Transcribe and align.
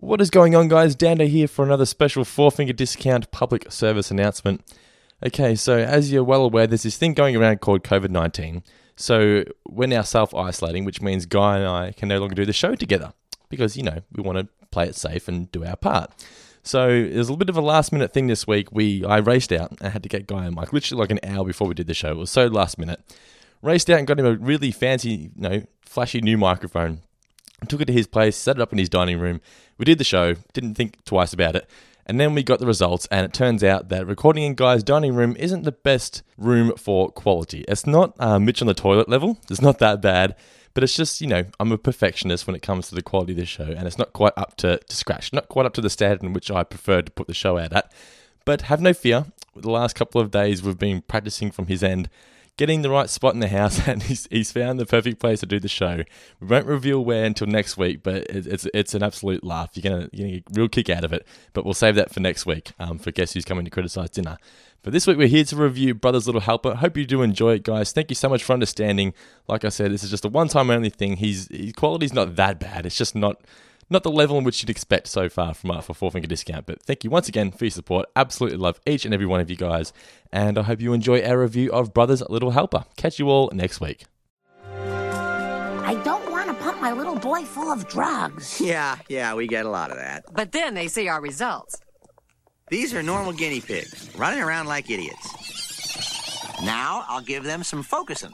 What 0.00 0.20
is 0.20 0.30
going 0.30 0.54
on, 0.54 0.68
guys? 0.68 0.94
Dando 0.94 1.26
here 1.26 1.48
for 1.48 1.64
another 1.64 1.84
special 1.84 2.24
four 2.24 2.52
finger 2.52 2.72
discount 2.72 3.32
public 3.32 3.72
service 3.72 4.12
announcement. 4.12 4.62
Okay, 5.26 5.56
so 5.56 5.76
as 5.76 6.12
you're 6.12 6.22
well 6.22 6.44
aware, 6.44 6.68
there's 6.68 6.84
this 6.84 6.96
thing 6.96 7.14
going 7.14 7.34
around 7.34 7.60
called 7.60 7.82
COVID 7.82 8.10
19. 8.10 8.62
So 8.94 9.42
we're 9.68 9.88
now 9.88 10.02
self 10.02 10.32
isolating, 10.32 10.84
which 10.84 11.02
means 11.02 11.26
Guy 11.26 11.58
and 11.58 11.66
I 11.66 11.90
can 11.90 12.08
no 12.08 12.20
longer 12.20 12.36
do 12.36 12.46
the 12.46 12.52
show 12.52 12.76
together 12.76 13.12
because, 13.48 13.76
you 13.76 13.82
know, 13.82 13.98
we 14.12 14.22
want 14.22 14.38
to 14.38 14.66
play 14.70 14.86
it 14.86 14.94
safe 14.94 15.26
and 15.26 15.50
do 15.50 15.64
our 15.64 15.74
part. 15.74 16.12
So 16.62 16.86
was 16.86 17.28
a 17.28 17.32
little 17.32 17.36
bit 17.36 17.48
of 17.48 17.56
a 17.56 17.60
last 17.60 17.90
minute 17.90 18.12
thing 18.12 18.28
this 18.28 18.46
week. 18.46 18.68
We 18.70 19.04
I 19.04 19.16
raced 19.16 19.50
out 19.50 19.72
and 19.80 19.92
had 19.92 20.04
to 20.04 20.08
get 20.08 20.28
Guy 20.28 20.46
and 20.46 20.54
Mike 20.54 20.72
literally 20.72 21.00
like 21.00 21.10
an 21.10 21.18
hour 21.24 21.44
before 21.44 21.66
we 21.66 21.74
did 21.74 21.88
the 21.88 21.94
show. 21.94 22.12
It 22.12 22.18
was 22.18 22.30
so 22.30 22.46
last 22.46 22.78
minute. 22.78 23.00
Raced 23.62 23.90
out 23.90 23.98
and 23.98 24.06
got 24.06 24.20
him 24.20 24.26
a 24.26 24.36
really 24.36 24.70
fancy, 24.70 25.32
you 25.34 25.42
know, 25.42 25.62
flashy 25.80 26.20
new 26.20 26.38
microphone. 26.38 27.00
Took 27.66 27.80
it 27.80 27.86
to 27.86 27.92
his 27.92 28.06
place, 28.06 28.36
set 28.36 28.54
it 28.54 28.62
up 28.62 28.70
in 28.70 28.78
his 28.78 28.88
dining 28.88 29.18
room. 29.18 29.40
We 29.78 29.84
did 29.84 29.98
the 29.98 30.04
show, 30.04 30.34
didn't 30.52 30.74
think 30.74 31.04
twice 31.04 31.32
about 31.32 31.56
it. 31.56 31.68
And 32.04 32.18
then 32.18 32.34
we 32.34 32.42
got 32.42 32.58
the 32.58 32.66
results, 32.66 33.06
and 33.10 33.24
it 33.24 33.34
turns 33.34 33.62
out 33.62 33.90
that 33.90 34.06
recording 34.06 34.42
in 34.42 34.54
Guy's 34.54 34.82
dining 34.82 35.14
room 35.14 35.36
isn't 35.38 35.64
the 35.64 35.72
best 35.72 36.22
room 36.38 36.72
for 36.76 37.10
quality. 37.10 37.66
It's 37.68 37.86
not 37.86 38.14
uh, 38.18 38.38
Mitch 38.38 38.62
on 38.62 38.66
the 38.66 38.74
toilet 38.74 39.10
level, 39.10 39.38
it's 39.50 39.60
not 39.60 39.78
that 39.80 40.00
bad, 40.00 40.34
but 40.72 40.82
it's 40.82 40.96
just, 40.96 41.20
you 41.20 41.26
know, 41.26 41.44
I'm 41.60 41.70
a 41.70 41.76
perfectionist 41.76 42.46
when 42.46 42.56
it 42.56 42.62
comes 42.62 42.88
to 42.88 42.94
the 42.94 43.02
quality 43.02 43.32
of 43.32 43.38
the 43.38 43.44
show, 43.44 43.64
and 43.64 43.86
it's 43.86 43.98
not 43.98 44.14
quite 44.14 44.32
up 44.38 44.56
to, 44.56 44.78
to 44.78 44.96
scratch, 44.96 45.34
not 45.34 45.48
quite 45.48 45.66
up 45.66 45.74
to 45.74 45.82
the 45.82 45.90
standard 45.90 46.22
in 46.22 46.32
which 46.32 46.50
I 46.50 46.64
prefer 46.64 47.02
to 47.02 47.10
put 47.10 47.26
the 47.26 47.34
show 47.34 47.58
out 47.58 47.74
at. 47.74 47.92
But 48.46 48.62
have 48.62 48.80
no 48.80 48.94
fear, 48.94 49.26
the 49.54 49.70
last 49.70 49.94
couple 49.94 50.20
of 50.20 50.30
days 50.30 50.62
we've 50.62 50.78
been 50.78 51.02
practicing 51.02 51.50
from 51.50 51.66
his 51.66 51.82
end 51.82 52.08
getting 52.58 52.82
the 52.82 52.90
right 52.90 53.08
spot 53.08 53.32
in 53.32 53.40
the 53.40 53.48
house, 53.48 53.80
and 53.88 54.02
he's, 54.02 54.28
he's 54.30 54.52
found 54.52 54.78
the 54.78 54.84
perfect 54.84 55.18
place 55.18 55.40
to 55.40 55.46
do 55.46 55.58
the 55.58 55.68
show. 55.68 56.04
We 56.40 56.46
won't 56.46 56.66
reveal 56.66 57.02
where 57.02 57.24
until 57.24 57.46
next 57.46 57.78
week, 57.78 58.02
but 58.02 58.16
it, 58.28 58.46
it's 58.46 58.66
it's 58.74 58.92
an 58.92 59.02
absolute 59.02 59.42
laugh. 59.42 59.70
You're 59.74 59.90
gonna, 59.90 60.10
you're 60.12 60.28
gonna 60.28 60.40
get 60.40 60.56
a 60.56 60.60
real 60.60 60.68
kick 60.68 60.90
out 60.90 61.04
of 61.04 61.14
it. 61.14 61.26
But 61.54 61.64
we'll 61.64 61.72
save 61.72 61.94
that 61.94 62.12
for 62.12 62.20
next 62.20 62.44
week 62.44 62.72
um, 62.78 62.98
for 62.98 63.10
guess 63.10 63.32
who's 63.32 63.46
coming 63.46 63.64
to 63.64 63.70
criticize 63.70 64.10
dinner. 64.10 64.36
But 64.82 64.92
this 64.92 65.06
week 65.06 65.16
we're 65.16 65.28
here 65.28 65.44
to 65.44 65.56
review 65.56 65.94
Brothers 65.94 66.26
Little 66.26 66.40
Helper. 66.40 66.76
Hope 66.76 66.96
you 66.96 67.04
do 67.04 67.22
enjoy 67.22 67.54
it, 67.54 67.64
guys. 67.64 67.92
Thank 67.92 68.10
you 68.10 68.14
so 68.14 68.28
much 68.28 68.44
for 68.44 68.52
understanding. 68.52 69.12
Like 69.48 69.64
I 69.64 69.70
said, 69.70 69.90
this 69.90 70.04
is 70.04 70.10
just 70.10 70.24
a 70.24 70.28
one-time 70.28 70.70
only 70.70 70.90
thing. 70.90 71.16
He's 71.16 71.48
his 71.48 71.72
quality's 71.72 72.12
not 72.12 72.36
that 72.36 72.60
bad. 72.60 72.86
It's 72.86 72.96
just 72.96 73.14
not 73.14 73.40
not 73.90 74.02
the 74.02 74.10
level 74.10 74.38
in 74.38 74.44
which 74.44 74.62
you'd 74.62 74.70
expect 74.70 75.06
so 75.08 75.28
far 75.28 75.54
from 75.54 75.70
uh, 75.70 75.80
for 75.80 75.94
Four 75.94 76.10
Finger 76.10 76.28
Discount. 76.28 76.66
But 76.66 76.82
thank 76.82 77.04
you 77.04 77.10
once 77.10 77.28
again 77.28 77.50
for 77.50 77.64
your 77.64 77.70
support. 77.70 78.08
Absolutely 78.16 78.58
love 78.58 78.80
each 78.86 79.04
and 79.04 79.14
every 79.14 79.26
one 79.26 79.40
of 79.40 79.48
you 79.50 79.56
guys. 79.56 79.92
And 80.32 80.58
I 80.58 80.62
hope 80.62 80.80
you 80.80 80.92
enjoy 80.92 81.22
our 81.22 81.40
review 81.40 81.72
of 81.72 81.94
Brothers 81.94 82.22
Little 82.28 82.50
Helper. 82.50 82.84
Catch 82.96 83.18
you 83.18 83.28
all 83.30 83.50
next 83.52 83.80
week. 83.80 84.04
I 84.64 86.00
don't 86.04 86.30
want 86.30 86.48
to 86.48 86.54
pump 86.54 86.80
my 86.82 86.92
little 86.92 87.16
boy 87.16 87.44
full 87.44 87.72
of 87.72 87.88
drugs. 87.88 88.60
Yeah, 88.68 88.98
yeah, 89.08 89.34
we 89.34 89.46
get 89.46 89.64
a 89.64 89.70
lot 89.70 89.90
of 89.90 89.96
that. 89.96 90.24
But 90.32 90.52
then 90.52 90.74
they 90.74 90.88
see 90.88 91.08
our 91.08 91.20
results. 91.20 91.80
These 92.70 92.92
are 92.92 93.02
normal 93.02 93.32
guinea 93.32 93.62
pigs, 93.62 94.10
running 94.16 94.42
around 94.42 94.66
like 94.66 94.90
idiots. 94.90 95.26
Now 96.62 97.04
I'll 97.08 97.22
give 97.22 97.44
them 97.44 97.62
some 97.62 97.82
Focusyn. 97.82 98.32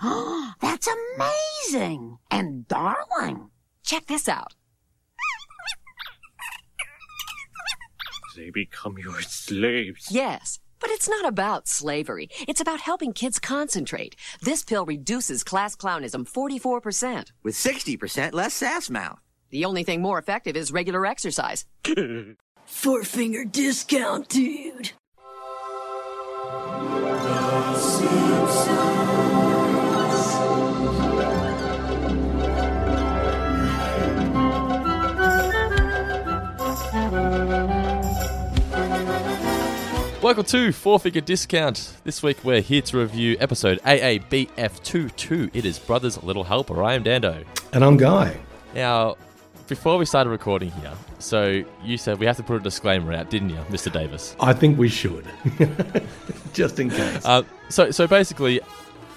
That's 0.60 0.88
amazing 0.88 2.18
and 2.30 2.68
darling. 2.68 3.50
Check 3.84 4.06
this 4.06 4.28
out. 4.28 4.54
They 8.36 8.50
become 8.50 8.98
your 8.98 9.20
slaves. 9.22 10.12
Yes, 10.12 10.60
but 10.78 10.90
it's 10.90 11.08
not 11.08 11.26
about 11.26 11.66
slavery. 11.66 12.28
It's 12.46 12.60
about 12.60 12.78
helping 12.78 13.12
kids 13.12 13.40
concentrate. 13.40 14.14
This 14.40 14.62
pill 14.62 14.86
reduces 14.86 15.42
class 15.42 15.74
clownism 15.74 16.24
44%. 16.24 17.32
With 17.42 17.56
60% 17.56 18.32
less 18.34 18.54
sass 18.54 18.88
mouth. 18.90 19.18
The 19.50 19.64
only 19.64 19.82
thing 19.82 20.00
more 20.02 20.20
effective 20.20 20.56
is 20.56 20.70
regular 20.70 21.04
exercise. 21.04 21.64
Four 22.66 23.02
finger 23.02 23.44
discount, 23.44 24.28
dude. 24.28 24.92
Welcome 40.28 40.44
to 40.44 40.72
Four 40.72 41.00
Finger 41.00 41.22
Discount. 41.22 41.94
This 42.04 42.22
week 42.22 42.44
we're 42.44 42.60
here 42.60 42.82
to 42.82 42.98
review 42.98 43.38
episode 43.40 43.80
AABF22. 43.80 45.48
It 45.54 45.64
is 45.64 45.78
Brothers 45.78 46.22
Little 46.22 46.44
Helper. 46.44 46.84
I 46.84 46.92
am 46.92 47.02
Dando. 47.02 47.42
And 47.72 47.82
I'm 47.82 47.96
Guy. 47.96 48.38
Now, 48.74 49.16
before 49.68 49.96
we 49.96 50.04
started 50.04 50.28
recording 50.28 50.70
here, 50.72 50.92
so 51.18 51.64
you 51.82 51.96
said 51.96 52.18
we 52.20 52.26
have 52.26 52.36
to 52.36 52.42
put 52.42 52.56
a 52.56 52.60
disclaimer 52.60 53.14
out, 53.14 53.30
didn't 53.30 53.48
you, 53.48 53.56
Mr. 53.70 53.90
Davis? 53.90 54.36
I 54.38 54.52
think 54.52 54.78
we 54.78 54.90
should. 54.90 55.26
Just 56.52 56.78
in 56.78 56.90
case. 56.90 57.24
Uh, 57.24 57.42
so, 57.70 57.90
so 57.90 58.06
basically, 58.06 58.60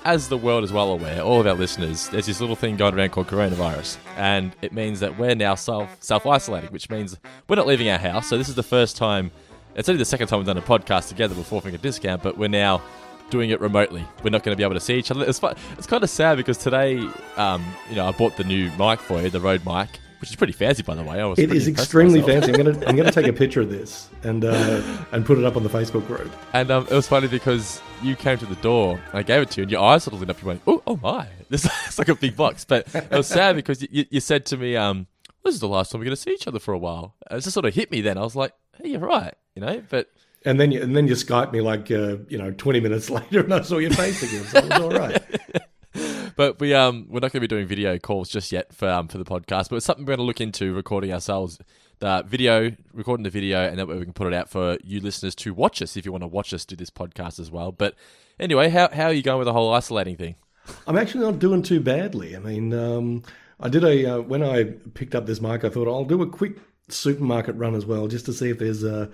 as 0.06 0.30
the 0.30 0.38
world 0.38 0.64
is 0.64 0.72
well 0.72 0.94
aware, 0.94 1.22
all 1.22 1.42
of 1.42 1.46
our 1.46 1.56
listeners, 1.56 2.08
there's 2.08 2.28
this 2.28 2.40
little 2.40 2.56
thing 2.56 2.78
going 2.78 2.96
around 2.96 3.10
called 3.10 3.28
coronavirus, 3.28 3.98
and 4.16 4.56
it 4.62 4.72
means 4.72 5.02
that 5.02 5.20
we're 5.20 5.36
now 5.36 5.56
self 5.56 5.94
self 6.00 6.26
isolating, 6.26 6.70
which 6.70 6.90
means 6.90 7.18
we're 7.50 7.58
not 7.58 7.68
leaving 7.68 7.90
our 7.90 7.98
house. 8.00 8.30
So 8.30 8.38
this 8.38 8.48
is 8.48 8.56
the 8.56 8.64
first 8.64 8.96
time. 8.96 9.32
It's 9.76 9.88
only 9.88 10.00
the 10.00 10.06
second 10.06 10.28
time 10.28 10.40
we've 10.40 10.48
done 10.48 10.58
a 10.58 10.62
podcast 10.62 11.08
together 11.10 11.34
before 11.36 11.62
Finger 11.62 11.78
Discount, 11.78 12.22
but 12.22 12.38
we're 12.38 12.50
now 12.50 12.82
doing 13.30 13.50
it 13.52 13.62
remotely. 13.62 14.06
We're 14.24 14.30
not 14.30 14.44
going 14.44 14.54
to 14.54 14.58
be 14.58 14.64
able 14.64 14.74
to 14.76 14.80
see 14.82 14.96
each 14.96 15.12
other. 15.12 15.26
It's. 15.28 15.40
It's 15.78 15.88
kind 15.88 16.04
of 16.04 16.10
sad 16.10 16.38
because 16.38 16.58
today, 16.58 17.00
um, 17.38 17.66
you 17.90 17.96
know, 17.96 18.06
I 18.06 18.12
bought 18.12 18.36
the 18.38 18.44
new 18.44 18.70
mic 18.78 19.00
for 19.00 19.22
you, 19.22 19.30
the 19.30 19.40
Rode 19.40 19.66
mic, 19.66 20.00
which 20.20 20.30
is 20.30 20.36
pretty 20.36 20.54
fancy, 20.54 20.84
by 20.84 20.96
the 20.96 21.04
way. 21.04 21.22
I 21.22 21.26
was 21.26 21.40
it 21.40 21.52
is 21.52 21.68
extremely 21.68 22.22
fancy. 22.22 22.52
I'm 22.52 22.58
gonna 22.58 22.86
I'm 22.86 22.96
gonna 22.96 23.12
take 23.12 23.28
a 23.28 23.34
picture 23.44 23.62
of 23.62 23.70
this 23.70 24.10
and 24.24 24.44
uh, 24.44 24.82
and 25.14 25.26
put 25.26 25.38
it 25.38 25.46
up 25.46 25.56
on 25.56 25.64
the 25.64 25.70
Facebook 25.70 26.06
group. 26.06 26.32
And 26.54 26.70
um, 26.70 26.84
it 26.92 26.94
was 26.94 27.08
funny 27.08 27.28
because 27.28 27.82
you 28.04 28.16
came 28.16 28.38
to 28.40 28.46
the 28.46 28.56
door, 28.56 29.00
and 29.12 29.20
I 29.20 29.24
gave 29.24 29.42
it 29.42 29.52
to 29.52 29.62
you, 29.62 29.64
and 29.64 29.72
your 29.72 29.82
eyes 29.82 30.04
sort 30.04 30.14
of 30.14 30.20
lit 30.20 30.30
up. 30.30 30.42
You 30.42 30.48
went, 30.50 30.62
"Oh, 30.68 30.84
oh 30.86 31.00
my! 31.02 31.28
This 31.50 31.66
is 31.88 31.98
like 31.98 32.10
a 32.10 32.16
big 32.16 32.36
box." 32.36 32.66
But 32.66 32.94
it 32.94 33.12
was 33.12 33.28
sad 33.28 33.56
because 33.56 33.82
you, 33.82 34.06
you 34.10 34.20
said 34.20 34.46
to 34.48 34.58
me, 34.58 34.76
um, 34.76 35.08
"This 35.44 35.54
is 35.56 35.62
the 35.62 35.68
last 35.68 35.92
time 35.92 36.00
we're 36.00 36.06
going 36.06 36.16
to 36.16 36.22
see 36.22 36.32
each 36.32 36.48
other 36.48 36.60
for 36.60 36.74
a 36.74 36.78
while." 36.78 37.16
It 37.30 37.36
just 37.40 37.52
sort 37.54 37.66
of 37.66 37.74
hit 37.74 37.90
me 37.92 38.02
then. 38.02 38.18
I 38.18 38.22
was 38.22 38.36
like, 38.36 38.54
"Hey, 38.78 38.90
you're 38.90 39.00
right," 39.00 39.34
you 39.56 39.62
know. 39.62 39.82
But 39.90 40.10
And 40.46 40.60
then 40.60 40.72
you 40.72 40.82
and 40.82 40.96
then 40.96 41.08
you 41.08 41.14
Skype 41.14 41.52
me 41.52 41.62
like 41.62 41.92
uh, 41.92 42.18
you 42.28 42.38
know 42.38 42.52
20 42.52 42.80
minutes 42.80 43.10
later, 43.10 43.42
and 43.42 43.54
I 43.54 43.62
saw 43.62 43.78
your 43.78 43.92
face 43.92 44.22
again. 44.24 44.44
So 44.46 44.58
it 44.60 44.70
was 44.70 44.82
all 44.82 44.92
right. 44.92 45.22
but 46.36 46.60
we 46.60 46.74
um 46.74 47.08
we're 47.10 47.20
not 47.20 47.32
going 47.32 47.42
to 47.42 47.42
be 47.42 47.48
doing 47.48 47.68
video 47.68 47.98
calls 47.98 48.30
just 48.30 48.52
yet 48.52 48.74
for 48.74 48.90
um 48.90 49.08
for 49.08 49.18
the 49.18 49.26
podcast. 49.26 49.70
But 49.70 49.78
it's 49.78 49.86
something 49.86 50.06
we're 50.06 50.16
going 50.16 50.20
to 50.20 50.24
look 50.24 50.42
into 50.42 50.74
recording 50.74 51.14
ourselves. 51.14 51.60
The 52.00 52.24
video, 52.26 52.72
recording 52.94 53.24
the 53.24 53.30
video, 53.30 53.60
and 53.60 53.78
that 53.78 53.88
way 53.88 53.96
we 53.96 54.06
can 54.06 54.14
put 54.14 54.26
it 54.26 54.34
out 54.34 54.50
for 54.50 54.80
you 54.84 55.00
listeners 55.00 55.36
to 55.36 55.54
watch 55.54 55.84
us 55.84 55.96
if 55.96 56.04
you 56.04 56.12
want 56.12 56.24
to 56.24 56.28
watch 56.28 56.52
us 56.52 56.66
do 56.66 56.76
this 56.76 56.90
podcast 56.90 57.40
as 57.40 57.52
well. 57.52 57.72
But 57.72 57.94
anyway, 58.40 58.70
how 58.70 58.90
how 58.90 59.06
are 59.06 59.14
you 59.14 59.22
going 59.22 59.38
with 59.38 59.46
the 59.46 59.54
whole 59.54 59.72
isolating 59.72 60.18
thing? 60.18 60.36
I'm 60.88 60.98
actually 60.98 61.26
not 61.26 61.40
doing 61.40 61.62
too 61.62 61.80
badly. 61.80 62.36
I 62.36 62.40
mean, 62.40 62.74
um, 62.74 63.24
I 63.60 63.70
did 63.70 63.84
a 63.84 64.16
uh, 64.16 64.22
when 64.22 64.42
I 64.42 64.64
picked 64.96 65.14
up 65.14 65.28
this 65.28 65.42
mic, 65.42 65.64
I 65.64 65.70
thought 65.70 65.88
I'll 65.88 66.06
do 66.06 66.22
a 66.24 66.28
quick 66.28 66.58
supermarket 66.90 67.56
run 67.56 67.76
as 67.76 67.86
well, 67.86 68.08
just 68.08 68.26
to 68.26 68.34
see 68.34 68.50
if 68.50 68.60
there's 68.60 68.84
uh, 68.84 69.08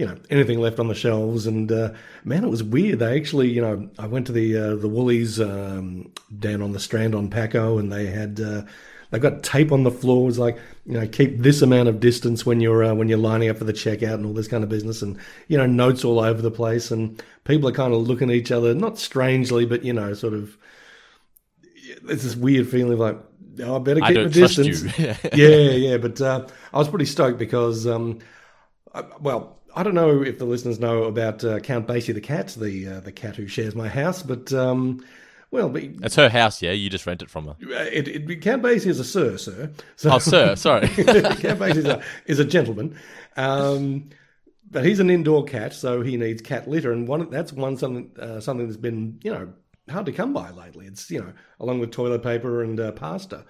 you 0.00 0.06
know 0.06 0.16
anything 0.30 0.58
left 0.60 0.78
on 0.80 0.88
the 0.88 0.94
shelves. 0.94 1.46
And 1.46 1.70
uh, 1.70 1.92
man, 2.24 2.44
it 2.44 2.48
was 2.48 2.62
weird. 2.62 3.00
They 3.00 3.16
actually, 3.16 3.50
you 3.50 3.60
know, 3.60 3.88
I 3.98 4.06
went 4.06 4.26
to 4.28 4.32
the 4.32 4.56
uh, 4.56 4.74
the 4.76 4.88
Woolies 4.88 5.38
um, 5.40 6.10
down 6.38 6.62
on 6.62 6.72
the 6.72 6.80
Strand 6.80 7.14
on 7.14 7.30
Pako, 7.30 7.78
and 7.78 7.92
they 7.92 8.06
had. 8.06 8.40
Uh, 8.40 8.62
they 9.10 9.18
got 9.18 9.42
tape 9.42 9.72
on 9.72 9.82
the 9.82 9.90
floor. 9.90 10.22
It 10.22 10.26
was 10.26 10.38
like, 10.38 10.56
you 10.86 10.92
know, 10.94 11.04
keep 11.08 11.40
this 11.40 11.62
amount 11.62 11.88
of 11.88 11.98
distance 11.98 12.46
when 12.46 12.60
you're 12.60 12.84
uh, 12.84 12.94
when 12.94 13.08
you're 13.08 13.18
lining 13.18 13.48
up 13.50 13.58
for 13.58 13.64
the 13.64 13.72
checkout 13.72 14.14
and 14.14 14.24
all 14.24 14.32
this 14.32 14.46
kind 14.48 14.62
of 14.62 14.70
business, 14.70 15.02
and 15.02 15.18
you 15.48 15.58
know, 15.58 15.66
notes 15.66 16.04
all 16.04 16.20
over 16.20 16.40
the 16.40 16.50
place, 16.50 16.92
and 16.92 17.20
people 17.44 17.68
are 17.68 17.72
kind 17.72 17.92
of 17.92 18.06
looking 18.06 18.30
at 18.30 18.36
each 18.36 18.52
other, 18.52 18.72
not 18.72 18.98
strangely, 18.98 19.66
but 19.66 19.84
you 19.84 19.92
know, 19.92 20.14
sort 20.14 20.32
of 20.34 20.56
It's 22.08 22.22
this 22.22 22.36
weird 22.36 22.68
feeling 22.68 22.94
of 22.94 22.98
like, 23.00 23.18
oh, 23.62 23.76
I 23.76 23.78
better 23.80 24.02
I 24.02 24.12
keep 24.12 24.22
my 24.22 24.28
trust 24.30 24.56
distance. 24.56 24.82
yeah, 24.98 25.16
yeah. 25.32 25.96
But 25.96 26.20
uh, 26.20 26.46
I 26.72 26.78
was 26.78 26.88
pretty 26.88 27.06
stoked 27.06 27.38
because, 27.38 27.86
um, 27.86 28.20
I, 28.94 29.04
well, 29.20 29.59
I 29.74 29.82
don't 29.82 29.94
know 29.94 30.22
if 30.22 30.38
the 30.38 30.44
listeners 30.44 30.78
know 30.78 31.04
about 31.04 31.44
uh, 31.44 31.60
Count 31.60 31.86
Basie 31.86 32.14
the 32.14 32.20
cat, 32.20 32.48
the 32.48 32.88
uh, 32.88 33.00
the 33.00 33.12
cat 33.12 33.36
who 33.36 33.46
shares 33.46 33.74
my 33.74 33.88
house, 33.88 34.22
but 34.22 34.52
um, 34.52 35.04
well, 35.50 35.68
but, 35.68 35.82
It's 35.82 36.16
her 36.16 36.28
house, 36.28 36.62
yeah. 36.62 36.72
You 36.72 36.88
just 36.88 37.06
rent 37.06 37.22
it 37.22 37.30
from 37.30 37.46
her. 37.46 37.56
it, 37.60 38.08
it, 38.08 38.40
Count 38.40 38.62
Basie 38.62 38.86
is 38.86 39.00
a 39.00 39.04
sir, 39.04 39.36
sir. 39.36 39.70
So, 39.96 40.12
Oh, 40.12 40.18
sir, 40.18 40.54
sorry. 40.54 40.88
Count 40.88 41.58
Basie 41.58 41.76
is 41.76 41.84
a, 41.86 42.02
is 42.26 42.38
a 42.38 42.44
gentleman. 42.44 42.96
Um, 43.36 44.10
but 44.70 44.84
he's 44.84 45.00
an 45.00 45.10
indoor 45.10 45.44
cat, 45.44 45.72
so 45.74 46.02
he 46.02 46.16
needs 46.16 46.42
cat 46.42 46.68
litter, 46.68 46.92
and 46.92 47.08
one 47.08 47.28
that's 47.30 47.52
one 47.52 47.76
something 47.76 48.10
uh, 48.20 48.40
something 48.40 48.66
that's 48.66 48.76
been 48.76 49.18
you 49.22 49.32
know 49.32 49.52
hard 49.88 50.06
to 50.06 50.12
come 50.12 50.32
by 50.32 50.50
lately. 50.50 50.86
It's 50.86 51.10
you 51.10 51.20
know 51.20 51.32
along 51.58 51.80
with 51.80 51.90
toilet 51.90 52.22
paper 52.22 52.62
and 52.62 52.78
uh, 52.78 52.92
pasta. 52.92 53.44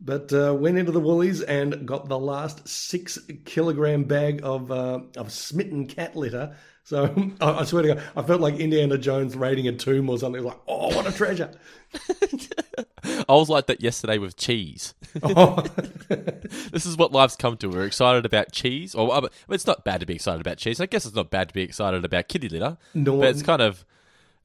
But 0.00 0.32
uh, 0.32 0.54
went 0.54 0.76
into 0.76 0.92
the 0.92 1.00
Woolies 1.00 1.40
and 1.40 1.86
got 1.86 2.08
the 2.08 2.18
last 2.18 2.68
six 2.68 3.18
kilogram 3.44 4.04
bag 4.04 4.40
of 4.42 4.70
uh, 4.70 5.00
of 5.16 5.32
smitten 5.32 5.86
cat 5.86 6.14
litter. 6.14 6.54
So 6.84 7.32
I, 7.40 7.50
I 7.52 7.64
swear 7.64 7.82
to 7.82 7.94
God, 7.94 8.02
I 8.14 8.22
felt 8.22 8.40
like 8.40 8.56
Indiana 8.56 8.98
Jones 8.98 9.36
raiding 9.36 9.68
a 9.68 9.72
tomb 9.72 10.08
or 10.08 10.18
something. 10.18 10.42
Like, 10.42 10.58
oh, 10.68 10.94
what 10.94 11.06
a 11.06 11.12
treasure! 11.12 11.50
I 13.28 13.32
was 13.32 13.48
like 13.48 13.66
that 13.66 13.80
yesterday 13.80 14.18
with 14.18 14.36
cheese. 14.36 14.94
Oh. 15.22 15.62
this 16.08 16.86
is 16.86 16.96
what 16.96 17.12
life's 17.12 17.36
come 17.36 17.56
to. 17.58 17.68
We're 17.68 17.86
excited 17.86 18.24
about 18.26 18.52
cheese. 18.52 18.94
Or 18.94 19.12
uh, 19.14 19.28
it's 19.48 19.66
not 19.66 19.84
bad 19.84 20.00
to 20.00 20.06
be 20.06 20.14
excited 20.14 20.40
about 20.40 20.58
cheese. 20.58 20.80
I 20.80 20.86
guess 20.86 21.06
it's 21.06 21.14
not 21.14 21.30
bad 21.30 21.48
to 21.48 21.54
be 21.54 21.62
excited 21.62 22.04
about 22.04 22.28
kitty 22.28 22.48
litter. 22.48 22.76
No, 22.94 23.18
but 23.18 23.28
it's 23.30 23.42
kind 23.42 23.62
of. 23.62 23.84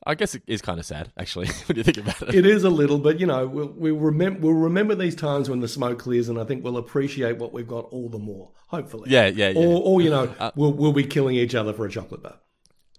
I 0.06 0.16
guess 0.16 0.34
it 0.34 0.44
is 0.48 0.62
kind 0.62 0.80
of 0.80 0.86
sad, 0.86 1.12
actually, 1.18 1.48
when 1.68 1.78
you 1.78 1.84
think 1.84 1.98
about 1.98 2.22
it. 2.24 2.36
It 2.36 2.46
is 2.46 2.64
a 2.64 2.70
little, 2.70 2.98
but 2.98 3.20
you 3.20 3.28
know, 3.28 3.48
we'll, 3.48 3.68
we'll, 3.68 3.96
remember, 3.96 4.40
we'll 4.40 4.54
remember 4.54 4.96
these 4.96 5.16
times 5.16 5.50
when 5.50 5.60
the 5.60 5.68
smoke 5.68 6.00
clears, 6.00 6.30
and 6.30 6.40
I 6.40 6.44
think 6.44 6.64
we'll 6.64 6.78
appreciate 6.78 7.38
what 7.38 7.54
we've 7.54 7.68
got 7.68 7.86
all 7.92 8.10
the 8.10 8.20
more. 8.20 8.52
Hopefully, 8.68 9.10
Yeah, 9.12 9.28
yeah, 9.28 9.50
yeah. 9.50 9.60
Or, 9.60 9.82
or 9.82 10.02
you 10.02 10.10
know, 10.10 10.34
we'll 10.56 10.74
we'll 10.74 10.94
be 10.94 11.04
killing 11.04 11.36
each 11.36 11.56
other 11.56 11.74
for 11.74 11.86
a 11.86 11.90
chocolate 11.90 12.24
bar. 12.24 12.40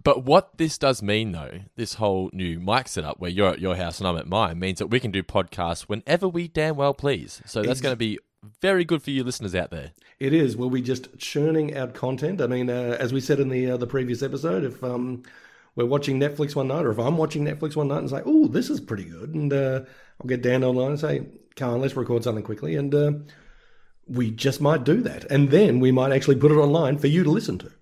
But 0.05 0.25
what 0.25 0.59
this 0.59 0.79
does 0.79 1.03
mean, 1.03 1.33
though, 1.33 1.61
this 1.77 1.95
whole 1.95 2.31
new 2.33 2.59
mic 2.59 2.89
setup 2.89 3.21
where 3.21 3.31
you're 3.31 3.51
at 3.51 3.61
your 3.61 3.77
house 3.77 3.99
and 3.99 4.09
I'm 4.09 4.17
at 4.17 4.27
mine, 4.27 4.59
means 4.59 4.79
that 4.79 4.89
we 4.89 5.01
can 5.01 5.11
do 5.11 5.23
podcasts 5.23 5.83
whenever 5.83 6.29
we 6.29 6.49
damn 6.49 6.77
well 6.77 6.95
please. 6.95 7.41
So 7.47 7.63
that's 7.63 7.81
going 7.81 7.93
to 7.93 7.97
be 7.97 8.19
very 8.61 8.85
good 8.85 9.03
for 9.03 9.11
you 9.11 9.23
listeners 9.23 9.55
out 9.55 9.71
there. 9.71 9.93
It 10.19 10.33
is. 10.33 10.57
We'll 10.57 10.71
be 10.71 10.83
just 10.83 11.17
churning 11.19 11.77
out 11.77 11.95
content. 11.95 12.41
I 12.41 12.47
mean, 12.47 12.69
uh, 12.69 12.97
as 12.99 13.13
we 13.13 13.21
said 13.21 13.39
in 13.41 13.49
the 13.49 13.73
uh, 13.73 13.77
the 13.77 13.87
previous 13.87 14.23
episode, 14.23 14.65
if 14.65 14.83
um, 14.83 15.23
we're 15.75 15.87
watching 15.87 16.21
Netflix 16.21 16.55
one 16.55 16.69
night, 16.69 16.85
or 16.85 16.91
if 16.91 16.99
I'm 16.99 17.17
watching 17.17 17.45
Netflix 17.45 17.77
one 17.77 17.89
night 17.89 17.99
and 17.99 18.11
say, 18.11 18.23
"Oh, 18.25 18.47
this 18.47 18.71
is 18.71 18.81
pretty 18.81 19.05
good," 19.05 19.35
and 19.35 19.53
uh, 19.53 19.81
I'll 20.21 20.27
get 20.27 20.43
Dan 20.43 20.65
online 20.65 20.91
and 20.91 21.01
say, 21.01 21.23
"Come 21.57 21.75
on, 21.75 21.81
let's 21.81 21.97
record 21.97 22.25
something 22.25 22.45
quickly," 22.45 22.77
and 22.77 22.95
uh, 22.95 23.13
we 24.07 24.31
just 24.31 24.61
might 24.61 24.85
do 24.85 25.01
that, 25.03 25.25
and 25.31 25.51
then 25.51 25.81
we 25.81 25.93
might 25.93 26.13
actually 26.13 26.37
put 26.37 26.53
it 26.53 26.57
online 26.57 26.99
for 26.99 27.07
you 27.07 27.25
to 27.25 27.31
listen 27.31 27.59
to. 27.59 27.71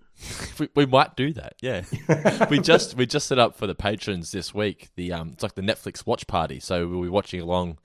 We, 0.58 0.68
we 0.74 0.84
might 0.84 1.16
do 1.16 1.32
that, 1.32 1.54
yeah. 1.62 1.84
we 2.50 2.60
just 2.60 2.94
we 2.94 3.06
just 3.06 3.26
set 3.26 3.38
up 3.38 3.56
for 3.56 3.66
the 3.66 3.74
patrons 3.74 4.30
this 4.30 4.52
week. 4.52 4.90
The 4.94 5.10
um, 5.10 5.30
it's 5.32 5.42
like 5.42 5.54
the 5.54 5.62
Netflix 5.62 6.04
watch 6.04 6.26
party. 6.26 6.60
So 6.60 6.86
we'll 6.86 7.00
be 7.00 7.08
watching 7.08 7.40
along 7.40 7.78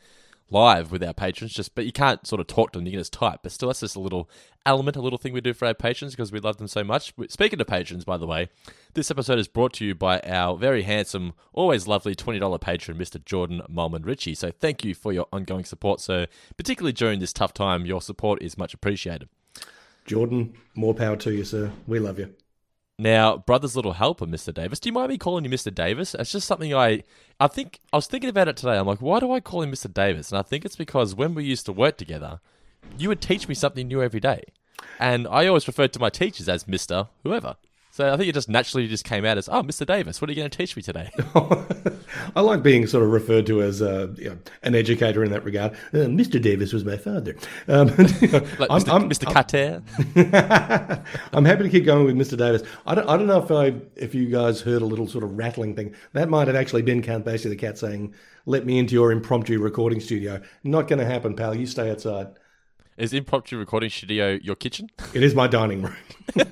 live 0.50 0.92
with 0.92 1.04
our 1.04 1.14
patrons. 1.14 1.54
Just 1.54 1.76
but 1.76 1.86
you 1.86 1.92
can't 1.92 2.26
sort 2.26 2.40
of 2.40 2.48
talk 2.48 2.72
to 2.72 2.80
them. 2.80 2.86
You 2.86 2.92
can 2.94 3.00
just 3.00 3.14
type. 3.14 3.40
But 3.44 3.52
still, 3.52 3.70
that's 3.70 3.80
just 3.80 3.96
a 3.96 4.00
little 4.00 4.30
element, 4.66 4.98
a 4.98 5.02
little 5.02 5.18
thing 5.18 5.34
we 5.34 5.42
do 5.42 5.54
for 5.54 5.66
our 5.68 5.74
patrons 5.74 6.14
because 6.14 6.32
we 6.32 6.40
love 6.40 6.58
them 6.58 6.68
so 6.68 6.84
much. 6.84 7.14
Speaking 7.30 7.60
of 7.60 7.68
patrons, 7.68 8.06
by 8.06 8.18
the 8.18 8.28
way, 8.28 8.50
this 8.94 9.12
episode 9.12 9.40
is 9.40 9.48
brought 9.48 9.74
to 9.74 9.86
you 9.86 9.96
by 9.96 10.20
our 10.22 10.58
very 10.58 10.84
handsome, 10.84 11.34
always 11.54 11.88
lovely 11.88 12.16
twenty 12.16 12.40
dollar 12.40 12.58
patron, 12.58 12.98
Mr. 12.98 13.24
Jordan 13.24 13.62
Mulman 13.70 14.06
Ritchie. 14.06 14.36
So 14.36 14.52
thank 14.52 14.84
you 14.84 14.94
for 14.94 15.14
your 15.14 15.28
ongoing 15.32 15.66
support. 15.66 16.02
So 16.02 16.26
particularly 16.58 16.94
during 16.94 17.20
this 17.20 17.34
tough 17.34 17.54
time, 17.54 17.86
your 17.86 18.02
support 18.02 18.42
is 18.42 18.58
much 18.58 18.74
appreciated. 18.74 19.30
Jordan, 20.06 20.54
more 20.76 20.94
power 20.94 21.16
to 21.18 21.34
you, 21.34 21.44
sir. 21.44 21.72
We 21.88 22.00
love 22.00 22.20
you. 22.20 22.34
Now, 22.98 23.38
brother's 23.38 23.76
little 23.76 23.94
helper, 23.94 24.26
Mr. 24.26 24.54
Davis. 24.54 24.80
Do 24.80 24.88
you 24.88 24.94
mind 24.94 25.10
me 25.10 25.18
calling 25.18 25.44
you 25.44 25.52
Mr. 25.52 25.74
Davis? 25.74 26.16
It's 26.16 26.32
just 26.32 26.48
something 26.48 26.74
I, 26.74 27.04
I 27.40 27.48
think 27.48 27.80
I 27.92 27.98
was 27.98 28.08
thinking 28.08 28.30
about 28.30 28.48
it 28.48 28.56
today. 28.56 28.78
I'm 28.78 28.88
like, 28.88 29.02
why 29.02 29.20
do 29.20 29.32
I 29.34 29.42
call 29.42 29.62
him 29.62 29.72
Mr. 29.72 29.94
Davis? 29.94 30.32
And 30.32 30.40
I 30.40 30.44
think 30.44 30.64
it's 30.64 30.78
because 30.78 31.14
when 31.14 31.36
we 31.36 31.44
used 31.44 31.66
to 31.66 31.74
work 31.74 31.98
together, 31.98 32.40
you 32.98 33.10
would 33.10 33.22
teach 33.22 33.48
me 33.48 33.56
something 33.56 33.88
new 33.88 34.02
every 34.02 34.20
day, 34.20 34.44
and 35.00 35.28
I 35.28 35.48
always 35.48 35.68
referred 35.68 35.92
to 35.94 36.00
my 36.00 36.10
teachers 36.10 36.48
as 36.48 36.68
Mister 36.68 37.08
Whoever. 37.24 37.56
So 37.96 38.12
I 38.12 38.18
think 38.18 38.28
it 38.28 38.34
just 38.34 38.50
naturally 38.50 38.90
just 38.90 39.06
came 39.06 39.24
out 39.24 39.38
as, 39.38 39.48
oh, 39.48 39.64
Mr. 39.64 39.86
Davis, 39.86 40.20
what 40.20 40.30
are 40.30 40.34
you 40.34 40.36
going 40.36 40.50
to 40.50 40.58
teach 40.58 40.76
me 40.76 40.82
today? 40.82 41.12
I 42.36 42.42
like 42.42 42.62
being 42.62 42.88
sort 42.88 43.06
of 43.06 43.10
referred 43.10 43.46
to 43.46 43.62
as 43.62 43.82
uh, 43.82 44.10
you 44.18 44.32
know, 44.32 44.38
an 44.64 44.76
educator 44.76 45.24
in 45.24 45.32
that 45.32 45.46
regard. 45.46 45.72
Uh, 45.94 46.00
Mr. 46.12 46.42
Davis 46.42 46.74
was 46.74 46.84
my 46.84 46.98
father. 46.98 47.38
Um, 47.70 47.88
you 48.20 48.28
know, 48.28 48.46
like 48.60 48.70
I'm- 48.70 48.82
Mr. 48.82 48.90
I'm- 48.90 49.10
Mr. 49.10 49.28
I'm- 49.28 49.34
Carter. 49.34 51.04
I'm 51.32 51.46
happy 51.46 51.64
to 51.64 51.70
keep 51.70 51.86
going 51.86 52.04
with 52.06 52.18
Mr. 52.18 52.38
Davis. 52.38 52.64
I 52.86 52.96
don't, 52.96 53.08
I 53.08 53.16
don't 53.16 53.28
know 53.28 53.42
if 53.42 53.50
I 53.50 53.80
if 53.96 54.14
you 54.14 54.26
guys 54.30 54.60
heard 54.60 54.82
a 54.82 54.86
little 54.86 55.08
sort 55.08 55.24
of 55.24 55.38
rattling 55.38 55.74
thing. 55.74 55.96
That 56.12 56.28
might 56.28 56.48
have 56.48 56.56
actually 56.58 56.82
been 56.82 57.02
Count 57.02 57.24
Basie 57.26 57.48
the 57.48 57.56
cat 57.56 57.78
saying, 57.78 58.14
"Let 58.46 58.66
me 58.66 58.78
into 58.78 58.94
your 58.94 59.14
impromptu 59.14 59.58
recording 59.62 60.02
studio." 60.02 60.42
Not 60.66 60.90
going 60.90 61.00
to 61.00 61.06
happen, 61.06 61.34
pal. 61.34 61.56
You 61.56 61.66
stay 61.66 61.90
outside. 61.92 62.28
Is 62.98 63.12
impromptu 63.14 63.58
recording 63.58 63.90
studio 63.90 64.40
your 64.42 64.56
kitchen? 64.56 64.90
It 65.14 65.22
is 65.22 65.36
my 65.36 65.48
dining 65.48 65.82
room, 65.82 65.96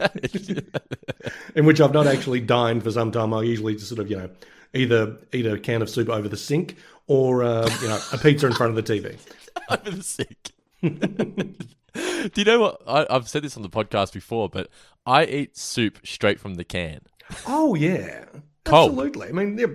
in 1.55 1.65
which 1.65 1.79
I've 1.79 1.93
not 1.93 2.05
actually 2.05 2.41
dined 2.41 2.83
for 2.83 2.91
some 2.91 3.13
time. 3.13 3.33
I 3.33 3.43
usually 3.43 3.75
just 3.75 3.87
sort 3.87 3.99
of 3.99 4.09
you 4.09 4.17
know 4.17 4.29
either 4.73 5.17
eat 5.31 5.45
a 5.45 5.57
can 5.57 5.81
of 5.81 5.89
soup 5.89 6.09
over 6.09 6.27
the 6.27 6.35
sink 6.35 6.75
or 7.07 7.43
uh, 7.43 7.69
you 7.81 7.87
know 7.87 7.97
a 8.11 8.17
pizza 8.17 8.47
in 8.47 8.53
front 8.53 8.77
of 8.77 8.85
the 8.85 8.93
TV. 8.93 9.17
over 9.69 9.91
the 9.91 10.03
sink. 10.03 10.51
Do 12.33 12.41
you 12.41 12.43
know 12.43 12.59
what? 12.59 12.81
I, 12.85 13.05
I've 13.09 13.29
said 13.29 13.43
this 13.43 13.55
on 13.55 13.63
the 13.63 13.69
podcast 13.69 14.11
before, 14.11 14.49
but 14.49 14.67
I 15.05 15.23
eat 15.23 15.55
soup 15.55 15.99
straight 16.03 16.41
from 16.41 16.55
the 16.55 16.65
can. 16.65 17.01
Oh 17.47 17.73
yeah, 17.73 18.25
Cold. 18.65 18.91
absolutely. 18.91 19.29
I 19.29 19.31
mean, 19.31 19.57
yeah, 19.57 19.67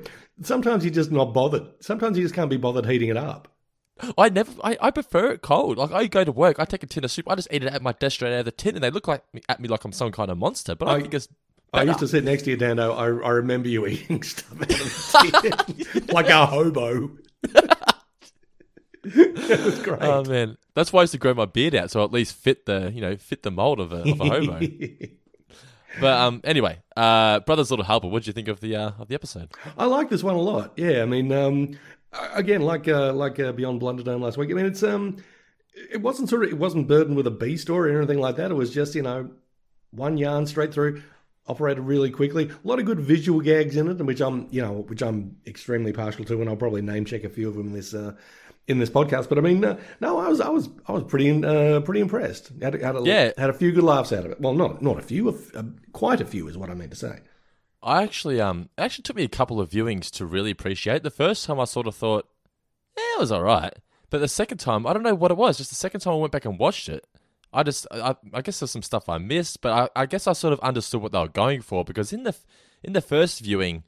sometimes 0.42 0.84
you're 0.84 0.92
just 0.92 1.10
not 1.12 1.32
bothered. 1.32 1.66
Sometimes 1.80 2.18
you 2.18 2.24
just 2.24 2.34
can't 2.34 2.50
be 2.50 2.58
bothered 2.58 2.84
heating 2.84 3.08
it 3.08 3.16
up. 3.16 3.48
I 4.16 4.28
never. 4.28 4.52
I, 4.62 4.76
I 4.80 4.90
prefer 4.90 5.32
it 5.32 5.42
cold. 5.42 5.78
Like 5.78 5.92
I 5.92 6.06
go 6.06 6.24
to 6.24 6.32
work, 6.32 6.58
I 6.58 6.64
take 6.64 6.82
a 6.82 6.86
tin 6.86 7.04
of 7.04 7.10
soup, 7.10 7.28
I 7.28 7.34
just 7.34 7.48
eat 7.50 7.62
it 7.64 7.72
at 7.72 7.82
my 7.82 7.92
desk 7.92 8.14
straight 8.16 8.32
out 8.34 8.40
of 8.40 8.44
the 8.44 8.52
tin, 8.52 8.74
and 8.74 8.84
they 8.84 8.90
look 8.90 9.08
like 9.08 9.22
at 9.48 9.60
me 9.60 9.68
like 9.68 9.84
I'm 9.84 9.92
some 9.92 10.12
kind 10.12 10.30
of 10.30 10.38
monster. 10.38 10.74
But 10.74 10.88
I, 10.88 10.94
I- 10.94 11.00
think 11.00 11.14
it's. 11.14 11.28
I 11.74 11.82
used 11.82 11.98
to 11.98 12.08
sit 12.08 12.24
next 12.24 12.44
to 12.44 12.50
you, 12.50 12.56
Dando. 12.56 12.94
I, 12.94 13.04
I 13.04 13.30
remember 13.30 13.68
you 13.68 13.86
eating 13.88 14.22
stuff 14.22 14.52
out 14.52 14.70
of 14.70 14.78
the 14.78 15.84
tin, 15.92 16.06
like 16.14 16.28
a 16.30 16.46
hobo. 16.46 17.10
it 19.04 19.64
was 19.64 19.78
great. 19.80 20.02
Oh 20.02 20.24
man, 20.24 20.56
that's 20.74 20.92
why 20.92 21.00
I 21.00 21.02
used 21.02 21.12
to 21.12 21.18
grow 21.18 21.34
my 21.34 21.44
beard 21.44 21.74
out, 21.74 21.90
so 21.90 22.00
I 22.00 22.04
at 22.04 22.12
least 22.12 22.34
fit 22.34 22.66
the 22.66 22.90
you 22.94 23.00
know 23.00 23.16
fit 23.16 23.42
the 23.42 23.50
mold 23.50 23.80
of 23.80 23.92
a, 23.92 24.00
of 24.10 24.20
a 24.20 24.24
homo. 24.24 24.60
but 26.00 26.12
um, 26.18 26.40
anyway, 26.44 26.78
uh, 26.96 27.40
brother's 27.40 27.70
little 27.70 27.84
helper. 27.84 28.08
What 28.08 28.20
did 28.20 28.28
you 28.28 28.32
think 28.32 28.48
of 28.48 28.60
the 28.60 28.76
uh, 28.76 28.92
of 28.98 29.08
the 29.08 29.14
episode? 29.14 29.50
I 29.76 29.86
like 29.86 30.08
this 30.10 30.22
one 30.22 30.34
a 30.34 30.40
lot. 30.40 30.72
Yeah, 30.76 31.02
I 31.02 31.04
mean, 31.04 31.30
um, 31.32 31.78
again, 32.12 32.62
like 32.62 32.88
uh, 32.88 33.12
like 33.12 33.38
uh, 33.40 33.52
Beyond 33.52 33.80
Blunderdome 33.80 34.20
last 34.20 34.36
week. 34.36 34.50
I 34.50 34.54
mean, 34.54 34.66
it's 34.66 34.82
um, 34.82 35.16
it 35.92 36.00
wasn't 36.02 36.28
sort 36.28 36.44
of 36.44 36.50
it 36.50 36.58
wasn't 36.58 36.88
burdened 36.88 37.16
with 37.16 37.26
a 37.26 37.30
B 37.32 37.56
story 37.56 37.94
or 37.94 37.98
anything 37.98 38.18
like 38.20 38.36
that. 38.36 38.50
It 38.50 38.54
was 38.54 38.72
just 38.72 38.94
you 38.94 39.02
know 39.02 39.30
one 39.90 40.16
yarn 40.16 40.46
straight 40.46 40.72
through, 40.74 41.02
operated 41.46 41.84
really 41.84 42.10
quickly. 42.10 42.50
A 42.50 42.68
lot 42.68 42.78
of 42.78 42.84
good 42.86 43.00
visual 43.00 43.40
gags 43.40 43.76
in 43.76 43.88
it, 43.88 43.98
and 43.98 44.06
which 44.06 44.20
I'm 44.20 44.48
you 44.50 44.62
know 44.62 44.84
which 44.88 45.02
I'm 45.02 45.36
extremely 45.46 45.92
partial 45.92 46.24
to, 46.26 46.40
and 46.40 46.48
I'll 46.48 46.56
probably 46.56 46.82
name 46.82 47.04
check 47.04 47.24
a 47.24 47.28
few 47.30 47.48
of 47.48 47.54
them 47.56 47.68
in 47.68 47.72
this. 47.72 47.94
Uh, 47.94 48.14
in 48.66 48.78
this 48.78 48.90
podcast, 48.90 49.30
but 49.30 49.38
I 49.38 49.40
mean, 49.40 49.64
uh, 49.64 49.78
no, 50.02 50.18
I 50.18 50.28
was, 50.28 50.42
I 50.42 50.50
was, 50.50 50.68
I 50.86 50.92
was 50.92 51.02
pretty, 51.04 51.42
uh, 51.42 51.80
pretty 51.80 52.00
impressed. 52.02 52.52
Had, 52.60 52.74
a- 52.74 52.84
had 52.84 52.96
a, 52.96 53.02
Yeah. 53.02 53.32
had 53.38 53.48
a 53.48 53.54
few 53.54 53.72
good 53.72 53.82
laughs 53.82 54.12
out 54.12 54.26
of 54.26 54.30
it. 54.30 54.42
Well, 54.42 54.52
not, 54.52 54.82
not 54.82 54.98
a 54.98 55.00
few, 55.00 55.30
a 55.30 55.58
uh, 55.58 55.62
quite 55.92 56.20
a 56.20 56.26
few 56.26 56.46
is 56.48 56.58
what 56.58 56.68
I 56.68 56.74
meant 56.74 56.90
to 56.90 56.96
say. 56.98 57.20
I 57.82 58.02
actually 58.02 58.40
um 58.40 58.68
actually 58.76 59.02
took 59.02 59.16
me 59.16 59.24
a 59.24 59.28
couple 59.28 59.60
of 59.60 59.70
viewings 59.70 60.10
to 60.12 60.26
really 60.26 60.50
appreciate. 60.50 61.02
The 61.02 61.10
first 61.10 61.44
time 61.44 61.60
I 61.60 61.64
sort 61.64 61.86
of 61.86 61.94
thought, 61.94 62.28
yeah, 62.96 63.16
it 63.16 63.20
was 63.20 63.32
all 63.32 63.42
right. 63.42 63.74
But 64.10 64.18
the 64.18 64.28
second 64.28 64.58
time, 64.58 64.86
I 64.86 64.92
don't 64.92 65.02
know 65.02 65.14
what 65.14 65.30
it 65.30 65.36
was. 65.36 65.58
Just 65.58 65.70
the 65.70 65.76
second 65.76 66.00
time 66.00 66.14
I 66.14 66.16
went 66.16 66.32
back 66.32 66.46
and 66.46 66.58
watched 66.58 66.88
it, 66.88 67.06
I 67.52 67.62
just 67.62 67.86
I, 67.90 68.16
I 68.32 68.42
guess 68.42 68.60
there's 68.60 68.70
some 68.70 68.82
stuff 68.82 69.08
I 69.08 69.18
missed, 69.18 69.60
but 69.60 69.72
I, 69.96 70.02
I 70.02 70.06
guess 70.06 70.26
I 70.26 70.32
sort 70.32 70.52
of 70.52 70.60
understood 70.60 71.02
what 71.02 71.12
they 71.12 71.18
were 71.18 71.28
going 71.28 71.62
for 71.62 71.84
because 71.84 72.12
in 72.12 72.24
the 72.24 72.34
in 72.82 72.92
the 72.92 73.00
first 73.00 73.40
viewing, 73.40 73.84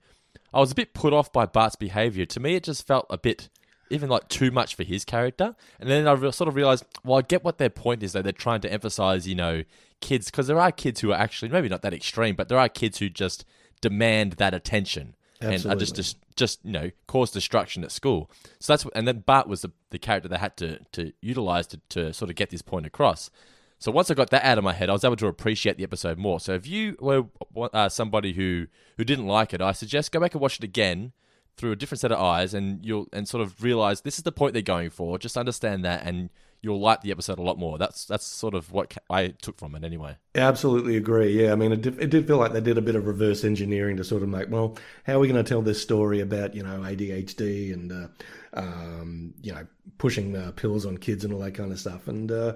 I 0.52 0.60
was 0.60 0.72
a 0.72 0.74
bit 0.74 0.94
put 0.94 1.12
off 1.12 1.32
by 1.32 1.46
Bart's 1.46 1.76
behavior. 1.76 2.26
To 2.26 2.40
me, 2.40 2.56
it 2.56 2.64
just 2.64 2.86
felt 2.86 3.06
a 3.10 3.18
bit 3.18 3.48
even 3.90 4.08
like 4.08 4.28
too 4.28 4.50
much 4.50 4.76
for 4.76 4.84
his 4.84 5.04
character. 5.04 5.56
And 5.80 5.90
then 5.90 6.06
I 6.06 6.12
re- 6.12 6.32
sort 6.32 6.48
of 6.48 6.54
realized, 6.54 6.84
well, 7.04 7.18
I 7.18 7.22
get 7.22 7.44
what 7.44 7.58
their 7.58 7.70
point 7.70 8.02
is. 8.02 8.12
That 8.12 8.22
they're 8.22 8.32
trying 8.32 8.60
to 8.62 8.72
emphasize, 8.72 9.26
you 9.26 9.34
know, 9.34 9.64
kids 10.00 10.30
because 10.30 10.46
there 10.46 10.60
are 10.60 10.72
kids 10.72 11.00
who 11.00 11.12
are 11.12 11.18
actually 11.18 11.50
maybe 11.50 11.68
not 11.68 11.82
that 11.82 11.94
extreme, 11.94 12.36
but 12.36 12.48
there 12.48 12.58
are 12.58 12.68
kids 12.68 12.98
who 12.98 13.08
just 13.08 13.44
demand 13.80 14.32
that 14.34 14.54
attention 14.54 15.14
and 15.40 15.66
are 15.66 15.74
just 15.74 15.94
just 15.94 16.16
just 16.36 16.60
you 16.64 16.72
know 16.72 16.90
cause 17.06 17.30
destruction 17.30 17.82
at 17.84 17.92
school. 17.92 18.30
So 18.58 18.72
that's 18.72 18.84
what, 18.84 18.94
and 18.96 19.06
then 19.08 19.20
Bart 19.20 19.48
was 19.48 19.62
the, 19.62 19.72
the 19.90 19.98
character 19.98 20.28
they 20.28 20.38
had 20.38 20.56
to 20.58 20.78
to 20.92 21.12
utilize 21.20 21.66
to, 21.68 21.80
to 21.90 22.12
sort 22.12 22.30
of 22.30 22.36
get 22.36 22.50
this 22.50 22.62
point 22.62 22.86
across. 22.86 23.30
So 23.78 23.90
once 23.90 24.10
I 24.10 24.14
got 24.14 24.28
that 24.30 24.44
out 24.44 24.58
of 24.58 24.64
my 24.64 24.74
head, 24.74 24.90
I 24.90 24.92
was 24.92 25.04
able 25.04 25.16
to 25.16 25.26
appreciate 25.26 25.78
the 25.78 25.84
episode 25.84 26.18
more. 26.18 26.38
So 26.38 26.52
if 26.52 26.66
you 26.66 26.96
were 27.00 27.24
uh, 27.72 27.88
somebody 27.88 28.34
who 28.34 28.66
who 28.98 29.04
didn't 29.04 29.26
like 29.26 29.54
it, 29.54 29.62
I 29.62 29.72
suggest 29.72 30.12
go 30.12 30.20
back 30.20 30.34
and 30.34 30.40
watch 30.40 30.58
it 30.58 30.64
again 30.64 31.12
through 31.56 31.72
a 31.72 31.76
different 31.76 32.00
set 32.00 32.12
of 32.12 32.20
eyes, 32.20 32.52
and 32.52 32.84
you'll 32.84 33.08
and 33.12 33.26
sort 33.26 33.42
of 33.42 33.62
realize 33.62 34.02
this 34.02 34.18
is 34.18 34.24
the 34.24 34.32
point 34.32 34.52
they're 34.52 34.62
going 34.62 34.90
for. 34.90 35.18
Just 35.18 35.38
understand 35.38 35.84
that, 35.84 36.04
and 36.04 36.28
you'll 36.62 36.80
like 36.80 37.00
the 37.00 37.10
episode 37.10 37.38
a 37.38 37.42
lot 37.42 37.58
more. 37.58 37.78
That's 37.78 38.04
that's 38.04 38.26
sort 38.26 38.54
of 38.54 38.70
what 38.72 38.96
I 39.08 39.28
took 39.28 39.58
from 39.58 39.74
it 39.74 39.84
anyway. 39.84 40.16
Absolutely 40.34 40.96
agree. 40.96 41.42
Yeah, 41.42 41.52
I 41.52 41.54
mean, 41.56 41.72
it 41.72 41.82
did, 41.82 42.00
it 42.00 42.10
did 42.10 42.26
feel 42.26 42.36
like 42.36 42.52
they 42.52 42.60
did 42.60 42.78
a 42.78 42.82
bit 42.82 42.94
of 42.94 43.06
reverse 43.06 43.44
engineering 43.44 43.96
to 43.96 44.04
sort 44.04 44.22
of 44.22 44.28
make, 44.28 44.50
well, 44.50 44.76
how 45.04 45.14
are 45.14 45.18
we 45.18 45.28
going 45.28 45.42
to 45.42 45.48
tell 45.48 45.62
this 45.62 45.82
story 45.82 46.20
about, 46.20 46.54
you 46.54 46.62
know, 46.62 46.80
ADHD 46.80 47.72
and, 47.72 47.92
uh, 47.92 48.08
um, 48.54 49.34
you 49.42 49.52
know, 49.52 49.66
pushing 49.98 50.36
uh, 50.36 50.52
pills 50.52 50.86
on 50.86 50.98
kids 50.98 51.24
and 51.24 51.32
all 51.32 51.40
that 51.40 51.54
kind 51.54 51.72
of 51.72 51.80
stuff. 51.80 52.06
And, 52.08 52.30
uh, 52.30 52.54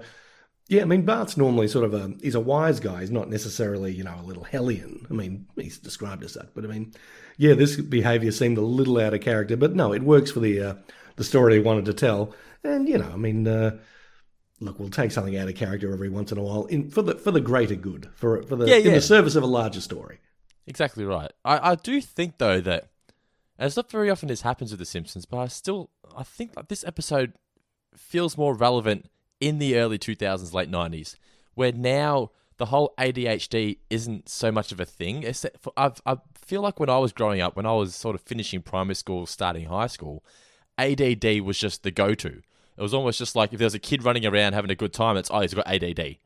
yeah, 0.67 0.81
I 0.81 0.85
mean, 0.85 1.03
Bart's 1.03 1.37
normally 1.37 1.67
sort 1.67 1.85
of 1.85 1.93
a, 1.93 2.13
he's 2.21 2.35
a 2.35 2.39
wise 2.39 2.79
guy. 2.79 3.01
He's 3.01 3.11
not 3.11 3.29
necessarily, 3.29 3.93
you 3.93 4.03
know, 4.03 4.17
a 4.19 4.25
little 4.25 4.43
hellion. 4.43 5.05
I 5.09 5.13
mean, 5.13 5.47
he's 5.55 5.77
described 5.77 6.23
as 6.23 6.33
that. 6.35 6.55
But 6.55 6.63
I 6.63 6.67
mean, 6.67 6.93
yeah, 7.37 7.53
this 7.53 7.75
behavior 7.75 8.31
seemed 8.31 8.57
a 8.57 8.61
little 8.61 8.99
out 8.99 9.13
of 9.13 9.21
character. 9.21 9.57
But 9.57 9.75
no, 9.75 9.93
it 9.93 10.03
works 10.03 10.31
for 10.31 10.39
the, 10.39 10.61
uh, 10.61 10.73
the 11.17 11.23
story 11.23 11.55
he 11.55 11.59
wanted 11.59 11.85
to 11.85 11.93
tell. 11.93 12.33
And, 12.63 12.87
you 12.87 12.97
know, 12.97 13.11
I 13.13 13.17
mean, 13.17 13.47
uh, 13.47 13.77
look, 14.59 14.79
we'll 14.79 14.89
take 14.89 15.11
something 15.11 15.37
out 15.37 15.47
of 15.47 15.55
character 15.55 15.91
every 15.91 16.09
once 16.09 16.31
in 16.31 16.37
a 16.37 16.41
while 16.41 16.65
in 16.65 16.89
for 16.89 17.01
the 17.01 17.15
for 17.15 17.31
the 17.31 17.41
greater 17.41 17.75
good, 17.75 18.09
for 18.15 18.41
for 18.43 18.55
the 18.55 18.65
Yeah, 18.67 18.77
yeah. 18.77 18.87
in 18.89 18.93
the 18.93 19.01
service 19.01 19.35
of 19.35 19.43
a 19.43 19.47
larger 19.47 19.81
story. 19.81 20.19
Exactly 20.67 21.05
right. 21.05 21.31
I, 21.43 21.71
I 21.71 21.75
do 21.75 22.01
think 22.01 22.37
though 22.37 22.59
that 22.61 22.89
And 23.57 23.67
it's 23.67 23.75
not 23.75 23.91
very 23.91 24.09
often 24.09 24.27
this 24.29 24.41
happens 24.41 24.71
with 24.71 24.79
The 24.79 24.85
Simpsons, 24.85 25.25
but 25.25 25.37
I 25.37 25.47
still 25.47 25.89
I 26.17 26.23
think 26.23 26.53
that 26.53 26.69
this 26.69 26.83
episode 26.83 27.33
feels 27.95 28.37
more 28.37 28.53
relevant 28.55 29.09
in 29.39 29.59
the 29.59 29.77
early 29.77 29.97
2000s, 29.97 30.53
late 30.53 30.71
90s, 30.71 31.15
where 31.53 31.71
now 31.71 32.31
the 32.57 32.67
whole 32.67 32.93
ADHD 32.97 33.77
isn't 33.89 34.29
so 34.29 34.51
much 34.51 34.71
of 34.71 34.79
a 34.79 34.85
thing. 34.85 35.23
Except 35.23 35.61
for, 35.61 35.73
I've, 35.75 36.01
I 36.05 36.17
feel 36.33 36.61
like 36.61 36.79
when 36.79 36.89
I 36.89 36.97
was 36.97 37.11
growing 37.11 37.41
up, 37.41 37.55
when 37.55 37.65
I 37.65 37.73
was 37.73 37.93
sort 37.95 38.15
of 38.15 38.21
finishing 38.21 38.61
primary 38.61 38.95
school, 38.95 39.25
starting 39.25 39.65
high 39.65 39.87
school, 39.87 40.23
ADD 40.77 41.41
was 41.41 41.57
just 41.57 41.83
the 41.83 41.91
go-to. 41.91 42.41
It 42.77 42.81
was 42.81 42.93
almost 42.93 43.19
just 43.19 43.35
like 43.35 43.53
if 43.53 43.59
there 43.59 43.65
was 43.65 43.75
a 43.75 43.79
kid 43.79 44.03
running 44.03 44.25
around 44.25 44.53
having 44.53 44.71
a 44.71 44.75
good 44.75 44.93
time, 44.93 45.17
it's 45.17 45.29
oh 45.31 45.39
he's 45.39 45.53
got 45.53 45.67
ADD. 45.67 46.17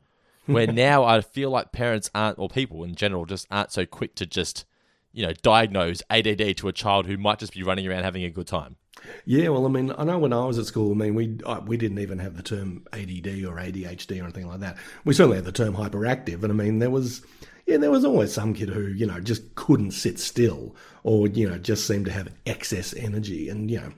Where 0.46 0.68
now 0.72 1.04
I 1.04 1.22
feel 1.22 1.50
like 1.50 1.72
parents 1.72 2.10
aren't, 2.16 2.40
or 2.40 2.50
people 2.50 2.84
in 2.84 2.96
general, 2.96 3.26
just 3.26 3.48
aren't 3.52 3.72
so 3.72 3.86
quick 3.86 4.16
to 4.16 4.26
just 4.26 4.66
you 5.12 5.26
know 5.26 5.34
diagnose 5.42 6.02
ADD 6.10 6.58
to 6.58 6.68
a 6.68 6.74
child 6.74 7.06
who 7.06 7.18
might 7.18 7.40
just 7.40 7.54
be 7.54 7.64
running 7.64 7.88
around 7.88 8.04
having 8.04 8.24
a 8.24 8.30
good 8.30 8.48
time. 8.48 8.78
Yeah, 9.26 9.50
well, 9.50 9.66
I 9.66 9.70
mean, 9.70 9.94
I 9.98 10.04
know 10.04 10.18
when 10.18 10.34
I 10.34 10.46
was 10.46 10.58
at 10.58 10.66
school, 10.66 10.92
I 10.92 10.96
mean, 10.96 11.16
we 11.16 11.38
we 11.66 11.78
didn't 11.78 12.00
even 12.00 12.20
have 12.20 12.36
the 12.36 12.44
term 12.44 12.86
ADD 12.94 13.46
or 13.46 13.56
ADHD 13.56 14.20
or 14.20 14.24
anything 14.24 14.48
like 14.48 14.60
that. 14.60 14.78
We 15.06 15.14
certainly 15.14 15.38
had 15.38 15.46
the 15.46 15.52
term 15.52 15.76
hyperactive, 15.76 16.44
and 16.44 16.52
I 16.52 16.56
mean, 16.56 16.80
there 16.80 16.90
was 16.90 17.22
yeah, 17.70 17.78
there 17.78 17.92
was 17.92 18.04
always 18.04 18.34
some 18.34 18.54
kid 18.54 18.70
who 18.70 18.88
you 18.88 19.06
know 19.06 19.20
just 19.20 19.54
couldn't 19.56 19.92
sit 19.92 20.20
still, 20.20 20.76
or 21.04 21.28
you 21.28 21.48
know 21.48 21.58
just 21.58 21.86
seemed 21.86 22.06
to 22.06 22.12
have 22.12 22.34
excess 22.46 22.94
energy, 22.96 23.48
and 23.48 23.70
you 23.70 23.80
know, 23.80 23.92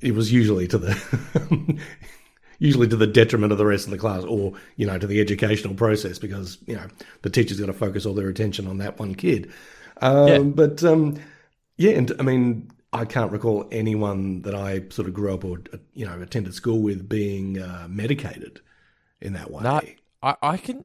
it 0.00 0.14
was 0.14 0.32
usually 0.32 0.66
to 0.68 0.78
the 0.78 1.80
usually 2.58 2.88
to 2.88 2.96
the 2.96 3.06
detriment 3.06 3.52
of 3.52 3.58
the 3.58 3.66
rest 3.66 3.86
of 3.86 3.90
the 3.90 3.98
class, 3.98 4.24
or 4.24 4.52
you 4.76 4.86
know, 4.86 4.98
to 4.98 5.06
the 5.06 5.20
educational 5.20 5.74
process 5.74 6.18
because 6.18 6.58
you 6.66 6.76
know 6.76 6.86
the 7.22 7.30
teacher's 7.30 7.60
got 7.60 7.66
to 7.66 7.72
focus 7.72 8.06
all 8.06 8.14
their 8.14 8.28
attention 8.28 8.66
on 8.66 8.78
that 8.78 8.98
one 8.98 9.14
kid. 9.14 9.50
Um, 10.00 10.28
Yeah. 10.28 10.38
But 10.38 10.84
um, 10.84 11.18
yeah, 11.76 11.92
and 11.92 12.12
I 12.18 12.22
mean, 12.22 12.70
I 12.92 13.04
can't 13.04 13.32
recall 13.32 13.66
anyone 13.70 14.42
that 14.42 14.54
I 14.54 14.84
sort 14.90 15.08
of 15.08 15.14
grew 15.14 15.32
up 15.32 15.44
or 15.44 15.58
you 15.94 16.06
know 16.06 16.20
attended 16.20 16.54
school 16.54 16.80
with 16.80 17.08
being 17.08 17.60
uh, 17.60 17.86
medicated 17.88 18.60
in 19.20 19.32
that 19.34 19.50
way. 19.50 19.62
No, 19.62 19.80
I, 20.22 20.36
I 20.42 20.56
can. 20.56 20.84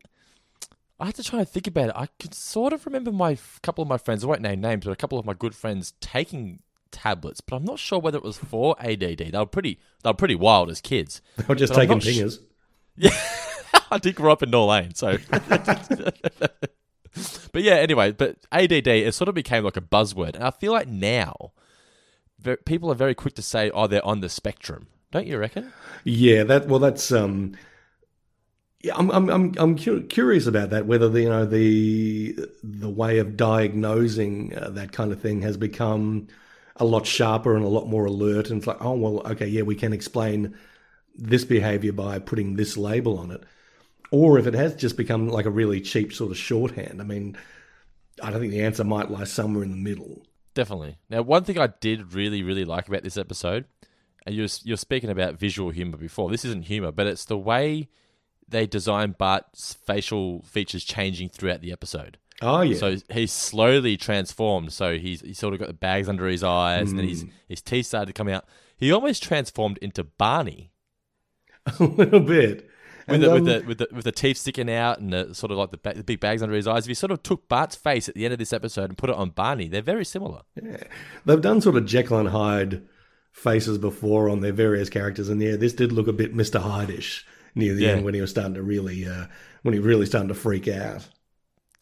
I 0.99 1.07
have 1.07 1.15
to 1.15 1.23
try 1.23 1.39
and 1.39 1.49
think 1.49 1.67
about 1.67 1.89
it. 1.89 1.95
I 1.95 2.07
can 2.19 2.31
sort 2.31 2.71
of 2.71 2.85
remember 2.85 3.11
my 3.11 3.31
a 3.31 3.59
couple 3.61 3.81
of 3.81 3.87
my 3.87 3.97
friends. 3.97 4.23
I 4.23 4.27
won't 4.27 4.41
name 4.41 4.61
names, 4.61 4.85
but 4.85 4.91
a 4.91 4.95
couple 4.95 5.19
of 5.19 5.25
my 5.25 5.33
good 5.33 5.55
friends 5.55 5.93
taking 5.99 6.59
tablets, 6.93 7.41
but 7.41 7.57
I'm 7.57 7.65
not 7.65 7.79
sure 7.79 7.99
whether 7.99 8.17
it 8.17 8.23
was 8.23 8.37
for 8.37 8.77
ADD. 8.79 9.17
They 9.17 9.31
were 9.33 9.45
pretty. 9.45 9.77
They 10.03 10.09
were 10.09 10.13
pretty 10.13 10.35
wild 10.35 10.69
as 10.69 10.79
kids. 10.79 11.21
They 11.35 11.43
were 11.47 11.55
just 11.55 11.73
But 11.73 11.79
taking 11.79 11.97
not 11.97 12.03
sh- 12.03 12.07
pingers. 12.07 12.39
I 13.91 13.97
did 13.97 14.15
grow 14.15 14.31
up 14.31 14.43
in 14.43 14.51
Norlane, 14.51 14.95
so. 14.95 15.17
but 17.51 17.61
yeah, 17.61 17.75
anyway, 17.75 18.11
but 18.11 18.37
ADD 18.51 18.87
it 18.87 19.13
sort 19.13 19.27
of 19.27 19.35
became 19.35 19.63
like 19.63 19.77
a 19.77 19.81
buzzword, 19.81 20.35
and 20.35 20.43
I 20.43 20.51
feel 20.51 20.71
like 20.71 20.87
now, 20.87 21.51
people 22.65 22.91
are 22.91 22.95
very 22.95 23.15
quick 23.15 23.35
to 23.35 23.41
say, 23.41 23.69
"Oh, 23.71 23.87
they're 23.87 24.05
on 24.05 24.21
the 24.21 24.29
spectrum." 24.29 24.87
Don't 25.11 25.27
you 25.27 25.37
reckon? 25.37 25.71
Yeah, 26.03 26.43
that 26.43 26.67
well, 26.67 26.79
that's 26.79 27.11
um, 27.11 27.55
yeah, 28.81 28.93
I'm 28.95 29.11
I'm 29.11 29.29
I'm 29.29 29.53
I'm 29.57 29.77
cu- 29.77 30.07
curious 30.07 30.47
about 30.47 30.71
that. 30.71 30.85
Whether 30.85 31.07
the 31.07 31.21
you 31.21 31.29
know 31.29 31.45
the 31.45 32.35
the 32.63 32.89
way 32.89 33.19
of 33.19 33.37
diagnosing 33.37 34.57
uh, 34.57 34.69
that 34.71 34.91
kind 34.91 35.11
of 35.11 35.21
thing 35.21 35.41
has 35.43 35.55
become 35.55 36.27
a 36.77 36.85
lot 36.85 37.05
sharper 37.05 37.55
and 37.55 37.65
a 37.65 37.69
lot 37.69 37.87
more 37.87 38.05
alert. 38.05 38.49
And 38.49 38.57
it's 38.57 38.67
like, 38.67 38.81
oh 38.81 38.93
well, 38.93 39.27
okay, 39.27 39.47
yeah, 39.47 39.61
we 39.61 39.75
can 39.75 39.93
explain 39.93 40.55
this 41.15 41.45
behavior 41.45 41.91
by 41.91 42.19
putting 42.19 42.55
this 42.55 42.77
label 42.77 43.19
on 43.19 43.31
it, 43.31 43.43
or 44.11 44.39
if 44.39 44.47
it 44.47 44.53
has 44.53 44.75
just 44.75 44.97
become 44.97 45.27
like 45.29 45.45
a 45.45 45.51
really 45.51 45.81
cheap 45.81 46.13
sort 46.13 46.31
of 46.31 46.37
shorthand. 46.37 46.99
I 47.01 47.03
mean, 47.03 47.37
I 48.21 48.31
don't 48.31 48.39
think 48.39 48.51
the 48.51 48.63
answer 48.63 48.83
might 48.83 49.11
lie 49.11 49.25
somewhere 49.25 49.63
in 49.63 49.71
the 49.71 49.77
middle. 49.77 50.25
Definitely. 50.53 50.97
Now, 51.09 51.21
one 51.21 51.43
thing 51.43 51.57
I 51.57 51.67
did 51.67 52.13
really, 52.13 52.43
really 52.43 52.65
like 52.65 52.87
about 52.87 53.03
this 53.03 53.17
episode, 53.17 53.65
and 54.25 54.35
you're 54.35 54.47
you're 54.63 54.77
speaking 54.77 55.09
about 55.09 55.39
visual 55.39 55.71
humor 55.71 55.97
before. 55.97 56.29
This 56.29 56.45
isn't 56.45 56.65
humor, 56.65 56.91
but 56.91 57.07
it's 57.07 57.25
the 57.25 57.37
way 57.37 57.89
they 58.47 58.67
design 58.67 59.15
Bart's 59.17 59.73
facial 59.73 60.43
features 60.43 60.83
changing 60.83 61.29
throughout 61.29 61.61
the 61.61 61.71
episode. 61.71 62.17
Oh 62.43 62.61
yeah, 62.61 62.77
So 62.77 62.97
he's 63.11 63.31
slowly 63.31 63.97
transformed. 63.97 64.71
So 64.73 64.97
he's 64.97 65.21
he's 65.21 65.39
sort 65.39 65.53
of 65.53 65.59
got 65.59 65.67
the 65.69 65.73
bags 65.73 66.07
under 66.09 66.27
his 66.27 66.43
eyes, 66.43 66.91
and 66.91 66.99
Hmm. 67.01 67.07
his 67.07 67.25
his 67.47 67.61
teeth 67.61 67.85
started 67.87 68.07
to 68.07 68.13
come 68.13 68.27
out. 68.29 68.45
He 68.77 68.91
almost 68.91 69.23
transformed 69.23 69.77
into 69.79 70.03
Barney 70.03 70.71
a 71.79 71.83
little 71.83 72.19
bit. 72.19 72.69
with 73.07 73.21
the, 73.21 73.31
um, 73.31 73.43
with 73.43 73.45
the 73.45 73.67
with 73.67 73.77
the 73.79 73.87
with 73.93 74.03
the 74.05 74.11
teeth 74.11 74.37
sticking 74.37 74.69
out 74.71 74.99
and 74.99 75.11
the, 75.13 75.33
sort 75.35 75.51
of 75.51 75.57
like 75.57 75.71
the, 75.71 75.93
the 75.93 76.03
big 76.03 76.19
bags 76.19 76.41
under 76.41 76.55
his 76.55 76.67
eyes. 76.67 76.83
If 76.85 76.89
you 76.89 76.95
sort 76.95 77.11
of 77.11 77.21
took 77.23 77.47
Bart's 77.47 77.75
face 77.75 78.07
at 78.09 78.15
the 78.15 78.25
end 78.25 78.33
of 78.33 78.39
this 78.39 78.53
episode 78.53 78.85
and 78.89 78.97
put 78.97 79.09
it 79.09 79.15
on 79.15 79.29
Barney, 79.31 79.67
they're 79.67 79.81
very 79.81 80.05
similar. 80.05 80.41
Yeah. 80.61 80.83
They've 81.25 81.41
done 81.41 81.61
sort 81.61 81.75
of 81.77 81.85
Jekyll 81.85 82.17
and 82.19 82.29
Hyde 82.29 82.83
faces 83.31 83.77
before 83.77 84.29
on 84.29 84.39
their 84.41 84.53
various 84.53 84.89
characters, 84.89 85.27
and 85.29 85.41
yeah, 85.41 85.55
this 85.55 85.73
did 85.73 85.91
look 85.91 86.07
a 86.07 86.13
bit 86.13 86.33
Mister 86.35 86.59
Hyde-ish 86.59 87.25
near 87.55 87.73
the 87.73 87.83
Yeah. 87.83 87.89
end 87.89 88.05
when 88.05 88.13
he 88.13 88.21
was 88.21 88.29
starting 88.31 88.53
to 88.55 88.63
really, 88.63 89.05
uh, 89.07 89.25
when 89.63 89.73
he 89.73 89.79
really 89.79 90.05
starting 90.05 90.27
to 90.29 90.33
freak 90.35 90.67
out. 90.67 91.07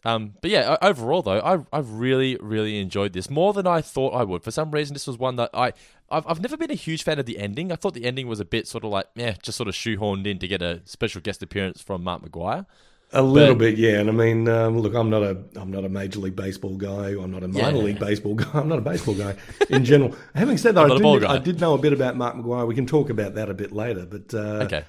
Um, 0.03 0.33
but 0.41 0.49
yeah, 0.49 0.77
overall 0.81 1.21
though, 1.21 1.39
I 1.39 1.59
I 1.77 1.79
really 1.81 2.35
really 2.41 2.79
enjoyed 2.79 3.13
this 3.13 3.29
more 3.29 3.53
than 3.53 3.67
I 3.67 3.81
thought 3.81 4.15
I 4.15 4.23
would. 4.23 4.43
For 4.43 4.51
some 4.51 4.71
reason, 4.71 4.93
this 4.93 5.05
was 5.07 5.17
one 5.17 5.35
that 5.35 5.49
I 5.53 5.73
I've, 6.09 6.25
I've 6.27 6.41
never 6.41 6.57
been 6.57 6.71
a 6.71 6.75
huge 6.75 7.03
fan 7.03 7.19
of 7.19 7.25
the 7.27 7.37
ending. 7.37 7.71
I 7.71 7.75
thought 7.75 7.93
the 7.93 8.05
ending 8.05 8.27
was 8.27 8.39
a 8.39 8.45
bit 8.45 8.67
sort 8.67 8.83
of 8.83 8.89
like 8.91 9.05
yeah, 9.15 9.35
just 9.43 9.57
sort 9.57 9.69
of 9.69 9.75
shoehorned 9.75 10.25
in 10.25 10.39
to 10.39 10.47
get 10.47 10.61
a 10.61 10.81
special 10.85 11.21
guest 11.21 11.43
appearance 11.43 11.81
from 11.81 12.03
Mark 12.03 12.23
McGwire. 12.23 12.65
A 13.13 13.21
little 13.21 13.55
But- 13.55 13.59
bit, 13.59 13.77
yeah. 13.77 13.99
And 13.99 14.07
I 14.09 14.13
mean, 14.13 14.47
um, 14.47 14.79
look, 14.79 14.93
I'm 14.95 15.09
not 15.09 15.21
a, 15.21 15.37
I'm 15.57 15.69
not 15.69 15.83
a 15.83 15.89
major 15.89 16.19
league 16.21 16.35
baseball 16.37 16.77
guy. 16.77 17.09
I'm 17.09 17.29
not 17.29 17.43
a 17.43 17.47
minor 17.49 17.77
Yeah. 17.77 17.83
league 17.83 17.99
baseball 17.99 18.35
guy. 18.35 18.49
I'm 18.53 18.69
not 18.69 18.77
a 18.79 18.81
baseball 18.81 19.15
guy 19.15 19.35
in 19.69 19.83
general. 19.83 20.15
Having 20.33 20.57
said 20.59 20.75
that, 20.75 20.89
I 20.89 20.97
did. 20.97 21.23
I 21.25 21.37
did 21.37 21.59
know 21.59 21.73
a 21.73 21.77
bit 21.77 21.91
about 21.91 22.15
Mark 22.15 22.37
McGwire. 22.37 22.65
We 22.65 22.73
can 22.73 22.85
talk 22.87 23.09
about 23.09 23.35
that 23.35 23.49
a 23.49 23.53
bit 23.53 23.73
later. 23.73 24.05
But 24.05 24.33
uh, 24.33 24.63
Okay, 24.63 24.83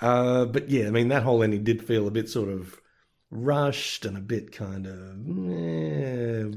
Uh, 0.00 0.44
but 0.46 0.68
yeah, 0.70 0.88
I 0.88 0.90
mean 0.90 1.08
that 1.08 1.22
whole 1.22 1.42
ending 1.42 1.62
did 1.62 1.82
feel 1.84 2.08
a 2.08 2.10
bit 2.10 2.28
sort 2.28 2.48
of 2.48 2.80
rushed 3.32 4.04
and 4.04 4.16
a 4.16 4.20
bit 4.20 4.52
kind 4.52 4.86
of. 4.86 4.94
eh, 5.50 6.56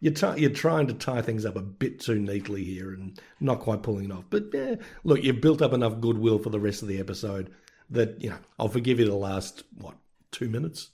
you're, 0.00 0.12
try, 0.12 0.34
you're 0.36 0.50
trying 0.50 0.86
to 0.88 0.94
tie 0.94 1.22
things 1.22 1.44
up 1.44 1.56
a 1.56 1.62
bit 1.62 2.00
too 2.00 2.18
neatly 2.18 2.64
here 2.64 2.92
and 2.92 3.20
not 3.40 3.60
quite 3.60 3.82
pulling 3.82 4.06
it 4.06 4.12
off. 4.12 4.24
But 4.30 4.54
eh, 4.54 4.76
look, 5.04 5.22
you've 5.22 5.40
built 5.40 5.62
up 5.62 5.72
enough 5.72 6.00
goodwill 6.00 6.38
for 6.38 6.50
the 6.50 6.60
rest 6.60 6.82
of 6.82 6.88
the 6.88 6.98
episode 6.98 7.50
that 7.90 8.20
you 8.20 8.30
know 8.30 8.38
I'll 8.58 8.68
forgive 8.68 8.98
you 8.98 9.06
the 9.06 9.14
last 9.14 9.62
what 9.78 9.94
two 10.32 10.48
minutes. 10.48 10.90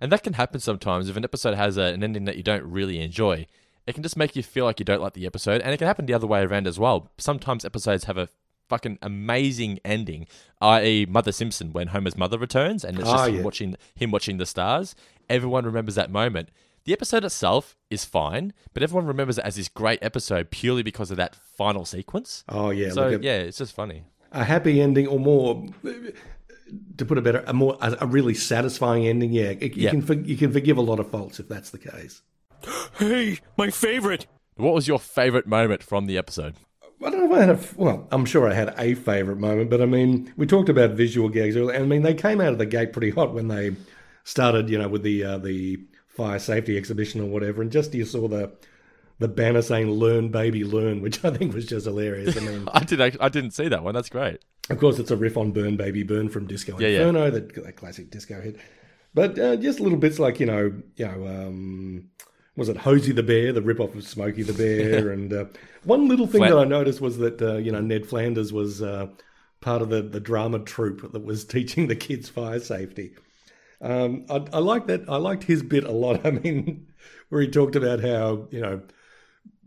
and 0.00 0.10
that 0.10 0.22
can 0.24 0.32
happen 0.32 0.60
sometimes 0.60 1.08
if 1.08 1.16
an 1.16 1.24
episode 1.24 1.54
has 1.54 1.76
a, 1.76 1.82
an 1.82 2.02
ending 2.02 2.24
that 2.24 2.36
you 2.36 2.42
don't 2.42 2.64
really 2.64 3.00
enjoy. 3.00 3.46
It 3.86 3.92
can 3.92 4.02
just 4.02 4.16
make 4.16 4.34
you 4.34 4.42
feel 4.42 4.64
like 4.64 4.78
you 4.78 4.84
don't 4.84 5.02
like 5.02 5.12
the 5.12 5.26
episode, 5.26 5.60
and 5.60 5.72
it 5.74 5.76
can 5.76 5.86
happen 5.86 6.06
the 6.06 6.14
other 6.14 6.26
way 6.26 6.40
around 6.42 6.66
as 6.66 6.78
well. 6.78 7.12
Sometimes 7.18 7.66
episodes 7.66 8.04
have 8.04 8.16
a 8.16 8.28
fucking 8.68 8.98
amazing 9.02 9.78
ending, 9.84 10.26
i.e., 10.60 11.06
Mother 11.06 11.32
Simpson 11.32 11.72
when 11.72 11.88
Homer's 11.88 12.16
mother 12.16 12.38
returns, 12.38 12.84
and 12.84 12.98
it's 12.98 13.08
just 13.08 13.24
Ah, 13.24 13.26
him 13.28 13.36
yeah. 13.36 13.42
watching 13.42 13.76
him 13.94 14.10
watching 14.10 14.36
the 14.38 14.46
stars. 14.46 14.94
Everyone 15.28 15.64
remembers 15.64 15.94
that 15.96 16.10
moment. 16.10 16.50
The 16.84 16.92
episode 16.92 17.24
itself 17.24 17.76
is 17.88 18.04
fine, 18.04 18.52
but 18.74 18.82
everyone 18.82 19.06
remembers 19.06 19.38
it 19.38 19.44
as 19.44 19.56
this 19.56 19.68
great 19.68 19.98
episode 20.02 20.50
purely 20.50 20.82
because 20.82 21.10
of 21.10 21.16
that 21.16 21.34
final 21.34 21.84
sequence. 21.86 22.44
Oh 22.48 22.70
yeah, 22.70 22.90
so 22.90 23.04
look 23.04 23.14
at 23.14 23.22
yeah, 23.22 23.38
it's 23.38 23.56
just 23.58 23.72
funny. 23.74 24.04
a 24.32 24.44
happy 24.44 24.80
ending 24.80 25.06
or 25.06 25.18
more. 25.18 25.66
To 26.96 27.04
put 27.04 27.18
it 27.18 27.24
better, 27.24 27.44
a 27.46 27.52
more 27.52 27.76
a, 27.80 27.96
a 28.00 28.06
really 28.06 28.34
satisfying 28.34 29.06
ending. 29.06 29.32
Yeah, 29.32 29.54
it, 29.60 29.76
you 29.76 29.84
Yeah. 29.84 29.90
can 29.90 30.02
for, 30.02 30.14
you 30.14 30.36
can 30.36 30.52
forgive 30.52 30.76
a 30.76 30.80
lot 30.82 30.98
of 30.98 31.10
faults 31.10 31.38
if 31.38 31.48
that's 31.48 31.70
the 31.70 31.78
case. 31.78 32.22
Hey, 32.98 33.38
my 33.56 33.70
favorite. 33.70 34.26
What 34.56 34.72
was 34.74 34.86
your 34.88 34.98
favorite 34.98 35.46
moment 35.46 35.82
from 35.82 36.06
the 36.06 36.16
episode? 36.16 36.54
I 37.04 37.10
don't 37.10 37.20
know 37.28 37.34
if 37.36 37.38
I 37.38 37.44
had 37.46 37.50
a 37.50 37.60
well. 37.76 38.08
I'm 38.10 38.24
sure 38.24 38.48
I 38.48 38.54
had 38.54 38.74
a 38.78 38.94
favorite 38.94 39.38
moment, 39.38 39.70
but 39.70 39.80
I 39.82 39.86
mean, 39.86 40.32
we 40.36 40.46
talked 40.46 40.68
about 40.68 40.90
visual 40.92 41.28
gags 41.28 41.56
earlier. 41.56 41.78
I 41.78 41.82
mean, 41.84 42.02
they 42.02 42.14
came 42.14 42.40
out 42.40 42.52
of 42.52 42.58
the 42.58 42.66
gate 42.66 42.92
pretty 42.92 43.10
hot 43.10 43.34
when 43.34 43.48
they 43.48 43.76
started, 44.24 44.70
you 44.70 44.78
know, 44.78 44.88
with 44.88 45.02
the 45.02 45.22
uh, 45.24 45.38
the 45.38 45.78
fire 46.08 46.38
safety 46.38 46.76
exhibition 46.76 47.20
or 47.20 47.26
whatever, 47.26 47.60
and 47.62 47.70
just 47.70 47.94
you 47.94 48.04
saw 48.04 48.26
the 48.28 48.52
the 49.18 49.28
banner 49.28 49.62
saying 49.62 49.90
"Learn, 49.90 50.30
baby, 50.30 50.64
learn," 50.64 51.02
which 51.02 51.24
I 51.24 51.30
think 51.30 51.54
was 51.54 51.66
just 51.66 51.86
hilarious. 51.86 52.36
I 52.36 52.40
mean, 52.40 52.68
I 52.72 52.80
did. 52.84 53.00
act- 53.00 53.18
I 53.20 53.28
didn't 53.28 53.50
see 53.52 53.68
that 53.68 53.82
one. 53.84 53.94
That's 53.94 54.08
great. 54.08 54.38
of 54.70 54.78
course, 54.78 54.98
it's 54.98 55.10
a 55.10 55.16
riff 55.16 55.36
on 55.36 55.52
"Burn, 55.52 55.76
Baby, 55.76 56.02
Burn" 56.04 56.28
from 56.28 56.46
Disco 56.46 56.78
Yeah, 56.80 56.88
yeah. 56.88 56.98
Inferno, 57.00 57.30
that, 57.30 57.54
that 57.64 57.76
classic 57.76 58.10
disco 58.10 58.40
hit. 58.40 58.56
But 59.12 59.38
uh, 59.38 59.56
just 59.56 59.78
little 59.78 59.98
bits 59.98 60.18
like 60.18 60.40
you 60.40 60.46
know, 60.46 60.72
you 60.96 61.06
know, 61.06 61.26
um, 61.26 62.08
was 62.56 62.68
it 62.68 62.76
Hosey 62.76 63.12
the 63.12 63.22
Bear, 63.22 63.52
the 63.52 63.62
rip 63.62 63.80
off 63.80 63.94
of 63.94 64.06
Smokey 64.06 64.42
the 64.42 64.52
Bear, 64.52 65.10
and 65.12 65.32
uh, 65.32 65.44
one 65.84 66.08
little 66.08 66.26
thing 66.26 66.40
Fla- 66.40 66.50
that 66.50 66.58
I 66.58 66.64
noticed 66.64 67.00
was 67.00 67.18
that 67.18 67.40
uh, 67.42 67.56
you 67.56 67.72
know 67.72 67.80
Ned 67.80 68.06
Flanders 68.06 68.52
was 68.52 68.82
uh, 68.82 69.08
part 69.60 69.82
of 69.82 69.88
the 69.88 70.02
the 70.02 70.20
drama 70.20 70.60
troupe 70.60 71.12
that 71.12 71.24
was 71.24 71.44
teaching 71.44 71.88
the 71.88 71.96
kids 71.96 72.28
fire 72.28 72.60
safety. 72.60 73.14
Um, 73.80 74.24
I, 74.30 74.44
I 74.52 74.58
like 74.58 74.86
that. 74.86 75.08
I 75.08 75.16
liked 75.16 75.44
his 75.44 75.62
bit 75.62 75.84
a 75.84 75.92
lot. 75.92 76.24
I 76.26 76.30
mean, 76.30 76.86
where 77.28 77.40
he 77.40 77.48
talked 77.48 77.76
about 77.76 78.00
how 78.00 78.46
you 78.50 78.60
know 78.60 78.82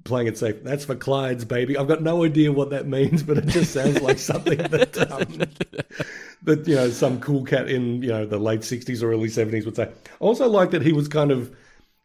playing 0.03 0.27
it 0.27 0.38
safe. 0.38 0.63
That's 0.63 0.86
for 0.86 0.96
Clyde's 0.96 1.44
baby. 1.44 1.77
I've 1.77 1.89
got 1.89 2.01
no 2.01 2.24
idea 2.24 2.53
what 2.53 2.70
that 2.70 2.88
means, 2.88 3.24
but 3.24 3.38
it 3.38 3.48
just 3.48 3.74
sounds 3.74 4.01
like 4.01 4.17
something 4.17 4.58
that 4.58 4.98
um, 5.12 6.06
that 6.44 6.65
you 6.65 6.75
know 6.75 6.89
some 6.89 7.20
cool 7.20 7.44
cat 7.44 7.70
in 7.70 8.01
you 8.01 8.10
know 8.10 8.25
the 8.25 8.38
late 8.38 8.62
'60s 8.62 9.03
or 9.03 9.12
early 9.12 9.27
'70s 9.27 9.65
would 9.65 9.75
say. 9.75 9.84
I 9.84 10.15
also 10.20 10.48
like 10.48 10.72
that 10.72 10.82
he 10.82 10.94
was 10.94 11.10
kind 11.10 11.32
of 11.32 11.53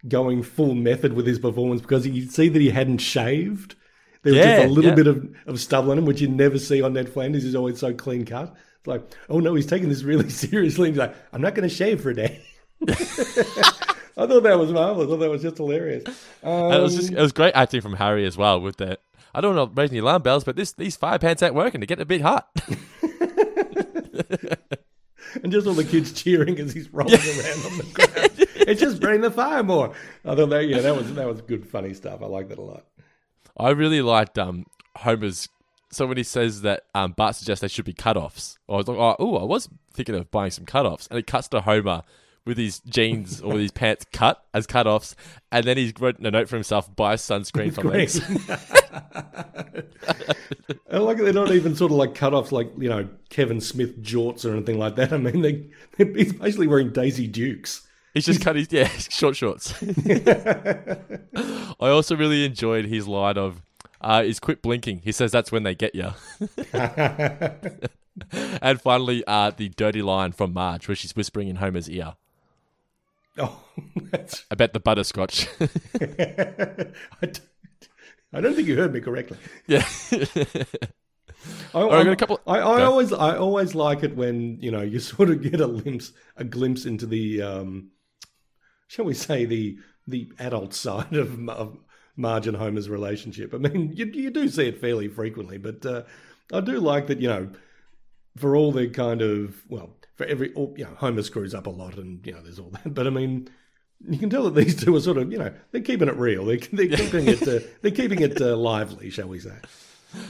going 0.09 0.43
full 0.43 0.75
method 0.75 1.13
with 1.13 1.27
his 1.27 1.39
performance 1.39 1.81
because 1.81 2.07
you 2.07 2.23
could 2.23 2.33
see 2.33 2.49
that 2.49 2.61
he 2.61 2.71
hadn't 2.71 2.99
shaved. 2.99 3.75
There 4.23 4.33
was 4.33 4.39
Yeah, 4.45 4.57
just 4.63 4.69
a 4.69 4.71
little 4.73 4.91
yeah. 4.91 4.95
bit 4.97 5.07
of, 5.07 5.35
of 5.47 5.61
stubble 5.61 5.91
on 5.93 5.99
him, 5.99 6.05
which 6.05 6.21
you 6.21 6.29
never 6.29 6.59
see 6.59 6.83
on 6.83 6.93
Ned 6.93 7.09
Flanders. 7.09 7.43
He's 7.43 7.55
always 7.55 7.79
so 7.79 7.93
clean 7.95 8.25
cut. 8.25 8.55
It's 8.79 8.87
like, 8.87 9.03
oh 9.29 9.39
no, 9.41 9.55
he's 9.55 9.67
taking 9.67 9.89
this 9.89 10.03
really 10.03 10.29
seriously. 10.31 10.89
He's 10.91 10.99
like, 10.99 11.15
I'm 11.33 11.41
not 11.41 11.55
going 11.55 11.69
to 11.69 11.75
shave 11.75 12.01
for 12.03 12.11
a 12.11 12.15
day. 12.15 12.43
I 12.89 14.27
thought 14.27 14.43
that 14.43 14.59
was 14.59 14.73
marvelous. 14.73 15.07
I 15.07 15.11
thought 15.11 15.21
that 15.21 15.31
was 15.31 15.43
just 15.43 15.57
hilarious. 15.57 16.05
And 16.43 16.75
it 16.75 16.81
was 16.81 16.95
Um, 16.95 17.01
just 17.01 17.13
it 17.13 17.21
was 17.21 17.33
great 17.33 17.55
acting 17.55 17.81
from 17.81 17.95
Harry 17.95 18.27
as 18.27 18.37
well 18.37 18.61
with 18.61 18.77
that. 18.79 19.01
I 19.35 19.41
don't 19.41 19.55
know 19.57 19.71
raising 19.75 19.95
the 19.95 20.01
alarm 20.03 20.23
bells, 20.23 20.45
but 20.45 20.57
this 20.57 20.73
these 20.73 20.97
fire 20.97 21.19
pants 21.19 21.43
ain't 21.43 21.55
working. 21.55 21.81
They're 21.81 21.87
getting 21.87 22.03
a 22.03 22.07
bit 22.07 22.21
hot. 22.21 22.49
and 25.43 25.51
just 25.51 25.67
all 25.67 25.73
the 25.75 25.85
kids 25.85 26.13
cheering 26.13 26.59
as 26.59 26.73
he's 26.73 26.93
rolling 26.93 27.15
around 27.15 27.67
on 27.67 27.79
the 27.79 27.85
ground. 27.95 28.42
It's 28.69 28.81
just 28.81 29.01
burning 29.01 29.23
the 29.23 29.31
fire 29.31 29.63
more. 29.63 29.93
I 30.25 30.37
thought 30.37 30.51
that, 30.51 30.67
yeah, 30.67 30.81
that 30.81 30.97
was 30.97 31.13
that 31.15 31.27
was 31.27 31.41
good, 31.43 31.69
funny 31.69 31.95
stuff. 31.95 32.23
I 32.23 32.27
like 32.27 32.49
that 32.49 32.59
a 32.59 32.63
lot. 32.63 32.85
I 33.57 33.71
really 33.71 34.03
liked 34.03 34.39
um, 34.39 34.67
Homer's. 34.97 35.49
So 35.91 36.07
when 36.07 36.17
he 36.17 36.23
says 36.23 36.63
that 36.63 36.85
um, 36.95 37.13
Bart 37.13 37.35
suggests 37.35 37.61
they 37.61 37.69
should 37.69 37.85
be 37.85 37.93
cut-offs, 37.93 38.59
I 38.69 38.73
was 38.73 38.89
like, 38.89 38.97
oh, 38.97 39.23
ooh, 39.23 39.37
I 39.37 39.45
was 39.45 39.69
thinking 39.93 40.15
of 40.15 40.31
buying 40.31 40.51
some 40.51 40.65
cut-offs. 40.65 41.07
And 41.09 41.19
it 41.19 41.27
cuts 41.27 41.49
to 41.49 41.61
Homer 41.61 42.03
with 42.45 42.59
his 42.59 42.81
jeans 42.81 43.41
or 43.41 43.59
his 43.59 43.71
pants 43.71 44.05
cut 44.13 44.45
as 44.53 44.67
cut-offs, 44.67 45.15
and 45.51 45.65
then 45.65 45.77
he's 45.77 45.93
written 46.01 46.27
a 46.27 46.31
note 46.31 46.49
for 46.49 46.57
himself, 46.57 46.95
buy 46.95 47.15
sunscreen 47.15 47.73
for. 47.73 47.93
I 50.91 50.99
like 50.99 51.19
they're 51.19 51.33
not 51.33 51.53
even 51.53 51.77
sort 51.77 51.93
of 51.93 51.99
like 51.99 52.15
cut-offs 52.15 52.53
like, 52.53 52.73
you 52.79 52.89
know, 52.89 53.09
Kevin 53.29 53.61
Smith 53.61 54.03
jorts 54.03 54.45
or 54.45 54.55
anything 54.55 54.79
like 54.79 54.97
that. 54.97 55.13
I 55.13 55.19
mean, 55.19 55.43
they, 55.43 55.67
he's 55.97 56.33
basically 56.33 56.67
wearing 56.67 56.93
Daisy 56.93 57.27
Dukes. 57.27 57.87
He's 58.15 58.27
just 58.27 58.43
cut 58.43 58.57
his 58.57 58.69
yeah 58.71 58.89
short 59.11 59.37
shorts. 59.37 59.75
I 61.37 61.89
also 61.89 62.15
really 62.17 62.45
enjoyed 62.45 62.85
his 62.85 63.09
line 63.09 63.39
of, 63.39 63.63
uh, 64.01 64.23
"Is 64.25 64.39
quit 64.39 64.61
blinking." 64.63 65.01
He 65.03 65.13
says 65.13 65.33
that's 65.33 65.51
when 65.51 65.63
they 65.63 65.75
get 65.75 65.95
you. 65.95 66.11
and 68.61 68.81
finally, 68.81 69.25
uh, 69.27 69.51
the 69.57 69.71
dirty 69.71 70.03
line 70.03 70.33
from 70.33 70.53
Marge, 70.53 70.89
where 70.89 70.95
she's 70.95 71.17
whispering 71.17 71.49
in 71.49 71.57
Homer's 71.57 71.89
ear 71.89 72.15
Oh, 73.39 73.63
that's, 74.11 74.45
about 74.51 74.75
the 74.75 74.81
butterscotch. 74.81 75.49
I, 75.59 76.95
don't, 77.23 77.41
I 78.35 78.41
don't 78.43 78.55
think 78.55 78.69
you 78.69 78.77
heard 78.77 78.93
me 78.93 79.01
correctly. 79.01 79.39
yeah, 79.67 79.87
I, 81.75 81.81
I 81.81 82.05
got 82.05 82.09
a 82.09 82.17
couple- 82.17 82.41
I, 82.47 82.59
I 82.59 82.83
always, 82.83 83.11
I 83.11 83.39
always 83.39 83.75
like 83.75 84.03
it 84.03 84.15
when 84.15 84.59
you 84.61 84.71
know 84.71 84.83
you 84.83 84.99
sort 85.01 85.31
of 85.31 85.41
get 85.41 85.63
a 85.63 85.67
glimpse, 85.67 86.13
a 86.37 86.45
glimpse 86.45 86.85
into 86.85 87.07
the, 87.07 87.41
um, 87.41 87.92
shall 88.93 89.07
we 89.07 89.15
say 89.15 89.47
the 89.47 89.79
the 90.07 90.31
adult 90.39 90.75
side 90.85 91.15
of, 91.15 91.49
of 91.49 91.79
Marge 92.15 92.47
and 92.47 92.57
Homer's 92.57 92.91
relationship. 92.91 93.55
I 93.55 93.59
mean, 93.59 93.93
you 93.95 94.07
you 94.07 94.31
do 94.31 94.49
see 94.49 94.69
it 94.69 94.81
fairly 94.81 95.09
frequently, 95.09 95.57
but 95.59 95.85
uh, 95.87 96.03
I 96.53 96.61
do 96.61 96.79
like 96.79 97.07
that. 97.07 97.21
You 97.21 97.29
know, 97.29 97.49
for 98.37 98.55
all 98.55 98.71
the 98.71 98.89
kind 98.89 99.23
of 99.23 99.63
well, 99.69 99.97
for 100.17 100.27
every 100.27 100.53
all, 100.53 100.75
you 100.77 100.85
know, 100.85 100.95
Homer 100.97 101.23
screws 101.23 101.55
up 101.55 101.67
a 101.67 101.71
lot, 101.71 101.97
and 101.97 102.25
you 102.27 102.33
know, 102.33 102.43
there's 102.43 102.59
all 102.59 102.71
that. 102.71 102.95
But 102.95 103.07
I 103.07 103.11
mean. 103.11 103.49
You 104.05 104.19
can 104.19 104.31
tell 104.31 104.51
that 104.51 104.57
these 104.57 104.75
two 104.75 104.97
are 104.97 105.01
sort 105.01 105.17
of, 105.17 105.31
you 105.31 105.39
know, 105.39 105.55
they're 105.71 105.81
keeping 105.81 106.09
it 106.09 106.17
real. 106.17 106.45
They're, 106.45 106.57
they're 106.57 106.89
keeping 106.89 107.29
it, 107.29 107.41
uh, 107.47 107.61
they're 107.83 107.93
keeping 107.93 108.21
it 108.21 108.41
uh, 108.41 108.57
lively, 108.57 109.11
shall 109.11 109.29
we 109.29 109.39
say? 109.39 109.55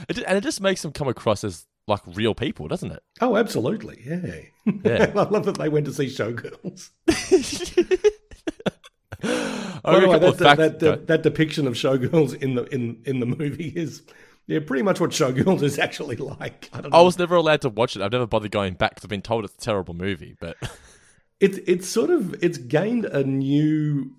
It 0.07 0.19
and 0.27 0.37
it 0.37 0.41
just 0.41 0.61
makes 0.61 0.83
them 0.83 0.91
come 0.91 1.07
across 1.07 1.43
as 1.43 1.65
like 1.87 2.01
real 2.05 2.35
people, 2.35 2.67
doesn't 2.67 2.91
it? 2.91 3.01
Oh, 3.19 3.35
absolutely. 3.35 3.99
Yeah. 4.05 4.73
Yeah. 4.83 5.11
I 5.15 5.23
love 5.23 5.45
that 5.45 5.57
they 5.57 5.69
went 5.69 5.87
to 5.87 5.91
see 5.91 6.05
Showgirls. 6.05 6.91
I 9.23 9.79
By 9.89 10.05
way, 10.05 10.17
that, 10.17 10.55
that, 10.55 10.79
that, 10.79 11.07
that 11.07 11.23
depiction 11.23 11.67
of 11.67 11.73
Showgirls 11.73 12.41
in 12.41 12.55
the 12.55 12.63
in, 12.65 13.01
in 13.05 13.19
the 13.19 13.25
movie 13.25 13.69
is 13.75 14.01
yeah, 14.47 14.59
pretty 14.65 14.83
much 14.83 14.99
what 14.99 15.11
Showgirls 15.11 15.61
is 15.63 15.79
actually 15.79 16.17
like. 16.17 16.71
I. 16.73 16.81
I 16.91 17.01
was 17.01 17.17
never 17.19 17.35
allowed 17.35 17.61
to 17.61 17.69
watch 17.69 17.95
it. 17.95 18.01
I've 18.01 18.11
never 18.11 18.25
bothered 18.27 18.51
going 18.51 18.73
back 18.73 18.91
because 18.91 19.05
I've 19.05 19.09
been 19.09 19.21
told 19.21 19.45
it's 19.45 19.53
a 19.55 19.57
terrible 19.59 19.93
movie. 19.93 20.35
But 20.39 20.57
It's 21.39 21.57
it's 21.67 21.87
sort 21.87 22.09
of 22.09 22.41
it's 22.43 22.57
gained 22.57 23.05
a 23.05 23.23
new 23.23 24.11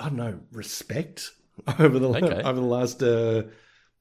I 0.00 0.06
don't 0.06 0.16
know 0.16 0.40
respect 0.52 1.32
over 1.80 1.98
the 1.98 2.08
Okay. 2.14 2.40
over 2.42 2.60
the 2.60 2.66
last 2.66 3.02
uh, 3.02 3.44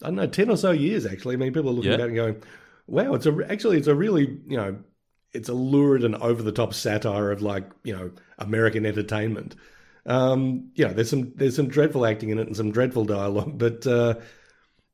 I 0.03 0.07
don't 0.07 0.15
know 0.15 0.27
ten 0.27 0.49
or 0.51 0.57
so 0.57 0.71
years. 0.71 1.05
Actually, 1.05 1.35
I 1.35 1.37
mean, 1.39 1.53
people 1.53 1.69
are 1.71 1.73
looking 1.73 1.91
Yeah. 1.91 1.97
back 1.97 2.07
and 2.07 2.15
going, 2.15 2.43
"Wow, 2.87 3.15
it's 3.15 3.25
a 3.27 3.37
actually 3.51 3.77
it's 3.77 3.87
a 3.87 3.95
really 3.95 4.23
you 4.47 4.57
know 4.57 4.79
it's 5.33 5.49
a 5.49 5.53
lurid 5.53 6.03
and 6.05 6.15
over 6.15 6.43
the 6.43 6.51
top 6.51 6.73
satire 6.73 7.31
of 7.31 7.41
like 7.41 7.65
you 7.83 7.95
know 7.95 8.11
American 8.39 8.85
entertainment." 8.85 9.55
Um, 10.07 10.71
you 10.75 10.87
know, 10.87 10.93
there's 10.93 11.09
some 11.09 11.33
there's 11.35 11.55
some 11.55 11.67
dreadful 11.67 12.05
acting 12.05 12.29
in 12.29 12.39
it 12.39 12.47
and 12.47 12.55
some 12.55 12.71
dreadful 12.71 13.05
dialogue, 13.05 13.57
but 13.57 13.85
uh, 13.85 14.15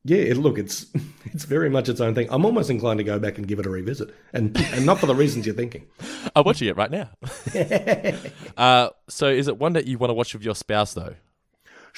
yeah, 0.04 0.18
it, 0.18 0.38
look, 0.38 0.58
it's 0.58 0.88
it's 1.26 1.46
very 1.46 1.70
much 1.70 1.88
its 1.88 2.02
own 2.02 2.16
thing. 2.16 2.28
I'm 2.32 2.46
almost 2.46 2.70
inclined 2.70 2.98
to 2.98 3.04
go 3.04 3.20
back 3.20 3.38
and 3.38 3.48
give 3.48 3.60
it 3.60 3.66
a 3.66 3.70
revisit, 3.70 4.14
and 4.34 4.58
and 4.74 4.86
not 4.86 5.00
for 5.00 5.06
the 5.06 5.16
reasons 5.16 5.46
you're 5.46 5.56
thinking. 5.56 5.86
I'm 6.36 6.44
watching 6.44 6.68
it 6.68 6.76
right 6.76 6.92
now. 6.92 7.10
uh, 8.58 8.90
so 9.08 9.28
is 9.28 9.48
it 9.48 9.58
one 9.58 9.74
that 9.74 9.86
you 9.88 9.98
want 9.98 10.10
to 10.10 10.16
watch 10.16 10.34
with 10.34 10.44
your 10.44 10.56
spouse 10.56 10.94
though? 10.94 11.16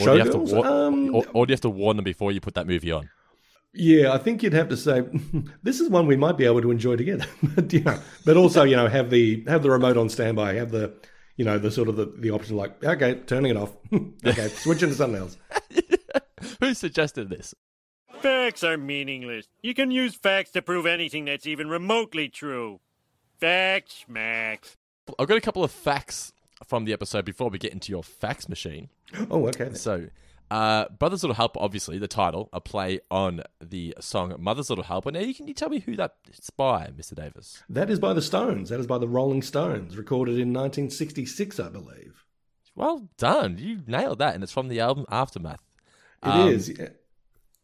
Or 0.02 0.08
do 0.08 0.14
you 0.14 0.20
have 0.20 0.32
to 0.32 0.64
Um, 0.64 1.16
or, 1.16 1.24
or 1.34 1.46
do 1.46 1.52
you 1.52 1.54
have 1.54 1.62
to 1.62 1.70
warn 1.70 1.96
them 1.96 2.04
before 2.04 2.34
you 2.34 2.42
put 2.42 2.56
that 2.56 2.68
movie 2.68 2.92
on? 2.92 3.10
Yeah, 3.74 4.14
I 4.14 4.18
think 4.18 4.44
you'd 4.44 4.54
have 4.54 4.70
to 4.70 4.78
say 4.78 5.04
this 5.64 5.80
is 5.80 5.90
one 5.90 6.06
we 6.08 6.16
might 6.16 6.38
be 6.38 6.46
able 6.46 6.62
to 6.62 6.72
enjoy 6.72 6.96
together. 6.96 7.26
but 7.44 7.72
you 7.72 7.82
know, 7.82 8.00
but 8.26 8.38
also 8.38 8.64
you 8.64 8.76
know 8.76 8.88
have 8.88 9.10
the 9.10 9.44
have 9.48 9.64
the 9.64 9.70
remote 9.70 9.98
on 9.98 10.10
standby, 10.10 10.56
have 10.56 10.72
the 10.72 10.94
you 11.36 11.46
know 11.46 11.58
the 11.58 11.72
sort 11.72 11.90
of 11.90 11.96
the, 11.96 12.06
the 12.18 12.32
option 12.32 12.56
like 12.56 12.84
okay, 12.84 13.16
turning 13.26 13.52
it 13.52 13.58
off, 13.58 13.72
okay, 14.26 14.48
switching 14.50 14.90
to 14.90 14.96
something 14.96 15.22
else. 15.22 15.38
Who 16.60 16.74
suggested 16.74 17.30
this? 17.30 17.54
Facts 18.22 18.64
are 18.64 18.78
meaningless. 18.78 19.48
You 19.62 19.74
can 19.74 19.92
use 19.92 20.16
facts 20.16 20.52
to 20.52 20.62
prove 20.62 20.86
anything 20.86 21.26
that's 21.26 21.46
even 21.46 21.70
remotely 21.70 22.30
true. 22.30 22.80
Facts, 23.40 24.06
Max. 24.08 24.78
I've 25.20 25.28
got 25.28 25.38
a 25.38 25.42
couple 25.42 25.64
of 25.64 25.72
facts 25.72 26.32
from 26.66 26.86
the 26.86 26.94
episode 26.94 27.26
before 27.26 27.50
we 27.50 27.58
get 27.60 27.74
into 27.74 27.92
your 27.92 28.04
fax 28.04 28.48
machine. 28.50 28.90
Oh, 29.30 29.48
okay. 29.48 29.66
then. 29.66 29.76
So, 29.76 30.08
uh, 30.52 30.86
Brothers 30.90 31.24
Little 31.24 31.36
Helper, 31.36 31.60
obviously, 31.60 31.98
the 31.98 32.08
title, 32.08 32.50
a 32.54 32.62
play 32.62 33.00
on 33.10 33.42
the 33.60 33.96
song 34.00 34.36
Mother's 34.40 34.70
Little 34.70 34.84
Helper. 34.84 35.12
Now, 35.12 35.20
you, 35.20 35.34
can 35.34 35.48
you 35.48 35.54
tell 35.54 35.70
me 35.70 35.80
who 35.80 35.96
that's 35.96 36.50
by, 36.52 36.92
Mr. 36.98 37.16
Davis? 37.16 37.64
That 37.70 37.90
is 37.90 38.00
by 38.00 38.14
the 38.14 38.22
Stones. 38.22 38.70
That 38.70 38.80
is 38.80 38.88
by 38.88 38.98
the 38.98 39.08
Rolling 39.08 39.42
Stones, 39.42 39.98
recorded 39.98 40.34
in 40.34 40.54
1966, 40.54 41.60
I 41.60 41.70
believe. 41.70 42.24
Well 42.76 43.10
done. 43.18 43.58
You 43.58 43.82
nailed 43.88 44.20
that. 44.20 44.36
And 44.36 44.44
it's 44.44 44.52
from 44.52 44.68
the 44.68 44.80
album 44.80 45.06
Aftermath. 45.10 45.62
It 46.24 46.54
is. 46.54 46.70
yeah. 46.70 46.90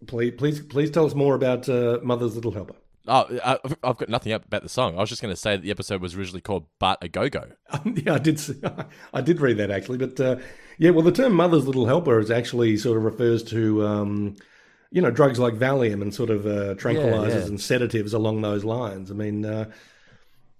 Please, 0.07 0.33
please, 0.37 0.59
please 0.61 0.89
tell 0.89 1.05
us 1.05 1.13
more 1.13 1.35
about 1.35 1.69
uh, 1.69 1.99
Mother's 2.01 2.35
Little 2.35 2.51
Helper. 2.51 2.75
Oh, 3.07 3.39
I, 3.43 3.57
I've 3.83 3.97
got 3.97 4.09
nothing 4.09 4.31
up 4.31 4.45
about 4.45 4.61
the 4.61 4.69
song. 4.69 4.95
I 4.95 4.99
was 5.01 5.09
just 5.09 5.21
going 5.23 5.33
to 5.33 5.39
say 5.39 5.55
that 5.55 5.63
the 5.63 5.71
episode 5.71 6.01
was 6.01 6.15
originally 6.15 6.41
called 6.41 6.67
"But 6.79 7.03
a 7.03 7.07
Go 7.09 7.29
Go. 7.29 7.51
Yeah, 7.85 8.13
I 8.15 8.17
did. 8.19 8.39
See, 8.39 8.61
I 9.13 9.21
did 9.21 9.41
read 9.41 9.57
that 9.57 9.71
actually, 9.71 9.97
but 9.97 10.19
uh, 10.19 10.35
yeah. 10.77 10.91
Well, 10.91 11.03
the 11.03 11.11
term 11.11 11.33
"mother's 11.33 11.65
little 11.65 11.87
helper" 11.87 12.19
is 12.19 12.29
actually 12.29 12.77
sort 12.77 12.97
of 12.97 13.03
refers 13.03 13.41
to 13.45 13.85
um, 13.85 14.35
you 14.91 15.01
know 15.01 15.09
drugs 15.11 15.39
like 15.39 15.55
Valium 15.55 16.01
and 16.01 16.13
sort 16.13 16.29
of 16.29 16.45
uh, 16.45 16.75
tranquilizers 16.75 17.29
Yeah, 17.29 17.37
yeah. 17.39 17.45
and 17.45 17.59
sedatives 17.61 18.13
along 18.13 18.41
those 18.41 18.63
lines. 18.63 19.09
I 19.09 19.15
mean, 19.15 19.45
uh, 19.45 19.71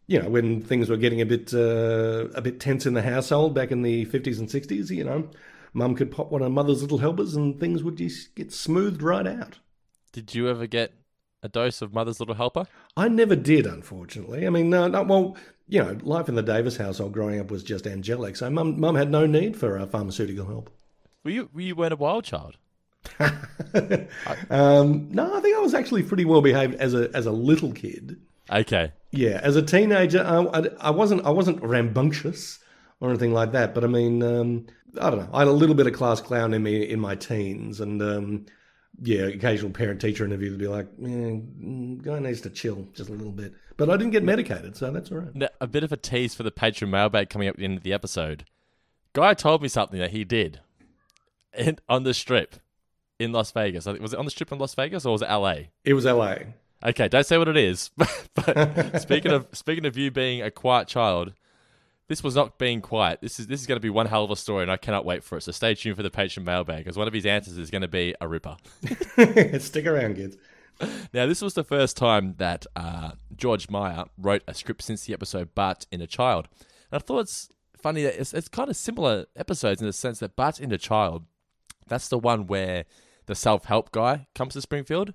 you 0.08 0.19
know, 0.21 0.30
when 0.30 0.62
things 0.62 0.89
were 0.89 0.97
getting 0.97 1.21
a 1.21 1.25
bit 1.27 1.54
uh, 1.54 2.27
a 2.34 2.41
bit 2.41 2.60
tense 2.60 2.86
in 2.88 2.95
the 2.95 3.04
household 3.04 3.54
back 3.54 3.71
in 3.71 3.84
the 3.84 4.06
fifties 4.06 4.39
and 4.39 4.49
sixties, 4.49 4.89
you 4.89 5.04
know, 5.04 5.30
mum 5.73 5.93
could 5.95 6.12
pop 6.12 6.32
one 6.32 6.41
of 6.41 6.51
mother's 6.51 6.82
little 6.82 6.97
helpers 6.97 7.36
and 7.36 7.60
things 7.60 7.84
would 7.84 7.97
just 7.97 8.34
get 8.34 8.51
smoothed 8.51 9.04
right 9.04 9.27
out. 9.27 9.60
Did 10.12 10.34
you 10.34 10.49
ever 10.49 10.65
get 10.67 10.93
a 11.43 11.49
dose 11.49 11.82
of 11.82 11.93
Mother's 11.93 12.19
Little 12.19 12.36
Helper? 12.36 12.65
I 12.95 13.08
never 13.08 13.36
did, 13.36 13.65
unfortunately. 13.65 14.45
I 14.45 14.49
mean, 14.49 14.69
no, 14.69 14.88
no, 14.88 15.04
well, 15.04 15.38
you 15.67 15.84
know, 15.84 15.97
life 16.04 16.30
in 16.30 16.36
the 16.36 16.43
Davis 16.43 16.77
household 16.77 17.13
growing 17.13 17.39
up 17.39 17.51
was 17.51 17.63
just 17.63 17.88
angelic, 17.88 18.36
so 18.36 18.49
mum, 18.49 18.80
mum 18.80 18.95
had 18.95 19.10
no 19.10 19.25
need 19.25 19.56
for 19.58 19.77
uh, 19.77 19.86
pharmaceutical 19.86 20.45
help. 20.45 20.69
Were 21.23 21.32
you, 21.32 21.49
were 21.54 21.62
you 21.62 21.75
weren't 21.75 21.93
a 21.93 21.97
wild 21.97 22.23
child? 22.23 22.58
Um, 24.49 25.08
no, 25.12 25.36
I 25.36 25.39
think 25.39 25.56
I 25.56 25.62
was 25.62 25.73
actually 25.73 26.04
pretty 26.04 26.25
well 26.25 26.41
behaved 26.41 26.75
as 26.75 26.93
a 26.93 27.10
as 27.13 27.25
a 27.25 27.32
little 27.32 27.71
kid. 27.71 28.19
Okay. 28.51 28.91
Yeah, 29.12 29.39
as 29.41 29.56
a 29.56 29.62
teenager, 29.62 30.23
I, 30.25 30.41
I, 30.43 30.63
I 30.82 30.89
wasn't 30.91 31.25
I 31.25 31.30
wasn't 31.30 31.62
rambunctious 31.62 32.60
or 32.99 33.10
anything 33.10 33.34
like 33.34 33.54
that. 33.54 33.73
But 33.73 33.86
I 33.86 33.88
mean, 33.88 34.21
um, 34.21 34.67
I 34.99 35.10
don't 35.10 35.19
know. 35.19 35.30
I 35.34 35.39
had 35.39 35.47
a 35.47 35.54
little 35.54 35.75
bit 35.75 35.88
of 35.88 35.93
class 35.93 36.19
clown 36.19 36.54
in 36.54 36.63
me 36.63 36.84
in 36.84 36.99
my 36.99 37.15
teens, 37.15 37.80
and 37.80 38.01
um, 38.01 38.45
yeah, 39.01 39.23
occasional 39.23 39.71
parent 39.71 39.99
teacher 39.99 40.23
interview 40.25 40.51
would 40.51 40.59
be 40.59 40.67
like, 40.67 40.87
mm, 40.97 42.01
guy 42.03 42.19
needs 42.19 42.41
to 42.41 42.49
chill 42.49 42.87
just 42.93 43.09
a 43.09 43.13
little 43.13 43.31
bit. 43.31 43.53
But 43.77 43.89
I 43.89 43.97
didn't 43.97 44.11
get 44.11 44.23
medicated, 44.23 44.77
so 44.77 44.91
that's 44.91 45.11
all 45.11 45.19
right. 45.19 45.35
Now, 45.35 45.47
a 45.59 45.67
bit 45.67 45.83
of 45.83 45.91
a 45.91 45.97
tease 45.97 46.35
for 46.35 46.43
the 46.43 46.51
patron 46.51 46.91
mailbag 46.91 47.29
coming 47.29 47.47
up 47.47 47.53
at 47.55 47.59
the 47.59 47.65
end 47.65 47.77
of 47.77 47.83
the 47.83 47.93
episode. 47.93 48.45
Guy 49.13 49.33
told 49.33 49.61
me 49.61 49.67
something 49.67 49.99
that 49.99 50.11
he 50.11 50.23
did 50.23 50.59
in, 51.57 51.79
on 51.89 52.03
the 52.03 52.13
strip 52.13 52.57
in 53.19 53.31
Las 53.31 53.51
Vegas. 53.51 53.87
I 53.87 53.91
think- 53.93 54.01
Was 54.03 54.13
it 54.13 54.19
on 54.19 54.25
the 54.25 54.31
strip 54.31 54.51
in 54.51 54.59
Las 54.59 54.75
Vegas 54.75 55.05
or 55.05 55.13
was 55.13 55.21
it 55.21 55.29
LA? 55.29 55.55
It 55.83 55.93
was 55.93 56.05
LA. 56.05 56.35
Okay, 56.83 57.07
don't 57.07 57.25
say 57.25 57.37
what 57.37 57.47
it 57.47 57.57
is. 57.57 57.91
but 58.35 58.99
speaking 59.01 59.31
of 59.31 59.47
speaking 59.51 59.85
of 59.85 59.97
you 59.97 60.11
being 60.11 60.41
a 60.41 60.49
quiet 60.49 60.87
child, 60.87 61.33
this 62.12 62.21
was 62.21 62.36
not 62.36 62.58
being 62.58 62.82
quiet. 62.82 63.19
This 63.21 63.39
is 63.39 63.47
this 63.47 63.62
is 63.62 63.67
going 63.67 63.78
to 63.78 63.82
be 63.82 63.89
one 63.89 64.06
hell 64.06 64.26
of 64.26 64.32
a 64.32 64.36
story, 64.36 64.63
and 64.63 64.71
I 64.71 64.76
cannot 64.76 65.06
wait 65.06 65.24
for 65.24 65.38
it. 65.38 65.43
So 65.43 65.54
stay 65.54 65.74
tuned 65.76 65.95
for 65.95 66.04
the 66.04 66.12
patron 66.12 66.45
mailbag, 66.45 66.80
because 66.84 66.97
one 66.97 67.08
of 67.08 67.13
his 67.13 67.26
answers 67.26 67.58
is 67.58 67.71
going 67.71 67.84
to 67.84 67.88
be 67.88 68.13
a 68.19 68.28
ripper. 68.28 68.58
Stick 69.60 69.86
around, 69.86 70.15
kids. 70.15 70.36
Now, 71.13 71.26
this 71.26 71.41
was 71.41 71.54
the 71.54 71.63
first 71.63 71.95
time 71.95 72.36
that 72.38 72.65
uh, 72.76 73.12
George 73.36 73.69
Meyer 73.69 74.04
wrote 74.17 74.43
a 74.45 74.54
script 74.54 74.82
since 74.82 75.06
the 75.06 75.13
episode 75.13 75.56
Bart's 75.56 75.88
Inner 75.89 76.06
Child. 76.06 76.50
And 76.91 77.02
I 77.02 77.06
thought 77.06 77.19
it's 77.21 77.47
funny 77.78 78.04
that 78.04 78.19
it's, 78.19 78.34
it's 78.34 78.50
kind 78.50 78.69
of 78.69 78.76
similar 78.76 79.26
episodes 79.38 79.80
in 79.80 79.88
the 79.88 79.93
sense 79.93 80.19
that 80.19 80.36
Bart's 80.36 80.60
Inner 80.60 80.78
Child, 80.78 81.24
that's 81.88 82.10
the 82.10 82.17
one 82.17 82.45
where 82.45 82.84
the 83.28 83.36
self 83.36 83.65
help 83.65 83.91
guy 83.91 84.28
comes 84.36 84.54
to 84.54 84.62
Springfield, 84.62 85.13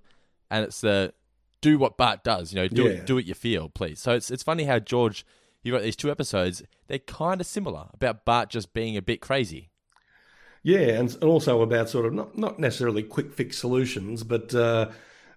and 0.51 0.65
it's 0.65 0.81
the 0.81 1.13
do 1.61 1.79
what 1.79 1.97
Bart 1.99 2.25
does, 2.25 2.53
you 2.55 2.57
know, 2.57 2.69
do 2.69 2.85
Yeah. 2.85 2.91
it, 2.91 3.07
do 3.07 3.17
what 3.17 3.27
you 3.27 3.35
feel, 3.35 3.69
please. 3.69 4.01
So 4.01 4.13
it's 4.13 4.31
it's 4.31 4.43
funny 4.43 4.65
how 4.65 4.79
George, 4.79 5.27
he 5.67 5.73
wrote 5.73 5.83
these 5.83 5.97
two 5.97 6.13
episodes. 6.13 6.63
They're 6.87 7.01
kind 7.01 7.41
of 7.41 7.47
similar 7.47 7.89
about 7.93 8.25
Bart 8.25 8.51
just 8.51 8.73
being 8.73 8.97
a 8.97 9.03
bit 9.03 9.21
crazy. 9.21 9.71
Yeah, 10.63 10.79
and 10.79 11.13
and 11.13 11.25
also 11.25 11.61
about 11.61 11.89
sort 11.89 12.07
of 12.07 12.13
not 12.13 12.39
not 12.39 12.61
necessarily 12.61 13.03
quick 13.03 13.33
fix 13.33 13.59
solutions, 13.59 14.23
but 14.23 14.55
uh, 14.55 14.91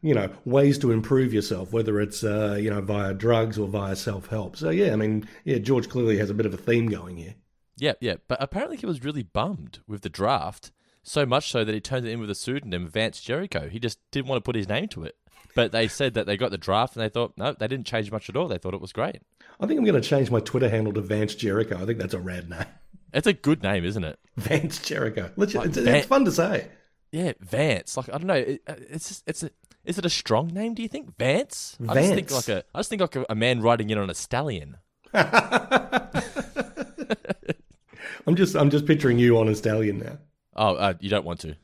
you 0.03 0.13
know 0.13 0.29
ways 0.45 0.77
to 0.79 0.91
improve 0.91 1.33
yourself, 1.33 1.73
whether 1.73 1.99
it's 1.99 2.23
uh, 2.23 2.59
you 2.61 2.69
know 2.69 2.79
via 2.79 3.15
drugs 3.15 3.57
or 3.57 3.67
via 3.67 3.95
self 3.95 4.27
help. 4.27 4.55
So 4.55 4.69
yeah, 4.69 4.93
I 4.93 4.97
mean, 4.97 5.27
yeah, 5.45 5.57
George 5.57 5.89
clearly 5.89 6.19
has 6.19 6.29
a 6.29 6.35
bit 6.35 6.45
of 6.45 6.53
a 6.53 6.57
theme 6.57 6.89
going 6.89 7.17
here. 7.17 7.33
Yeah, 7.77 7.93
yeah. 7.99 8.17
But 8.27 8.39
apparently 8.39 8.77
he 8.77 8.85
was 8.85 9.03
really 9.03 9.23
bummed 9.23 9.79
with 9.87 10.01
the 10.01 10.09
draft, 10.09 10.71
so 11.01 11.25
much 11.25 11.49
so 11.49 11.63
that 11.63 11.73
he 11.73 11.81
turned 11.81 12.05
it 12.05 12.11
in 12.11 12.19
with 12.19 12.29
a 12.29 12.35
pseudonym, 12.35 12.87
Vance 12.87 13.19
Jericho. 13.19 13.67
He 13.67 13.79
just 13.79 13.97
didn't 14.11 14.27
want 14.27 14.43
to 14.43 14.47
put 14.47 14.55
his 14.55 14.69
name 14.69 14.89
to 14.89 15.05
it. 15.05 15.15
But 15.55 15.71
they 15.71 15.87
said 15.87 16.13
that 16.13 16.27
they 16.27 16.37
got 16.37 16.51
the 16.51 16.57
draft 16.57 16.95
and 16.95 17.03
they 17.03 17.09
thought, 17.09 17.33
no, 17.35 17.53
they 17.53 17.67
didn't 17.67 17.87
change 17.87 18.11
much 18.11 18.29
at 18.29 18.35
all. 18.35 18.47
They 18.47 18.57
thought 18.57 18.73
it 18.73 18.81
was 18.81 18.93
great. 18.93 19.21
I 19.59 19.67
think 19.67 19.77
I'm 19.77 19.85
going 19.85 20.01
to 20.01 20.07
change 20.07 20.31
my 20.31 20.39
Twitter 20.39 20.69
handle 20.69 20.93
to 20.93 21.01
Vance 21.01 21.35
Jericho. 21.35 21.77
I 21.81 21.85
think 21.85 21.99
that's 21.99 22.13
a 22.13 22.19
rad 22.19 22.49
name, 22.49 22.65
It's 23.13 23.27
a 23.27 23.33
good 23.33 23.61
name, 23.61 23.83
isn't 23.83 24.03
it? 24.03 24.17
Vance 24.37 24.79
Jericho. 24.79 25.31
Like 25.35 25.53
it's, 25.53 25.77
Van- 25.77 25.95
it's 25.95 26.07
fun 26.07 26.25
to 26.25 26.31
say. 26.31 26.67
Yeah, 27.11 27.33
Vance. 27.41 27.97
Like 27.97 28.09
I 28.09 28.13
don't 28.13 28.27
know. 28.27 28.33
It, 28.35 28.61
uh, 28.67 28.75
it's 28.89 29.09
just, 29.09 29.23
it's 29.27 29.43
a, 29.43 29.49
is 29.83 29.97
it 29.97 30.05
a 30.05 30.09
strong 30.09 30.47
name? 30.47 30.75
Do 30.75 30.81
you 30.81 30.87
think 30.87 31.17
Vance? 31.17 31.77
I 31.87 31.93
just 31.95 32.13
think 32.13 32.29
Vance. 32.29 32.47
like 32.47 32.57
a 32.57 32.63
I 32.73 32.79
just 32.79 32.89
think 32.89 33.01
like 33.01 33.15
a, 33.15 33.25
a 33.29 33.35
man 33.35 33.61
riding 33.61 33.89
in 33.89 33.97
on 33.97 34.09
a 34.09 34.13
stallion. 34.13 34.77
I'm 35.13 36.09
just 38.35 38.55
I'm 38.55 38.69
just 38.69 38.85
picturing 38.85 39.17
you 39.17 39.39
on 39.39 39.47
a 39.47 39.55
stallion 39.55 39.99
now. 39.99 40.17
Oh, 40.55 40.75
uh, 40.75 40.93
you 40.99 41.09
don't 41.09 41.25
want 41.25 41.39
to. 41.41 41.55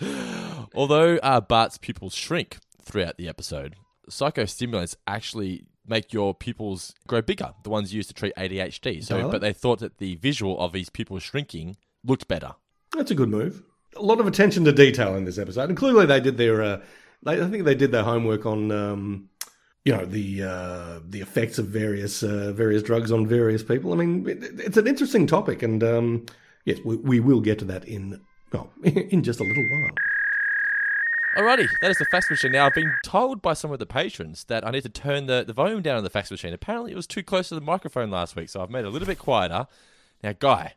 Although 0.74 1.16
uh, 1.18 1.40
Bart's 1.40 1.78
pupils 1.78 2.14
shrink 2.14 2.58
throughout 2.82 3.16
the 3.16 3.28
episode, 3.28 3.76
psychostimulants 4.08 4.96
actually 5.06 5.66
make 5.86 6.12
your 6.12 6.34
pupils 6.34 6.94
grow 7.06 7.22
bigger, 7.22 7.52
the 7.62 7.70
ones 7.70 7.92
used 7.92 8.08
to 8.08 8.14
treat 8.14 8.34
ADHD. 8.36 9.04
So, 9.04 9.28
but 9.30 9.40
they 9.40 9.52
thought 9.52 9.80
that 9.80 9.98
the 9.98 10.16
visual 10.16 10.58
of 10.58 10.72
these 10.72 10.88
pupils 10.90 11.22
shrinking 11.22 11.76
looked 12.04 12.28
better. 12.28 12.54
That's 12.96 13.10
a 13.10 13.14
good 13.14 13.28
move. 13.28 13.62
A 13.96 14.02
lot 14.02 14.20
of 14.20 14.26
attention 14.26 14.64
to 14.64 14.72
detail 14.72 15.14
in 15.14 15.24
this 15.24 15.38
episode, 15.38 15.68
and 15.68 15.78
clearly 15.78 16.06
they 16.06 16.20
did 16.20 16.36
their. 16.36 16.62
Uh, 16.62 16.80
they, 17.22 17.40
I 17.40 17.48
think 17.48 17.64
they 17.64 17.74
did 17.74 17.92
their 17.92 18.02
homework 18.02 18.44
on, 18.44 18.70
um, 18.72 19.28
you 19.84 19.92
know, 19.92 20.04
the 20.04 20.42
uh, 20.42 21.00
the 21.08 21.20
effects 21.20 21.58
of 21.58 21.66
various 21.66 22.22
uh, 22.22 22.52
various 22.52 22.82
drugs 22.82 23.12
on 23.12 23.26
various 23.26 23.62
people. 23.62 23.92
I 23.92 23.96
mean, 23.96 24.28
it, 24.28 24.42
it's 24.58 24.76
an 24.76 24.86
interesting 24.86 25.26
topic, 25.26 25.62
and 25.62 25.82
um, 25.84 26.26
yes, 26.64 26.78
we, 26.84 26.96
we 26.96 27.20
will 27.20 27.40
get 27.40 27.58
to 27.60 27.64
that 27.66 27.84
in 27.84 28.20
well 28.52 28.72
in 28.82 29.22
just 29.22 29.40
a 29.40 29.44
little 29.44 29.64
while. 29.64 29.94
Alrighty, 31.36 31.66
that 31.82 31.90
is 31.90 31.98
the 31.98 32.04
fax 32.06 32.30
machine. 32.30 32.52
Now, 32.52 32.66
I've 32.66 32.74
been 32.74 32.92
told 33.04 33.42
by 33.42 33.54
some 33.54 33.72
of 33.72 33.80
the 33.80 33.86
patrons 33.86 34.44
that 34.44 34.64
I 34.64 34.70
need 34.70 34.84
to 34.84 34.88
turn 34.88 35.26
the, 35.26 35.42
the 35.44 35.52
volume 35.52 35.82
down 35.82 35.96
on 35.96 36.04
the 36.04 36.10
fax 36.10 36.30
machine. 36.30 36.52
Apparently, 36.52 36.92
it 36.92 36.96
was 36.96 37.08
too 37.08 37.24
close 37.24 37.48
to 37.48 37.56
the 37.56 37.60
microphone 37.60 38.10
last 38.10 38.36
week, 38.36 38.48
so 38.48 38.62
I've 38.62 38.70
made 38.70 38.80
it 38.80 38.86
a 38.86 38.90
little 38.90 39.06
bit 39.06 39.18
quieter. 39.18 39.66
Now, 40.22 40.32
Guy, 40.38 40.74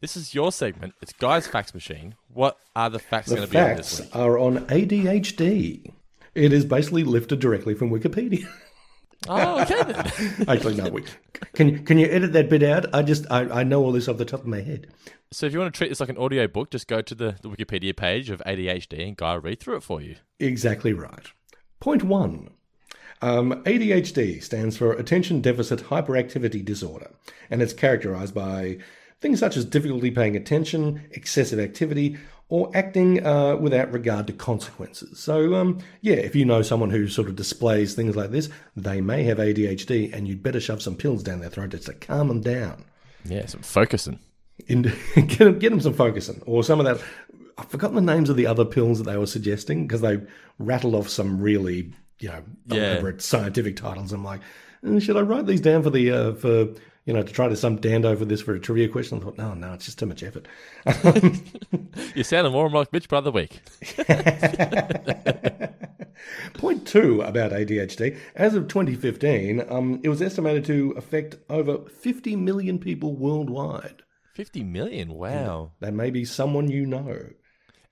this 0.00 0.16
is 0.16 0.34
your 0.34 0.50
segment. 0.50 0.94
It's 1.00 1.12
Guy's 1.12 1.46
fax 1.46 1.72
machine. 1.74 2.16
What 2.32 2.58
are 2.74 2.90
the 2.90 2.98
facts 2.98 3.28
going 3.28 3.42
to 3.42 3.48
be 3.48 3.56
on 3.56 3.76
this 3.76 3.98
facts 3.98 4.12
week? 4.12 4.16
are 4.16 4.38
on 4.38 4.66
ADHD. 4.66 5.92
It 6.34 6.52
is 6.52 6.64
basically 6.64 7.04
lifted 7.04 7.38
directly 7.38 7.74
from 7.74 7.90
Wikipedia. 7.90 8.48
Oh, 9.28 9.62
okay 9.62 9.82
then. 9.82 10.44
Actually, 10.48 10.76
no. 10.76 10.88
We, 10.88 11.04
can 11.52 11.68
you 11.68 11.78
can 11.80 11.98
you 11.98 12.06
edit 12.06 12.32
that 12.32 12.48
bit 12.48 12.62
out? 12.62 12.94
I 12.94 13.02
just 13.02 13.30
I, 13.30 13.40
I 13.60 13.64
know 13.64 13.82
all 13.84 13.92
this 13.92 14.08
off 14.08 14.16
the 14.16 14.24
top 14.24 14.40
of 14.40 14.46
my 14.46 14.60
head. 14.60 14.88
So 15.32 15.46
if 15.46 15.52
you 15.52 15.58
want 15.58 15.72
to 15.72 15.78
treat 15.78 15.88
this 15.88 16.00
like 16.00 16.08
an 16.08 16.18
audio 16.18 16.48
book, 16.48 16.70
just 16.70 16.88
go 16.88 17.02
to 17.02 17.14
the, 17.14 17.36
the 17.40 17.48
Wikipedia 17.48 17.96
page 17.96 18.30
of 18.30 18.42
ADHD 18.46 19.06
and 19.06 19.16
Guy 19.16 19.34
will 19.34 19.42
read 19.42 19.60
through 19.60 19.76
it 19.76 19.82
for 19.82 20.00
you. 20.00 20.16
Exactly 20.40 20.92
right. 20.92 21.30
Point 21.78 22.02
one. 22.02 22.50
Um, 23.22 23.62
ADHD 23.64 24.42
stands 24.42 24.76
for 24.76 24.92
Attention 24.92 25.40
Deficit 25.40 25.80
Hyperactivity 25.80 26.64
Disorder, 26.64 27.10
and 27.50 27.60
it's 27.60 27.74
characterized 27.74 28.34
by 28.34 28.78
things 29.20 29.38
such 29.38 29.56
as 29.56 29.66
difficulty 29.66 30.10
paying 30.10 30.36
attention, 30.36 31.02
excessive 31.10 31.60
activity, 31.60 32.16
or 32.50 32.70
acting 32.74 33.24
uh, 33.24 33.56
without 33.56 33.90
regard 33.92 34.26
to 34.26 34.32
consequences. 34.32 35.18
So, 35.20 35.54
um, 35.54 35.78
yeah, 36.02 36.16
if 36.16 36.34
you 36.34 36.44
know 36.44 36.62
someone 36.62 36.90
who 36.90 37.08
sort 37.08 37.28
of 37.28 37.36
displays 37.36 37.94
things 37.94 38.16
like 38.16 38.32
this, 38.32 38.48
they 38.76 39.00
may 39.00 39.22
have 39.22 39.38
ADHD, 39.38 40.12
and 40.12 40.26
you'd 40.28 40.42
better 40.42 40.60
shove 40.60 40.82
some 40.82 40.96
pills 40.96 41.22
down 41.22 41.40
their 41.40 41.48
throat 41.48 41.70
just 41.70 41.86
to 41.86 41.94
calm 41.94 42.28
them 42.28 42.40
down. 42.42 42.84
Yeah, 43.24 43.46
some 43.46 43.62
focusing. 43.62 44.18
In, 44.66 44.82
get, 45.14 45.38
them, 45.38 45.58
get 45.58 45.70
them 45.70 45.80
some 45.80 45.94
focusing, 45.94 46.42
or 46.44 46.62
some 46.64 46.80
of 46.80 46.86
that. 46.86 47.00
I've 47.56 47.68
forgotten 47.70 47.94
the 47.96 48.12
names 48.14 48.28
of 48.30 48.36
the 48.36 48.46
other 48.46 48.64
pills 48.64 48.98
that 48.98 49.04
they 49.04 49.16
were 49.16 49.26
suggesting 49.26 49.86
because 49.86 50.00
they 50.00 50.18
rattled 50.58 50.94
off 50.94 51.08
some 51.08 51.40
really, 51.40 51.92
you 52.18 52.28
know, 52.28 52.42
Yeah. 52.66 52.92
elaborate 52.94 53.22
scientific 53.22 53.76
titles. 53.76 54.12
I'm 54.12 54.24
like, 54.24 54.40
"Uh, 54.84 54.98
should 54.98 55.16
I 55.16 55.20
write 55.20 55.46
these 55.46 55.60
down 55.60 55.82
for 55.82 55.90
the 55.90 56.10
uh, 56.10 56.32
for 56.34 56.68
you 57.04 57.12
know 57.12 57.22
to 57.22 57.32
try 57.32 57.48
to 57.48 57.56
some 57.56 57.76
dando 57.76 58.14
for 58.16 58.24
this 58.24 58.40
for 58.42 58.54
a 58.54 58.60
trivia 58.60 58.88
question? 58.88 59.18
I 59.18 59.22
thought, 59.22 59.38
no, 59.38 59.54
no, 59.54 59.72
it's 59.72 59.86
just 59.86 59.98
too 59.98 60.06
much 60.06 60.22
effort. 60.22 60.46
You're 62.14 62.24
sounding 62.24 62.52
more 62.52 62.68
like 62.70 62.92
Mitch 62.92 63.08
Brother 63.08 63.30
Week. 63.30 63.60
Point 66.54 66.86
two 66.86 67.22
about 67.22 67.52
ADHD: 67.52 68.18
as 68.34 68.54
of 68.54 68.68
2015, 68.68 69.64
um, 69.68 70.00
it 70.02 70.08
was 70.08 70.20
estimated 70.20 70.64
to 70.66 70.94
affect 70.96 71.36
over 71.48 71.78
50 71.88 72.36
million 72.36 72.78
people 72.78 73.14
worldwide. 73.14 74.02
50 74.34 74.64
million? 74.64 75.14
Wow. 75.14 75.72
That 75.80 75.92
may 75.92 76.10
be 76.10 76.24
someone 76.24 76.70
you 76.70 76.86
know. 76.86 77.30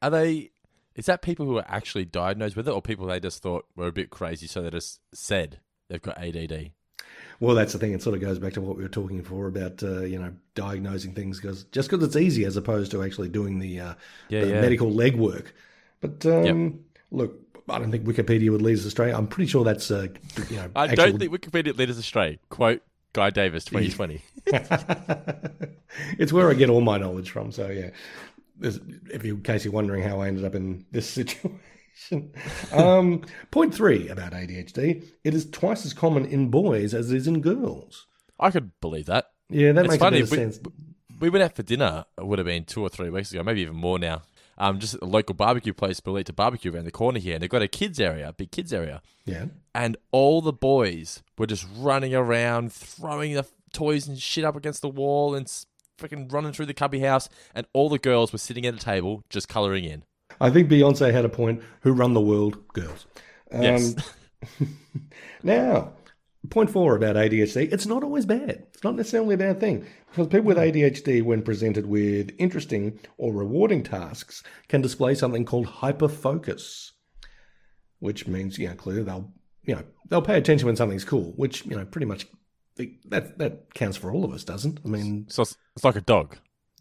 Are 0.00 0.10
they. 0.10 0.50
Is 0.94 1.06
that 1.06 1.22
people 1.22 1.46
who 1.46 1.58
are 1.58 1.64
actually 1.68 2.04
diagnosed 2.04 2.56
with 2.56 2.66
it 2.66 2.72
or 2.72 2.82
people 2.82 3.06
they 3.06 3.20
just 3.20 3.42
thought 3.42 3.66
were 3.76 3.86
a 3.86 3.92
bit 3.92 4.10
crazy 4.10 4.48
so 4.48 4.62
they 4.62 4.70
just 4.70 5.00
said 5.14 5.60
they've 5.88 6.02
got 6.02 6.18
ADD? 6.18 6.72
Well, 7.40 7.54
that's 7.54 7.72
the 7.72 7.78
thing. 7.78 7.92
It 7.92 8.02
sort 8.02 8.14
of 8.16 8.20
goes 8.20 8.38
back 8.38 8.54
to 8.54 8.60
what 8.60 8.76
we 8.76 8.82
were 8.82 8.88
talking 8.88 9.18
before 9.18 9.46
about, 9.46 9.82
uh, 9.82 10.00
you 10.00 10.18
know, 10.18 10.32
diagnosing 10.56 11.14
things 11.14 11.40
because 11.40 11.64
just 11.64 11.88
because 11.88 12.04
it's 12.04 12.16
easy 12.16 12.44
as 12.44 12.56
opposed 12.56 12.90
to 12.92 13.02
actually 13.02 13.28
doing 13.28 13.58
the, 13.60 13.78
uh, 13.80 13.94
Yeah, 14.28 14.40
the 14.40 14.48
yeah. 14.54 14.60
medical 14.60 14.90
legwork. 14.90 15.46
But 16.00 16.26
um, 16.26 16.80
look, 17.12 17.38
I 17.68 17.78
don't 17.78 17.90
think 17.92 18.04
Wikipedia 18.04 18.50
would 18.50 18.62
lead 18.62 18.78
us 18.78 18.84
astray. 18.84 19.12
I'm 19.12 19.26
pretty 19.28 19.48
sure 19.48 19.62
that's, 19.64 19.90
uh, 19.90 20.08
you 20.50 20.56
know, 20.56 20.70
I 20.74 20.84
actual- 20.88 20.96
don't 20.96 21.18
think 21.20 21.32
Wikipedia 21.32 21.76
lead 21.76 21.90
us 21.90 21.98
astray. 21.98 22.38
Quote 22.48 22.82
Guy 23.12 23.30
Davis, 23.30 23.64
2020. 23.66 24.20
it's 26.18 26.32
where 26.32 26.50
I 26.50 26.54
get 26.54 26.70
all 26.70 26.80
my 26.80 26.98
knowledge 26.98 27.30
from. 27.30 27.52
So 27.52 27.68
yeah, 27.68 27.90
There's, 28.56 28.80
if 29.12 29.24
you, 29.24 29.34
in 29.36 29.42
case 29.42 29.64
you're 29.64 29.72
wondering 29.72 30.02
how 30.02 30.20
I 30.20 30.28
ended 30.28 30.44
up 30.44 30.54
in 30.54 30.84
this 30.90 31.08
situation. 31.10 31.60
um, 32.72 33.22
point 33.50 33.74
three 33.74 34.08
about 34.08 34.32
ADHD: 34.32 35.04
it 35.24 35.34
is 35.34 35.48
twice 35.50 35.84
as 35.84 35.92
common 35.92 36.24
in 36.24 36.50
boys 36.50 36.94
as 36.94 37.10
it 37.10 37.16
is 37.16 37.26
in 37.26 37.40
girls. 37.40 38.06
I 38.40 38.50
could 38.50 38.72
believe 38.80 39.06
that. 39.06 39.30
Yeah, 39.50 39.72
that 39.72 39.84
It's 39.86 39.92
makes 39.92 40.00
funny, 40.02 40.18
a 40.18 40.20
bit 40.20 40.24
of 40.24 40.30
we- 40.30 40.36
sense. 40.36 40.60
We 41.20 41.30
went 41.30 41.42
out 41.42 41.56
for 41.56 41.64
dinner, 41.64 42.04
it 42.16 42.24
would 42.24 42.38
have 42.38 42.46
been 42.46 42.64
two 42.64 42.80
or 42.80 42.88
three 42.88 43.10
weeks 43.10 43.32
ago, 43.32 43.42
maybe 43.42 43.62
even 43.62 43.74
more 43.74 43.98
now. 43.98 44.22
Um, 44.56 44.78
just 44.78 44.94
at 44.94 45.02
a 45.02 45.06
local 45.06 45.34
barbecue 45.34 45.72
place, 45.72 45.98
Belita 45.98 46.34
Barbecue, 46.34 46.72
around 46.72 46.84
the 46.84 46.92
corner 46.92 47.18
here. 47.18 47.34
And 47.34 47.42
they've 47.42 47.50
got 47.50 47.62
a 47.62 47.66
kids 47.66 47.98
area, 47.98 48.32
big 48.36 48.52
kids 48.52 48.72
area. 48.72 49.02
Yeah. 49.24 49.46
And 49.74 49.96
all 50.12 50.42
the 50.42 50.52
boys 50.52 51.22
were 51.36 51.48
just 51.48 51.66
running 51.76 52.14
around, 52.14 52.72
throwing 52.72 53.34
the 53.34 53.44
toys 53.72 54.06
and 54.06 54.16
shit 54.16 54.44
up 54.44 54.54
against 54.54 54.80
the 54.82 54.88
wall 54.88 55.34
and 55.34 55.46
freaking 55.98 56.32
running 56.32 56.52
through 56.52 56.66
the 56.66 56.74
cubby 56.74 57.00
house. 57.00 57.28
And 57.52 57.66
all 57.72 57.88
the 57.88 57.98
girls 57.98 58.32
were 58.32 58.38
sitting 58.38 58.64
at 58.64 58.74
a 58.74 58.78
table 58.78 59.24
just 59.28 59.48
colouring 59.48 59.84
in. 59.84 60.04
I 60.40 60.50
think 60.50 60.68
Beyonce 60.70 61.12
had 61.12 61.24
a 61.24 61.28
point. 61.28 61.62
Who 61.82 61.92
run 61.92 62.14
the 62.14 62.20
world? 62.20 62.66
Girls. 62.72 63.06
Um, 63.52 63.62
Yes. 63.62 63.94
Now, 65.42 65.92
point 66.50 66.70
four 66.70 66.96
about 66.96 67.16
ADHD, 67.16 67.72
it's 67.72 67.86
not 67.86 68.02
always 68.02 68.26
bad. 68.26 68.66
It's 68.74 68.82
not 68.84 68.96
necessarily 68.96 69.34
a 69.34 69.38
bad 69.38 69.60
thing. 69.60 69.86
Because 70.10 70.26
people 70.26 70.46
with 70.46 70.56
ADHD, 70.56 71.22
when 71.22 71.42
presented 71.42 71.86
with 71.86 72.34
interesting 72.38 72.98
or 73.18 73.32
rewarding 73.32 73.82
tasks, 73.82 74.42
can 74.68 74.80
display 74.80 75.14
something 75.14 75.44
called 75.44 75.66
hyperfocus, 75.66 76.90
which 78.00 78.26
means, 78.26 78.58
you 78.58 78.68
know, 78.68 78.74
clearly 78.74 79.04
they'll, 79.04 79.32
you 79.64 79.76
know, 79.76 79.84
they'll 80.08 80.22
pay 80.22 80.38
attention 80.38 80.66
when 80.66 80.76
something's 80.76 81.04
cool, 81.04 81.32
which, 81.36 81.64
you 81.66 81.76
know, 81.76 81.84
pretty 81.84 82.06
much 82.06 82.26
that 83.06 83.38
that 83.38 83.74
counts 83.74 83.96
for 83.96 84.12
all 84.12 84.24
of 84.24 84.32
us, 84.32 84.44
doesn't? 84.44 84.80
I 84.84 84.88
mean, 84.88 85.26
so 85.28 85.42
it's, 85.42 85.56
it's 85.76 85.84
like 85.84 85.96
a 85.96 86.00
dog. 86.00 86.36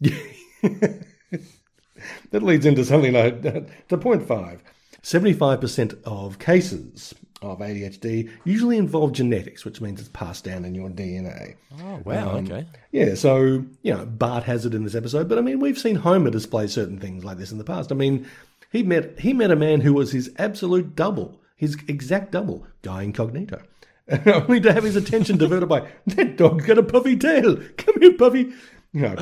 that 2.30 2.42
leads 2.42 2.66
into 2.66 2.84
something 2.84 3.12
like 3.12 3.42
to 3.88 3.98
point 3.98 4.26
five. 4.26 4.62
75% 5.02 6.02
of 6.04 6.38
cases 6.38 7.14
of 7.40 7.60
ADHD 7.60 8.30
usually 8.44 8.76
involve 8.76 9.12
genetics, 9.12 9.64
which 9.64 9.80
means 9.80 10.00
it's 10.00 10.08
passed 10.08 10.44
down 10.44 10.64
in 10.64 10.74
your 10.74 10.88
DNA. 10.90 11.54
Oh 11.80 12.00
wow, 12.04 12.36
Um, 12.36 12.46
okay. 12.46 12.66
Yeah, 12.90 13.14
so, 13.14 13.64
you 13.82 13.94
know, 13.94 14.04
Bart 14.04 14.42
has 14.44 14.66
it 14.66 14.74
in 14.74 14.82
this 14.82 14.96
episode, 14.96 15.28
but 15.28 15.38
I 15.38 15.40
mean, 15.40 15.60
we've 15.60 15.78
seen 15.78 15.94
Homer 15.96 16.30
display 16.30 16.66
certain 16.66 16.98
things 16.98 17.24
like 17.24 17.38
this 17.38 17.52
in 17.52 17.58
the 17.58 17.64
past. 17.64 17.92
I 17.92 17.94
mean, 17.94 18.26
he 18.70 18.82
met 18.82 19.20
he 19.20 19.32
met 19.32 19.52
a 19.52 19.56
man 19.56 19.80
who 19.80 19.94
was 19.94 20.10
his 20.10 20.30
absolute 20.36 20.96
double, 20.96 21.40
his 21.56 21.76
exact 21.86 22.32
double, 22.32 22.66
Guy 22.82 23.04
Incognito. 23.04 23.62
Only 24.26 24.60
to 24.60 24.72
have 24.72 24.84
his 24.84 24.96
attention 24.96 25.36
diverted 25.38 25.68
by, 25.68 25.88
that 26.06 26.36
dog's 26.36 26.66
got 26.66 26.78
a 26.78 26.82
puffy 26.82 27.16
tail. 27.16 27.56
Come 27.76 28.00
here, 28.00 28.14
Puffy. 28.14 28.52
You 28.92 29.02
know, 29.02 29.16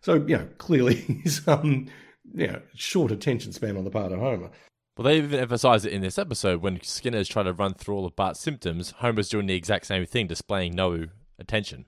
so, 0.00 0.14
you 0.14 0.38
know, 0.38 0.48
clearly 0.58 0.94
he's, 1.22 1.46
um, 1.46 1.86
you 2.34 2.48
know, 2.48 2.60
short 2.74 3.12
attention 3.12 3.52
span 3.52 3.76
on 3.76 3.84
the 3.84 3.90
part 3.90 4.12
of 4.12 4.18
Homer. 4.18 4.50
Well, 4.96 5.04
they 5.04 5.18
even 5.18 5.40
emphasize 5.40 5.84
it 5.84 5.92
in 5.92 6.02
this 6.02 6.18
episode 6.18 6.62
when 6.62 6.80
Skinner 6.82 7.18
is 7.18 7.28
trying 7.28 7.46
to 7.46 7.52
run 7.52 7.74
through 7.74 7.96
all 7.96 8.06
of 8.06 8.14
Bart's 8.14 8.40
symptoms. 8.40 8.92
Homer's 8.98 9.28
doing 9.28 9.46
the 9.46 9.54
exact 9.54 9.86
same 9.86 10.06
thing, 10.06 10.28
displaying 10.28 10.74
no 10.74 11.06
attention. 11.38 11.86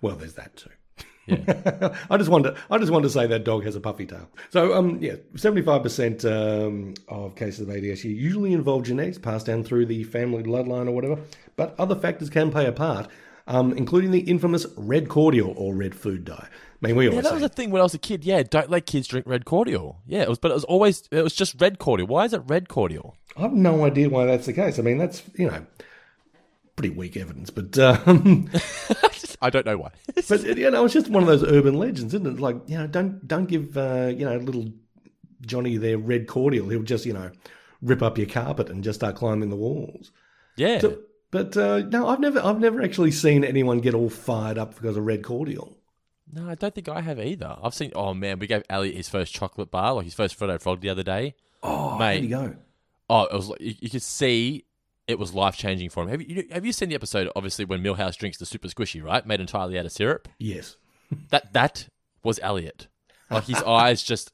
Well, 0.00 0.16
there's 0.16 0.34
that 0.34 0.56
too. 0.56 0.70
Yeah. 1.26 1.94
I 2.10 2.16
just 2.16 2.30
wanted, 2.30 2.56
I 2.70 2.78
just 2.78 2.90
wanted 2.90 3.08
to 3.08 3.12
say 3.12 3.26
that 3.26 3.44
dog 3.44 3.64
has 3.64 3.76
a 3.76 3.80
puffy 3.80 4.06
tail. 4.06 4.28
So, 4.50 4.74
um, 4.74 4.98
yeah, 5.00 5.16
seventy-five 5.36 5.82
percent 5.82 6.24
um, 6.24 6.94
of 7.08 7.36
cases 7.36 7.60
of 7.60 7.68
ADHD 7.68 8.04
usually 8.16 8.52
involve 8.52 8.84
genetics 8.84 9.18
passed 9.18 9.46
down 9.46 9.62
through 9.62 9.86
the 9.86 10.04
family 10.04 10.42
bloodline 10.42 10.88
or 10.88 10.92
whatever, 10.92 11.20
but 11.56 11.74
other 11.78 11.94
factors 11.94 12.30
can 12.30 12.50
play 12.50 12.66
a 12.66 12.72
part, 12.72 13.08
um, 13.46 13.72
including 13.74 14.10
the 14.10 14.20
infamous 14.20 14.66
red 14.76 15.08
cordial 15.08 15.54
or 15.56 15.74
red 15.74 15.94
food 15.94 16.24
dye. 16.24 16.48
I 16.82 16.86
mean, 16.86 16.96
we 16.96 17.08
Yeah, 17.08 17.10
always 17.12 17.24
that 17.24 17.30
say 17.30 17.34
was 17.34 17.42
a 17.42 17.48
thing 17.48 17.70
when 17.70 17.80
I 17.80 17.84
was 17.84 17.94
a 17.94 17.98
kid. 17.98 18.24
Yeah, 18.24 18.42
don't 18.42 18.70
let 18.70 18.86
kids 18.86 19.08
drink 19.08 19.26
red 19.26 19.44
cordial. 19.44 20.02
Yeah, 20.06 20.22
it 20.22 20.28
was, 20.28 20.38
but 20.38 20.50
it 20.50 20.54
was 20.54 20.64
always 20.64 21.08
it 21.10 21.22
was 21.22 21.34
just 21.34 21.60
red 21.60 21.78
cordial. 21.78 22.06
Why 22.08 22.24
is 22.24 22.32
it 22.32 22.42
red 22.46 22.68
cordial? 22.68 23.16
I 23.36 23.42
have 23.42 23.52
no 23.52 23.84
idea 23.84 24.08
why 24.10 24.26
that's 24.26 24.46
the 24.46 24.52
case. 24.52 24.78
I 24.78 24.82
mean, 24.82 24.98
that's 24.98 25.22
you 25.36 25.46
know 25.46 25.64
pretty 26.76 26.94
weak 26.94 27.16
evidence, 27.16 27.50
but 27.50 27.76
um, 27.78 28.48
I 29.42 29.50
don't 29.50 29.66
know 29.66 29.78
why. 29.78 29.90
but 30.28 30.42
you 30.56 30.70
know, 30.70 30.84
it's 30.84 30.94
just 30.94 31.08
one 31.08 31.22
of 31.22 31.28
those 31.28 31.44
urban 31.44 31.74
legends, 31.78 32.14
isn't 32.14 32.26
it? 32.26 32.40
Like 32.40 32.56
you 32.66 32.78
know, 32.78 32.86
don't 32.86 33.26
don't 33.26 33.46
give 33.46 33.76
uh, 33.76 34.12
you 34.14 34.24
know 34.24 34.36
little 34.36 34.72
Johnny 35.42 35.76
their 35.76 35.98
red 35.98 36.26
cordial. 36.26 36.68
He'll 36.68 36.82
just 36.82 37.06
you 37.06 37.12
know 37.12 37.30
rip 37.82 38.02
up 38.02 38.18
your 38.18 38.26
carpet 38.26 38.70
and 38.70 38.82
just 38.84 39.00
start 39.00 39.16
climbing 39.16 39.50
the 39.50 39.56
walls. 39.56 40.10
yeah, 40.56 40.80
So, 40.80 40.98
but 41.30 41.56
uh, 41.56 41.80
no, 41.90 42.08
I've 42.08 42.20
never 42.20 42.40
I've 42.40 42.60
never 42.60 42.82
actually 42.82 43.12
seen 43.12 43.44
anyone 43.44 43.80
get 43.80 43.94
all 43.94 44.10
fired 44.10 44.58
up 44.58 44.74
because 44.74 44.96
of 44.96 45.06
red 45.06 45.22
cordial. 45.22 45.76
No, 46.32 46.48
I 46.48 46.54
don't 46.54 46.74
think 46.74 46.88
I 46.88 47.00
have 47.00 47.18
either. 47.20 47.56
I've 47.62 47.74
seen. 47.74 47.92
Oh 47.94 48.12
man, 48.14 48.38
we 48.38 48.46
gave 48.46 48.62
Elliot 48.68 48.96
his 48.96 49.08
first 49.08 49.32
chocolate 49.32 49.70
bar, 49.70 49.94
like 49.94 50.04
his 50.04 50.14
first 50.14 50.38
Freddo 50.38 50.60
Frog 50.60 50.80
the 50.80 50.90
other 50.90 51.02
day. 51.02 51.34
Oh, 51.62 51.98
Mate. 51.98 52.22
you 52.22 52.28
go. 52.28 52.54
Oh, 53.10 53.24
it 53.24 53.32
was 53.32 53.48
like 53.48 53.60
you, 53.60 53.74
you 53.80 53.90
could 53.90 54.02
see 54.02 54.64
it 55.06 55.18
was 55.18 55.34
life 55.34 55.56
changing 55.56 55.88
for 55.88 56.02
him. 56.02 56.10
Have 56.10 56.22
you 56.22 56.46
have 56.52 56.66
you 56.66 56.72
seen 56.72 56.90
the 56.90 56.94
episode? 56.94 57.30
Obviously, 57.34 57.64
when 57.64 57.82
Milhouse 57.82 58.16
drinks 58.16 58.36
the 58.38 58.46
super 58.46 58.68
Squishee, 58.68 59.02
right, 59.02 59.26
made 59.26 59.40
entirely 59.40 59.78
out 59.78 59.86
of 59.86 59.92
syrup. 59.92 60.28
Yes. 60.38 60.76
That 61.30 61.54
that 61.54 61.88
was 62.22 62.38
Elliot. 62.42 62.88
Like 63.30 63.44
his 63.44 63.62
eyes 63.66 64.02
just, 64.02 64.30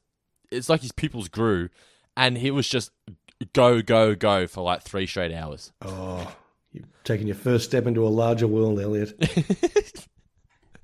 it's 0.51 0.67
like 0.67 0.81
his 0.81 0.91
pupils 0.91 1.29
grew, 1.29 1.69
and 2.17 2.37
he 2.37 2.51
was 2.51 2.67
just 2.67 2.91
go 3.53 3.81
go 3.81 4.13
go 4.13 4.45
for 4.45 4.61
like 4.61 4.81
three 4.81 5.07
straight 5.07 5.33
hours. 5.33 5.71
Oh, 5.81 6.35
you've 6.73 6.85
taken 7.05 7.27
your 7.27 7.37
first 7.37 7.63
step 7.63 7.85
into 7.87 8.05
a 8.05 8.09
larger 8.09 8.45
world, 8.47 8.81
Elliot. 8.81 9.13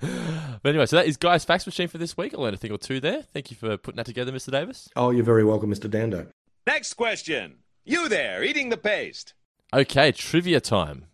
But 0.02 0.70
anyway, 0.70 0.86
so 0.86 0.98
that 0.98 1.08
is 1.08 1.18
Guy's 1.18 1.44
Fax 1.44 1.66
Machine 1.66 1.88
for 1.88 1.98
this 1.98 2.16
week. 2.16 2.36
I 2.36 2.38
learned 2.38 2.54
a 2.54 2.58
thing 2.58 2.72
or 2.72 2.78
two 2.78 3.00
there. 3.00 3.24
Thank 3.34 3.50
you 3.50 3.58
for 3.58 3.78
putting 3.78 3.98
that 3.98 4.06
together, 4.06 4.32
Mr. 4.32 4.52
Davis. 4.52 4.90
oh, 4.96 5.10
you're 5.10 5.26
very 5.26 5.44
welcome, 5.44 5.72
Mr. 5.72 5.90
Dando. 5.90 6.28
Next 6.68 6.94
question. 6.94 7.56
You 7.84 8.08
there, 8.08 8.44
eating 8.44 8.70
the 8.70 8.78
paste. 8.78 9.34
Okay, 9.74 10.12
trivia 10.12 10.60
time. 10.60 11.06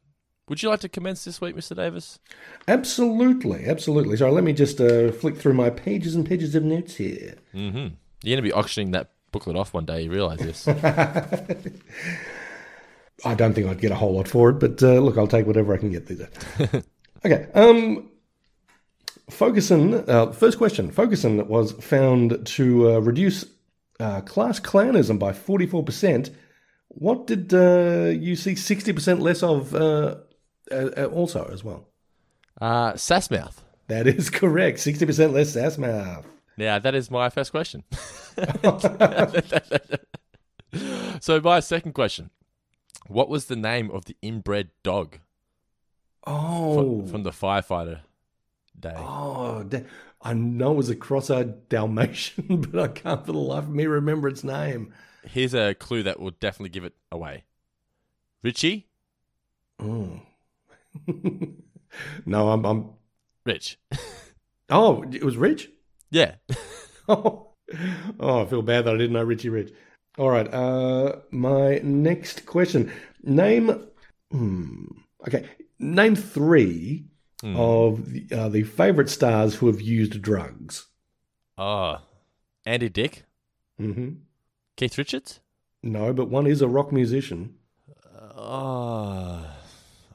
Would 0.49 0.63
you 0.63 0.69
like 0.69 0.79
to 0.81 0.89
commence 0.89 1.25
this 1.25 1.41
week, 1.41 1.55
Mr. 1.55 1.75
Davis? 1.75 2.19
Absolutely, 2.67 3.65
absolutely. 3.65 4.17
So 4.17 4.31
let 4.31 4.43
me 4.43 4.53
just 4.53 4.79
uh, 4.79 5.11
flick 5.11 5.37
through 5.37 5.53
my 5.53 5.69
pages 5.69 6.15
and 6.15 6.25
pages 6.25 6.55
of 6.55 6.63
notes 6.63 6.95
here. 6.95 7.35
Mm-hmm. 7.53 7.77
You're 7.77 7.91
going 8.23 8.37
to 8.37 8.41
be 8.41 8.53
auctioning 8.53 8.91
that 8.91 9.11
booklet 9.31 9.57
off 9.57 9.73
one 9.73 9.85
day. 9.85 10.03
You 10.03 10.11
realise 10.11 10.39
this? 10.39 10.67
I 13.25 13.33
don't 13.35 13.53
think 13.53 13.67
I'd 13.67 13.81
get 13.81 13.91
a 13.91 13.95
whole 13.95 14.13
lot 14.13 14.27
for 14.27 14.49
it, 14.49 14.53
but 14.53 14.81
uh, 14.81 14.99
look, 14.99 15.17
I'll 15.17 15.27
take 15.27 15.47
whatever 15.47 15.73
I 15.73 15.77
can 15.77 15.91
get 15.91 16.07
these 16.07 16.21
at. 16.21 16.83
okay. 17.25 17.47
Um, 17.53 18.09
Focusyn, 19.31 20.07
uh, 20.07 20.31
first 20.31 20.57
question. 20.57 20.91
Focusyn 20.91 21.45
was 21.47 21.73
found 21.73 22.45
to 22.45 22.91
uh, 22.91 22.99
reduce 22.99 23.45
uh, 23.99 24.21
class 24.21 24.59
clownism 24.59 25.17
by 25.19 25.31
44%. 25.33 26.33
What 26.89 27.27
did 27.27 27.53
uh, 27.53 28.11
you 28.17 28.35
see 28.35 28.53
60% 28.53 29.19
less 29.19 29.43
of 29.43 29.75
uh, 29.75 30.15
uh, 30.71 31.05
also 31.13 31.49
as 31.51 31.63
well? 31.63 31.87
uh, 32.61 32.93
Sassmouth. 32.93 33.57
That 33.87 34.07
is 34.07 34.29
correct. 34.41 34.79
60% 34.79 35.33
less 35.33 35.53
sass 35.53 35.77
mouth. 35.77 36.25
Now, 36.57 36.79
that 36.79 36.95
is 36.95 37.11
my 37.11 37.29
first 37.29 37.51
question. 37.51 37.83
so, 41.19 41.39
my 41.41 41.59
second 41.59 41.93
question 41.93 42.29
What 43.07 43.29
was 43.29 43.45
the 43.45 43.55
name 43.55 43.91
of 43.91 44.05
the 44.05 44.15
inbred 44.21 44.69
dog 44.83 45.19
Oh. 46.25 46.75
from, 46.75 47.07
from 47.07 47.23
the 47.23 47.31
firefighter 47.31 47.99
day? 48.79 48.95
Oh, 48.95 49.63
da- 49.63 49.83
I 50.21 50.33
know 50.33 50.73
it 50.73 50.77
was 50.77 50.89
a 50.89 50.95
cross-eyed 50.95 51.69
Dalmatian, 51.69 52.61
but 52.71 52.79
I 52.81 52.87
can't 52.87 53.25
for 53.25 53.31
the 53.31 53.37
life 53.37 53.63
of 53.63 53.69
me 53.69 53.85
remember 53.85 54.27
its 54.27 54.43
name. 54.43 54.93
Here's 55.23 55.53
a 55.53 55.73
clue 55.73 56.03
that 56.03 56.19
will 56.19 56.31
definitely 56.31 56.69
give 56.69 56.83
it 56.85 56.93
away 57.11 57.43
Richie? 58.43 58.87
Mm. 59.81 60.21
no, 62.25 62.49
I'm, 62.49 62.65
I'm. 62.65 62.89
Rich. 63.45 63.77
Oh, 64.69 65.01
it 65.13 65.23
was 65.23 65.37
Rich. 65.37 65.69
yeah. 66.11 66.35
Oh, 67.07 67.51
oh, 68.19 68.41
I 68.41 68.45
feel 68.47 68.61
bad 68.61 68.83
that 68.83 68.95
I 68.95 68.97
didn't 68.97 69.13
know 69.13 69.23
Richie 69.23 69.47
Rich. 69.47 69.71
All 70.17 70.29
right. 70.29 70.53
Uh, 70.53 71.19
my 71.31 71.79
next 71.83 72.45
question. 72.45 72.91
Name. 73.23 73.87
Hmm, 74.29 74.83
okay. 75.25 75.45
Name 75.79 76.17
three 76.17 77.05
of 77.43 78.11
the, 78.11 78.27
uh, 78.31 78.49
the 78.49 78.63
favorite 78.63 79.09
stars 79.09 79.55
who 79.55 79.67
have 79.67 79.81
used 79.81 80.21
drugs. 80.21 80.87
Oh, 81.57 82.01
Andy 82.65 82.89
Dick? 82.89 83.25
hmm 83.77 84.09
Keith 84.75 84.97
Richards? 84.97 85.39
No, 85.83 86.13
but 86.13 86.29
one 86.29 86.47
is 86.47 86.61
a 86.61 86.67
rock 86.67 86.91
musician. 86.91 87.55
Oh, 88.35 89.45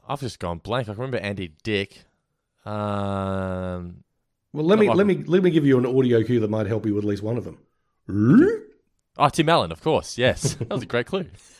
I've 0.07 0.19
just 0.19 0.39
gone 0.39 0.59
blank. 0.59 0.87
I 0.87 0.93
can 0.93 1.01
remember 1.01 1.17
Andy 1.25 1.53
Dick. 1.63 2.03
Um, 2.65 4.03
Well, 4.53 4.65
let 4.65 4.79
me 4.79 4.89
let 4.89 5.05
me 5.07 5.23
let 5.25 5.43
me 5.43 5.49
give 5.51 5.65
you 5.65 5.77
an 5.77 5.85
audio 5.85 6.23
cue 6.23 6.39
that 6.39 6.49
might 6.49 6.67
help 6.67 6.85
you 6.85 6.93
with 6.95 7.03
at 7.03 7.07
least 7.09 7.23
one 7.23 7.37
of 7.37 7.43
them. 7.43 7.57
oh, 9.17 9.29
Tim 9.29 9.49
Allen, 9.49 9.71
of 9.71 9.81
course. 9.81 10.17
Yes, 10.17 10.53
that 10.59 10.69
was 10.69 10.83
a 10.83 10.85
great 10.85 11.05
clue. 11.07 11.25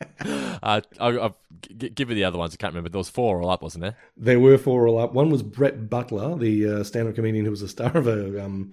uh, 0.20 0.80
I'll, 1.00 1.20
I'll 1.22 1.36
g- 1.76 1.88
give 1.90 2.08
you 2.10 2.14
the 2.14 2.24
other 2.24 2.38
ones. 2.38 2.54
I 2.54 2.56
can't 2.56 2.72
remember. 2.72 2.90
There 2.90 2.98
was 2.98 3.08
four 3.08 3.40
all 3.42 3.50
up, 3.50 3.62
wasn't 3.62 3.82
there? 3.82 3.96
There 4.16 4.40
were 4.40 4.58
four 4.58 4.86
all 4.88 4.98
up. 4.98 5.12
One 5.14 5.30
was 5.30 5.42
Brett 5.42 5.88
Butler, 5.88 6.36
the 6.36 6.68
uh, 6.80 6.84
stand-up 6.84 7.14
comedian 7.14 7.44
who 7.44 7.50
was 7.50 7.62
a 7.62 7.68
star 7.68 7.96
of 7.96 8.06
a 8.06 8.44
um, 8.44 8.72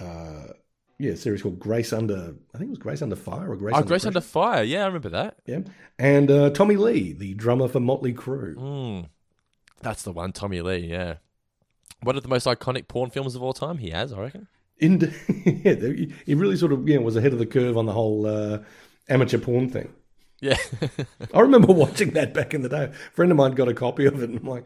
uh, 0.00 0.48
yeah 0.98 1.14
series 1.14 1.42
called 1.42 1.58
Grace 1.60 1.92
Under. 1.92 2.34
I 2.54 2.58
think 2.58 2.68
it 2.68 2.70
was 2.70 2.78
Grace 2.78 3.02
Under 3.02 3.16
Fire 3.16 3.50
or 3.52 3.56
Grace. 3.56 3.74
oh, 3.74 3.78
Under 3.78 3.88
Grace 3.88 4.02
Pressure. 4.02 4.08
Under 4.08 4.20
Fire. 4.20 4.62
Yeah, 4.64 4.82
I 4.82 4.86
remember 4.86 5.10
that. 5.10 5.36
Yeah, 5.46 5.60
and 5.98 6.30
uh, 6.30 6.50
Tommy 6.50 6.76
Lee, 6.76 7.12
the 7.12 7.34
drummer 7.34 7.68
for 7.68 7.80
Motley 7.80 8.12
Crue. 8.12 8.54
Mm, 8.56 9.08
that's 9.80 10.02
the 10.02 10.12
one, 10.12 10.32
Tommy 10.32 10.60
Lee. 10.60 10.78
Yeah. 10.78 11.16
One 12.02 12.16
of 12.16 12.22
the 12.22 12.28
most 12.28 12.46
iconic 12.46 12.86
porn 12.86 13.10
films 13.10 13.34
of 13.34 13.42
all 13.42 13.52
time. 13.52 13.78
He 13.78 13.90
has, 13.90 14.12
I 14.12 14.20
reckon. 14.20 14.46
In, 14.78 15.00
yeah, 15.44 15.74
he- 15.74 16.12
he 16.26 16.34
really 16.34 16.56
sort 16.56 16.72
of 16.72 16.88
yeah 16.88 16.98
was 16.98 17.16
ahead 17.16 17.32
of 17.32 17.38
the 17.40 17.46
curve 17.46 17.76
on 17.76 17.86
the 17.86 17.92
whole 17.92 18.26
uh, 18.26 18.58
amateur 19.08 19.38
porn 19.38 19.68
thing. 19.68 19.92
Yeah. 20.40 20.56
I 21.34 21.40
remember 21.40 21.72
watching 21.72 22.10
that 22.10 22.32
back 22.34 22.54
in 22.54 22.62
the 22.62 22.68
day. 22.68 22.84
A 22.84 22.92
friend 23.14 23.30
of 23.30 23.36
mine 23.36 23.52
got 23.52 23.68
a 23.68 23.74
copy 23.74 24.06
of 24.06 24.22
it, 24.22 24.30
and 24.30 24.38
I'm 24.40 24.46
like, 24.46 24.64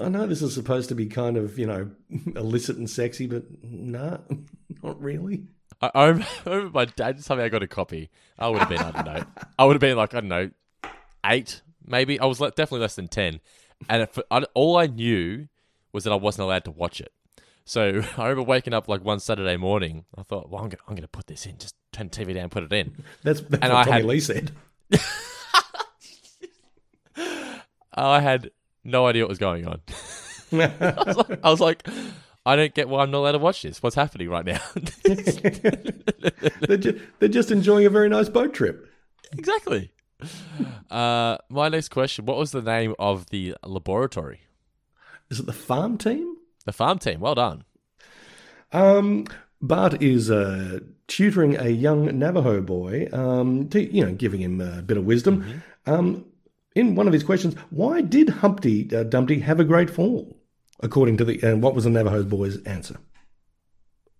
I 0.00 0.08
know 0.08 0.26
this 0.26 0.42
is 0.42 0.54
supposed 0.54 0.88
to 0.90 0.94
be 0.94 1.06
kind 1.06 1.36
of 1.36 1.58
you 1.58 1.66
know 1.66 1.90
illicit 2.36 2.76
and 2.76 2.88
sexy, 2.88 3.26
but 3.26 3.44
nah, 3.62 4.18
not 4.82 5.00
really. 5.02 5.44
I, 5.82 5.90
I 5.94 6.06
remember 6.06 6.70
my 6.72 6.84
dad 6.86 7.20
I 7.30 7.48
got 7.48 7.62
a 7.62 7.66
copy. 7.66 8.10
I 8.38 8.48
would 8.48 8.60
have 8.60 8.68
been, 8.68 8.78
I 8.78 8.90
don't 8.92 9.06
know. 9.06 9.24
I 9.58 9.64
would 9.64 9.74
have 9.74 9.80
been 9.80 9.96
like, 9.96 10.14
I 10.14 10.20
don't 10.20 10.28
know, 10.28 10.50
eight, 11.26 11.60
maybe. 11.84 12.18
I 12.18 12.24
was 12.24 12.38
definitely 12.38 12.80
less 12.80 12.96
than 12.96 13.08
10. 13.08 13.40
And 13.88 14.02
if, 14.02 14.18
I, 14.30 14.42
all 14.54 14.78
I 14.78 14.86
knew 14.86 15.48
was 15.92 16.04
that 16.04 16.12
I 16.12 16.16
wasn't 16.16 16.44
allowed 16.44 16.64
to 16.64 16.70
watch 16.70 17.00
it. 17.00 17.12
So 17.66 18.02
I 18.16 18.22
remember 18.28 18.42
waking 18.44 18.72
up 18.72 18.88
like 18.88 19.04
one 19.04 19.20
Saturday 19.20 19.56
morning. 19.58 20.04
I 20.16 20.22
thought, 20.22 20.48
well, 20.50 20.62
I'm 20.62 20.70
going 20.70 20.78
I'm 20.88 20.96
to 20.96 21.08
put 21.08 21.26
this 21.26 21.44
in. 21.44 21.58
Just 21.58 21.74
turn 21.92 22.08
the 22.08 22.24
TV 22.24 22.32
down, 22.34 22.48
put 22.48 22.62
it 22.62 22.72
in. 22.72 23.04
That's, 23.22 23.40
that's 23.42 23.62
And 23.62 23.72
what 23.72 23.80
I 23.80 23.84
Tommy 23.84 23.96
had- 23.98 24.04
Lee 24.06 24.20
said. 24.20 24.52
I 27.94 28.20
had 28.20 28.50
no 28.84 29.06
idea 29.06 29.22
what 29.22 29.30
was 29.30 29.38
going 29.38 29.66
on. 29.66 29.80
I, 30.52 31.02
was 31.06 31.16
like, 31.16 31.44
I 31.44 31.50
was 31.50 31.60
like, 31.60 31.88
I 32.44 32.56
don't 32.56 32.74
get 32.74 32.88
why 32.88 33.02
I'm 33.02 33.10
not 33.10 33.18
allowed 33.18 33.32
to 33.32 33.38
watch 33.38 33.62
this. 33.62 33.82
What's 33.82 33.96
happening 33.96 34.28
right 34.28 34.44
now? 34.44 34.60
they're, 36.68 36.76
ju- 36.76 37.00
they're 37.18 37.28
just 37.28 37.50
enjoying 37.50 37.86
a 37.86 37.90
very 37.90 38.08
nice 38.08 38.28
boat 38.28 38.54
trip. 38.54 38.88
exactly. 39.32 39.90
Uh, 40.90 41.36
my 41.50 41.68
next 41.68 41.88
question: 41.88 42.24
What 42.26 42.38
was 42.38 42.52
the 42.52 42.62
name 42.62 42.94
of 42.98 43.30
the 43.30 43.54
laboratory? 43.64 44.40
Is 45.30 45.40
it 45.40 45.46
the 45.46 45.52
farm 45.52 45.98
team? 45.98 46.36
The 46.64 46.72
farm 46.72 46.98
team. 46.98 47.20
Well 47.20 47.34
done. 47.34 47.64
Um, 48.72 49.26
Bart 49.66 50.02
is 50.02 50.30
uh, 50.30 50.80
tutoring 51.06 51.56
a 51.56 51.68
young 51.68 52.18
Navajo 52.18 52.60
boy, 52.60 53.08
um, 53.12 53.68
to, 53.68 53.82
you 53.82 54.04
know, 54.04 54.12
giving 54.12 54.40
him 54.40 54.60
a 54.60 54.82
bit 54.82 54.96
of 54.96 55.04
wisdom. 55.04 55.62
Um, 55.86 56.24
in 56.74 56.94
one 56.94 57.06
of 57.06 57.12
his 57.12 57.24
questions, 57.24 57.54
why 57.70 58.02
did 58.02 58.28
Humpty 58.28 58.94
uh, 58.94 59.04
Dumpty 59.04 59.40
have 59.40 59.60
a 59.60 59.64
great 59.64 59.90
fall? 59.90 60.36
According 60.80 61.16
to 61.18 61.24
the, 61.24 61.42
uh, 61.42 61.56
what 61.56 61.74
was 61.74 61.84
the 61.84 61.90
Navajo 61.90 62.22
boy's 62.22 62.62
answer? 62.64 62.98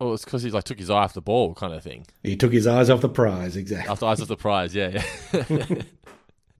Oh, 0.01 0.13
it's 0.13 0.25
because 0.25 0.43
he 0.43 0.51
like 0.51 0.65
took 0.65 0.79
his 0.79 0.91
eye 0.91 1.05
off 1.05 1.15
the 1.15 1.23
ball, 1.23 1.55
kind 1.55 1.73
of 1.73 1.83
thing. 1.83 2.07
He 2.23 2.37
took 2.37 2.53
his 2.53 2.67
eyes 2.67 2.91
off 2.91 3.01
the 3.01 3.09
prize, 3.09 3.57
exactly. 3.57 3.91
After 3.91 4.07
eyes 4.07 4.21
off 4.21 4.29
the 4.29 4.37
prize, 4.37 4.75
yeah, 4.75 5.03
yeah. 5.33 5.83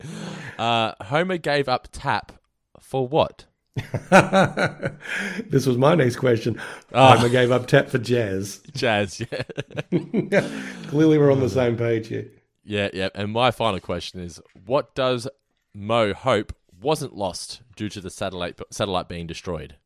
uh, 0.59 0.93
Homer 1.05 1.39
gave 1.39 1.69
up 1.69 1.89
tap 1.93 2.33
for 2.81 3.07
what? 3.07 3.47
this 5.51 5.67
was 5.67 5.77
my 5.77 5.95
next 5.95 6.17
question. 6.17 6.59
Ah. 6.95 7.17
Homer 7.17 7.29
gave 7.29 7.51
up 7.51 7.67
tap 7.67 7.89
for 7.89 7.99
jazz. 7.99 8.63
Jazz, 8.75 9.21
yeah. 9.21 9.43
Clearly, 10.89 11.19
we're 11.19 11.31
on 11.31 11.41
the 11.41 11.51
same 11.51 11.77
page 11.77 12.09
here. 12.09 12.29
Yeah, 12.65 12.89
yeah. 12.93 13.11
And 13.15 13.33
my 13.33 13.51
final 13.51 13.81
question 13.81 14.21
is 14.21 14.41
what 14.65 14.95
does 14.95 15.29
Moe 15.75 16.15
hope 16.15 16.55
wasn't 16.81 17.15
lost 17.15 17.61
due 17.77 17.89
to 17.91 18.01
the 18.01 18.11
satellite 18.11 18.59
satellite 18.71 19.09
being 19.09 19.27
destroyed? 19.27 19.77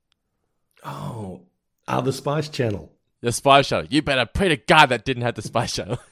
Oh, 0.85 1.43
ah, 1.89 2.01
the 2.01 2.13
Spice 2.13 2.49
Channel. 2.49 2.93
The 3.23 3.33
Spice 3.33 3.69
Channel. 3.69 3.87
You 3.91 4.03
better 4.03 4.25
pray 4.25 4.49
to 4.49 4.57
God 4.57 4.87
that 4.87 5.05
didn't 5.05 5.25
have 5.25 5.35
the 5.35 5.43
Spice 5.43 5.75
Channel. 5.75 5.99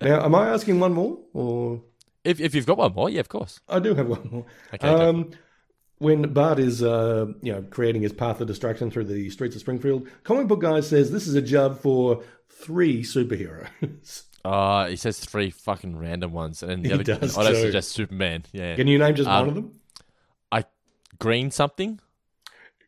Now, 0.00 0.24
am 0.24 0.34
I 0.34 0.50
asking 0.50 0.78
one 0.78 0.92
more, 0.92 1.18
or 1.32 1.80
if, 2.26 2.40
if 2.40 2.54
you've 2.54 2.66
got 2.66 2.78
one 2.78 2.92
more, 2.92 3.08
yeah, 3.08 3.20
of 3.20 3.28
course. 3.28 3.60
I 3.68 3.78
do 3.78 3.94
have 3.94 4.08
one 4.08 4.28
more. 4.30 4.46
Okay. 4.74 4.88
Um, 4.88 5.30
when 5.98 6.32
Bart 6.32 6.58
is, 6.58 6.82
uh, 6.82 7.26
you 7.42 7.52
know, 7.52 7.62
creating 7.70 8.02
his 8.02 8.12
path 8.12 8.40
of 8.40 8.46
destruction 8.46 8.90
through 8.90 9.04
the 9.04 9.30
streets 9.30 9.54
of 9.54 9.60
Springfield, 9.60 10.08
comic 10.24 10.46
book 10.48 10.60
guy 10.60 10.80
says 10.80 11.10
this 11.10 11.26
is 11.26 11.34
a 11.34 11.42
job 11.42 11.78
for 11.80 12.22
three 12.48 13.02
superheroes. 13.02 14.22
Uh, 14.44 14.86
he 14.86 14.94
says 14.94 15.18
three 15.18 15.50
fucking 15.50 15.98
random 15.98 16.32
ones, 16.32 16.62
and 16.62 16.84
the 16.84 16.88
He 16.90 16.94
other 16.94 17.02
does 17.02 17.34
that's 17.34 17.48
too. 17.62 17.72
just 17.72 17.90
Superman. 17.90 18.44
Yeah, 18.52 18.76
Can 18.76 18.86
you 18.86 18.96
name 18.96 19.16
just 19.16 19.28
Um, 19.28 19.40
one 19.40 19.48
of 19.48 19.54
them? 19.56 19.80
I 20.52 20.64
green 21.18 21.50
something. 21.50 21.98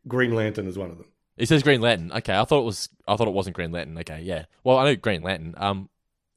Green 0.07 0.35
Lantern 0.35 0.69
is 0.69 0.79
one 0.79 0.91
of 0.91 0.99
them. 0.99 1.09
He 1.37 1.47
says 1.47 1.63
Green 1.65 1.81
Lantern. 1.81 2.13
Okay, 2.13 2.37
I 2.39 2.45
thought 2.45 2.61
it 2.61 2.65
was. 2.65 2.89
I 3.09 3.17
thought 3.17 3.27
it 3.29 3.35
wasn't 3.35 3.57
Green 3.57 3.73
Lantern. 3.73 3.99
Okay, 3.99 4.21
yeah. 4.23 4.45
Well, 4.63 4.79
I 4.79 4.85
know 4.85 4.95
Green 4.97 5.23
Lantern. 5.23 5.55
Um, 5.57 5.89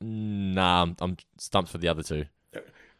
nah, 0.01 0.81
I'm, 0.83 0.95
I'm 0.99 1.17
stumped 1.37 1.69
for 1.71 1.77
the 1.77 1.87
other 1.87 2.01
two. 2.03 2.25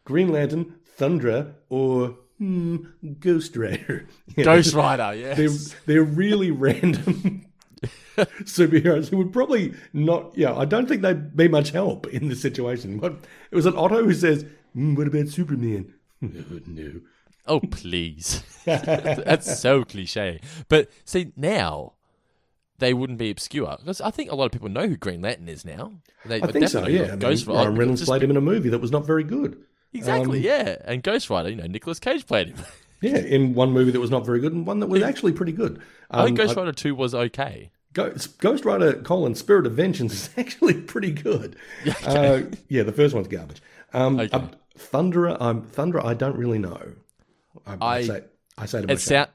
Green 0.04 0.28
Lantern, 0.28 0.76
Thundra, 0.98 1.54
or 1.70 2.16
hmm, 2.38 2.76
Ghost 3.20 3.56
Rider. 3.56 4.06
You 4.36 4.44
know, 4.44 4.56
Ghost 4.56 4.74
Rider. 4.74 5.34
They're 5.34 5.48
they're 5.86 6.02
really 6.02 6.50
random 6.66 7.44
superheroes 8.16 9.08
who 9.08 9.18
would 9.18 9.32
probably 9.32 9.74
not. 9.92 10.36
Yeah, 10.36 10.54
I 10.56 10.64
don't 10.64 10.86
think 10.88 11.02
they'd 11.02 11.36
be 11.36 11.48
much 11.48 11.70
help 11.70 12.06
in 12.08 12.28
this 12.28 12.40
situation. 12.40 12.98
But 12.98 13.16
it 13.50 13.56
was 13.56 13.66
an 13.66 13.76
Otto 13.76 14.04
who 14.04 14.14
says, 14.14 14.44
"Hmm, 14.74 14.94
"What 14.94 15.06
about 15.06 15.28
Superman?" 15.28 15.92
No, 16.20 16.60
no. 16.66 17.00
Oh 17.46 17.60
please, 17.60 18.42
that's 18.64 19.58
so 19.60 19.84
cliche. 19.84 20.40
But 20.68 20.90
see 21.04 21.32
now. 21.36 21.94
They 22.78 22.94
wouldn't 22.94 23.18
be 23.20 23.30
obscure 23.30 23.76
because 23.78 24.00
I 24.00 24.10
think 24.10 24.32
a 24.32 24.34
lot 24.34 24.46
of 24.46 24.50
people 24.50 24.68
know 24.68 24.88
who 24.88 24.96
Green 24.96 25.22
Lantern 25.22 25.48
is 25.48 25.64
now. 25.64 25.92
They 26.26 26.42
I 26.42 26.48
think 26.48 26.68
so. 26.68 26.88
Yeah, 26.88 27.02
I 27.02 27.08
mean, 27.10 27.18
Ghost. 27.20 27.46
Ryan 27.46 27.76
Reynolds 27.76 28.00
Just- 28.00 28.08
played 28.08 28.24
him 28.24 28.30
in 28.32 28.36
a 28.36 28.40
movie 28.40 28.70
that 28.70 28.80
was 28.80 28.90
not 28.90 29.06
very 29.06 29.22
good. 29.22 29.62
Exactly, 29.92 30.38
Um, 30.38 30.44
yeah. 30.44 30.76
And 30.84 31.02
Ghost 31.02 31.28
Rider, 31.30 31.50
you 31.50 31.56
know, 31.56 31.66
Nicolas 31.66 31.98
Cage 31.98 32.26
played 32.26 32.48
him. 32.48 32.56
Yeah, 33.04 33.16
in 33.18 33.54
one 33.54 33.72
movie 33.72 33.90
that 33.90 33.98
was 33.98 34.12
not 34.12 34.24
very 34.24 34.38
good 34.38 34.52
and 34.52 34.64
one 34.64 34.78
that 34.78 34.86
was 34.86 35.02
actually 35.02 35.32
pretty 35.32 35.50
good. 35.50 35.82
I 36.08 36.24
think 36.24 36.38
Um, 36.38 36.46
Ghost 36.46 36.56
Rider 36.56 36.70
2 36.70 36.94
was 36.94 37.16
okay. 37.16 37.72
Ghost, 37.94 38.38
Ghost 38.38 38.64
Rider: 38.64 38.92
colon 38.92 39.34
Spirit 39.34 39.66
of 39.66 39.72
Vengeance 39.72 40.12
is 40.14 40.30
actually 40.36 40.74
pretty 40.74 41.10
good. 41.10 41.56
uh, 42.06 42.42
yeah, 42.68 42.84
the 42.84 42.92
first 42.92 43.12
one's 43.12 43.26
garbage. 43.26 43.60
Um, 43.92 44.20
Okay. 44.20 44.30
uh, 44.32 44.46
Thunderer, 44.78 45.36
um, 45.40 45.62
Thunderer, 45.62 46.04
I 46.04 46.14
don't 46.14 46.36
really 46.36 46.60
know. 46.60 46.92
I, 47.66 47.72
I, 47.80 47.96
I- 47.96 48.02
say, 48.04 48.20
I 48.56 48.66
say 48.66 48.78
to 48.78 48.84
It 48.84 48.88
myself, 48.90 49.00
sound, 49.00 49.30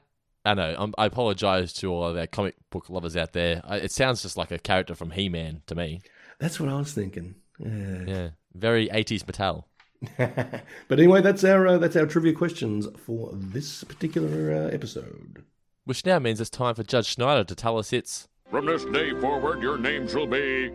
I 0.46 0.54
know. 0.54 0.74
I'm, 0.78 0.94
I 0.96 1.04
apologize 1.04 1.74
to 1.74 1.92
all 1.92 2.04
of 2.06 2.16
our 2.16 2.26
comic 2.26 2.54
book 2.70 2.88
lovers 2.88 3.18
out 3.18 3.34
there. 3.34 3.60
I, 3.64 3.76
it 3.76 3.92
sounds 3.92 4.22
just 4.22 4.38
like 4.38 4.50
a 4.50 4.58
character 4.58 4.94
from 4.94 5.10
He-Man 5.10 5.60
to 5.66 5.74
me. 5.74 6.00
that's 6.38 6.58
what 6.58 6.70
I 6.70 6.78
was 6.78 6.94
thinking. 6.94 7.34
Yeah. 7.58 8.04
Yeah, 8.06 8.28
very 8.54 8.88
80s 8.88 9.24
Mattel. 9.24 9.64
But 10.16 10.98
anyway, 10.98 11.20
that's 11.22 11.44
our 11.44 11.66
uh, 11.66 11.78
that's 11.78 11.96
our 11.96 12.06
trivia 12.06 12.32
questions 12.32 12.86
for 12.96 13.30
this 13.32 13.84
particular 13.84 14.52
uh, 14.54 14.74
episode. 14.74 15.44
Which 15.84 16.04
now 16.06 16.18
means 16.18 16.40
it's 16.40 16.50
time 16.50 16.74
for 16.74 16.82
Judge 16.82 17.06
Schneider 17.06 17.44
to 17.44 17.54
tell 17.54 17.78
us 17.78 17.92
its 17.92 18.28
From 18.50 18.66
this 18.66 18.84
day 18.86 19.18
forward, 19.20 19.62
your 19.62 19.78
names 19.78 20.14
will 20.14 20.26
be. 20.26 20.70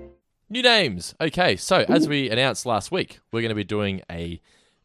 new 0.50 0.62
names. 0.62 1.16
Okay, 1.22 1.56
so 1.56 1.86
as 1.88 2.08
we 2.08 2.30
announced 2.30 2.66
last 2.66 2.92
week, 2.92 3.20
we're 3.32 3.42
going 3.42 3.50
to 3.50 3.56
be 3.56 3.64
doing 3.64 4.02
a 4.12 4.42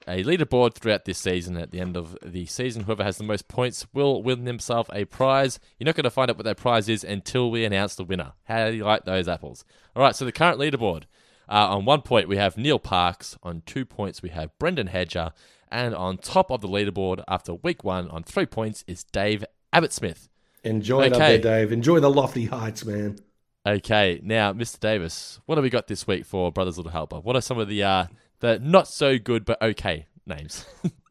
a 0.07 0.23
leaderboard 0.25 0.75
throughout 0.75 1.05
this 1.05 1.19
season. 1.19 1.57
At 1.57 1.71
the 1.71 1.81
end 1.81 1.97
of 1.97 2.17
the 2.25 2.47
season, 2.47 2.85
whoever 2.85 3.05
has 3.05 3.19
the 3.19 3.25
most 3.25 3.49
points 3.49 3.87
will 3.93 4.23
win 4.23 4.45
themselves 4.45 4.89
a 4.93 5.05
prize. 5.05 5.59
You're 5.79 5.87
not 5.87 5.97
going 5.97 6.05
to 6.05 6.11
find 6.11 6.31
out 6.31 6.37
what 6.37 6.45
that 6.45 6.57
prize 6.57 6.89
is 6.89 7.05
until 7.05 7.51
we 7.51 7.65
announce 7.65 7.95
the 7.95 8.05
winner. 8.05 8.33
How 8.45 8.71
do 8.71 8.77
you 8.77 8.85
like 8.85 9.05
those 9.05 9.29
apples? 9.29 9.65
All 9.97 10.03
right, 10.03 10.15
so 10.17 10.25
the 10.25 10.33
current 10.33 10.59
leaderboard. 10.59 11.03
Uh, 11.49 11.77
on 11.77 11.85
one 11.85 12.03
point, 12.03 12.29
we 12.29 12.37
have 12.37 12.57
Neil 12.59 12.79
Parks. 12.79 13.37
On 13.43 13.63
two 13.65 13.85
points, 13.85 14.23
we 14.23 14.29
have 14.31 14.57
Brendan 14.59 14.89
Hedger. 14.89 15.33
And 15.71 15.95
on 15.95 16.19
top 16.19 16.51
of 16.51 16.61
the 16.61 16.69
leaderboard 16.69 17.23
after 17.29 17.55
week 17.55 17.85
one, 17.85 18.09
on 18.09 18.23
three 18.23 18.47
points, 18.47 18.85
is 18.87 19.05
Dave 19.05 19.45
Abbott 19.73 19.93
Smith. 19.93 20.29
Enjoy 20.65 21.03
it 21.03 21.13
up 21.13 21.19
there, 21.19 21.39
Dave. 21.39 21.73
Enjoy 21.73 22.01
the 22.01 22.11
lofty 22.11 22.47
heights, 22.47 22.85
man. 22.85 23.19
Okay, 23.67 24.21
now, 24.23 24.53
Mr. 24.53 24.81
Davis, 24.81 25.41
what 25.47 25.57
have 25.59 25.63
we 25.63 25.71
got 25.71 25.87
this 25.89 26.07
week 26.07 26.25
for 26.25 26.51
Brothers 26.51 26.79
Little 26.79 26.93
Helper? 26.93 27.21
What 27.21 27.37
are 27.37 27.41
some 27.41 27.59
of 27.59 27.69
the 27.69 27.83
uh, 27.83 28.07
the 28.41 28.59
not 28.61 28.89
so 28.89 29.19
good 29.19 29.45
but 29.45 29.61
okay 29.61 30.07
names? 30.27 30.65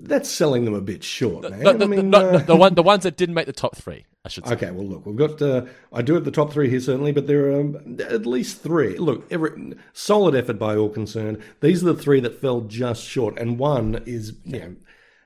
That's 0.00 0.28
selling 0.28 0.66
them 0.66 0.74
a 0.74 0.82
bit 0.82 1.02
short, 1.02 1.50
man. 1.50 1.82
I 1.82 1.86
mean, 1.86 2.10
the, 2.10 2.18
uh, 2.18 2.38
the 2.38 2.56
one, 2.56 2.74
the 2.74 2.82
ones 2.82 3.04
that 3.04 3.16
didn't 3.16 3.34
make 3.34 3.46
the 3.46 3.54
top 3.54 3.74
three, 3.74 4.04
I 4.22 4.28
should 4.28 4.46
say. 4.46 4.52
Okay, 4.54 4.70
well, 4.70 4.86
look, 4.86 5.06
we've 5.06 5.16
got. 5.16 5.40
Uh, 5.40 5.64
I 5.92 6.02
do 6.02 6.14
have 6.14 6.26
the 6.26 6.30
top 6.30 6.52
three 6.52 6.68
here 6.68 6.80
certainly, 6.80 7.12
but 7.12 7.26
there 7.26 7.50
are 7.50 7.60
um, 7.60 7.98
at 8.00 8.26
least 8.26 8.60
three. 8.60 8.98
Look, 8.98 9.26
every 9.30 9.74
solid 9.94 10.34
effort 10.34 10.58
by 10.58 10.76
all 10.76 10.90
concerned. 10.90 11.42
These 11.60 11.82
are 11.82 11.92
the 11.92 12.02
three 12.02 12.20
that 12.20 12.38
fell 12.38 12.60
just 12.62 13.02
short, 13.02 13.38
and 13.38 13.58
one 13.58 14.02
is 14.04 14.34
you 14.44 14.58
know 14.58 14.76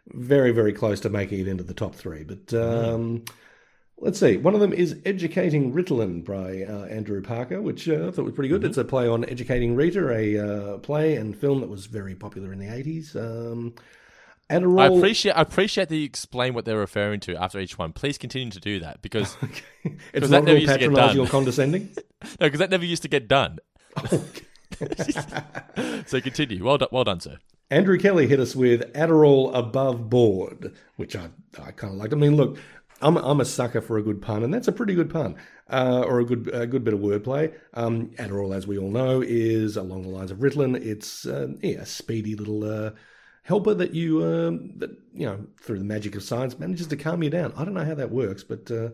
very 0.08 0.52
very 0.52 0.72
close 0.72 1.00
to 1.00 1.08
making 1.08 1.40
it 1.40 1.48
into 1.48 1.64
the 1.64 1.74
top 1.74 1.96
three. 1.96 2.22
But 2.22 2.54
um, 2.54 3.24
let's 3.98 4.20
see. 4.20 4.36
One 4.36 4.54
of 4.54 4.60
them 4.60 4.72
is 4.72 4.96
"Educating 5.04 5.72
Ritalin" 5.72 6.24
by 6.24 6.62
uh, 6.62 6.84
Andrew 6.84 7.20
Parker, 7.20 7.60
which 7.60 7.88
uh, 7.88 8.06
I 8.06 8.10
thought 8.12 8.24
was 8.24 8.34
pretty 8.34 8.50
good. 8.50 8.62
It's 8.62 8.78
a 8.78 8.84
play 8.84 9.08
on 9.08 9.24
"Educating 9.24 9.74
Rita," 9.74 10.08
a 10.08 10.38
uh, 10.38 10.78
play 10.78 11.16
and 11.16 11.36
film 11.36 11.62
that 11.62 11.68
was 11.68 11.86
very 11.86 12.14
popular 12.14 12.52
in 12.52 12.60
the 12.60 12.72
eighties. 12.72 13.16
Um, 13.16 13.74
Adderall. 14.50 14.80
I 14.80 14.96
appreciate 14.96 15.32
I 15.32 15.40
appreciate 15.42 15.88
that 15.88 15.96
you 15.96 16.04
explain 16.04 16.54
what 16.54 16.64
they're 16.64 16.78
referring 16.78 17.20
to 17.20 17.36
after 17.36 17.58
each 17.58 17.78
one. 17.78 17.92
Please 17.92 18.16
continue 18.16 18.50
to 18.50 18.60
do 18.60 18.80
that 18.80 19.02
because 19.02 19.36
it's 20.12 20.28
not 20.28 20.38
at 20.38 20.44
never 20.44 20.50
all 20.50 20.62
used 20.62 20.72
to 20.72 20.78
get 20.78 20.90
patronising 20.90 21.16
done. 21.16 21.26
or 21.26 21.30
condescending. 21.30 21.88
no, 22.22 22.46
because 22.46 22.60
that 22.60 22.70
never 22.70 22.84
used 22.84 23.02
to 23.02 23.08
get 23.08 23.26
done. 23.26 23.58
so 26.06 26.20
continue. 26.20 26.64
Well 26.64 26.78
done, 26.78 26.88
well 26.92 27.04
done, 27.04 27.20
sir. 27.20 27.38
Andrew 27.70 27.98
Kelly 27.98 28.28
hit 28.28 28.38
us 28.38 28.54
with 28.54 28.92
Adderall 28.92 29.52
above 29.52 30.08
board, 30.08 30.72
which 30.96 31.16
I, 31.16 31.30
I 31.60 31.72
kind 31.72 31.92
of 31.92 31.98
liked. 31.98 32.12
I 32.12 32.16
mean, 32.16 32.36
look, 32.36 32.58
I'm, 33.02 33.16
I'm 33.16 33.40
a 33.40 33.44
sucker 33.44 33.80
for 33.80 33.98
a 33.98 34.02
good 34.02 34.22
pun, 34.22 34.44
and 34.44 34.54
that's 34.54 34.68
a 34.68 34.72
pretty 34.72 34.94
good 34.94 35.10
pun, 35.10 35.34
uh, 35.68 36.04
or 36.06 36.20
a 36.20 36.24
good 36.24 36.48
a 36.52 36.66
good 36.66 36.84
bit 36.84 36.94
of 36.94 37.00
wordplay. 37.00 37.52
Um, 37.74 38.10
Adderall, 38.18 38.54
as 38.54 38.68
we 38.68 38.78
all 38.78 38.90
know, 38.90 39.20
is 39.20 39.76
along 39.76 40.02
the 40.02 40.08
lines 40.08 40.30
of 40.30 40.38
Ritalin. 40.38 40.76
It's 40.76 41.26
uh, 41.26 41.48
yeah, 41.60 41.80
a 41.80 41.86
speedy 41.86 42.36
little 42.36 42.62
uh, 42.64 42.90
helper 43.46 43.74
that 43.74 43.94
you 43.94 44.22
um, 44.24 44.72
that 44.78 44.90
you 45.14 45.24
know 45.26 45.46
through 45.60 45.78
the 45.78 45.84
magic 45.84 46.16
of 46.16 46.22
science 46.22 46.58
manages 46.58 46.86
to 46.88 46.96
calm 46.96 47.22
you 47.22 47.30
down. 47.30 47.52
I 47.56 47.64
don't 47.64 47.74
know 47.74 47.84
how 47.84 47.94
that 47.94 48.10
works, 48.10 48.42
but 48.44 48.70
uh, 48.70 48.90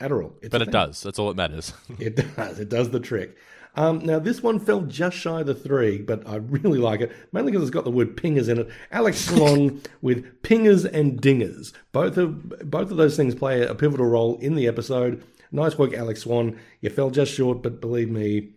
Adderall. 0.00 0.32
It's 0.40 0.48
But 0.50 0.62
it 0.62 0.66
thing. 0.66 0.72
does. 0.72 1.02
That's 1.02 1.18
all 1.18 1.28
that 1.28 1.36
matters. 1.36 1.72
It 1.98 2.16
does. 2.36 2.58
It 2.60 2.68
does 2.68 2.90
the 2.90 3.00
trick. 3.00 3.36
Um, 3.76 3.98
now, 4.06 4.20
this 4.20 4.40
one 4.40 4.60
fell 4.60 4.82
just 4.82 5.16
shy 5.16 5.40
of 5.40 5.46
the 5.46 5.54
three, 5.54 5.98
but 5.98 6.24
I 6.28 6.36
really 6.36 6.78
like 6.78 7.00
it, 7.00 7.10
mainly 7.32 7.50
because 7.50 7.64
it's 7.66 7.74
got 7.74 7.82
the 7.82 7.90
word 7.90 8.16
pingers 8.16 8.48
in 8.48 8.60
it. 8.60 8.68
Alex 8.92 9.18
Swan 9.26 9.82
with 10.00 10.24
pingers 10.42 10.84
and 10.84 11.20
dingers. 11.20 11.72
Both 11.90 12.16
of 12.16 12.70
both 12.70 12.92
of 12.92 12.96
those 12.96 13.16
things 13.16 13.34
play 13.34 13.62
a 13.66 13.74
pivotal 13.74 14.06
role 14.06 14.38
in 14.38 14.54
the 14.54 14.68
episode. 14.68 15.24
Nice 15.50 15.76
work, 15.76 15.92
Alex 15.92 16.20
Swan. 16.20 16.56
You 16.82 16.90
fell 16.90 17.10
just 17.10 17.32
short, 17.32 17.62
but 17.62 17.80
believe 17.80 18.10
me, 18.10 18.50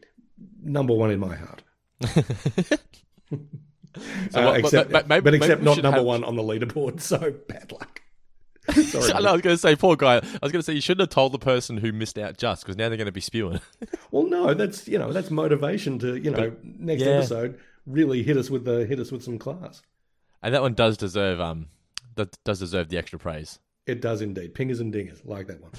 number 0.64 0.94
one 0.94 1.10
in 1.10 1.20
my 1.20 1.36
heart. 1.36 1.64
So 4.32 4.42
Uh, 4.42 4.46
what- 4.46 4.60
except, 4.60 4.92
but- 4.92 5.08
but 5.08 5.24
but, 5.24 5.34
except 5.34 5.62
not 5.62 5.82
number 5.82 5.98
have- 5.98 6.06
one 6.06 6.24
on 6.24 6.36
the 6.36 6.44
leaderboard. 6.44 7.02
So 7.08 7.34
bad 7.48 7.72
luck. 7.72 8.02
Sorry. 8.74 9.14
I, 9.14 9.32
was 9.32 9.42
going 9.42 9.54
to 9.54 9.58
say, 9.58 9.78
poor 9.78 9.96
guy. 9.96 10.18
I 10.18 10.40
was 10.42 10.52
going 10.52 10.60
to 10.60 10.64
say 10.64 10.74
you 10.74 10.82
shouldn't 10.82 11.10
have 11.10 11.16
told 11.16 11.32
the 11.32 11.40
person 11.40 11.78
who 11.78 11.94
missed 11.94 12.20
out 12.20 12.38
just 12.38 12.64
because 12.64 12.76
now 12.76 12.90
they're 12.90 12.98
going 12.98 13.06
to 13.06 13.14
be 13.14 13.22
spewing. 13.22 13.62
Well, 14.12 14.24
no, 14.28 14.54
that's 14.54 14.88
you 14.88 14.98
know 14.98 15.12
that's 15.12 15.30
motivation 15.30 16.00
to 16.00 16.16
you 16.16 16.32
know 16.32 16.56
next 16.64 17.02
yeah. 17.04 17.10
episode 17.10 17.60
really 17.86 18.24
hit 18.24 18.38
us 18.38 18.50
with 18.50 18.64
the 18.64 18.86
hit 18.86 19.00
us 19.00 19.12
with 19.12 19.22
some 19.24 19.38
class. 19.38 19.82
And 20.42 20.54
that 20.54 20.62
one 20.62 20.74
does 20.76 20.96
deserve 20.98 21.42
um 21.42 21.68
that 22.16 22.38
does 22.46 22.60
deserve 22.60 22.88
the 22.88 22.98
extra 22.98 23.20
praise. 23.20 23.60
It 23.86 24.02
does 24.02 24.22
indeed. 24.22 24.54
Pingers 24.56 24.80
and 24.80 24.94
dingers, 24.94 25.26
like 25.26 25.48
that 25.48 25.62
one. 25.62 25.72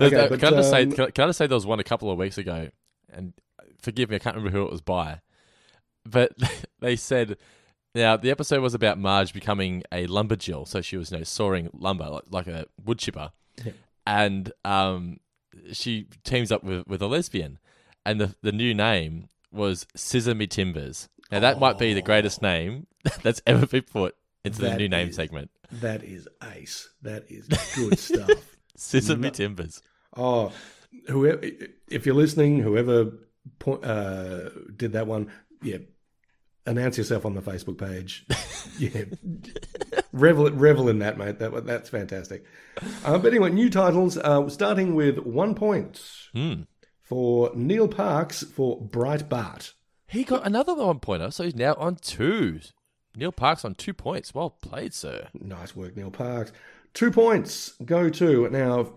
Okay, 0.00 0.16
uh, 0.16 0.28
but, 0.28 0.40
can, 0.40 0.54
I 0.54 0.56
just 0.56 0.70
say, 0.70 0.82
um, 0.82 0.92
can, 0.92 1.04
I- 1.06 1.10
can 1.10 1.24
I 1.24 1.26
just 1.28 1.38
say 1.38 1.46
there 1.46 1.54
was 1.56 1.66
one 1.66 1.78
a 1.78 1.84
couple 1.84 2.10
of 2.10 2.18
weeks 2.18 2.36
ago, 2.38 2.68
and 3.12 3.32
forgive 3.80 4.10
me, 4.10 4.16
I 4.16 4.18
can't 4.18 4.34
remember 4.36 4.56
who 4.58 4.64
it 4.64 4.72
was 4.72 4.80
by, 4.80 5.20
but 6.10 6.32
they 6.80 6.96
said, 6.96 7.36
now 7.94 8.16
the 8.16 8.30
episode 8.30 8.60
was 8.60 8.74
about 8.74 8.98
Marge 8.98 9.32
becoming 9.32 9.82
a 9.92 10.06
lumberjill, 10.06 10.66
so 10.68 10.80
she 10.80 10.96
was 10.96 11.10
you 11.10 11.18
know 11.18 11.24
sawing 11.24 11.70
lumber 11.72 12.08
like, 12.08 12.24
like 12.30 12.46
a 12.46 12.66
wood 12.84 12.98
chipper, 12.98 13.30
and 14.06 14.52
um, 14.64 15.18
she 15.72 16.06
teams 16.24 16.50
up 16.52 16.64
with, 16.64 16.86
with 16.86 17.02
a 17.02 17.06
lesbian, 17.06 17.58
and 18.06 18.20
the 18.20 18.34
the 18.42 18.52
new 18.52 18.74
name 18.74 19.28
was 19.52 19.86
Scissor 19.94 20.34
Me 20.34 20.46
Timbers. 20.46 21.08
Now 21.30 21.40
that 21.40 21.58
might 21.58 21.78
be 21.78 21.94
the 21.94 22.02
greatest 22.02 22.40
name 22.42 22.86
that's 23.22 23.42
ever 23.46 23.66
been 23.66 23.82
put 23.82 24.16
into 24.44 24.60
the 24.62 24.68
That 24.70 24.78
new 24.78 24.88
name 24.88 25.08
is- 25.08 25.16
segment. 25.16 25.50
That 25.70 26.02
is 26.02 26.26
ace. 26.54 26.88
That 27.02 27.30
is 27.30 27.46
good 27.74 27.98
stuff. 27.98 28.30
Scissor 28.76 29.16
Me 29.16 29.28
No- 29.28 29.30
Timbers. 29.30 29.82
Oh, 30.16 30.52
whoever, 31.08 31.42
if 31.88 32.06
you're 32.06 32.14
listening, 32.14 32.60
whoever 32.60 33.12
uh, 33.66 34.48
did 34.74 34.92
that 34.92 35.06
one, 35.06 35.30
yeah, 35.62 35.78
announce 36.66 36.98
yourself 36.98 37.24
on 37.26 37.34
the 37.34 37.40
Facebook 37.42 37.78
page. 37.78 38.26
yeah, 38.78 39.04
revel 40.12 40.50
revel 40.50 40.88
in 40.88 40.98
that, 41.00 41.18
mate. 41.18 41.38
That 41.38 41.66
that's 41.66 41.90
fantastic. 41.90 42.44
Uh, 43.04 43.18
but 43.18 43.28
anyway, 43.32 43.50
new 43.50 43.70
titles. 43.70 44.16
Uh, 44.16 44.48
starting 44.48 44.94
with 44.94 45.18
one 45.18 45.54
point 45.54 46.00
Hmm. 46.32 46.62
for 47.02 47.50
Neil 47.54 47.88
Parks 47.88 48.42
for 48.42 48.80
Breitbart. 48.80 49.72
He 50.06 50.24
got 50.24 50.46
another 50.46 50.74
one 50.74 51.00
pointer, 51.00 51.30
so 51.30 51.44
he's 51.44 51.54
now 51.56 51.74
on 51.74 51.96
two. 51.96 52.60
Neil 53.16 53.32
Parks 53.32 53.64
on 53.64 53.74
two 53.74 53.92
points. 53.94 54.34
Well 54.34 54.50
played, 54.50 54.94
sir. 54.94 55.28
Nice 55.34 55.74
work, 55.76 55.96
Neil 55.96 56.10
Parks. 56.10 56.52
Two 56.94 57.10
points 57.10 57.72
go 57.84 58.08
to 58.08 58.48
now, 58.50 58.92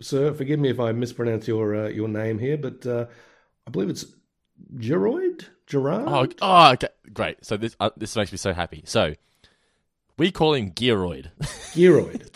sir. 0.00 0.32
Forgive 0.32 0.58
me 0.58 0.70
if 0.70 0.80
I 0.80 0.92
mispronounce 0.92 1.46
your 1.46 1.74
uh, 1.74 1.88
your 1.88 2.08
name 2.08 2.38
here, 2.38 2.56
but 2.56 2.84
uh, 2.86 3.06
I 3.66 3.70
believe 3.70 3.90
it's 3.90 4.04
Geroid. 4.76 5.46
Gerard. 5.66 6.04
Oh, 6.08 6.26
oh 6.40 6.72
okay. 6.72 6.88
great. 7.12 7.44
So 7.44 7.56
this 7.56 7.76
uh, 7.78 7.90
this 7.96 8.16
makes 8.16 8.32
me 8.32 8.38
so 8.38 8.52
happy. 8.52 8.82
So 8.86 9.14
we 10.16 10.30
call 10.30 10.54
him 10.54 10.72
Gearoid. 10.72 11.30
Gearoid. 11.74 12.26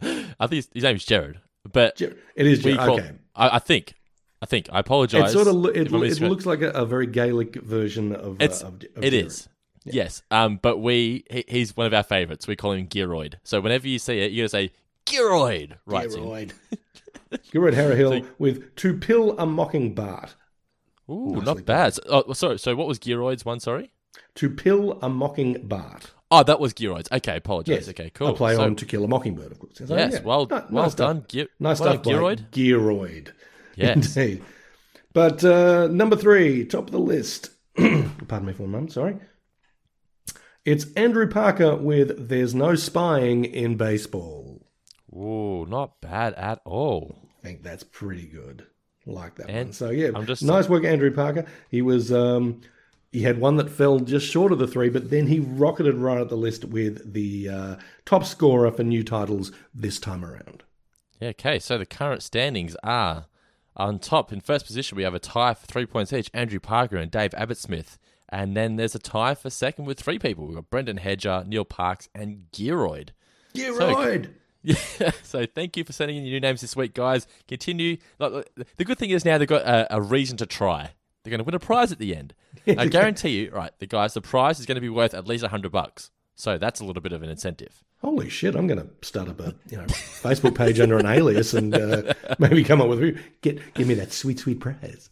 I 0.40 0.46
think 0.46 0.56
his, 0.56 0.68
his 0.72 0.82
name 0.84 0.96
is 0.96 1.04
Jared, 1.04 1.38
but 1.70 2.00
It 2.00 2.46
is 2.46 2.64
we 2.64 2.72
Ger- 2.72 2.78
call- 2.78 2.98
okay. 3.00 3.12
I, 3.34 3.56
I 3.56 3.58
think. 3.58 3.94
I 4.40 4.46
think. 4.46 4.68
I 4.72 4.80
apologize. 4.80 5.30
It 5.30 5.32
sort 5.32 5.48
of 5.48 5.54
lo- 5.54 5.70
it, 5.70 5.92
it 5.92 6.20
looks 6.20 6.46
like 6.46 6.62
a, 6.62 6.70
a 6.70 6.86
very 6.86 7.06
Gaelic 7.06 7.56
version 7.56 8.14
of. 8.14 8.36
It's 8.40 8.62
uh, 8.62 8.68
of, 8.68 8.74
of 8.74 9.04
it 9.04 9.10
Jared. 9.10 9.26
is. 9.26 9.48
Yes. 9.84 10.22
Um. 10.30 10.58
But 10.60 10.78
we 10.78 11.24
he, 11.30 11.44
he's 11.48 11.76
one 11.76 11.86
of 11.86 11.94
our 11.94 12.02
favorites. 12.02 12.46
We 12.46 12.56
call 12.56 12.72
him 12.72 12.86
Gearoid. 12.86 13.34
So 13.44 13.60
whenever 13.60 13.88
you 13.88 13.98
see 13.98 14.20
it, 14.20 14.32
you're 14.32 14.44
gonna 14.44 14.48
say 14.48 14.72
Gearoid. 15.06 15.74
Right. 15.86 16.08
Gearoid. 16.08 16.52
Gearoid 17.52 17.74
Harrahill 17.74 18.26
with 18.38 18.74
to 18.76 18.96
pill 18.96 19.38
a 19.38 19.44
mocking 19.46 19.94
Bart. 19.94 20.34
Ooh, 21.10 21.30
Nicely 21.32 21.44
not 21.44 21.64
bad. 21.66 21.94
So, 21.94 22.02
oh, 22.08 22.32
sorry. 22.32 22.58
So 22.58 22.74
what 22.76 22.86
was 22.86 22.98
Gearoid's 22.98 23.44
one? 23.44 23.60
Sorry. 23.60 23.90
To 24.36 24.50
pill 24.50 24.98
a 25.02 25.08
mocking 25.08 25.66
Bart. 25.66 26.10
Oh, 26.30 26.42
that 26.42 26.60
was 26.60 26.74
Gearoid's. 26.74 27.08
Okay, 27.10 27.36
apologize. 27.36 27.86
Yes. 27.86 27.88
Okay, 27.88 28.10
cool. 28.10 28.28
A 28.28 28.34
play 28.34 28.54
So- 28.56 28.62
on 28.62 28.76
To 28.76 28.84
Kill 28.84 29.04
a 29.04 29.08
Mockingbird, 29.08 29.50
of 29.52 29.58
course. 29.58 29.78
So, 29.78 29.96
Yes, 29.96 30.12
yeah. 30.14 30.20
well- 30.22 30.44
Ni- 30.46 30.56
well 30.70 30.84
nice 30.84 30.94
done, 30.94 31.24
Ge- 31.28 31.48
nice 31.58 31.80
well 31.80 31.94
stuff, 31.94 32.02
Gearoid. 32.02 32.50
Gearoid. 32.50 33.28
Yes. 33.76 34.16
Indeed. 34.16 34.42
But 35.12 35.42
uh, 35.44 35.86
number 35.86 36.16
three, 36.16 36.64
top 36.66 36.86
of 36.86 36.90
the 36.90 36.98
list. 36.98 37.50
Pardon 37.76 38.46
me 38.46 38.52
for 38.52 38.64
a 38.64 38.68
moment, 38.68 38.92
sorry. 38.92 39.18
It's 40.64 40.92
Andrew 40.94 41.28
Parker 41.28 41.76
with 41.76 42.28
There's 42.28 42.54
No 42.54 42.74
Spying 42.74 43.44
in 43.44 43.76
Baseball. 43.76 44.66
Ooh, 45.14 45.64
not 45.66 46.00
bad 46.00 46.34
at 46.34 46.60
all. 46.64 47.30
I 47.38 47.42
think 47.42 47.62
that's 47.62 47.84
pretty 47.84 48.26
good. 48.26 48.66
Like 49.08 49.36
that 49.36 49.48
And 49.48 49.68
one. 49.68 49.72
So 49.72 49.90
yeah, 49.90 50.10
I'm 50.14 50.26
just- 50.26 50.42
nice 50.42 50.68
work, 50.68 50.84
Andrew 50.84 51.10
Parker. 51.10 51.46
He 51.70 51.82
was 51.82 52.12
um, 52.12 52.60
he 53.10 53.22
had 53.22 53.40
one 53.40 53.56
that 53.56 53.70
fell 53.70 54.00
just 54.00 54.26
short 54.26 54.52
of 54.52 54.58
the 54.58 54.66
three, 54.66 54.90
but 54.90 55.10
then 55.10 55.26
he 55.26 55.40
rocketed 55.40 55.94
right 55.94 56.20
at 56.20 56.28
the 56.28 56.36
list 56.36 56.64
with 56.64 57.12
the 57.12 57.48
uh, 57.48 57.76
top 58.04 58.24
scorer 58.24 58.70
for 58.70 58.84
new 58.84 59.02
titles 59.02 59.50
this 59.74 59.98
time 59.98 60.24
around. 60.24 60.62
Yeah, 61.20 61.30
okay, 61.30 61.58
so 61.58 61.78
the 61.78 61.86
current 61.86 62.22
standings 62.22 62.76
are 62.84 63.26
on 63.76 63.98
top. 63.98 64.32
In 64.32 64.40
first 64.40 64.66
position, 64.66 64.96
we 64.96 65.04
have 65.04 65.14
a 65.14 65.18
tie 65.18 65.54
for 65.54 65.66
three 65.66 65.86
points 65.86 66.12
each 66.12 66.30
Andrew 66.34 66.60
Parker 66.60 66.96
and 66.96 67.10
Dave 67.10 67.34
Abbott 67.34 67.58
Smith. 67.58 67.98
And 68.28 68.54
then 68.54 68.76
there's 68.76 68.94
a 68.94 68.98
tie 68.98 69.34
for 69.34 69.48
second 69.48 69.86
with 69.86 69.98
three 69.98 70.18
people. 70.18 70.46
We've 70.46 70.56
got 70.56 70.68
Brendan 70.68 70.98
Hedger, 70.98 71.44
Neil 71.46 71.64
Parks, 71.64 72.10
and 72.14 72.44
Gearoid. 72.52 73.10
Gearoid! 73.54 74.34
Yeah, 74.62 74.76
so 75.22 75.46
thank 75.46 75.76
you 75.76 75.84
for 75.84 75.92
sending 75.92 76.16
in 76.16 76.24
your 76.24 76.32
new 76.32 76.40
names 76.40 76.60
this 76.60 76.76
week, 76.76 76.94
guys. 76.94 77.26
Continue. 77.46 77.96
The 78.18 78.84
good 78.84 78.98
thing 78.98 79.10
is 79.10 79.24
now 79.24 79.38
they've 79.38 79.48
got 79.48 79.62
a, 79.62 79.96
a 79.96 80.00
reason 80.00 80.36
to 80.38 80.46
try. 80.46 80.90
They're 81.22 81.30
going 81.30 81.38
to 81.38 81.44
win 81.44 81.54
a 81.54 81.58
prize 81.58 81.92
at 81.92 81.98
the 81.98 82.16
end. 82.16 82.34
I 82.66 82.86
guarantee 82.88 83.40
you, 83.40 83.50
right, 83.50 83.72
the 83.78 83.86
guys, 83.86 84.14
the 84.14 84.20
prize 84.20 84.60
is 84.60 84.66
going 84.66 84.76
to 84.76 84.80
be 84.80 84.88
worth 84.88 85.14
at 85.14 85.26
least 85.26 85.44
a 85.44 85.48
hundred 85.48 85.72
bucks. 85.72 86.10
So 86.34 86.56
that's 86.56 86.80
a 86.80 86.84
little 86.84 87.02
bit 87.02 87.12
of 87.12 87.22
an 87.22 87.30
incentive. 87.30 87.82
Holy 88.00 88.28
shit! 88.28 88.54
I'm 88.54 88.68
going 88.68 88.78
to 88.78 88.88
start 89.02 89.28
up 89.28 89.40
a 89.40 89.56
you 89.68 89.76
know 89.76 89.84
Facebook 89.86 90.54
page 90.54 90.78
under 90.78 90.96
an 90.98 91.06
alias 91.06 91.52
and 91.52 91.74
uh, 91.74 92.14
maybe 92.38 92.62
come 92.62 92.80
up 92.80 92.88
with 92.88 93.18
get 93.42 93.74
give 93.74 93.88
me 93.88 93.94
that 93.94 94.12
sweet 94.12 94.38
sweet 94.38 94.60
prize. 94.60 95.10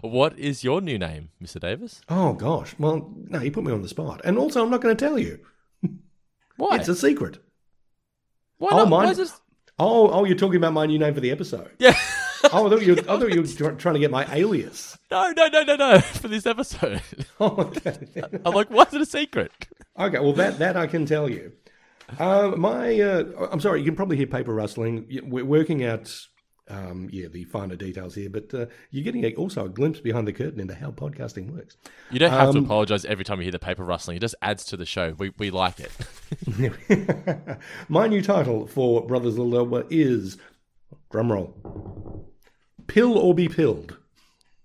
What 0.00 0.38
is 0.38 0.64
your 0.64 0.80
new 0.80 0.98
name, 0.98 1.28
Mr. 1.42 1.60
Davis? 1.60 2.00
Oh 2.08 2.32
gosh, 2.32 2.74
well 2.78 3.12
no, 3.28 3.40
you 3.40 3.52
put 3.52 3.64
me 3.64 3.72
on 3.72 3.82
the 3.82 3.88
spot, 3.88 4.22
and 4.24 4.38
also 4.38 4.62
I'm 4.62 4.70
not 4.70 4.80
going 4.80 4.96
to 4.96 5.04
tell 5.04 5.18
you. 5.18 5.38
Why? 6.56 6.76
It's 6.76 6.88
a 6.88 6.96
secret. 6.96 7.38
Why 8.58 8.70
oh, 8.72 8.76
not? 8.78 8.88
mine. 8.88 9.04
Why 9.04 9.10
is 9.12 9.16
this- 9.16 9.40
Oh, 9.80 10.10
oh, 10.10 10.24
you're 10.24 10.36
talking 10.36 10.56
about 10.56 10.72
my 10.72 10.86
new 10.86 10.98
name 10.98 11.14
for 11.14 11.20
the 11.20 11.30
episode. 11.30 11.70
Yeah. 11.78 11.96
oh, 12.52 12.66
I 12.66 12.70
thought 12.70 12.82
you, 12.82 12.94
I 12.94 13.02
thought 13.02 13.32
you 13.32 13.42
were 13.42 13.72
trying 13.76 13.94
to 13.94 14.00
get 14.00 14.10
my 14.10 14.26
alias. 14.34 14.98
No, 15.10 15.32
no, 15.36 15.46
no, 15.48 15.62
no, 15.62 15.76
no. 15.76 16.00
For 16.20 16.28
this 16.28 16.46
episode. 16.46 17.00
Oh, 17.40 17.54
okay. 17.58 17.96
I'm 18.44 18.54
like, 18.54 18.70
why 18.70 18.82
is 18.82 18.94
it 18.94 19.00
a 19.00 19.06
secret? 19.06 19.52
Okay, 19.98 20.18
well 20.18 20.32
that 20.34 20.58
that 20.58 20.76
I 20.76 20.86
can 20.86 21.06
tell 21.06 21.30
you. 21.30 21.52
Um, 22.18 22.60
my, 22.60 23.00
uh, 23.00 23.48
I'm 23.52 23.60
sorry, 23.60 23.80
you 23.80 23.84
can 23.84 23.94
probably 23.96 24.16
hear 24.16 24.26
paper 24.26 24.54
rustling. 24.54 25.06
We're 25.24 25.44
working 25.44 25.84
out, 25.84 26.14
um, 26.68 27.08
yeah, 27.12 27.28
the 27.28 27.44
finer 27.44 27.76
details 27.76 28.14
here, 28.14 28.28
but 28.30 28.52
uh, 28.54 28.66
you're 28.90 29.04
getting 29.04 29.24
a, 29.24 29.34
also 29.34 29.64
a 29.64 29.68
glimpse 29.68 30.00
behind 30.00 30.26
the 30.28 30.32
curtain 30.32 30.60
into 30.60 30.74
how 30.74 30.90
podcasting 30.90 31.54
works. 31.54 31.76
You 32.10 32.18
don't 32.18 32.30
have 32.30 32.52
to 32.52 32.58
Um, 32.58 32.64
apologize 32.64 33.04
every 33.04 33.24
time 33.24 33.38
you 33.38 33.44
hear 33.44 33.52
the 33.52 33.58
paper 33.58 33.84
rustling. 33.84 34.16
It 34.16 34.20
just 34.20 34.34
adds 34.42 34.64
to 34.66 34.76
the 34.76 34.86
show. 34.86 35.14
We, 35.18 35.32
we 35.38 35.50
like 35.50 35.76
it. 35.80 37.58
My 37.88 38.06
new 38.06 38.22
title 38.22 38.66
for 38.66 39.06
Brothers 39.06 39.38
Lower 39.38 39.84
is, 39.90 40.38
drumroll, 41.12 41.52
Pill 42.86 43.16
or 43.18 43.34
Be 43.34 43.48
Pilled. 43.48 43.96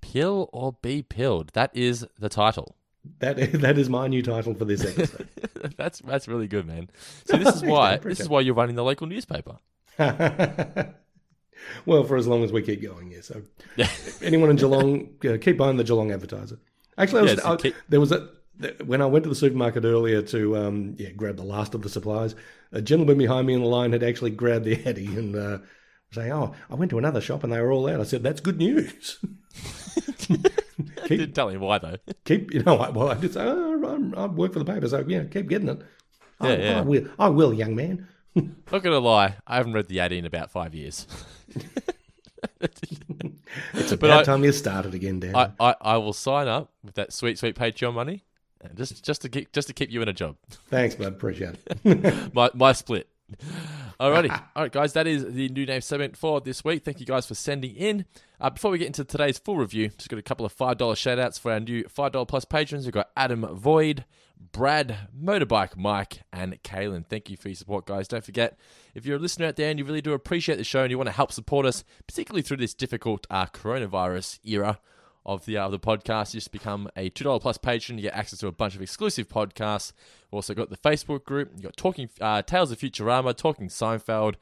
Pill 0.01 0.49
or 0.54 0.74
be 0.74 1.01
pilled. 1.01 1.49
That 1.54 1.72
is 1.74 2.06
the 2.20 2.30
title. 2.30 2.76
That 3.20 3.36
that 3.62 3.78
is 3.78 3.89
my 3.89 4.08
new 4.08 4.22
title 4.22 4.54
for 4.54 4.66
this 4.66 4.86
episode. 4.86 5.28
that's 5.78 5.99
that's 5.99 6.28
really 6.28 6.47
good, 6.47 6.68
man. 6.68 6.89
So 7.26 7.38
this 7.38 7.56
is 7.56 7.64
why 7.64 7.97
this 7.97 8.20
is 8.20 8.30
why 8.30 8.41
you're 8.41 8.54
running 8.54 8.76
the 8.76 8.84
local 8.84 9.08
newspaper. 9.08 9.58
Well, 11.86 12.03
for 12.03 12.18
as 12.18 12.28
long 12.28 12.43
as 12.43 12.51
we 12.51 12.61
keep 12.61 12.82
going, 12.82 13.11
yeah. 13.11 13.22
So, 13.22 13.41
anyone 14.22 14.49
in 14.49 14.55
Geelong, 14.57 15.09
uh, 15.26 15.38
keep 15.39 15.57
buying 15.57 15.78
the 15.78 15.84
Geelong 15.84 16.11
Advertiser. 16.11 16.59
Actually, 16.97 17.20
I 17.20 17.22
was, 17.24 17.32
Yes, 17.36 17.45
I- 17.45 17.55
keep- 17.55 17.76
there 17.89 17.99
was 17.99 18.11
a 18.11 18.30
when 18.86 19.01
I 19.01 19.07
went 19.07 19.24
to 19.24 19.30
the 19.30 19.36
supermarket 19.36 19.84
earlier 19.84 20.22
to 20.22 20.55
um, 20.57 20.95
yeah 20.99 21.09
grab 21.09 21.38
the 21.38 21.43
last 21.43 21.74
of 21.74 21.82
the 21.82 21.89
supplies. 21.89 22.36
A 22.72 22.82
gentleman 22.82 23.18
behind 23.18 23.47
me 23.47 23.53
in 23.53 23.61
the 23.61 23.68
line 23.68 23.91
had 23.93 24.03
actually 24.03 24.30
grabbed 24.32 24.66
the 24.66 24.80
Eddie 24.86 25.07
and 25.07 25.36
uh, 25.36 25.57
saying, 26.11 26.32
"Oh, 26.32 26.53
I 26.70 26.76
went 26.76 26.91
to 26.91 26.97
another 26.99 27.20
shop 27.22 27.43
and 27.43 27.51
they 27.51 27.59
were 27.59 27.72
all 27.72 27.89
out." 27.89 27.99
I 27.99 28.03
said, 28.03 28.22
"That's 28.24 28.41
good 28.41 28.57
news." 28.59 29.18
I 30.30 31.07
didn't 31.07 31.34
tell 31.34 31.49
him 31.49 31.61
why 31.61 31.78
though. 31.80 31.97
keep, 32.26 32.53
you 32.53 32.61
know, 32.64 32.78
I, 32.78 32.89
well, 32.89 33.09
I 33.09 33.16
did 33.16 33.34
say, 33.34 33.41
oh, 33.43 33.84
I'm- 33.86 34.14
I 34.16 34.26
work 34.28 34.53
for 34.53 34.59
the 34.59 34.66
paper, 34.66 34.88
so 34.88 35.03
yeah, 35.07 35.24
keep 35.26 35.47
getting 35.49 35.70
it. 35.70 35.82
Yeah, 36.41 36.47
I, 36.49 36.55
yeah. 36.57 36.78
I 36.78 36.82
will, 36.82 37.07
I 37.20 37.30
will, 37.30 37.53
young 37.53 37.76
man. 37.76 38.07
Not 38.36 38.82
gonna 38.84 39.00
lie, 39.00 39.36
I 39.46 39.58
haven't 39.58 39.74
read 39.74 39.88
the 39.88 40.00
ad 40.00 40.12
in 40.12 40.26
about 40.26 40.50
five 40.52 40.74
years. 40.74 41.06
It's 43.74 43.92
But 43.92 43.94
about 43.94 44.22
I- 44.22 44.24
time 44.24 44.44
you 44.44 44.52
started 44.52 44.94
again, 44.94 45.20
Dan. 45.20 45.36
I, 45.36 45.52
I, 45.60 45.76
I 45.82 45.98
will 45.98 46.14
sign 46.14 46.48
up 46.48 46.72
with 46.84 46.96
that 46.96 47.14
sweet 47.14 47.38
sweet 47.38 47.56
Patreon 47.56 47.94
money, 47.94 48.24
just 48.76 49.04
just 49.04 49.22
to 49.22 49.30
keep 49.30 49.52
just 49.52 49.68
to 49.68 49.74
keep 49.74 49.92
you 49.92 50.02
in 50.02 50.08
a 50.10 50.14
job. 50.14 50.38
Thanks, 50.70 50.96
bud. 50.96 51.08
Appreciate 51.14 51.56
it. 51.84 52.34
my 52.34 52.50
my 52.54 52.72
split. 52.74 53.08
Alrighty, 54.00 54.32
all 54.56 54.64
right, 54.64 54.72
guys. 54.72 54.94
That 54.94 55.08
is 55.08 55.26
the 55.34 55.50
new 55.50 55.66
name 55.66 55.82
segment 55.82 56.18
for 56.18 56.41
this 56.41 56.64
week. 56.64 56.84
Thank 56.84 57.00
you 57.00 57.06
guys 57.06 57.26
for 57.26 57.36
sending 57.36 57.76
in. 57.76 58.06
Uh, 58.39 58.50
before 58.50 58.72
we 58.72 58.78
get 58.78 58.88
into 58.88 59.06
today's 59.06 59.38
full 59.38 59.58
review, 59.58 59.89
just 59.89 60.10
got 60.10 60.20
a 60.20 60.24
couple 60.24 60.46
of 60.46 60.52
five 60.52 60.78
dollar 60.78 60.96
shout 60.96 61.20
outs 61.20 61.38
for 61.38 61.52
our 61.52 61.60
new 61.60 61.84
five 61.88 62.12
dollar 62.12 62.26
plus 62.26 62.46
patrons. 62.46 62.86
We've 62.86 62.94
got 62.94 63.10
Adam 63.16 63.46
Void, 63.56 64.06
Brad, 64.52 64.98
Motorbike 65.18 65.78
Mike, 65.78 66.22
and 66.32 66.62
Kaylin. 66.64 67.06
Thank 67.06 67.30
you 67.30 67.38
for 67.38 67.50
your 67.50 67.56
support, 67.56 67.86
guys. 67.86 68.08
Don't 68.08 68.24
forget, 68.26 68.58
if 68.94 69.06
you're 69.06 69.18
a 69.18 69.20
listener 69.20 69.48
out 69.48 69.56
there 69.56 69.70
and 69.70 69.80
you 69.80 69.86
really 69.86 70.02
do 70.02 70.14
appreciate 70.14 70.58
the 70.58 70.64
show 70.64 70.82
and 70.82 70.91
you 70.91 70.98
want 70.98 71.08
to 71.08 71.14
help 71.14 71.32
support 71.32 71.66
us, 71.66 71.84
particularly 72.08 72.41
through 72.41 72.58
this 72.58 72.74
difficult 72.74 73.26
uh, 73.30 73.46
coronavirus 73.48 74.39
era, 74.44 74.80
of 75.26 75.46
the 75.46 75.58
uh, 75.58 75.70
the 75.70 75.80
podcast. 75.80 76.34
You 76.34 76.40
just 76.40 76.52
become 76.52 76.90
a 76.96 77.10
two 77.10 77.24
dollar 77.24 77.40
plus 77.40 77.58
patron. 77.58 77.98
You 77.98 78.04
get 78.04 78.14
access 78.14 78.40
to 78.40 78.48
a 78.48 78.52
bunch 78.52 78.76
of 78.76 78.82
exclusive 78.82 79.28
podcasts. 79.28 79.94
We've 80.32 80.38
also 80.38 80.54
got 80.54 80.70
the 80.70 80.78
Facebook 80.78 81.24
group. 81.26 81.52
You 81.56 81.64
got 81.64 81.78
talking 81.78 82.10
uh, 82.22 82.42
Tales 82.42 82.72
of 82.72 82.80
Futurama, 82.80 83.36
talking 83.36 83.68
Seinfeld, 83.68 84.36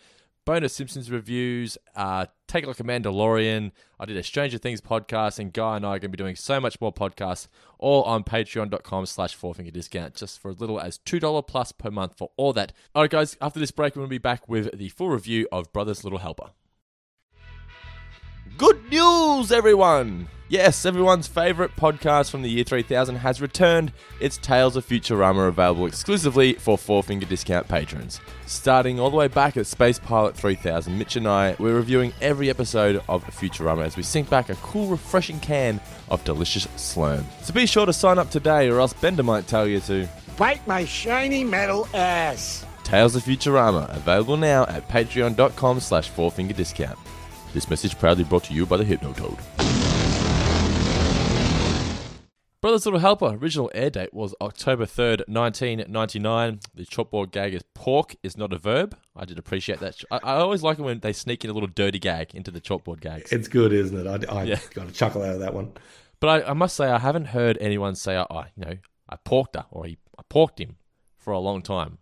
bonus 0.46 0.74
Simpsons 0.74 1.12
reviews. 1.12 1.78
Uh, 1.96 2.26
Take 2.52 2.66
it 2.66 2.68
like 2.68 2.82
a 2.82 2.84
Mandalorian. 2.84 3.72
I 3.98 4.04
did 4.04 4.18
a 4.18 4.24
Stranger 4.24 4.58
Things 4.58 4.82
podcast, 4.82 5.40
and 5.40 5.54
Guy 5.54 5.78
and 5.78 5.86
I 5.86 5.92
are 5.92 6.00
going 6.00 6.02
to 6.02 6.10
be 6.10 6.18
doing 6.18 6.36
so 6.36 6.60
much 6.60 6.82
more 6.82 6.92
podcasts, 6.92 7.48
all 7.80 8.04
on 8.04 8.26
patreon.com 8.26 9.06
slash 9.06 9.36
four 9.36 9.54
finger 9.54 9.72
discount, 9.72 10.16
just 10.16 10.38
for 10.38 10.52
as 10.52 10.60
little 10.60 10.78
as 10.78 10.98
$2 10.98 11.48
plus 11.48 11.72
per 11.72 11.90
month 11.90 12.18
for 12.18 12.32
all 12.36 12.52
that. 12.52 12.74
All 12.94 13.04
right, 13.04 13.10
guys, 13.10 13.38
after 13.40 13.58
this 13.58 13.72
break, 13.72 13.96
we're 13.96 14.02
going 14.02 14.10
to 14.10 14.16
be 14.16 14.18
back 14.18 14.50
with 14.50 14.78
the 14.78 14.90
full 14.90 15.08
review 15.08 15.48
of 15.50 15.72
Brothers 15.72 16.04
Little 16.04 16.20
Helper. 16.20 16.50
Good 18.58 18.92
news, 18.92 19.54
everyone! 19.54 20.28
Yes, 20.52 20.86
everyone's 20.86 21.28
favourite 21.28 21.78
podcast 21.78 22.30
from 22.30 22.42
the 22.42 22.50
year 22.50 22.66
3000 22.66 23.16
has 23.16 23.40
returned. 23.40 23.94
It's 24.20 24.36
Tales 24.36 24.76
of 24.76 24.86
Futurama 24.86 25.48
available 25.48 25.86
exclusively 25.86 26.56
for 26.56 26.78
Four 26.78 27.04
Finger 27.04 27.26
Discount 27.26 27.70
patrons. 27.70 28.20
Starting 28.48 29.00
all 29.00 29.10
the 29.10 29.16
way 29.16 29.30
back 29.30 29.56
at 29.56 29.66
Space 29.66 29.98
Pilot 29.98 30.36
3000, 30.36 30.98
Mitch 30.98 31.16
and 31.16 31.26
I, 31.26 31.56
we're 31.58 31.78
reviewing 31.78 32.12
every 32.20 32.50
episode 32.50 33.02
of 33.08 33.24
Futurama 33.28 33.86
as 33.86 33.96
we 33.96 34.04
sink 34.04 34.30
back 34.30 34.50
a 34.50 34.56
cool, 34.56 34.88
refreshing 34.88 35.40
can 35.40 35.80
of 36.10 36.22
delicious 36.26 36.68
slurm. 36.76 37.24
So 37.42 37.54
be 37.54 37.66
sure 37.66 37.86
to 37.86 37.94
sign 37.94 38.20
up 38.20 38.30
today 38.30 38.68
or 38.68 38.82
else 38.82 38.92
Bender 38.92 39.24
might 39.24 39.48
tell 39.48 39.66
you 39.66 39.80
to. 39.80 40.06
Bite 40.36 40.68
my 40.68 40.84
shiny 40.84 41.46
metal 41.46 41.88
ass. 41.94 42.66
Tales 42.84 43.16
of 43.16 43.24
Futurama, 43.24 43.96
available 43.96 44.36
now 44.36 44.66
at 44.66 44.86
patreon.com 44.90 45.80
slash 45.80 46.12
fourfingerdiscount. 46.12 46.98
This 47.54 47.70
message 47.70 47.98
proudly 47.98 48.26
brought 48.26 48.44
to 48.46 48.54
you 48.54 48.66
by 48.66 48.76
the 48.76 48.84
Hypnotoad. 48.84 49.40
Brothers 52.62 52.86
Little 52.86 53.00
Helper, 53.00 53.26
original 53.42 53.72
air 53.74 53.90
date 53.90 54.14
was 54.14 54.36
October 54.40 54.86
3rd, 54.86 55.28
1999. 55.28 56.60
The 56.76 56.86
chalkboard 56.86 57.32
gag 57.32 57.56
is 57.56 57.64
pork 57.74 58.16
is 58.22 58.38
not 58.38 58.54
a 58.54 58.60
verb. 58.60 58.96
I 59.16 59.26
did 59.26 59.40
appreciate 59.40 59.80
that. 59.80 59.96
I, 60.12 60.18
I 60.18 60.34
always 60.36 60.62
like 60.62 60.78
it 60.78 60.84
when 60.84 61.00
they 61.00 61.12
sneak 61.12 61.44
in 61.44 61.50
a 61.50 61.54
little 61.54 61.68
dirty 61.68 61.98
gag 61.98 62.36
into 62.36 62.52
the 62.52 62.62
chalkboard 62.62 63.00
gags. 63.02 63.32
It's 63.32 63.48
good, 63.48 63.74
isn't 63.74 63.98
it? 64.06 64.30
I, 64.30 64.42
I 64.42 64.44
Yeah. 64.44 64.60
got 64.76 64.88
a 64.88 64.92
chuckle 64.92 65.24
out 65.24 65.34
of 65.34 65.40
that 65.40 65.56
one. 65.56 65.72
But 66.20 66.46
I, 66.46 66.52
I 66.52 66.54
must 66.54 66.76
say, 66.76 66.86
I 66.88 67.00
haven't 67.00 67.26
heard 67.30 67.58
anyone 67.60 67.96
say, 67.96 68.16
oh, 68.16 68.44
you 68.56 68.64
know, 68.66 68.78
I 69.10 69.16
porked 69.16 69.56
her 69.56 69.66
or 69.72 69.86
he, 69.86 69.98
I 70.20 70.22
porked 70.30 70.60
him 70.60 70.76
for 71.18 71.34
a 71.34 71.40
long 71.40 71.64
time. 71.64 71.98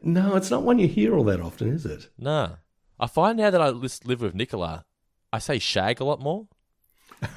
No, 0.00 0.36
it's 0.36 0.50
not 0.50 0.62
one 0.62 0.78
you 0.78 0.88
hear 0.88 1.14
all 1.14 1.24
that 1.24 1.40
often, 1.42 1.68
is 1.70 1.84
it? 1.84 2.08
Nah. 2.16 2.52
I 2.98 3.06
find 3.06 3.36
now 3.36 3.50
that 3.50 3.60
I 3.60 3.68
live 3.68 4.22
with 4.22 4.34
Nicola, 4.34 4.86
I 5.34 5.38
say 5.38 5.58
shag 5.58 6.00
a 6.00 6.04
lot 6.04 6.18
more. 6.18 6.46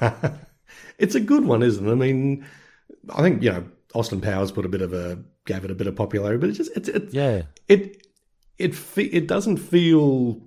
It's 0.98 1.14
a 1.14 1.20
good 1.20 1.44
one, 1.44 1.62
isn't 1.62 1.86
it? 1.86 1.90
I 1.90 1.94
mean, 1.94 2.44
I 3.14 3.22
think 3.22 3.42
you 3.42 3.50
know 3.50 3.64
Austin 3.94 4.20
Powers 4.20 4.52
put 4.52 4.64
a 4.64 4.68
bit 4.68 4.82
of 4.82 4.92
a 4.92 5.18
gave 5.44 5.64
it 5.64 5.70
a 5.70 5.74
bit 5.74 5.86
of 5.86 5.96
popularity, 5.96 6.38
but 6.38 6.50
it 6.50 6.52
just 6.52 6.70
it's 6.76 6.88
it 6.88 7.12
Yeah. 7.12 7.42
it 7.68 8.06
it 8.58 8.74
fe- 8.74 9.04
it 9.04 9.26
doesn't 9.26 9.56
feel 9.56 10.40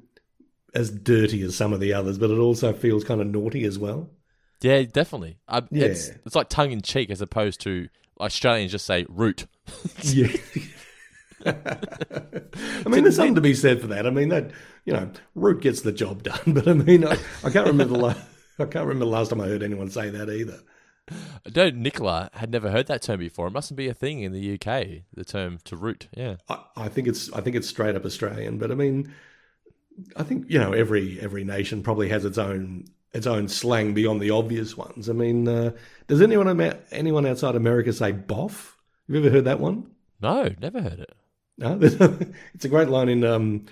as 0.74 0.90
dirty 0.92 1.42
as 1.42 1.56
some 1.56 1.74
of 1.74 1.80
the 1.80 1.94
others, 1.94 2.18
but 2.18 2.30
it 2.30 2.38
also 2.38 2.74
feels 2.74 3.04
kind 3.04 3.22
of 3.22 3.28
naughty 3.28 3.64
as 3.66 3.78
well. 3.80 4.10
Yeah, 4.62 4.84
definitely. 4.84 5.38
I, 5.48 5.60
It's 5.72 6.08
Yeah. 6.10 6.14
it's 6.26 6.36
like 6.36 6.50
tongue 6.50 6.72
in 6.72 6.82
cheek 6.82 7.10
as 7.10 7.22
opposed 7.22 7.62
to 7.62 7.90
Australians 8.20 8.72
just 8.72 8.86
say 8.86 9.06
root. 9.10 9.46
Yeah. 10.04 10.28
I 11.46 12.88
mean, 12.88 13.04
there's 13.04 13.16
something 13.18 13.36
to 13.36 13.42
be 13.42 13.54
said 13.54 13.82
for 13.82 13.88
that. 13.88 14.08
I 14.08 14.10
mean, 14.10 14.30
that 14.30 14.52
you 14.86 14.94
know, 14.94 15.12
Root 15.36 15.62
gets 15.62 15.82
the 15.82 15.92
job 15.92 16.24
done, 16.24 16.40
but 16.48 16.68
I 16.68 16.74
mean, 16.74 17.06
I, 17.06 17.18
I 17.44 17.50
can't 17.50 17.68
remember 17.68 17.94
the 17.94 18.00
la- 18.00 18.16
I 18.60 18.66
can't 18.66 18.86
remember 18.86 19.06
the 19.06 19.12
last 19.12 19.30
time 19.30 19.42
I 19.42 19.48
heard 19.48 19.64
anyone 19.64 19.90
say 19.90 20.10
that 20.10 20.30
either. 20.30 20.60
I 21.12 21.50
don't. 21.52 21.78
Nicola 21.78 22.30
had 22.34 22.52
never 22.52 22.72
heard 22.72 22.88
that 22.88 23.04
term 23.04 23.20
before. 23.20 23.48
It 23.48 23.52
mustn't 23.52 23.78
be 23.78 23.88
a 23.88 23.94
thing 23.94 24.22
in 24.22 24.32
the 24.32 24.54
UK. 24.54 25.04
The 25.14 25.24
term 25.26 25.60
to 25.66 25.76
root. 25.76 26.08
Yeah. 26.16 26.38
I, 26.50 26.64
I 26.76 26.88
think 26.88 27.08
it's 27.08 27.32
I 27.32 27.42
think 27.42 27.56
it's 27.56 27.68
straight 27.68 27.96
up 27.96 28.06
Australian, 28.06 28.58
but 28.58 28.72
I 28.72 28.76
mean, 28.76 29.14
I 30.16 30.24
think 30.24 30.46
you 30.50 30.58
know 30.58 30.74
every 30.74 31.20
every 31.20 31.44
nation 31.44 31.84
probably 31.84 32.10
has 32.10 32.26
its 32.26 32.38
own 32.40 32.86
its 33.14 33.28
own 33.28 33.48
slang 33.48 33.94
beyond 33.94 34.20
the 34.20 34.32
obvious 34.32 34.76
ones. 34.76 35.10
I 35.10 35.14
mean, 35.14 35.48
uh, 35.48 35.72
does 36.08 36.22
anyone 36.22 36.60
anyone 36.92 37.26
outside 37.28 37.56
America 37.56 37.94
say 37.94 38.12
"boff"? 38.12 38.74
Have 39.08 39.16
you 39.16 39.18
ever 39.20 39.30
heard 39.30 39.46
that 39.46 39.60
one? 39.60 39.92
No, 40.22 40.50
never 40.60 40.82
heard 40.82 41.00
it. 41.00 41.14
No, 41.58 41.78
it's 42.54 42.66
a 42.66 42.70
great 42.70 42.90
line 42.90 43.10
in 43.10 43.24
um, 43.24 43.66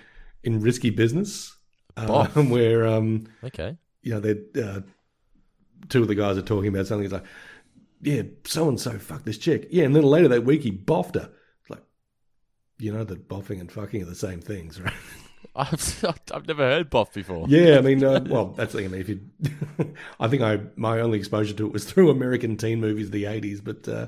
in 0.44 0.60
Risky 0.62 0.92
Business, 0.92 1.56
Boff. 1.98 2.38
um, 2.38 2.50
where 2.52 2.86
um, 2.88 3.28
Okay. 3.44 3.78
You 4.04 4.14
know 4.14 4.20
they 4.20 4.62
uh, 4.62 4.82
two 5.90 6.02
of 6.02 6.08
the 6.08 6.16
guys 6.16 6.38
are 6.38 6.44
talking 6.44 6.70
about 6.70 6.88
something. 6.88 7.06
It's 7.06 7.14
like, 7.14 7.26
yeah, 8.02 8.24
so 8.46 8.70
and 8.70 8.80
so 8.80 8.98
fucked 9.00 9.26
this 9.26 9.38
chick. 9.38 9.68
Yeah, 9.72 9.86
and 9.86 9.96
then 9.96 10.04
later 10.04 10.28
that 10.30 10.46
week 10.46 10.62
he 10.62 10.72
boffed 10.72 11.16
her. 11.16 11.30
It's 11.62 11.70
like, 11.70 11.84
you 12.80 12.94
know 12.94 13.04
that 13.04 13.28
boffing 13.28 13.60
and 13.60 13.72
fucking 13.72 14.02
are 14.02 14.06
the 14.06 14.16
same 14.16 14.42
things, 14.42 14.80
right? 14.82 14.94
I've 15.56 16.06
I've 16.34 16.48
never 16.48 16.64
heard 16.64 16.90
boff 16.90 17.14
before. 17.14 17.46
Yeah, 17.48 17.78
I 17.78 17.82
mean, 17.82 18.04
uh, 18.04 18.24
well, 18.28 18.48
that's 18.48 18.74
the 18.74 18.80
thing. 18.80 18.88
I 18.88 18.90
mean, 18.90 19.02
if 19.02 19.10
you, 19.10 19.22
I 20.20 20.28
think 20.28 20.42
I 20.42 20.60
my 20.76 21.00
only 21.00 21.18
exposure 21.18 21.54
to 21.54 21.68
it 21.68 21.74
was 21.74 21.86
through 21.86 22.10
American 22.10 22.58
teen 22.58 22.82
movies, 22.82 23.08
of 23.08 23.12
the 23.12 23.26
eighties. 23.26 23.62
But 23.62 23.88
uh, 23.88 24.08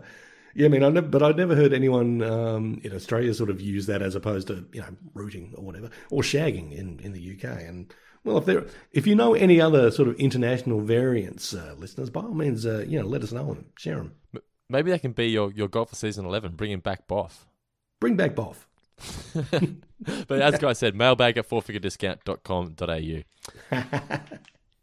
yeah, 0.56 0.66
I 0.66 0.70
mean, 0.70 0.84
I 0.84 0.90
never, 0.90 1.08
but 1.08 1.22
I'd 1.22 1.38
never 1.38 1.56
heard 1.56 1.74
anyone 1.74 2.22
um, 2.24 2.82
in 2.84 2.96
Australia 2.96 3.34
sort 3.34 3.50
of 3.50 3.62
use 3.62 3.86
that 3.88 4.02
as 4.02 4.16
opposed 4.16 4.48
to 4.48 4.66
you 4.74 4.82
know 4.82 4.96
rooting 5.14 5.54
or 5.56 5.64
whatever 5.64 5.90
or 6.10 6.22
shagging 6.22 6.72
in, 6.72 7.00
in 7.02 7.12
the 7.12 7.36
UK. 7.36 7.44
And 7.62 7.94
well, 8.26 8.40
if 8.40 8.46
there, 8.46 8.66
if 8.92 9.08
you 9.08 9.16
know 9.16 9.34
any 9.34 9.62
other 9.62 9.92
sort 9.92 10.10
of 10.10 10.16
international 10.16 10.82
variants, 10.82 11.54
uh, 11.54 11.76
listeners, 11.78 12.10
by 12.10 12.22
all 12.22 12.34
means, 12.34 12.66
uh, 12.66 12.84
you 12.86 13.00
know, 13.00 13.06
let 13.06 13.24
us 13.24 13.32
know 13.32 13.52
and 13.52 13.66
share 13.78 13.96
them. 13.96 14.16
Maybe 14.68 14.92
that 14.92 15.02
can 15.02 15.14
be 15.14 15.28
your 15.28 15.54
your 15.54 15.70
goal 15.70 15.86
for 15.86 15.96
season 15.96 16.26
eleven. 16.26 16.54
Bringing 16.54 16.80
back 16.80 17.08
boff. 17.08 17.46
Bring 18.00 18.16
back 18.16 18.36
Boff. 18.36 18.68
but 20.28 20.42
as 20.42 20.58
Guy 20.60 20.74
said, 20.74 20.96
mailbag 20.96 21.38
at 21.38 21.50
fourfingerdiscount.com.au. 21.50 23.24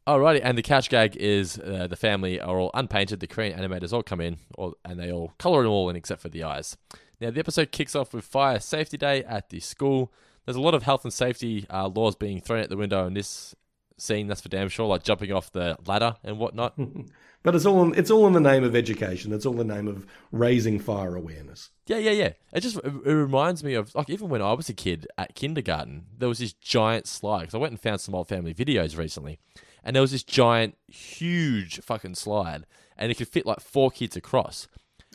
Alrighty, 0.09 0.41
and 0.43 0.59
the 0.59 0.63
couch 0.63 0.91
gag 0.91 1.15
is 1.17 1.59
uh, 1.59 1.87
the 1.89 1.95
family 1.95 2.41
are 2.41 2.59
all 2.59 2.73
unpainted. 2.75 3.21
The 3.21 3.29
Korean 3.29 3.57
animators 3.57 3.93
all 3.93 4.03
come 4.03 4.21
in, 4.21 4.39
all, 4.59 4.75
and 4.85 4.99
they 4.99 5.13
all 5.13 5.33
color 5.39 5.63
them 5.63 5.71
all 5.71 5.89
in 5.89 5.95
except 5.95 6.21
for 6.21 6.29
the 6.29 6.43
eyes. 6.43 6.77
Now, 7.21 7.31
the 7.31 7.39
episode 7.39 7.71
kicks 7.71 7.95
off 7.95 8.13
with 8.13 8.25
Fire 8.25 8.59
Safety 8.59 8.97
Day 8.97 9.23
at 9.23 9.51
the 9.51 9.61
school. 9.61 10.13
There's 10.45 10.57
a 10.57 10.61
lot 10.61 10.75
of 10.75 10.83
health 10.83 11.05
and 11.05 11.13
safety 11.13 11.67
uh, 11.71 11.89
laws 11.89 12.17
being 12.17 12.41
thrown 12.41 12.63
out 12.63 12.69
the 12.69 12.77
window 12.77 13.07
in 13.07 13.15
this 13.15 13.55
scene. 13.97 14.27
That's 14.27 14.41
for 14.41 14.49
damn 14.49 14.69
sure, 14.69 14.87
like 14.87 15.03
jumping 15.03 15.33
off 15.33 15.53
the 15.53 15.77
ladder 15.87 16.17
and 16.25 16.39
whatnot. 16.39 16.79
But 17.43 17.57
it's 17.57 17.67
all 17.67 17.93
it's 17.93 18.11
all 18.11 18.27
in 18.29 18.35
the 18.35 18.41
name 18.41 18.63
of 18.63 18.77
education. 18.77 19.33
It's 19.33 19.45
all 19.45 19.61
in 19.61 19.67
the 19.67 19.75
name 19.75 19.89
of 19.89 20.07
raising 20.31 20.79
fire 20.79 21.17
awareness. 21.17 21.71
Yeah, 21.87 21.99
yeah, 21.99 22.13
yeah. 22.13 22.33
It 22.53 22.61
just 22.61 22.77
it, 22.77 22.93
it 23.05 23.13
reminds 23.13 23.65
me 23.65 23.75
of 23.75 23.95
like 23.95 24.09
even 24.09 24.29
when 24.29 24.41
I 24.41 24.53
was 24.53 24.69
a 24.69 24.75
kid 24.75 25.09
at 25.19 25.35
kindergarten, 25.35 26.07
there 26.17 26.29
was 26.29 26.39
this 26.39 26.53
giant 26.53 27.09
slide. 27.09 27.41
Because 27.41 27.55
I 27.55 27.59
went 27.59 27.73
and 27.73 27.81
found 27.81 28.01
some 28.01 28.15
old 28.15 28.29
family 28.29 28.55
videos 28.55 28.97
recently, 28.97 29.41
and 29.83 29.97
there 29.97 30.01
was 30.01 30.13
this 30.13 30.23
giant, 30.23 30.77
huge 30.87 31.81
fucking 31.81 32.15
slide, 32.15 32.65
and 32.97 33.11
it 33.11 33.17
could 33.17 33.29
fit 33.29 33.45
like 33.45 33.61
four 33.61 33.91
kids 33.91 34.17
across. 34.17 34.69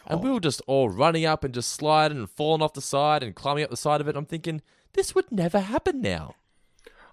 And 0.05 0.21
we 0.21 0.31
were 0.31 0.39
just 0.39 0.61
all 0.67 0.89
running 0.89 1.25
up 1.25 1.43
and 1.43 1.53
just 1.53 1.71
sliding 1.71 2.17
and 2.17 2.29
falling 2.29 2.61
off 2.61 2.73
the 2.73 2.81
side 2.81 3.23
and 3.23 3.35
climbing 3.35 3.65
up 3.65 3.69
the 3.69 3.77
side 3.77 3.99
of 3.99 4.07
it. 4.07 4.15
I'm 4.15 4.25
thinking 4.25 4.61
this 4.93 5.13
would 5.15 5.31
never 5.31 5.59
happen 5.59 6.01
now. 6.01 6.35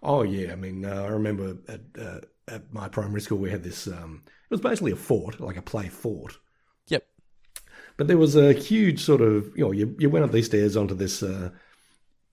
Oh 0.02 0.22
yeah, 0.22 0.52
I 0.52 0.56
mean, 0.56 0.84
uh, 0.84 1.02
I 1.02 1.08
remember 1.08 1.56
at 1.68 1.80
uh, 1.98 2.20
at 2.48 2.72
my 2.72 2.88
primary 2.88 3.20
school 3.20 3.38
we 3.38 3.50
had 3.50 3.62
this. 3.62 3.86
Um, 3.86 4.22
it 4.26 4.50
was 4.50 4.60
basically 4.60 4.92
a 4.92 4.96
fort, 4.96 5.40
like 5.40 5.56
a 5.56 5.62
play 5.62 5.88
fort. 5.88 6.38
Yep. 6.88 7.06
But 7.96 8.08
there 8.08 8.18
was 8.18 8.36
a 8.36 8.52
huge 8.52 9.02
sort 9.02 9.20
of, 9.20 9.50
you 9.56 9.64
know, 9.64 9.72
you, 9.72 9.96
you 9.98 10.10
went 10.10 10.24
up 10.24 10.32
these 10.32 10.46
stairs 10.46 10.76
onto 10.76 10.94
this, 10.94 11.22
uh, 11.22 11.50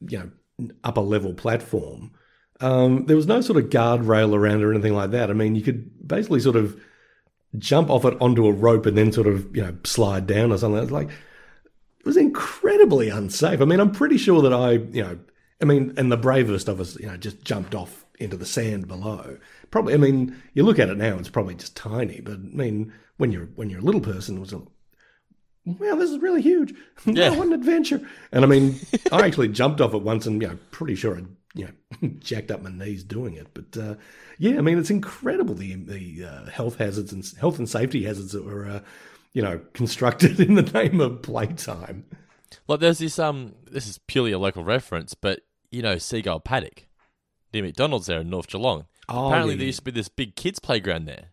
you 0.08 0.20
know, 0.20 0.70
upper 0.84 1.02
level 1.02 1.34
platform. 1.34 2.12
Um, 2.60 3.06
there 3.06 3.16
was 3.16 3.28
no 3.28 3.42
sort 3.42 3.64
of 3.64 3.70
guardrail 3.70 4.36
around 4.36 4.64
or 4.64 4.72
anything 4.72 4.94
like 4.94 5.12
that. 5.12 5.30
I 5.30 5.34
mean, 5.34 5.56
you 5.56 5.64
could 5.64 6.08
basically 6.08 6.42
sort 6.42 6.58
of 6.58 6.80
jump 7.58 7.90
off 7.90 8.06
it 8.06 8.18
onto 8.22 8.46
a 8.46 8.52
rope 8.52 8.86
and 8.86 8.98
then 8.98 9.12
sort 9.12 9.28
of, 9.28 9.56
you 9.56 9.64
know, 9.64 9.76
slide 9.84 10.28
down 10.28 10.52
or 10.52 10.58
something. 10.58 10.78
It 10.78 10.82
was 10.82 10.92
like, 10.92 11.10
it 11.10 12.06
was 12.06 12.18
incredibly 12.18 13.10
unsafe. 13.10 13.62
I 13.62 13.66
mean, 13.66 13.80
I'm 13.80 13.92
pretty 13.92 14.18
sure 14.18 14.42
that 14.42 14.54
I, 14.54 14.72
you 14.72 15.04
know, 15.04 15.20
I 15.62 15.66
mean, 15.66 15.94
and 15.98 16.12
the 16.12 16.18
bravest 16.18 16.68
of 16.68 16.80
us, 16.80 17.00
you 17.00 17.08
know, 17.08 17.18
just 17.18 17.44
jumped 17.44 17.76
off 17.76 18.06
into 18.20 18.38
the 18.38 18.46
sand 18.46 18.88
below. 18.88 19.38
Probably, 19.70 19.94
I 19.94 19.98
mean, 19.98 20.42
you 20.54 20.64
look 20.64 20.80
at 20.80 20.90
it 20.90 20.98
now, 20.98 21.18
it's 21.18 21.30
probably 21.30 21.56
just 21.56 21.76
tiny, 21.76 22.22
but 22.22 22.34
I 22.34 22.38
mean, 22.38 22.94
when 23.18 23.32
you're 23.32 23.48
when 23.56 23.70
you're 23.70 23.80
a 23.80 23.84
little 23.84 24.02
person, 24.02 24.38
it 24.38 24.40
was 24.40 24.54
a, 24.54 24.62
wow, 25.66 25.96
this 25.96 26.10
is 26.10 26.20
really 26.20 26.42
huge. 26.42 26.74
Yeah. 27.06 27.30
what 27.32 27.48
an 27.48 27.54
adventure! 27.54 28.02
And 28.32 28.44
I 28.44 28.48
mean, 28.48 28.80
I 29.12 29.26
actually 29.26 29.50
jumped 29.50 29.82
off 29.82 29.94
it 29.94 30.02
once, 30.02 30.26
and 30.26 30.42
you 30.42 30.48
know, 30.48 30.58
pretty 30.72 30.96
sure 30.96 31.18
I, 31.18 31.24
you 31.56 31.66
know, 32.02 32.10
jacked 32.20 32.52
up 32.52 32.62
my 32.62 32.72
knees 32.72 33.04
doing 33.04 33.34
it. 33.36 33.48
But 33.54 33.82
uh, 33.82 33.96
yeah, 34.38 34.58
I 34.58 34.62
mean, 34.62 34.78
it's 34.78 34.90
incredible 34.92 35.56
the 35.56 35.76
the 35.76 36.26
uh, 36.26 36.46
health 36.50 36.78
hazards 36.78 37.12
and 37.14 37.26
health 37.40 37.60
and 37.60 37.70
safety 37.70 38.04
hazards 38.04 38.32
that 38.34 38.46
were, 38.46 38.68
uh, 38.68 38.80
you 39.34 39.42
know, 39.42 39.62
constructed 39.74 40.40
in 40.40 40.56
the 40.56 40.62
name 40.64 41.00
of 41.02 41.22
playtime. 41.22 42.06
Like 42.68 42.80
there's 42.80 43.00
this 43.00 43.18
um 43.18 43.54
this 43.70 43.88
is 43.88 44.00
purely 44.08 44.32
a 44.32 44.40
local 44.40 44.64
reference, 44.64 45.14
but 45.14 45.42
you 45.72 45.82
know, 45.82 45.98
Seagull 45.98 46.40
Paddock 46.40 46.88
near 47.54 47.64
McDonald's 47.64 48.08
there 48.08 48.22
in 48.22 48.30
North 48.30 48.48
Geelong. 48.48 48.86
Oh, 49.10 49.28
Apparently 49.28 49.54
yeah, 49.56 49.58
there 49.60 49.66
used 49.68 49.80
to 49.80 49.86
be 49.86 49.92
this 49.92 50.10
big 50.10 50.36
kids 50.36 50.60
playground 50.60 51.06
there. 51.06 51.30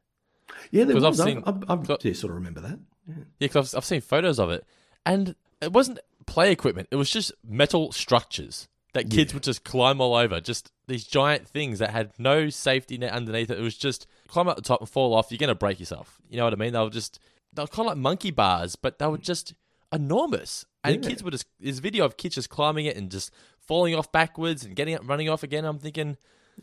Yeah, 0.71 0.85
there 0.85 0.95
'Cause 0.95 1.05
I've 1.05 1.11
was. 1.11 1.21
I've, 1.47 1.65
I've, 1.71 1.91
I've, 1.91 1.99
yeah, 2.05 2.13
sort 2.15 2.31
of 2.31 2.37
remember 2.37 2.61
that. 2.63 2.79
Yeah, 3.07 3.15
because 3.39 3.75
I've, 3.75 3.79
I've 3.79 3.85
seen 3.85 4.01
photos 4.01 4.39
of 4.41 4.51
it, 4.51 4.65
and 5.07 5.35
it 5.61 5.73
wasn't 5.73 6.01
play 6.27 6.51
equipment. 6.53 6.89
It 6.91 6.97
was 6.97 7.11
just 7.11 7.33
metal 7.45 7.93
structures 7.93 8.69
that 8.95 9.11
kids 9.11 9.33
would 9.35 9.43
just 9.43 9.65
climb 9.65 10.01
all 10.01 10.15
over. 10.15 10.41
Just 10.41 10.73
these 10.89 11.05
giant 11.05 11.47
things 11.47 11.79
that 11.79 11.91
had 11.91 12.11
no 12.19 12.49
safety 12.49 12.99
net 12.99 13.13
underneath 13.13 13.51
it. 13.51 13.59
It 13.59 13.63
was 13.63 13.77
just 13.77 14.07
climb 14.27 14.49
up 14.49 14.57
the 14.57 14.63
top 14.63 14.81
and 14.81 14.89
fall 14.89 15.15
off. 15.15 15.31
You're 15.31 15.39
gonna 15.39 15.55
break 15.55 15.79
yourself. 15.79 16.19
You 16.29 16.39
know 16.39 16.45
what 16.45 16.53
I 16.53 16.57
mean? 16.57 16.73
They 16.73 16.81
were 16.81 16.91
just 16.91 17.19
they 17.53 17.63
were 17.63 17.69
kind 17.69 17.81
of 17.89 17.93
like 17.95 17.99
monkey 17.99 18.31
bars, 18.31 18.77
but 18.77 18.99
they 18.99 19.07
were 19.07 19.19
just 19.19 19.55
enormous. 19.93 20.65
And 20.85 21.03
Yeah. 21.03 21.09
kids 21.11 21.23
were 21.23 21.31
just 21.31 21.47
this 21.61 21.79
video 21.79 22.05
of 22.05 22.17
kids 22.17 22.35
just 22.37 22.51
climbing 22.51 22.87
it 22.87 22.97
and 22.97 23.11
just 23.11 23.31
falling 23.69 23.95
off 23.95 24.11
backwards 24.11 24.65
and 24.65 24.75
getting 24.75 24.95
up, 24.95 25.03
running 25.05 25.29
off 25.29 25.43
again. 25.45 25.65
I'm 25.65 25.79
thinking. 25.79 26.17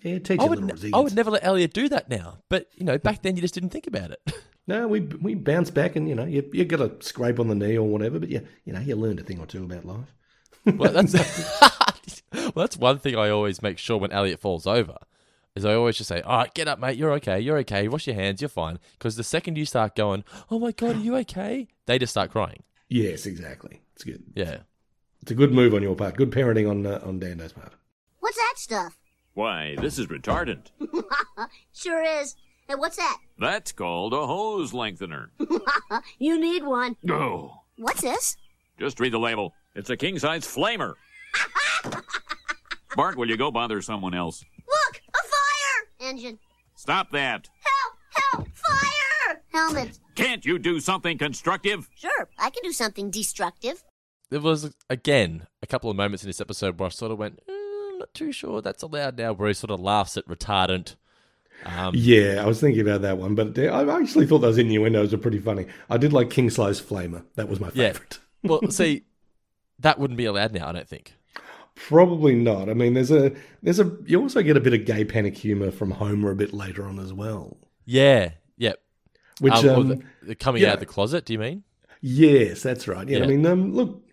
Yeah, 0.03 0.20
teach 0.20 0.41
I 0.41 0.45
would, 0.45 0.62
ne- 0.62 0.91
I 0.91 0.99
would 0.99 1.16
never 1.16 1.32
let 1.32 1.45
Elliot 1.45 1.74
do 1.74 1.88
that 1.88 2.10
now, 2.10 2.39
but 2.49 2.68
you 2.76 2.84
know, 2.84 2.97
back 2.97 3.22
then 3.22 3.38
you 3.38 3.41
just 3.41 3.53
didn't 3.53 3.70
think 3.70 3.88
about 3.88 4.12
it. 4.12 4.20
No, 4.68 4.88
we 4.88 5.01
we 5.01 5.36
bounce 5.36 5.70
back, 5.70 5.95
and 5.95 6.10
you 6.10 6.16
know, 6.16 6.26
you 6.26 6.43
you 6.51 6.66
got 6.66 6.82
a 6.82 6.91
scrape 6.99 7.39
on 7.39 7.49
the 7.49 7.53
knee 7.56 7.78
or 7.78 7.88
whatever, 7.88 8.20
but 8.20 8.30
you 8.30 8.41
you 8.64 8.74
know, 8.74 8.80
you 8.80 8.95
learned 8.95 9.20
a 9.20 9.24
thing 9.24 9.39
or 9.39 9.45
two 9.45 9.64
about 9.64 9.86
life. 9.86 10.12
well, 10.66 10.91
that's 10.91 11.14
well, 12.34 12.51
that's 12.56 12.76
one 12.76 12.97
thing 12.97 13.16
I 13.16 13.30
always 13.30 13.62
make 13.62 13.78
sure 13.78 13.97
when 13.97 14.12
Elliot 14.12 14.39
falls 14.39 14.66
over 14.66 14.97
is 15.56 15.66
I 15.66 15.76
always 15.76 15.97
just 15.97 16.08
say, 16.08 16.22
"All 16.22 16.39
right, 16.39 16.53
get 16.53 16.68
up, 16.68 16.80
mate. 16.80 16.97
You're 16.97 17.12
okay. 17.14 17.39
You're 17.39 17.60
okay. 17.60 17.88
Wash 17.88 18.08
your 18.08 18.16
hands. 18.16 18.41
You're 18.41 18.49
fine." 18.49 18.80
Because 18.93 19.16
the 19.16 19.24
second 19.24 19.56
you 19.56 19.66
start 19.68 19.95
going, 19.95 20.24
"Oh 20.49 20.58
my 20.58 20.72
god, 20.72 20.95
are 20.95 20.99
you 20.99 21.16
okay?" 21.18 21.68
They 21.86 21.99
just 21.99 22.12
start 22.12 22.32
crying. 22.32 22.64
Yes, 22.89 23.28
exactly. 23.28 23.82
It's 23.93 24.03
good. 24.03 24.24
Yeah. 24.34 24.58
It's 25.26 25.32
a 25.32 25.34
good 25.34 25.53
move 25.53 25.73
on 25.73 25.82
your 25.82 25.95
part. 25.95 26.17
Good 26.17 26.30
parenting 26.30 26.69
on 26.69 26.86
uh, 26.86 26.99
on 27.03 27.19
Dando's 27.19 27.51
part. 27.51 27.73
What's 28.19 28.38
that 28.38 28.53
stuff? 28.57 28.95
Why, 29.34 29.76
this 29.82 29.97
is 29.97 30.05
retardant. 30.05 30.67
sure 31.73 32.03
is. 32.03 32.36
And 32.69 32.80
what's 32.80 32.97
that? 32.97 33.17
That's 33.39 33.71
called 33.71 34.13
a 34.13 34.28
hose 34.28 34.71
lengthener. 34.71 35.32
you 36.19 36.39
need 36.39 36.63
one. 36.63 36.95
No. 37.01 37.63
What's 37.76 38.01
this? 38.01 38.38
Just 38.78 38.99
read 38.99 39.13
the 39.13 39.17
label. 39.17 39.55
It's 39.73 39.89
a 39.89 39.97
king 39.97 40.19
size 40.19 40.45
flamer. 40.45 40.93
Bart, 42.95 43.17
will 43.17 43.28
you 43.28 43.36
go 43.36 43.49
bother 43.49 43.82
someone 43.82 44.13
else? 44.13 44.45
Look, 44.59 45.01
a 45.09 45.17
fire 45.17 46.07
engine. 46.11 46.38
Stop 46.76 47.09
that. 47.13 47.49
Help! 47.63 47.97
Help! 48.32 48.47
Fire! 48.55 49.41
Helmet. 49.51 49.99
Can't 50.13 50.45
you 50.45 50.59
do 50.59 50.80
something 50.80 51.17
constructive? 51.17 51.89
Sure, 51.95 52.30
I 52.38 52.51
can 52.51 52.61
do 52.61 52.71
something 52.71 53.09
destructive. 53.09 53.84
There 54.30 54.39
was 54.39 54.73
again 54.89 55.47
a 55.61 55.67
couple 55.67 55.89
of 55.89 55.95
moments 55.95 56.23
in 56.23 56.30
this 56.30 56.41
episode 56.41 56.80
where 56.80 56.88
I 56.88 56.89
sort 56.89 57.11
of 57.11 57.19
went, 57.19 57.39
"Eh, 57.47 57.51
"I'm 57.91 57.99
not 57.99 58.13
too 58.13 58.32
sure 58.32 58.61
that's 58.61 58.84
allowed 58.84 59.17
now." 59.17 59.34
Where 59.34 59.47
he 59.47 59.53
sort 59.53 59.71
of 59.71 59.80
laughs 59.80 60.17
at 60.17 60.28
retardant. 60.28 60.95
Um, 61.65 61.93
Yeah, 61.95 62.41
I 62.43 62.45
was 62.45 62.59
thinking 62.59 62.82
about 62.82 63.01
that 63.01 63.17
one, 63.17 63.36
but 63.36 63.57
I 63.57 64.01
actually 64.01 64.26
thought 64.28 64.39
those 64.39 64.57
innuendos 64.57 65.11
were 65.11 65.17
pretty 65.17 65.39
funny. 65.39 65.67
I 65.89 65.97
did 65.97 66.11
like 66.11 66.30
King 66.30 66.49
Slice 66.49 66.82
Flamer. 66.82 67.23
That 67.36 67.47
was 67.47 67.59
my 67.59 67.71
yeah. 67.73 67.93
favorite. 67.93 68.19
well, 68.43 68.61
see, 68.69 69.03
that 69.80 69.99
wouldn't 69.99 70.17
be 70.17 70.26
allowed 70.26 70.53
now. 70.53 70.67
I 70.67 70.71
don't 70.73 70.88
think. 70.88 71.13
Probably 71.76 72.36
not. 72.36 72.69
I 72.69 72.73
mean, 72.73 72.93
there's 72.93 73.11
a 73.11 73.34
there's 73.61 73.80
a 73.80 73.91
you 74.05 74.21
also 74.21 74.41
get 74.41 74.57
a 74.57 74.61
bit 74.61 74.73
of 74.73 74.86
gay 74.86 75.03
panic 75.03 75.38
humor 75.38 75.71
from 75.71 75.91
Homer 75.91 76.32
a 76.32 76.36
bit 76.36 76.53
later 76.53 76.86
on 76.86 76.99
as 76.99 77.13
well. 77.13 77.57
Yeah. 77.86 78.32
Yep. 78.57 78.80
Which 79.41 79.53
Um, 79.53 79.69
um, 79.69 79.88
the, 79.89 80.03
the 80.23 80.36
coming 80.36 80.61
yeah. 80.61 80.69
out 80.69 80.73
of 80.76 80.80
the 80.80 80.86
closet. 80.86 81.26
Do 81.26 81.34
you 81.34 81.39
mean? 81.39 81.63
Yes, 82.01 82.61
that's 82.61 82.88
right. 82.88 83.07
Yeah, 83.07 83.19
Yeah. 83.19 83.23
I 83.26 83.28
mean, 83.28 83.45
um, 83.45 83.73
look, 83.73 84.05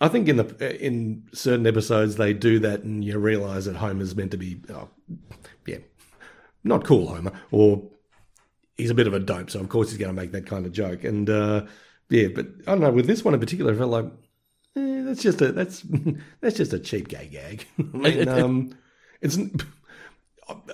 I 0.00 0.08
think 0.08 0.28
in 0.28 0.36
the 0.36 0.84
in 0.84 1.24
certain 1.32 1.66
episodes 1.66 2.16
they 2.16 2.32
do 2.32 2.58
that, 2.60 2.82
and 2.82 3.04
you 3.04 3.18
realise 3.18 3.64
that 3.64 3.76
Homer's 3.76 4.14
meant 4.14 4.30
to 4.30 4.36
be, 4.36 4.60
oh, 4.70 4.88
yeah, 5.66 5.78
not 6.62 6.84
cool 6.84 7.08
Homer, 7.08 7.32
or 7.50 7.82
he's 8.76 8.90
a 8.90 8.94
bit 8.94 9.08
of 9.08 9.14
a 9.14 9.18
dope, 9.18 9.50
so 9.50 9.60
of 9.60 9.68
course 9.68 9.90
he's 9.90 9.98
going 9.98 10.14
to 10.14 10.20
make 10.20 10.32
that 10.32 10.46
kind 10.46 10.64
of 10.66 10.72
joke. 10.72 11.04
And 11.04 11.28
uh, 11.28 11.66
yeah, 12.08 12.28
but 12.28 12.46
I 12.66 12.72
don't 12.72 12.80
know. 12.80 12.92
With 12.92 13.06
this 13.06 13.24
one 13.24 13.34
in 13.34 13.40
particular, 13.40 13.74
I 13.74 13.76
felt 13.76 13.90
like 13.90 14.06
eh, 14.76 15.02
that's 15.02 15.22
just 15.22 15.42
a 15.42 15.52
that's 15.52 15.84
that's 16.40 16.56
just 16.56 16.72
a 16.72 16.78
cheap 16.78 17.08
gay 17.08 17.26
gag. 17.26 17.66
I 17.78 17.96
mean, 17.96 18.28
um, 18.28 18.78
it's. 19.20 19.38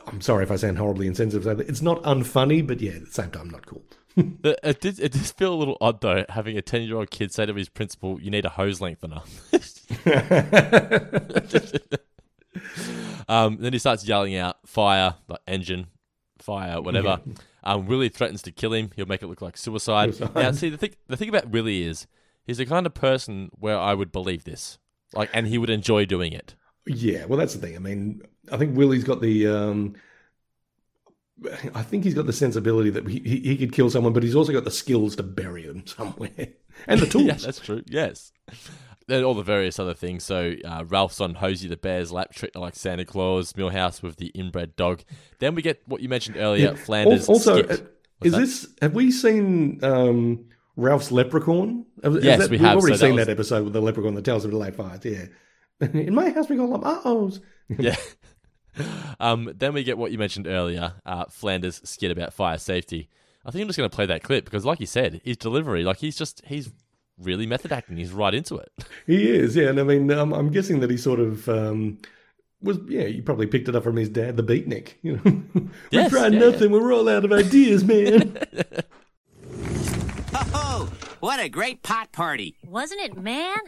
I'm 0.07 0.21
sorry 0.21 0.45
if 0.45 0.53
I 0.53 0.57
sound 0.57 0.79
horribly 0.79 1.09
insensitive. 1.09 1.59
It's 1.59 1.83
not 1.83 2.01
unfunny, 2.05 2.65
but 2.65 2.81
yeah, 2.81 2.93
at 2.93 3.07
the 3.07 3.11
same 3.11 3.33
time, 3.33 3.51
not 3.51 3.67
cool. 3.67 3.83
It, 4.17 4.61
it 4.63 4.81
did. 4.81 5.01
It 5.01 5.13
does 5.13 5.33
feel 5.33 5.53
a 5.53 5.57
little 5.57 5.77
odd 5.81 6.01
though, 6.01 6.25
having 6.29 6.57
a 6.57 6.63
ten-year-old 6.63 7.11
kid 7.11 7.33
say 7.33 7.47
to 7.47 7.55
his 7.55 7.69
principal, 7.69 8.21
"You 8.21 8.31
need 8.31 8.45
a 8.45 8.51
hose 8.51 8.81
lengthener." 8.81 9.23
um, 13.29 13.57
then 13.59 13.73
he 13.73 13.79
starts 13.79 14.07
yelling 14.07 14.37
out, 14.37 14.57
"Fire!" 14.67 15.17
Like 15.29 15.41
engine, 15.49 15.89
fire, 16.39 16.81
whatever. 16.81 17.21
Um, 17.65 17.87
Willie 17.87 18.11
threatens 18.11 18.43
to 18.43 18.53
kill 18.53 18.73
him. 18.73 18.91
He'll 18.95 19.07
make 19.07 19.23
it 19.23 19.27
look 19.27 19.43
like 19.43 19.57
suicide. 19.57 20.15
Suicide. 20.15 20.35
Now, 20.35 20.53
see 20.53 20.69
the 20.69 20.77
thing. 20.77 20.95
The 21.09 21.17
thing 21.17 21.29
about 21.29 21.49
Willie 21.49 21.83
is 21.83 22.07
he's 22.47 22.59
the 22.59 22.67
kind 22.67 22.87
of 22.87 22.95
person 22.95 23.51
where 23.59 23.79
I 23.79 23.95
would 23.95 24.13
believe 24.13 24.45
this, 24.45 24.79
like, 25.13 25.31
and 25.33 25.49
he 25.49 25.59
would 25.59 25.71
enjoy 25.71 26.05
doing 26.05 26.33
it. 26.33 26.55
Yeah, 26.87 27.25
well, 27.25 27.39
that's 27.39 27.55
the 27.55 27.61
thing. 27.61 27.77
I 27.77 27.79
mean, 27.79 28.23
I 28.53 28.59
think 28.59 28.77
Willie's 28.77 29.05
got 29.05 29.21
the. 29.21 29.49
Um, 29.49 29.95
I 31.75 31.83
think 31.83 32.05
he's 32.05 32.15
got 32.15 32.27
the 32.27 32.33
sensibility 32.33 32.91
that 32.91 33.07
he, 33.09 33.19
he, 33.21 33.39
he 33.41 33.57
could 33.57 33.73
kill 33.73 33.91
someone, 33.91 34.13
but 34.13 34.23
he's 34.23 34.37
also 34.37 34.53
got 34.53 34.65
the 34.65 34.71
skills 34.71 35.17
to 35.17 35.23
bury 35.23 35.67
them 35.67 35.87
somewhere 35.87 36.31
and 36.87 37.01
the 37.01 37.07
tools. 37.11 37.25
yeah, 37.25 37.35
that's 37.35 37.61
true. 37.61 37.83
Yes. 37.87 38.33
Then 39.07 39.23
all 39.25 39.35
the 39.35 39.43
various 39.43 39.79
other 39.79 39.95
things. 39.95 40.25
So 40.25 40.55
uh, 40.65 40.85
Ralph's 40.87 41.21
on 41.21 41.35
Hosey 41.35 41.69
the 41.69 41.77
Bear's 41.77 42.11
lap, 42.13 42.33
treated 42.33 42.59
like 42.59 42.75
Santa 42.75 43.05
Claus. 43.05 43.53
Milhouse 43.53 44.01
with 44.03 44.17
the 44.17 44.29
inbred 44.29 44.77
dog. 44.77 45.03
Then 45.41 45.55
we 45.55 45.61
get 45.63 45.83
what 45.87 46.01
you 46.01 46.09
mentioned 46.09 46.37
earlier, 46.39 46.71
Yeah. 46.71 46.75
Flanders. 46.77 47.29
Also, 47.29 47.63
uh, 47.65 47.77
is 48.23 48.33
that? 48.33 48.39
this? 48.39 48.67
Have 48.81 48.95
we 48.95 49.11
seen 49.11 49.81
um, 49.85 50.47
Ralph's 50.77 51.11
leprechaun? 51.13 51.85
Have- 52.03 52.17
is 52.17 52.25
Yes, 52.25 52.39
that- 52.39 52.51
we 52.51 52.57
we've 52.57 52.67
already 52.67 52.81
So 52.81 52.89
that 52.93 52.99
seen 52.99 53.15
was- 53.17 53.27
that 53.27 53.33
episode 53.33 53.65
with 53.65 53.73
the 53.75 53.83
leprechaun 53.83 54.15
that 54.15 54.25
tells 54.25 54.45
him 54.45 54.53
to 54.53 54.57
lay 54.57 54.71
fires. 54.71 55.01
Yeah, 55.05 55.27
in 55.93 56.15
my 56.15 56.31
house 56.31 56.49
we 56.49 56.57
call 56.57 56.71
them 56.71 56.85
uh 56.85 57.01
ohs. 57.05 57.41
Yeah. 57.69 57.97
Um, 59.21 59.53
then 59.57 59.73
we 59.75 59.85
get 59.85 59.99
what 59.99 60.13
you 60.13 60.19
mentioned 60.19 60.47
earlier, 60.47 60.95
uh, 61.07 61.25
Flanders 61.27 61.81
skit 61.85 62.11
about 62.11 62.33
fire 62.33 62.59
safety. 62.59 63.09
I 63.47 63.51
think 63.51 63.63
I'm 63.63 63.69
just 63.69 63.77
going 63.77 63.91
to 63.91 63.95
play 63.95 64.07
that 64.07 64.23
clip 64.23 64.45
because, 64.45 64.65
like 64.65 64.81
you 64.81 64.87
said, 64.87 65.21
his 65.25 65.37
delivery, 65.37 65.85
like 65.85 65.99
he's 65.99 66.17
just 66.17 66.43
he's 66.47 66.71
really 67.19 67.47
method 67.47 67.73
acting. 67.73 67.97
He's 67.97 68.11
right 68.13 68.35
into 68.35 68.57
it. 68.57 68.73
He 69.07 69.29
is, 69.29 69.55
yeah, 69.55 69.69
and 69.69 69.79
I 69.79 69.83
mean, 69.83 70.11
um, 70.11 70.33
I'm 70.33 70.51
guessing 70.51 70.81
that 70.81 70.91
he 70.91 70.97
sort 70.97 71.21
of 71.21 71.47
um, 71.49 71.99
was, 72.63 72.79
yeah, 72.89 73.05
he 73.05 73.21
probably 73.21 73.47
picked 73.47 73.69
it 73.69 73.77
up 73.77 73.85
from 73.85 73.97
his 73.97 74.09
dad, 74.09 74.37
the 74.39 74.43
beatnik. 74.43 74.95
You 75.03 75.17
know, 75.17 75.23
we 75.55 75.69
Yes, 75.91 76.11
tried 76.11 76.33
yeah, 76.33 76.39
nothing. 76.39 76.71
We're 76.73 76.93
all 76.93 77.09
out 77.09 77.25
of 77.25 77.33
ideas, 77.33 77.85
man. 77.85 78.39
Oh, 80.57 80.91
what 81.21 81.39
a 81.41 81.49
great 81.49 81.83
pot 81.83 82.11
party. 82.13 82.57
Wasn't 82.65 83.01
it, 83.01 83.17
man? 83.17 83.59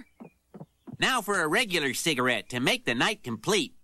Now 0.98 1.20
for 1.20 1.40
a 1.42 1.46
regular 1.48 1.94
cigarette 1.94 2.48
to 2.50 2.60
make 2.60 2.84
the 2.84 2.94
night 2.94 3.22
complete. 3.22 3.74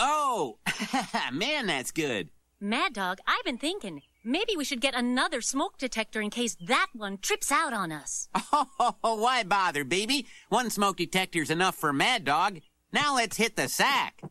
Oh, 0.00 0.58
man, 1.32 1.66
that's 1.66 1.90
good. 1.90 2.30
Mad 2.60 2.92
Dog, 2.92 3.18
I've 3.26 3.44
been 3.44 3.58
thinking 3.58 4.02
maybe 4.24 4.56
we 4.56 4.64
should 4.64 4.80
get 4.80 4.94
another 4.94 5.40
smoke 5.40 5.78
detector 5.78 6.20
in 6.20 6.30
case 6.30 6.56
that 6.66 6.88
one 6.92 7.18
trips 7.18 7.52
out 7.52 7.72
on 7.72 7.92
us. 7.92 8.28
Oh, 9.04 9.14
why 9.14 9.42
bother, 9.44 9.84
baby? 9.84 10.26
One 10.48 10.70
smoke 10.70 10.96
detector's 10.96 11.50
enough 11.50 11.74
for 11.74 11.92
Mad 11.92 12.24
Dog. 12.24 12.60
Now 12.92 13.14
let's 13.14 13.36
hit 13.36 13.56
the 13.56 13.68
sack. 13.68 14.22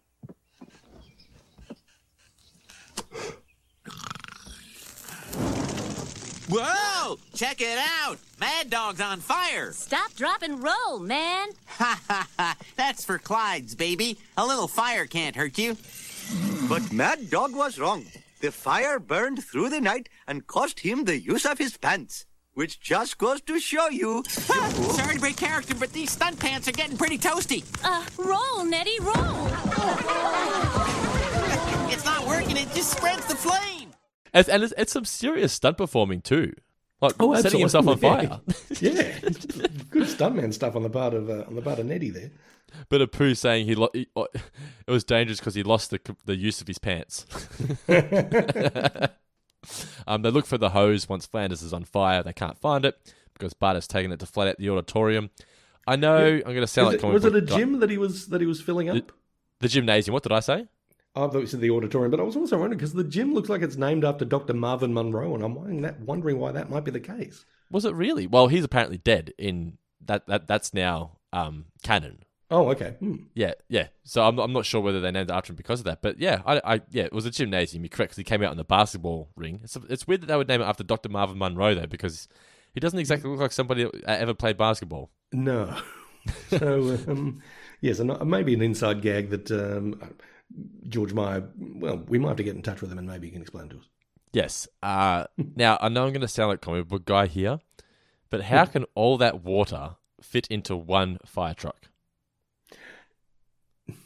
Whoa! 6.50 7.20
Check 7.36 7.60
it 7.60 7.78
out! 7.78 8.20
Mad 8.40 8.70
Dog's 8.70 9.02
on 9.02 9.20
fire! 9.20 9.74
Stop, 9.74 10.14
drop, 10.16 10.42
and 10.44 10.64
roll, 10.64 11.00
man. 11.00 11.50
Ha 11.68 12.02
ha 12.08 12.28
ha! 12.38 12.56
That's 12.78 13.04
for 13.04 13.18
Clyde's, 13.18 13.76
baby. 13.76 14.18
A 14.38 14.46
little 14.46 14.70
fire 14.70 15.06
can't 15.06 15.36
hurt 15.36 15.58
you. 15.58 15.76
But 16.70 16.92
Mad 16.94 17.30
Dog 17.30 17.54
was 17.54 17.78
wrong. 17.78 18.06
The 18.40 18.52
fire 18.52 18.98
burned 19.00 19.44
through 19.44 19.70
the 19.70 19.82
night 19.82 20.08
and 20.26 20.48
cost 20.48 20.80
him 20.82 21.04
the 21.04 21.20
use 21.20 21.46
of 21.46 21.58
his 21.58 21.76
pants, 21.76 22.26
which 22.54 22.80
just 22.80 23.18
goes 23.18 23.42
to 23.42 23.60
show 23.60 23.90
you. 23.90 24.24
Sorry 24.28 25.16
to 25.16 25.20
break 25.20 25.36
character, 25.38 25.76
but 25.76 25.92
these 25.92 26.12
stunt 26.12 26.40
pants 26.40 26.68
are 26.68 26.72
getting 26.74 26.98
pretty 26.98 27.18
toasty. 27.18 27.66
Uh, 27.84 28.06
roll, 28.18 28.64
Nettie, 28.64 29.00
roll. 29.02 29.14
It's 31.90 32.06
not 32.06 32.28
working, 32.28 32.58
it 32.58 32.72
just 32.74 32.92
spreads 32.92 33.26
the 33.26 33.36
flame. 33.36 33.87
And, 34.34 34.48
and 34.50 34.64
it's, 34.64 34.74
it's 34.78 34.94
some 34.94 35.06
serious 35.06 35.54
stunt 35.54 35.78
performing 35.78 36.22
too, 36.22 36.54
like 37.02 37.14
Oh, 37.20 37.36
setting 37.42 37.60
himself 37.60 37.88
on 37.88 37.98
fire. 37.98 38.40
yeah, 38.82 39.18
good 39.90 40.04
stuntman 40.04 40.54
stuff 40.54 40.76
on 40.76 40.84
the 40.84 40.90
part 40.90 41.14
of 41.14 41.30
uh, 41.30 41.46
on 41.48 41.56
the 41.56 41.62
part 41.62 41.80
of 41.80 41.86
Nettie 41.86 42.10
there. 42.10 42.32
But 42.90 43.02
a 43.02 43.08
poo 43.08 43.34
saying 43.34 43.66
he, 43.66 43.76
lo- 43.76 43.90
he 43.94 44.08
it 44.16 44.92
was 44.92 45.04
dangerous 45.06 45.40
because 45.40 45.56
he 45.56 45.64
lost 45.64 45.90
the 45.90 46.00
the 46.26 46.36
use 46.36 46.60
of 46.62 46.68
his 46.68 46.78
pants. 46.80 47.26
um, 50.08 50.22
they 50.22 50.30
look 50.30 50.46
for 50.46 50.58
the 50.58 50.70
hose 50.72 51.08
once 51.10 51.26
Flanders 51.26 51.62
is 51.62 51.74
on 51.74 51.84
fire. 51.86 52.24
They 52.24 52.34
can't 52.34 52.58
find 52.58 52.86
it 52.86 52.96
because 53.34 53.54
Bart 53.54 53.76
has 53.76 53.88
taken 53.88 54.12
it 54.12 54.20
to 54.20 54.26
flat 54.26 54.48
out 54.50 54.58
the 54.58 54.70
auditorium. 54.70 55.30
I 55.86 55.96
know 55.96 56.26
I'm 56.36 56.42
going 56.42 56.56
to 56.58 56.68
sound 56.68 56.96
Is 56.96 57.04
like 57.04 57.12
it- 57.12 57.14
was 57.14 57.26
it 57.26 57.36
a 57.36 57.42
guy- 57.42 57.58
gym 57.58 57.80
that 57.80 57.90
he 57.90 57.98
was 57.98 58.28
that 58.28 58.42
he 58.42 58.48
was 58.48 58.62
filling 58.62 58.90
up? 58.90 59.12
the 59.60 59.68
gymnasium. 59.68 60.14
What 60.14 60.24
did 60.24 60.32
I 60.34 60.40
say? 60.42 60.68
I 61.26 61.28
thought 61.28 61.40
you 61.40 61.48
said 61.48 61.62
the 61.62 61.72
auditorium, 61.72 62.12
but 62.12 62.20
I 62.20 62.24
was 62.24 62.36
also 62.36 62.58
wondering 62.58 62.78
because 62.78 62.94
the 62.94 63.04
gym 63.04 63.34
looks 63.34 63.50
like 63.50 63.62
it's 63.62 63.76
named 63.78 64.06
after 64.06 64.26
Dr. 64.26 64.54
Marvin 64.54 64.94
Monroe, 64.94 65.34
and 65.36 65.44
I'm 65.44 65.56
wondering, 65.56 65.82
that, 65.82 66.00
wondering 66.00 66.40
why 66.40 66.52
that 66.52 66.70
might 66.70 66.84
be 66.86 66.92
the 66.92 67.00
case. 67.00 67.46
Was 67.72 67.86
it 67.86 67.94
really? 67.94 68.28
Well, 68.28 68.48
he's 68.48 68.64
apparently 68.64 68.98
dead 68.98 69.34
in 69.38 69.78
that. 70.06 70.28
That 70.28 70.48
that's 70.48 70.74
now 70.74 71.18
um, 71.34 71.66
canon. 71.84 72.24
Oh, 72.50 72.70
okay. 72.70 72.96
Hmm. 73.00 73.16
Yeah, 73.34 73.54
yeah. 73.68 73.88
So 74.06 74.26
I'm, 74.26 74.40
I'm 74.40 74.54
not 74.54 74.66
sure 74.66 74.80
whether 74.80 75.02
they 75.02 75.12
named 75.12 75.30
it 75.30 75.34
after 75.34 75.52
him 75.52 75.58
because 75.58 75.82
of 75.82 75.86
that, 75.86 76.02
but 76.02 76.18
yeah, 76.20 76.42
I, 76.46 76.62
I 76.64 76.82
yeah, 76.92 77.04
it 77.04 77.12
was 77.12 77.26
a 77.26 77.32
gymnasium. 77.32 77.84
You're 77.84 77.90
correct. 77.90 78.12
'cause 78.12 78.18
he 78.18 78.24
came 78.24 78.42
out 78.42 78.52
in 78.52 78.58
the 78.58 78.64
basketball 78.64 79.28
ring. 79.36 79.60
It's, 79.64 79.78
it's 79.90 80.08
weird 80.08 80.22
that 80.22 80.28
they 80.28 80.38
would 80.38 80.48
name 80.48 80.62
it 80.62 80.66
after 80.66 80.84
Dr. 80.84 81.10
Marvin 81.10 81.38
Monroe 81.38 81.76
though, 81.76 81.88
because 81.88 82.30
he 82.74 82.80
doesn't 82.80 83.00
exactly 83.00 83.30
look 83.30 83.42
like 83.42 83.52
somebody 83.52 83.84
that 83.84 84.22
ever 84.22 84.34
played 84.34 84.56
basketball. 84.56 85.10
No. 85.34 85.78
so, 86.50 86.98
um, 87.08 87.42
yes, 87.82 88.00
and 88.00 88.18
maybe 88.30 88.54
an 88.54 88.62
inside 88.62 89.02
gag 89.02 89.30
that 89.32 89.52
um, 89.52 90.00
George 90.88 91.14
Meyer, 91.14 91.48
well, 91.58 92.04
we 92.08 92.18
might 92.18 92.30
have 92.30 92.38
to 92.38 92.44
get 92.44 92.56
in 92.56 92.62
touch 92.62 92.82
with 92.82 92.92
him 92.92 92.98
and 92.98 93.08
maybe 93.08 93.28
he 93.28 93.34
can 93.34 93.42
explain 93.42 93.70
to 93.70 93.78
us. 93.78 93.90
Yes. 94.34 94.68
Uh, 94.82 95.26
now 95.56 95.78
I 95.82 95.90
know 95.90 96.06
I'm 96.06 96.14
going 96.14 96.22
to 96.22 96.28
sound 96.28 96.50
like 96.50 96.58
a 96.58 96.66
comic 96.66 96.88
book 96.88 97.06
guy 97.06 97.28
here, 97.28 97.60
but 98.30 98.44
how 98.44 98.66
can 98.66 98.86
all 98.96 99.18
that 99.18 99.44
water 99.44 99.96
fit 100.22 100.48
into 100.48 100.76
one 100.76 101.20
fire 101.26 101.54
truck? 101.54 101.90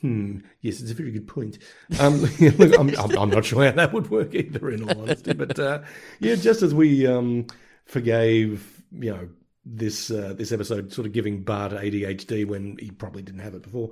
Hmm. 0.01 0.39
Yes, 0.61 0.79
it's 0.79 0.91
a 0.91 0.95
very 0.95 1.11
good 1.11 1.27
point. 1.27 1.57
Um, 1.99 2.21
look, 2.39 2.79
I'm, 2.79 2.89
I'm, 2.89 3.17
I'm, 3.17 3.29
not 3.29 3.45
sure 3.45 3.65
how 3.65 3.71
that 3.71 3.93
would 3.93 4.11
work 4.11 4.35
either, 4.35 4.69
in 4.69 4.83
all 4.87 5.01
honesty. 5.01 5.33
But 5.33 5.57
uh, 5.57 5.81
yeah, 6.19 6.35
just 6.35 6.61
as 6.61 6.73
we 6.73 7.07
um, 7.07 7.47
forgave, 7.85 8.83
you 8.91 9.11
know, 9.11 9.29
this 9.65 10.11
uh, 10.11 10.33
this 10.37 10.51
episode 10.51 10.93
sort 10.93 11.07
of 11.07 11.13
giving 11.13 11.41
Bart 11.41 11.71
ADHD 11.71 12.45
when 12.45 12.77
he 12.79 12.91
probably 12.91 13.23
didn't 13.23 13.41
have 13.41 13.55
it 13.55 13.63
before, 13.63 13.89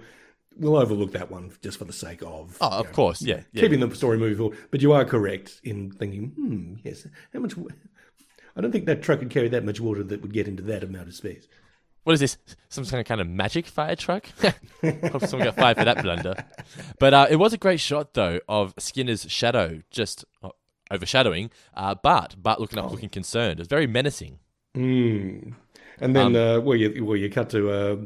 we'll 0.59 0.77
overlook 0.77 1.13
that 1.13 1.31
one 1.31 1.51
just 1.61 1.77
for 1.77 1.85
the 1.85 1.93
sake 1.93 2.21
of. 2.21 2.57
Oh, 2.61 2.79
of 2.79 2.85
know, 2.87 2.91
course, 2.91 3.21
yeah, 3.21 3.41
yeah. 3.51 3.61
keeping 3.61 3.79
the 3.79 3.95
story 3.95 4.17
moving 4.17 4.37
forward. 4.37 4.57
But 4.71 4.81
you 4.81 4.93
are 4.93 5.05
correct 5.05 5.59
in 5.63 5.91
thinking, 5.91 6.29
hmm, 6.29 6.73
yes, 6.83 7.07
how 7.33 7.39
much? 7.39 7.53
I 8.55 8.61
don't 8.61 8.71
think 8.71 8.85
that 8.85 9.01
truck 9.01 9.19
could 9.19 9.29
carry 9.29 9.47
that 9.49 9.63
much 9.63 9.79
water 9.79 10.03
that 10.03 10.21
would 10.21 10.33
get 10.33 10.47
into 10.47 10.63
that 10.63 10.83
amount 10.83 11.07
of 11.07 11.15
space. 11.15 11.47
What 12.03 12.13
is 12.13 12.19
this? 12.19 12.37
Some 12.69 12.85
kind 12.85 13.01
of 13.01 13.05
kind 13.05 13.21
of 13.21 13.27
magic 13.27 13.67
fire 13.67 13.95
truck? 13.95 14.27
Hope 14.81 15.25
someone 15.25 15.47
got 15.47 15.55
fired 15.55 15.77
for 15.77 15.85
that 15.85 16.01
blunder. 16.01 16.35
But 16.99 17.13
uh, 17.13 17.27
it 17.29 17.35
was 17.35 17.53
a 17.53 17.57
great 17.57 17.79
shot 17.79 18.13
though 18.13 18.39
of 18.47 18.73
Skinner's 18.79 19.29
shadow 19.29 19.81
just 19.91 20.25
uh, 20.41 20.49
overshadowing 20.91 21.51
uh, 21.73 21.95
Bart. 21.95 22.35
Bart 22.41 22.59
looking 22.59 22.79
up, 22.79 22.85
oh. 22.85 22.89
looking 22.89 23.09
concerned. 23.09 23.59
It 23.59 23.59
was 23.59 23.67
very 23.67 23.87
menacing. 23.87 24.39
Mm. 24.75 25.53
And 25.99 26.15
then, 26.15 26.27
um, 26.27 26.35
uh, 26.35 26.59
well, 26.61 26.77
you 26.77 27.05
well 27.05 27.17
you 27.17 27.29
cut 27.29 27.49
to 27.51 27.69
uh, 27.69 27.97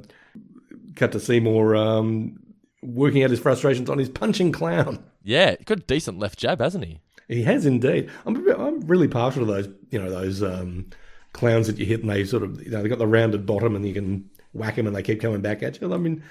cut 0.96 1.12
to 1.12 1.20
Seymour 1.20 1.76
um, 1.76 2.40
working 2.84 3.24
out 3.24 3.30
his 3.30 3.40
frustrations 3.40 3.90
on 3.90 3.98
his 3.98 4.10
punching 4.10 4.52
clown. 4.52 5.04
Yeah, 5.24 5.56
got 5.66 5.80
a 5.80 5.84
decent 5.84 6.20
left 6.20 6.40
jab, 6.40 6.60
hasn't 6.60 6.86
he? 6.86 7.00
He 7.28 7.44
has 7.44 7.66
indeed. 7.66 8.10
I'm 8.26 8.48
I'm 8.60 8.82
really 8.82 9.08
partial 9.08 9.46
to 9.46 9.52
those, 9.52 9.70
you 9.90 10.00
know, 10.00 10.10
those 10.10 10.44
um, 10.44 10.88
clowns 11.32 11.68
that 11.68 11.78
you 11.78 11.86
hit 11.86 12.02
and 12.02 12.10
they 12.10 12.26
sort 12.26 12.44
of, 12.44 12.62
you 12.62 12.72
know, 12.72 12.82
they've 12.82 12.90
got 12.90 13.00
the 13.00 13.08
rounded 13.08 13.46
bottom 13.46 13.76
and 13.76 13.88
you 13.88 13.94
can 13.94 14.30
whack 14.54 14.76
them 14.76 14.88
and 14.88 14.96
they 14.96 15.04
keep 15.04 15.22
coming 15.22 15.42
back 15.42 15.64
at 15.64 15.80
you. 15.82 15.94
I 15.94 15.98
mean, 15.98 16.24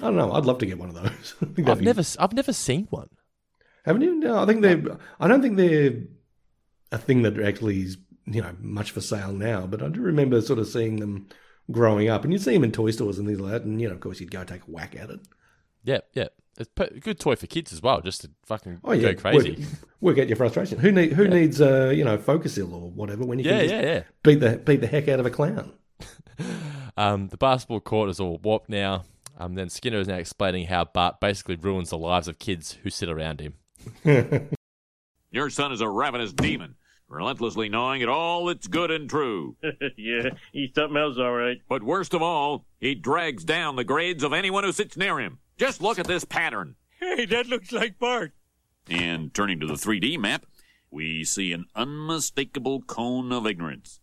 I 0.00 0.04
don't 0.04 0.16
know. 0.16 0.32
I'd 0.32 0.46
love 0.46 0.58
to 0.58 0.66
get 0.66 0.78
one 0.78 0.88
of 0.88 0.94
those. 0.94 1.34
I've 1.66 1.78
be... 1.78 1.84
never, 1.84 2.02
I've 2.18 2.32
never 2.32 2.52
seen 2.52 2.86
one. 2.90 3.08
Haven't 3.84 4.02
you? 4.02 4.14
No, 4.14 4.38
I 4.38 4.46
think 4.46 4.62
they're. 4.62 4.82
I 5.20 5.28
don't 5.28 5.42
think 5.42 5.56
they're 5.56 6.02
a 6.90 6.98
thing 6.98 7.22
that 7.22 7.38
actually 7.38 7.82
is, 7.82 7.98
you 8.24 8.40
know, 8.40 8.56
much 8.60 8.90
for 8.90 9.00
sale 9.00 9.32
now. 9.32 9.66
But 9.66 9.82
I 9.82 9.88
do 9.88 10.00
remember 10.00 10.40
sort 10.40 10.58
of 10.58 10.66
seeing 10.66 10.96
them 10.96 11.28
growing 11.70 12.08
up, 12.08 12.24
and 12.24 12.32
you'd 12.32 12.42
see 12.42 12.54
them 12.54 12.64
in 12.64 12.72
toy 12.72 12.90
stores 12.90 13.18
and 13.18 13.26
things 13.26 13.40
like 13.40 13.52
that. 13.52 13.62
And 13.62 13.80
you 13.80 13.88
know, 13.88 13.94
of 13.94 14.00
course, 14.00 14.20
you'd 14.20 14.30
go 14.30 14.44
take 14.44 14.62
a 14.62 14.70
whack 14.70 14.96
at 14.96 15.10
it. 15.10 15.20
Yeah, 15.84 16.00
yeah. 16.12 16.28
It's 16.56 16.70
a 16.78 17.00
good 17.00 17.18
toy 17.18 17.34
for 17.34 17.48
kids 17.48 17.72
as 17.72 17.82
well, 17.82 18.00
just 18.00 18.20
to 18.20 18.30
fucking 18.44 18.80
oh, 18.84 18.92
yeah. 18.92 19.12
go 19.12 19.20
crazy. 19.20 19.50
Work, 19.50 19.68
work 20.00 20.18
out 20.18 20.28
your 20.28 20.36
frustration. 20.36 20.78
Who 20.78 20.92
need 20.92 21.12
who 21.12 21.24
yeah. 21.24 21.30
needs 21.30 21.60
uh, 21.60 21.92
you 21.94 22.04
know 22.04 22.16
Focusil 22.16 22.72
or 22.72 22.90
whatever 22.90 23.24
when 23.24 23.40
you 23.40 23.44
yeah, 23.44 23.60
can 23.60 23.70
yeah, 23.70 23.82
yeah. 23.82 24.02
beat 24.22 24.40
the 24.40 24.56
beat 24.58 24.80
the 24.80 24.86
heck 24.86 25.08
out 25.08 25.18
of 25.18 25.26
a 25.26 25.30
clown. 25.30 25.72
um, 26.96 27.28
the 27.28 27.36
basketball 27.36 27.80
court 27.80 28.08
is 28.08 28.20
all 28.20 28.38
warped 28.38 28.68
now. 28.68 29.04
Um, 29.36 29.54
then 29.54 29.68
Skinner 29.68 29.98
is 29.98 30.06
now 30.06 30.14
explaining 30.14 30.66
how 30.66 30.84
Bart 30.84 31.20
basically 31.20 31.56
ruins 31.56 31.90
the 31.90 31.98
lives 31.98 32.28
of 32.28 32.38
kids 32.38 32.78
who 32.82 32.90
sit 32.90 33.08
around 33.08 33.40
him. 33.40 33.54
Your 35.32 35.50
son 35.50 35.72
is 35.72 35.80
a 35.80 35.88
ravenous 35.88 36.32
demon, 36.32 36.76
relentlessly 37.08 37.68
gnawing 37.68 38.02
at 38.02 38.08
all 38.08 38.46
that's 38.46 38.66
good 38.66 38.90
and 38.90 39.08
true. 39.08 39.56
yeah, 39.96 40.30
he's 40.52 40.74
something 40.74 40.96
else, 40.96 41.16
all 41.18 41.32
right. 41.32 41.58
But 41.68 41.82
worst 41.82 42.14
of 42.14 42.22
all, 42.22 42.66
he 42.80 42.94
drags 42.94 43.44
down 43.44 43.76
the 43.76 43.84
grades 43.84 44.22
of 44.24 44.32
anyone 44.32 44.64
who 44.64 44.72
sits 44.72 44.96
near 44.96 45.18
him. 45.18 45.38
Just 45.56 45.80
look 45.80 45.98
at 45.98 46.06
this 46.06 46.24
pattern. 46.24 46.76
Hey, 47.00 47.26
that 47.26 47.46
looks 47.46 47.70
like 47.72 47.98
Bart. 47.98 48.32
And 48.88 49.32
turning 49.32 49.60
to 49.60 49.66
the 49.66 49.74
3D 49.74 50.18
map, 50.18 50.46
we 50.90 51.24
see 51.24 51.52
an 51.52 51.66
unmistakable 51.74 52.82
cone 52.82 53.32
of 53.32 53.46
ignorance. 53.46 54.00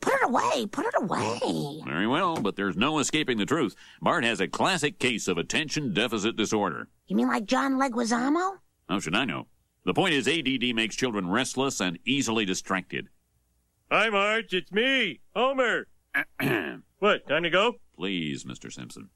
Put 0.00 0.14
it 0.14 0.24
away, 0.24 0.66
put 0.66 0.86
it 0.86 0.94
away. 0.96 1.80
Very 1.86 2.08
well, 2.08 2.36
but 2.36 2.56
there's 2.56 2.76
no 2.76 2.98
escaping 2.98 3.38
the 3.38 3.46
truth. 3.46 3.76
Bart 4.00 4.24
has 4.24 4.40
a 4.40 4.48
classic 4.48 4.98
case 4.98 5.28
of 5.28 5.38
attention 5.38 5.94
deficit 5.94 6.36
disorder. 6.36 6.88
You 7.06 7.14
mean 7.14 7.28
like 7.28 7.46
John 7.46 7.74
Leguizamo? 7.74 8.56
How 8.88 8.98
should 8.98 9.14
I 9.14 9.24
know? 9.24 9.46
The 9.84 9.94
point 9.94 10.14
is, 10.14 10.28
ADD 10.28 10.74
makes 10.74 10.96
children 10.96 11.28
restless 11.28 11.80
and 11.80 11.98
easily 12.04 12.44
distracted. 12.44 13.08
Hi, 13.90 14.10
Marge, 14.10 14.54
it's 14.54 14.72
me, 14.72 15.20
Homer. 15.34 15.86
what, 16.98 17.28
time 17.28 17.42
to 17.42 17.50
go? 17.50 17.76
Please, 17.96 18.44
Mr. 18.44 18.72
Simpson 18.72 19.10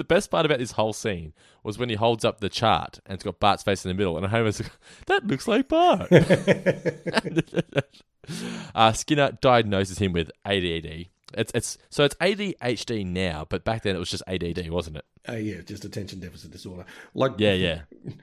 the 0.00 0.04
best 0.04 0.30
part 0.30 0.46
about 0.46 0.58
this 0.58 0.72
whole 0.72 0.94
scene 0.94 1.34
was 1.62 1.76
when 1.76 1.90
he 1.90 1.94
holds 1.94 2.24
up 2.24 2.40
the 2.40 2.48
chart 2.48 3.00
and 3.04 3.16
it's 3.16 3.22
got 3.22 3.38
Bart's 3.38 3.62
face 3.62 3.84
in 3.84 3.90
the 3.90 3.94
middle, 3.94 4.16
and 4.16 4.26
Homer's 4.26 4.58
like, 4.58 4.72
"That 5.06 5.26
looks 5.26 5.46
like 5.46 5.68
Bart." 5.68 6.10
uh, 8.74 8.92
Skinner 8.94 9.32
diagnoses 9.42 9.98
him 9.98 10.14
with 10.14 10.30
ADD. 10.46 11.08
It's 11.34 11.52
it's 11.54 11.76
so 11.90 12.04
it's 12.04 12.14
ADHD 12.14 13.04
now, 13.04 13.44
but 13.46 13.62
back 13.62 13.82
then 13.82 13.94
it 13.94 13.98
was 13.98 14.08
just 14.08 14.22
ADD, 14.26 14.70
wasn't 14.70 14.96
it? 14.96 15.04
Uh, 15.28 15.34
yeah, 15.34 15.60
just 15.60 15.84
attention 15.84 16.18
deficit 16.18 16.50
disorder. 16.50 16.86
Like 17.12 17.32
yeah, 17.36 17.52
yeah. 17.52 17.80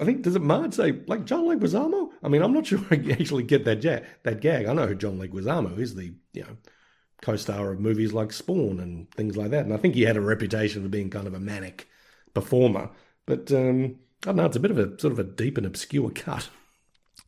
I 0.00 0.04
think 0.04 0.22
does 0.22 0.36
it 0.36 0.42
Marge 0.42 0.74
say 0.74 1.00
like 1.06 1.24
John 1.24 1.44
Leguizamo? 1.44 2.10
I 2.22 2.28
mean, 2.28 2.42
I'm 2.42 2.52
not 2.52 2.66
sure 2.66 2.80
I 2.90 2.96
actually 3.12 3.44
get 3.44 3.64
that 3.64 3.82
ja- 3.82 4.00
that 4.24 4.40
gag. 4.40 4.66
I 4.66 4.72
know 4.72 4.86
who 4.86 4.94
John 4.94 5.18
Leguizamo 5.18 5.78
is, 5.78 5.94
the 5.94 6.14
you 6.32 6.42
know 6.42 6.56
co-star 7.22 7.72
of 7.72 7.80
movies 7.80 8.12
like 8.12 8.32
Spawn 8.32 8.80
and 8.80 9.10
things 9.12 9.36
like 9.36 9.50
that. 9.50 9.64
And 9.64 9.72
I 9.72 9.78
think 9.78 9.94
he 9.94 10.02
had 10.02 10.16
a 10.16 10.20
reputation 10.20 10.82
for 10.82 10.88
being 10.88 11.10
kind 11.10 11.26
of 11.26 11.34
a 11.34 11.40
manic 11.40 11.88
performer. 12.34 12.90
But 13.24 13.50
um, 13.52 13.96
I 14.24 14.26
don't 14.26 14.36
know, 14.36 14.46
it's 14.46 14.56
a 14.56 14.60
bit 14.60 14.70
of 14.70 14.78
a 14.78 14.98
sort 14.98 15.12
of 15.12 15.18
a 15.18 15.24
deep 15.24 15.56
and 15.56 15.66
obscure 15.66 16.10
cut. 16.10 16.50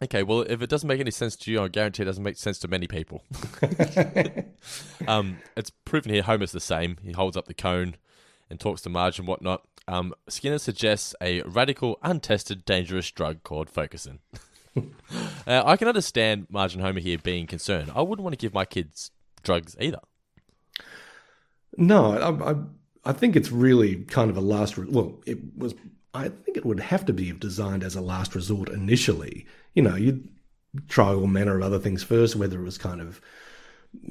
Okay, 0.03 0.23
well, 0.23 0.43
if 0.43 0.61
it 0.61 0.69
doesn't 0.69 0.87
make 0.87 1.01
any 1.01 1.11
sense 1.11 1.37
to 1.37 1.51
you, 1.51 1.63
I 1.63 1.69
guarantee 1.69 2.03
it 2.03 2.07
doesn't 2.07 2.23
make 2.23 2.37
sense 2.37 2.59
to 2.59 2.69
many 2.69 2.87
people. 2.87 3.23
um, 5.09 5.39
it's 5.57 5.71
proven 5.71 6.13
here 6.13 6.23
Homer's 6.23 6.53
the 6.53 6.61
same. 6.61 6.99
He 7.03 7.13
holds 7.13 7.37
up 7.37 7.47
the 7.47 7.55
cone 7.55 7.97
and 8.51 8.61
talks 8.61 8.83
to 8.83 8.89
Marge 8.89 9.19
and 9.19 9.29
whatnot. 9.29 9.67
Um, 9.89 10.15
Skinner 10.29 10.59
suggests 10.59 11.15
a 11.21 11.43
radical, 11.43 11.99
untested, 12.03 12.65
dangerous 12.65 13.11
drug 13.11 13.43
called 13.43 13.73
Focusyn. 13.73 14.19
uh, 14.77 15.63
I 15.65 15.77
can 15.77 15.89
understand 15.89 16.47
Marge 16.51 16.75
and 16.75 16.83
Homer 16.83 17.01
here 17.01 17.19
being 17.19 17.47
concerned. 17.47 17.93
I 17.95 18.03
wouldn't 18.03 18.25
want 18.25 18.33
to 18.33 18.43
give 18.43 18.53
my 18.53 18.65
kids 18.65 19.11
drugs 19.43 19.77
either. 19.81 20.01
No, 21.77 22.13
I, 22.13 22.53
I, 22.53 22.55
I 23.05 23.13
think 23.13 23.37
it's 23.37 23.53
really 23.53 23.97
kind 24.05 24.31
of 24.31 24.37
a 24.37 24.41
last. 24.41 24.77
Re- 24.77 24.89
well, 24.89 25.21
it 25.27 25.39
was. 25.57 25.75
I 26.15 26.29
think 26.29 26.57
it 26.57 26.65
would 26.65 26.81
have 26.81 27.05
to 27.07 27.13
be 27.13 27.33
designed 27.33 27.85
as 27.85 27.95
a 27.95 28.01
last 28.01 28.35
resort 28.35 28.71
initially. 28.71 29.47
You 29.75 29.83
know, 29.83 29.97
you'd 29.97 30.29
try 30.89 31.13
all 31.13 31.27
manner 31.27 31.57
of 31.57 31.63
other 31.63 31.79
things 31.79 32.03
first, 32.03 32.37
whether 32.37 32.59
it 32.59 32.65
was 32.65 32.79
kind 32.79 33.01
of 33.01 33.21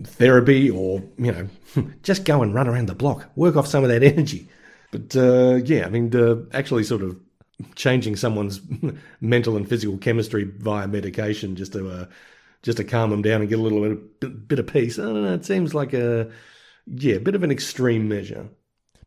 therapy 0.03 0.69
or 0.69 1.03
you 1.17 1.31
know, 1.31 1.47
just 2.03 2.25
go 2.25 2.41
and 2.41 2.53
run 2.53 2.67
around 2.67 2.87
the 2.87 2.95
block, 2.95 3.29
work 3.35 3.55
off 3.55 3.67
some 3.67 3.83
of 3.83 3.89
that 3.89 4.03
energy. 4.03 4.49
But 4.91 5.15
uh, 5.15 5.55
yeah, 5.65 5.85
I 5.85 5.89
mean, 5.89 6.15
uh, 6.15 6.37
actually, 6.53 6.83
sort 6.83 7.01
of 7.01 7.19
changing 7.75 8.15
someone's 8.15 8.61
mental 9.21 9.57
and 9.57 9.67
physical 9.67 9.97
chemistry 9.97 10.43
via 10.43 10.87
medication 10.87 11.55
just 11.55 11.73
to 11.73 11.89
uh, 11.89 12.05
just 12.61 12.77
to 12.77 12.83
calm 12.83 13.09
them 13.09 13.21
down 13.21 13.41
and 13.41 13.49
get 13.49 13.59
a 13.59 13.61
little 13.61 13.81
bit 13.81 13.91
of, 14.23 14.47
bit 14.47 14.59
of 14.59 14.67
peace. 14.67 14.97
I 14.99 15.03
don't 15.03 15.23
know. 15.23 15.33
It 15.33 15.45
seems 15.45 15.73
like 15.73 15.93
a 15.93 16.31
yeah, 16.87 17.15
a 17.15 17.19
bit 17.19 17.35
of 17.35 17.43
an 17.43 17.51
extreme 17.51 18.07
measure. 18.07 18.49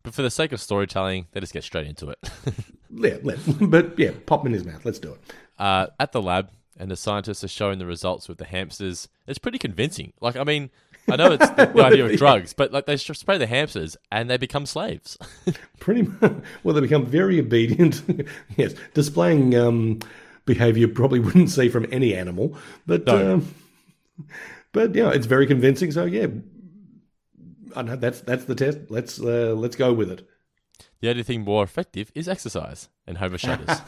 But 0.02 0.14
for 0.14 0.22
the 0.22 0.30
sake 0.30 0.52
of 0.52 0.60
storytelling, 0.60 1.26
they 1.32 1.40
just 1.40 1.52
get 1.52 1.64
straight 1.64 1.86
into 1.86 2.10
it. 2.10 2.18
yeah, 2.90 3.16
let, 3.22 3.38
but 3.60 3.98
yeah, 3.98 4.12
pop 4.26 4.46
in 4.46 4.52
his 4.52 4.64
mouth. 4.64 4.84
Let's 4.84 4.98
do 4.98 5.12
it. 5.12 5.20
Uh, 5.58 5.88
at 5.98 6.12
the 6.12 6.22
lab, 6.22 6.50
and 6.78 6.90
the 6.90 6.96
scientists 6.96 7.42
are 7.44 7.48
showing 7.48 7.78
the 7.78 7.86
results 7.86 8.28
with 8.28 8.38
the 8.38 8.44
hamsters. 8.44 9.08
It's 9.26 9.38
pretty 9.38 9.58
convincing. 9.58 10.12
Like, 10.20 10.36
I 10.36 10.44
mean, 10.44 10.70
I 11.10 11.16
know 11.16 11.32
it's 11.32 11.48
the, 11.50 11.66
the 11.66 11.84
idea 11.84 12.06
of 12.06 12.16
drugs, 12.16 12.52
but 12.52 12.72
like 12.72 12.86
they 12.86 12.96
spray 12.96 13.36
the 13.36 13.46
hamsters 13.46 13.96
and 14.12 14.30
they 14.30 14.36
become 14.36 14.64
slaves. 14.64 15.18
pretty 15.80 16.02
much. 16.02 16.32
Well, 16.62 16.74
they 16.74 16.80
become 16.80 17.04
very 17.06 17.40
obedient. 17.40 18.02
yes, 18.56 18.74
displaying 18.94 19.56
um, 19.56 19.98
behavior 20.44 20.80
you 20.80 20.88
probably 20.88 21.18
wouldn't 21.18 21.50
see 21.50 21.68
from 21.68 21.86
any 21.90 22.14
animal. 22.14 22.56
But 22.86 23.06
no. 23.06 23.34
um, 23.34 23.54
but 24.72 24.94
yeah, 24.94 25.10
it's 25.10 25.26
very 25.26 25.46
convincing. 25.46 25.90
So 25.90 26.04
yeah, 26.04 26.28
I 27.74 27.82
know 27.82 27.96
that's 27.96 28.20
that's 28.20 28.44
the 28.44 28.54
test. 28.54 28.78
Let's 28.88 29.20
uh, 29.20 29.54
let's 29.56 29.76
go 29.76 29.92
with 29.92 30.10
it. 30.10 30.28
The 31.00 31.10
only 31.10 31.22
thing 31.22 31.42
more 31.42 31.64
effective 31.64 32.10
is 32.14 32.28
exercise. 32.28 32.88
And 33.06 33.18
Homer 33.18 33.38
shudders. 33.38 33.80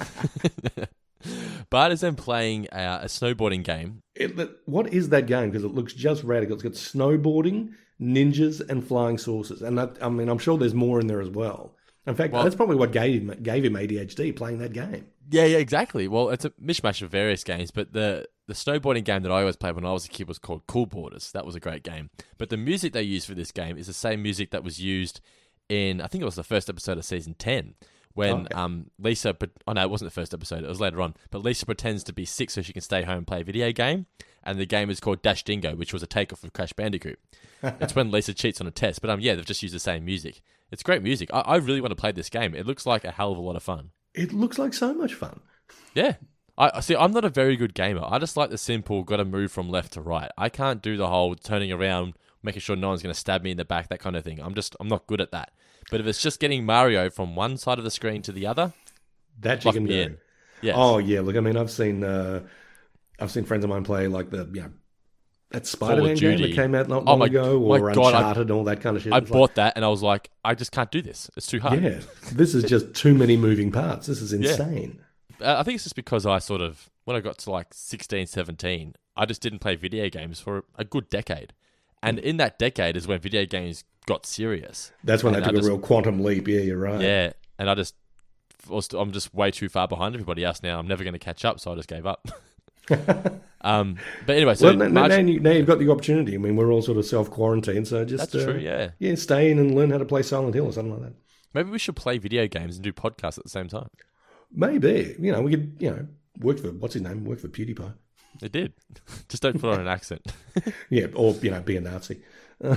Bart 1.70 1.92
is 1.92 2.00
then 2.00 2.16
playing 2.16 2.68
uh, 2.70 3.00
a 3.02 3.06
snowboarding 3.06 3.62
game. 3.64 4.02
It, 4.14 4.36
what 4.66 4.92
is 4.92 5.08
that 5.10 5.26
game? 5.26 5.50
Because 5.50 5.64
it 5.64 5.72
looks 5.74 5.92
just 5.94 6.24
radical. 6.24 6.54
It's 6.54 6.62
got 6.62 6.72
snowboarding, 6.72 7.70
ninjas, 8.00 8.60
and 8.68 8.86
flying 8.86 9.18
saucers. 9.18 9.62
And 9.62 9.78
that, 9.78 9.96
I 10.02 10.08
mean, 10.08 10.28
I'm 10.28 10.38
sure 10.38 10.58
there's 10.58 10.74
more 10.74 11.00
in 11.00 11.06
there 11.06 11.20
as 11.20 11.30
well. 11.30 11.74
In 12.06 12.14
fact, 12.14 12.32
Well- 12.32 12.42
that's 12.42 12.56
probably 12.56 12.76
what 12.76 12.92
gave 12.92 13.22
him 13.22 13.42
gave 13.42 13.64
him 13.64 13.74
ADHD 13.76 14.34
playing 14.34 14.58
that 14.58 14.72
game. 14.72 15.06
Yeah, 15.30 15.44
yeah, 15.44 15.58
exactly. 15.58 16.08
Well, 16.08 16.30
it's 16.30 16.44
a 16.44 16.50
mishmash 16.50 17.02
of 17.02 17.10
various 17.10 17.44
games, 17.44 17.70
but 17.70 17.92
the 17.92 18.26
the 18.48 18.54
snowboarding 18.54 19.04
game 19.04 19.22
that 19.22 19.30
I 19.30 19.40
always 19.40 19.54
played 19.54 19.76
when 19.76 19.84
I 19.86 19.92
was 19.92 20.06
a 20.06 20.08
kid 20.08 20.26
was 20.26 20.38
called 20.40 20.66
Cool 20.66 20.86
Boarders. 20.86 21.30
That 21.30 21.46
was 21.46 21.54
a 21.54 21.60
great 21.60 21.84
game. 21.84 22.10
But 22.36 22.50
the 22.50 22.56
music 22.56 22.92
they 22.94 23.02
used 23.02 23.28
for 23.28 23.34
this 23.34 23.52
game 23.52 23.78
is 23.78 23.86
the 23.86 23.92
same 23.92 24.22
music 24.22 24.50
that 24.50 24.64
was 24.64 24.80
used 24.80 25.20
in 25.68 26.00
I 26.00 26.08
think 26.08 26.22
it 26.22 26.24
was 26.24 26.34
the 26.34 26.42
first 26.42 26.68
episode 26.68 26.98
of 26.98 27.04
season 27.04 27.34
ten 27.38 27.74
when 28.14 28.46
Okay. 28.46 28.54
um 28.54 28.90
Lisa. 28.98 29.32
But 29.34 29.50
oh 29.66 29.72
no, 29.72 29.82
it 29.82 29.90
wasn't 29.90 30.10
the 30.10 30.20
first 30.20 30.34
episode. 30.34 30.64
It 30.64 30.68
was 30.68 30.80
later 30.80 31.00
on. 31.00 31.14
But 31.30 31.42
Lisa 31.42 31.66
pretends 31.66 32.04
to 32.04 32.12
be 32.12 32.24
sick 32.24 32.50
so 32.50 32.62
she 32.62 32.72
can 32.72 32.82
stay 32.82 33.02
home 33.02 33.18
and 33.18 33.26
play 33.26 33.40
a 33.40 33.44
video 33.44 33.72
game, 33.72 34.06
and 34.42 34.58
the 34.58 34.66
game 34.66 34.90
is 34.90 35.00
called 35.00 35.22
Dash 35.22 35.42
Dingo, 35.44 35.74
which 35.76 35.92
was 35.92 36.02
a 36.02 36.06
takeoff 36.06 36.44
of 36.44 36.52
Crash 36.52 36.72
Bandicoot. 36.72 37.18
it's 37.62 37.94
when 37.94 38.10
Lisa 38.10 38.34
cheats 38.34 38.60
on 38.60 38.66
a 38.66 38.70
test. 38.70 39.00
But 39.00 39.10
um, 39.10 39.20
yeah, 39.20 39.34
they've 39.34 39.44
just 39.44 39.62
used 39.62 39.74
the 39.74 39.78
same 39.80 40.04
music. 40.04 40.40
It's 40.70 40.82
great 40.82 41.02
music. 41.02 41.30
I, 41.32 41.40
I 41.40 41.56
really 41.56 41.80
want 41.80 41.90
to 41.90 41.96
play 41.96 42.12
this 42.12 42.28
game. 42.30 42.54
It 42.54 42.66
looks 42.66 42.86
like 42.86 43.04
a 43.04 43.10
hell 43.10 43.32
of 43.32 43.38
a 43.38 43.42
lot 43.42 43.56
of 43.56 43.62
fun. 43.62 43.90
It 44.14 44.32
looks 44.32 44.58
like 44.58 44.72
so 44.74 44.94
much 44.94 45.14
fun. 45.14 45.40
Yeah. 45.94 46.14
I 46.58 46.70
I 46.74 46.80
see. 46.80 46.96
I'm 46.96 47.12
not 47.12 47.24
a 47.24 47.28
very 47.28 47.56
good 47.56 47.74
gamer. 47.74 48.02
I 48.04 48.18
just 48.18 48.36
like 48.36 48.50
the 48.50 48.58
simple. 48.58 49.02
Got 49.04 49.16
to 49.18 49.24
move 49.24 49.52
from 49.52 49.68
left 49.68 49.92
to 49.94 50.00
right. 50.00 50.30
I 50.38 50.48
can't 50.48 50.82
do 50.82 50.96
the 50.96 51.08
whole 51.08 51.34
turning 51.34 51.70
around, 51.72 52.14
making 52.42 52.60
sure 52.60 52.76
no 52.76 52.88
one's 52.88 53.02
going 53.02 53.12
to 53.14 53.18
stab 53.18 53.42
me 53.42 53.50
in 53.52 53.56
the 53.56 53.64
back, 53.64 53.88
that 53.88 54.00
kind 54.00 54.16
of 54.16 54.24
thing. 54.24 54.40
I'm 54.40 54.54
just. 54.54 54.74
I'm 54.80 54.88
not 54.88 55.06
good 55.06 55.20
at 55.20 55.32
that. 55.32 55.52
But 55.90 56.00
if 56.00 56.06
it's 56.06 56.20
just 56.22 56.40
getting 56.40 56.64
Mario 56.64 57.10
from 57.10 57.34
one 57.36 57.56
side 57.56 57.78
of 57.78 57.84
the 57.84 57.90
screen 57.90 58.22
to 58.22 58.32
the 58.32 58.46
other, 58.46 58.72
That 59.40 59.64
you 59.64 59.72
can 59.72 59.86
do. 59.86 59.92
in. 59.92 60.18
Yes. 60.62 60.74
Oh 60.78 60.98
yeah, 60.98 61.20
look, 61.20 61.36
I 61.36 61.40
mean, 61.40 61.56
I've 61.56 61.70
seen 61.70 62.04
uh, 62.04 62.40
I've 63.18 63.30
seen 63.30 63.44
friends 63.44 63.64
of 63.64 63.70
mine 63.70 63.84
play 63.84 64.06
like 64.08 64.30
the 64.30 64.44
know 64.44 64.70
that 65.50 65.66
Spider-Man 65.66 66.14
game 66.16 66.40
that 66.42 66.52
came 66.54 66.74
out 66.76 66.88
not 66.88 67.02
Oh 67.06 67.10
long 67.10 67.18
my- 67.20 67.26
ago, 67.26 67.58
or 67.60 67.78
God, 67.92 68.14
I- 68.14 68.18
Uncharted 68.18 68.42
and 68.42 68.50
all 68.52 68.64
that 68.64 68.80
kind 68.80 68.96
of 68.96 69.02
shit. 69.02 69.12
I 69.12 69.18
It's 69.18 69.30
bought 69.30 69.56
that 69.56 69.72
and 69.74 69.84
I 69.84 69.88
was 69.88 70.02
like, 70.02 70.30
I 70.44 70.54
just 70.54 70.70
can't 70.70 70.90
do 70.92 71.02
this. 71.02 71.28
It's 71.36 71.46
too 71.48 71.58
hard. 71.60 71.82
yeah, 71.82 72.00
this 72.32 72.54
is 72.54 72.62
just 72.64 72.94
too 72.94 73.14
many 73.14 73.36
moving 73.36 73.72
parts. 73.72 74.06
This 74.06 74.22
is 74.22 74.32
Yeah. 74.32 74.50
insane. 74.50 75.00
Uh, 75.40 75.56
I 75.58 75.62
think 75.64 75.74
it's 75.76 75.84
just 75.84 75.96
because 75.96 76.24
I 76.26 76.38
sort 76.38 76.60
of, 76.60 76.88
when 77.04 77.16
I 77.16 77.20
got 77.20 77.38
to 77.38 77.50
like 77.50 77.68
16, 77.72 78.26
17, 78.26 78.94
I 79.16 79.26
just 79.26 79.40
didn't 79.42 79.58
play 79.58 79.74
video 79.74 80.08
games 80.08 80.38
for 80.38 80.64
a 80.76 80.84
good 80.84 81.08
decade. 81.10 81.52
And 82.02 82.18
in 82.18 82.38
that 82.38 82.58
decade 82.58 82.96
is 82.96 83.06
when 83.06 83.20
video 83.20 83.44
games 83.44 83.84
got 84.06 84.24
serious. 84.26 84.90
That's 85.04 85.22
when 85.22 85.34
And 85.34 85.42
they 85.44 85.48
I 85.48 85.50
took 85.50 85.56
just- 85.60 85.68
a 85.68 85.72
real 85.72 85.80
quantum 85.80 86.22
leap. 86.24 86.48
Yeah, 86.48 86.60
you're 86.60 86.78
right. 86.78 87.00
Yeah, 87.00 87.32
and 87.58 87.68
I 87.68 87.74
just, 87.74 87.94
I'm 88.94 89.12
just 89.12 89.34
way 89.34 89.50
too 89.50 89.68
far 89.68 89.86
behind 89.88 90.14
everybody 90.14 90.44
else 90.44 90.62
now. 90.62 90.78
I'm 90.78 90.88
never 90.88 91.04
going 91.04 91.12
to 91.14 91.18
catch 91.18 91.44
up, 91.44 91.60
so 91.60 91.72
I 91.72 91.76
just 91.76 91.88
gave 91.88 92.06
up. 92.06 92.28
um, 93.60 93.96
but 94.26 94.36
anyway, 94.36 94.54
so 94.54 94.66
well, 94.66 94.88
now, 94.88 95.06
now, 95.06 95.16
you, 95.16 95.38
now 95.40 95.50
you've 95.52 95.66
got 95.66 95.78
the 95.78 95.90
opportunity. 95.90 96.34
I 96.34 96.38
mean, 96.38 96.56
we're 96.56 96.72
all 96.72 96.82
sort 96.82 96.98
of 96.98 97.04
self 97.06 97.30
quarantined, 97.30 97.86
so 97.86 98.04
just 98.04 98.32
That's 98.32 98.44
uh, 98.44 98.50
true, 98.52 98.60
yeah. 98.60 98.90
yeah, 98.98 99.14
stay 99.14 99.50
in 99.50 99.58
and 99.58 99.74
learn 99.74 99.90
how 99.90 99.98
to 99.98 100.04
play 100.04 100.22
Silent 100.22 100.54
Hill 100.54 100.66
or 100.66 100.72
something 100.72 100.92
like 100.94 101.02
that. 101.02 101.12
maybe 101.54 101.70
we 101.70 101.78
should 101.78 101.96
play 101.96 102.18
video 102.18 102.46
games 102.48 102.76
and 102.76 102.82
do 102.84 102.92
podcasts 102.92 103.38
at 103.38 103.44
the 103.44 103.50
same 103.50 103.68
time. 103.68 103.88
Maybe 104.52 105.14
you 105.20 105.30
know 105.30 105.42
we 105.42 105.52
could 105.52 105.76
you 105.78 105.90
know 105.90 106.06
work 106.40 106.58
for 106.58 106.72
what's 106.72 106.94
his 106.94 107.02
name 107.02 107.24
work 107.24 107.38
for 107.38 107.48
PewDiePie. 107.48 107.94
It 108.42 108.52
did. 108.52 108.72
just 109.28 109.42
don't 109.42 109.60
put 109.60 109.74
on 109.74 109.80
an 109.80 109.88
accent. 109.96 110.32
Yeah, 110.88 111.06
or 111.14 111.34
you 111.34 111.50
know 111.50 111.60
be 111.60 111.76
a 111.76 111.80
Nazi. 111.80 112.20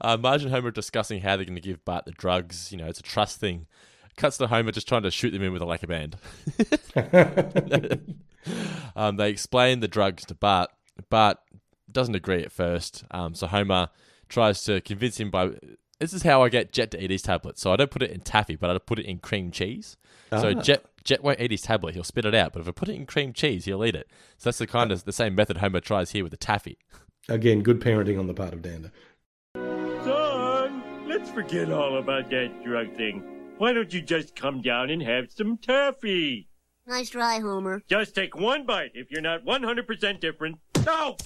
Uh, 0.00 0.16
Marge 0.16 0.42
and 0.42 0.50
Homer 0.50 0.68
are 0.68 0.72
discussing 0.72 1.20
how 1.20 1.36
they're 1.36 1.44
going 1.44 1.54
to 1.54 1.60
give 1.60 1.84
Bart 1.84 2.06
the 2.06 2.10
drugs. 2.12 2.72
You 2.72 2.78
know, 2.78 2.86
it's 2.86 2.98
a 2.98 3.02
trust 3.04 3.38
thing. 3.38 3.66
Cuts 4.16 4.38
to 4.38 4.46
Homer 4.48 4.72
just 4.72 4.88
trying 4.88 5.02
to 5.02 5.10
shoot 5.10 5.30
them 5.30 5.42
in 5.42 5.52
with 5.52 5.62
a 5.62 5.66
lacquer 5.66 5.86
band. 5.86 6.16
um, 8.96 9.16
they 9.16 9.30
explain 9.30 9.80
the 9.80 9.88
drugs 9.88 10.24
to 10.26 10.34
Bart. 10.34 10.70
Bart 11.10 11.38
doesn't 11.90 12.14
agree 12.14 12.42
at 12.42 12.50
first. 12.50 13.04
Um, 13.10 13.34
so 13.34 13.46
Homer 13.46 13.90
tries 14.28 14.64
to 14.64 14.80
convince 14.80 15.20
him 15.20 15.30
by. 15.30 15.50
This 16.00 16.12
is 16.12 16.22
how 16.24 16.42
I 16.42 16.48
get 16.48 16.72
Jet 16.72 16.90
to 16.92 17.02
eat 17.04 17.10
his 17.10 17.22
tablet. 17.22 17.58
So 17.58 17.72
I 17.72 17.76
don't 17.76 17.90
put 17.90 18.02
it 18.02 18.10
in 18.10 18.20
taffy, 18.20 18.56
but 18.56 18.70
I 18.70 18.78
put 18.78 18.98
it 18.98 19.06
in 19.06 19.18
cream 19.18 19.50
cheese. 19.50 19.96
So 20.30 20.54
Ah. 20.56 20.62
Jet 20.62 20.84
Jet 21.04 21.22
won't 21.22 21.40
eat 21.40 21.50
his 21.50 21.62
tablet; 21.62 21.94
he'll 21.94 22.04
spit 22.04 22.24
it 22.24 22.34
out. 22.34 22.52
But 22.52 22.60
if 22.60 22.68
I 22.68 22.72
put 22.72 22.88
it 22.88 22.94
in 22.94 23.06
cream 23.06 23.32
cheese, 23.32 23.64
he'll 23.64 23.84
eat 23.84 23.94
it. 23.94 24.08
So 24.38 24.48
that's 24.48 24.58
the 24.58 24.66
kind 24.66 24.92
of 24.92 25.04
the 25.04 25.12
same 25.12 25.34
method 25.34 25.58
Homer 25.58 25.80
tries 25.80 26.10
here 26.12 26.22
with 26.24 26.30
the 26.30 26.36
taffy. 26.36 26.78
again, 27.28 27.62
good 27.62 27.80
parenting 27.80 28.18
on 28.18 28.26
the 28.26 28.34
part 28.34 28.52
of 28.52 28.62
Dander. 28.62 28.92
Son, 29.54 30.82
let's 31.08 31.30
forget 31.30 31.70
all 31.70 31.98
about 31.98 32.30
that 32.30 32.64
drug 32.64 32.96
thing. 32.96 33.22
Why 33.58 33.72
don't 33.72 33.92
you 33.92 34.02
just 34.02 34.34
come 34.34 34.60
down 34.60 34.90
and 34.90 35.02
have 35.02 35.30
some 35.30 35.56
taffy? 35.56 36.48
Nice 36.86 37.10
try, 37.10 37.38
Homer. 37.38 37.82
Just 37.88 38.14
take 38.14 38.34
one 38.34 38.66
bite 38.66 38.90
if 38.94 39.10
you're 39.10 39.20
not 39.20 39.44
100% 39.44 40.20
different. 40.20 40.58
Oh, 40.84 41.16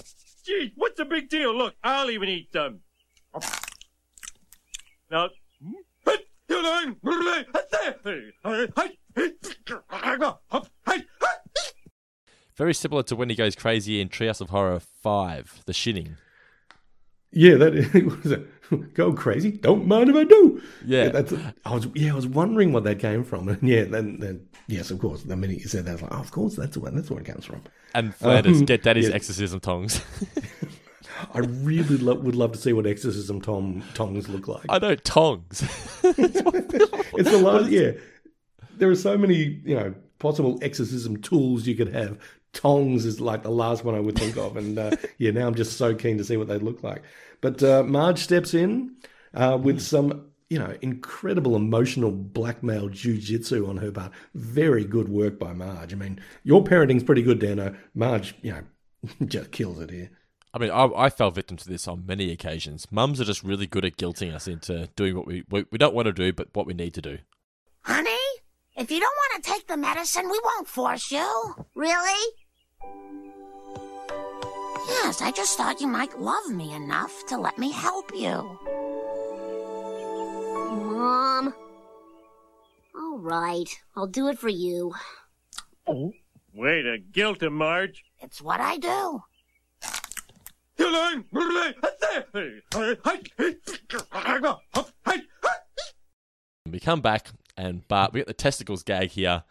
geez, 0.45 0.71
what's 0.75 0.97
the 0.97 1.05
big 1.05 1.29
deal? 1.29 1.55
Look, 1.57 1.73
I'll 1.83 2.11
even 2.11 2.29
eat 2.29 2.49
some. 2.53 2.81
Now, 5.09 5.29
Very 12.57 12.73
similar 12.73 13.03
to 13.03 13.15
when 13.15 13.29
he 13.29 13.35
goes 13.35 13.55
crazy 13.55 14.01
in 14.01 14.09
Treehouse 14.09 14.41
of 14.41 14.49
Horror 14.49 14.79
Five, 14.79 15.61
The 15.65 15.73
Shinning. 15.73 16.17
Yeah, 17.31 17.55
that 17.55 17.73
was 18.23 18.31
a, 18.31 18.43
go 18.93 19.13
crazy. 19.13 19.51
Don't 19.51 19.85
mind 19.85 20.09
if 20.09 20.15
I 20.15 20.23
do. 20.23 20.61
Yeah. 20.85 21.09
that's. 21.09 21.33
I 21.65 21.73
was 21.75 21.87
yeah, 21.93 22.13
I 22.13 22.15
was 22.15 22.25
wondering 22.25 22.71
what 22.73 22.83
that 22.85 22.99
came 22.99 23.23
from, 23.23 23.47
and 23.49 23.61
yeah, 23.61 23.83
then, 23.83 24.19
then 24.19 24.47
yes, 24.67 24.89
of 24.89 24.99
course. 24.99 25.23
The 25.23 25.35
minute 25.35 25.59
you 25.59 25.67
said 25.67 25.85
that, 25.85 25.91
I 25.91 25.93
was 25.93 26.01
like, 26.03 26.13
oh, 26.15 26.19
of 26.19 26.31
course, 26.31 26.55
that's 26.55 26.77
where 26.77 26.91
that's 26.91 27.11
where 27.11 27.19
it 27.19 27.25
comes 27.25 27.45
from. 27.45 27.61
And 27.93 28.15
Flanders, 28.15 28.59
Um, 28.59 28.65
get 28.65 28.81
Daddy's 28.81 29.09
yeah. 29.09 29.15
exorcism 29.15 29.59
tongs. 29.59 30.01
I 31.33 31.39
really 31.39 31.97
lo- 31.97 32.15
would 32.15 32.35
love 32.35 32.51
to 32.53 32.57
see 32.57 32.73
what 32.73 32.85
exorcism 32.85 33.41
tom 33.41 33.83
tongs 33.93 34.29
look 34.29 34.47
like. 34.47 34.65
I 34.69 34.79
know 34.79 34.95
tongs. 34.95 35.63
it's 36.03 37.31
the 37.31 37.41
last. 37.43 37.69
Yeah, 37.69 37.91
there 38.77 38.89
are 38.89 38.95
so 38.95 39.17
many 39.17 39.61
you 39.63 39.75
know 39.75 39.93
possible 40.19 40.59
exorcism 40.61 41.17
tools 41.17 41.67
you 41.67 41.75
could 41.75 41.93
have. 41.93 42.19
Tongs 42.53 43.05
is 43.05 43.21
like 43.21 43.43
the 43.43 43.51
last 43.51 43.83
one 43.83 43.95
I 43.95 43.99
would 43.99 44.17
think 44.17 44.37
of, 44.37 44.57
and 44.57 44.77
uh, 44.77 44.91
yeah, 45.17 45.31
now 45.31 45.47
I'm 45.47 45.55
just 45.55 45.77
so 45.77 45.93
keen 45.93 46.17
to 46.17 46.23
see 46.23 46.37
what 46.37 46.47
they 46.47 46.57
look 46.57 46.83
like. 46.83 47.03
But 47.41 47.61
uh, 47.61 47.83
Marge 47.83 48.19
steps 48.19 48.53
in 48.53 48.95
uh, 49.33 49.57
with 49.61 49.79
some, 49.79 50.27
you 50.49 50.57
know, 50.57 50.75
incredible 50.81 51.55
emotional 51.55 52.11
blackmail 52.11 52.89
jujitsu 52.89 53.67
on 53.67 53.77
her 53.77 53.91
part. 53.91 54.11
Very 54.33 54.85
good 54.85 55.09
work 55.09 55.37
by 55.37 55.53
Marge. 55.53 55.93
I 55.93 55.97
mean, 55.97 56.19
your 56.43 56.63
parenting's 56.63 57.03
pretty 57.03 57.21
good, 57.21 57.39
Dano. 57.39 57.75
Marge, 57.93 58.33
you 58.41 58.51
know, 58.51 58.63
just 59.25 59.51
kills 59.51 59.79
it 59.79 59.91
here. 59.91 60.09
I 60.57 60.59
mean, 60.59 60.71
I, 60.71 60.85
I 61.05 61.09
fell 61.11 61.29
victim 61.29 61.55
to 61.57 61.69
this 61.69 61.87
on 61.87 62.07
many 62.07 62.31
occasions. 62.31 62.87
Mums 62.89 63.21
are 63.21 63.25
just 63.25 63.43
really 63.43 63.67
good 63.67 63.85
at 63.85 63.95
guilting 63.95 64.33
us 64.33 64.47
into 64.47 64.89
doing 64.95 65.15
what 65.15 65.27
we, 65.27 65.43
we 65.51 65.65
we 65.69 65.77
don't 65.77 65.93
want 65.93 66.07
to 66.07 66.11
do, 66.11 66.33
but 66.33 66.47
what 66.53 66.65
we 66.65 66.73
need 66.73 66.95
to 66.95 67.01
do. 67.01 67.19
Honey, 67.83 68.17
if 68.75 68.89
you 68.89 68.99
don't 68.99 69.15
want 69.15 69.43
to 69.43 69.51
take 69.51 69.67
the 69.67 69.77
medicine, 69.77 70.27
we 70.27 70.41
won't 70.43 70.67
force 70.67 71.11
you. 71.11 71.53
Really? 71.75 72.33
Yes, 74.89 75.21
I 75.21 75.31
just 75.31 75.55
thought 75.57 75.79
you 75.79 75.85
might 75.85 76.19
love 76.19 76.49
me 76.49 76.73
enough 76.73 77.13
to 77.27 77.37
let 77.37 77.59
me 77.59 77.71
help 77.71 78.11
you. 78.15 78.57
Mom. 80.71 81.53
All 82.95 83.19
right, 83.19 83.69
I'll 83.95 84.07
do 84.07 84.27
it 84.27 84.39
for 84.39 84.49
you. 84.49 84.95
Way 85.85 86.81
to 86.81 86.97
guilt 86.97 87.43
him, 87.43 87.53
Marge. 87.53 88.05
It's 88.21 88.41
what 88.41 88.59
I 88.59 88.77
do. 88.77 89.21
We 96.69 96.79
come 96.79 97.01
back 97.01 97.29
and 97.55 97.87
Bart, 97.87 98.13
we 98.13 98.19
get 98.19 98.27
the 98.27 98.33
testicles 98.33 98.83
gag 98.83 99.09
here. 99.11 99.43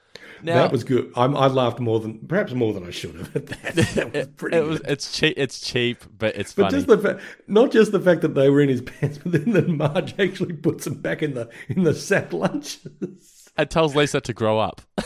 Now 0.42 0.54
that 0.62 0.72
was 0.72 0.84
good. 0.84 1.12
I'm, 1.16 1.36
I 1.36 1.46
laughed 1.46 1.78
more 1.80 2.00
than 2.00 2.18
perhaps 2.26 2.52
more 2.52 2.72
than 2.72 2.84
I 2.86 2.90
should 2.90 3.14
have 3.14 3.36
at 3.36 3.46
that. 3.46 3.74
That 3.94 4.14
was 4.14 4.26
pretty 4.36 4.56
it 4.56 4.64
was 4.64 4.80
it's 4.82 5.12
cheap. 5.12 5.34
It's 5.36 5.60
cheap, 5.60 6.04
but 6.16 6.36
it's 6.36 6.52
But 6.54 6.64
funny. 6.70 6.76
just 6.76 6.86
the 6.88 6.98
fa- 6.98 7.20
not 7.46 7.70
just 7.70 7.92
the 7.92 8.00
fact 8.00 8.20
that 8.22 8.34
they 8.34 8.48
were 8.50 8.60
in 8.60 8.68
his 8.68 8.80
pants, 8.82 9.18
but 9.18 9.32
then 9.32 9.52
that 9.52 9.68
Marge 9.68 10.14
actually 10.18 10.54
puts 10.54 10.84
them 10.84 10.94
back 11.00 11.22
in 11.22 11.34
the 11.34 11.48
in 11.68 11.84
the 11.84 11.94
sack 11.94 12.32
lunches. 12.32 13.35
And 13.56 13.70
tells 13.70 13.94
Lisa 13.96 14.20
to 14.20 14.32
grow 14.32 14.58
up. 14.58 14.80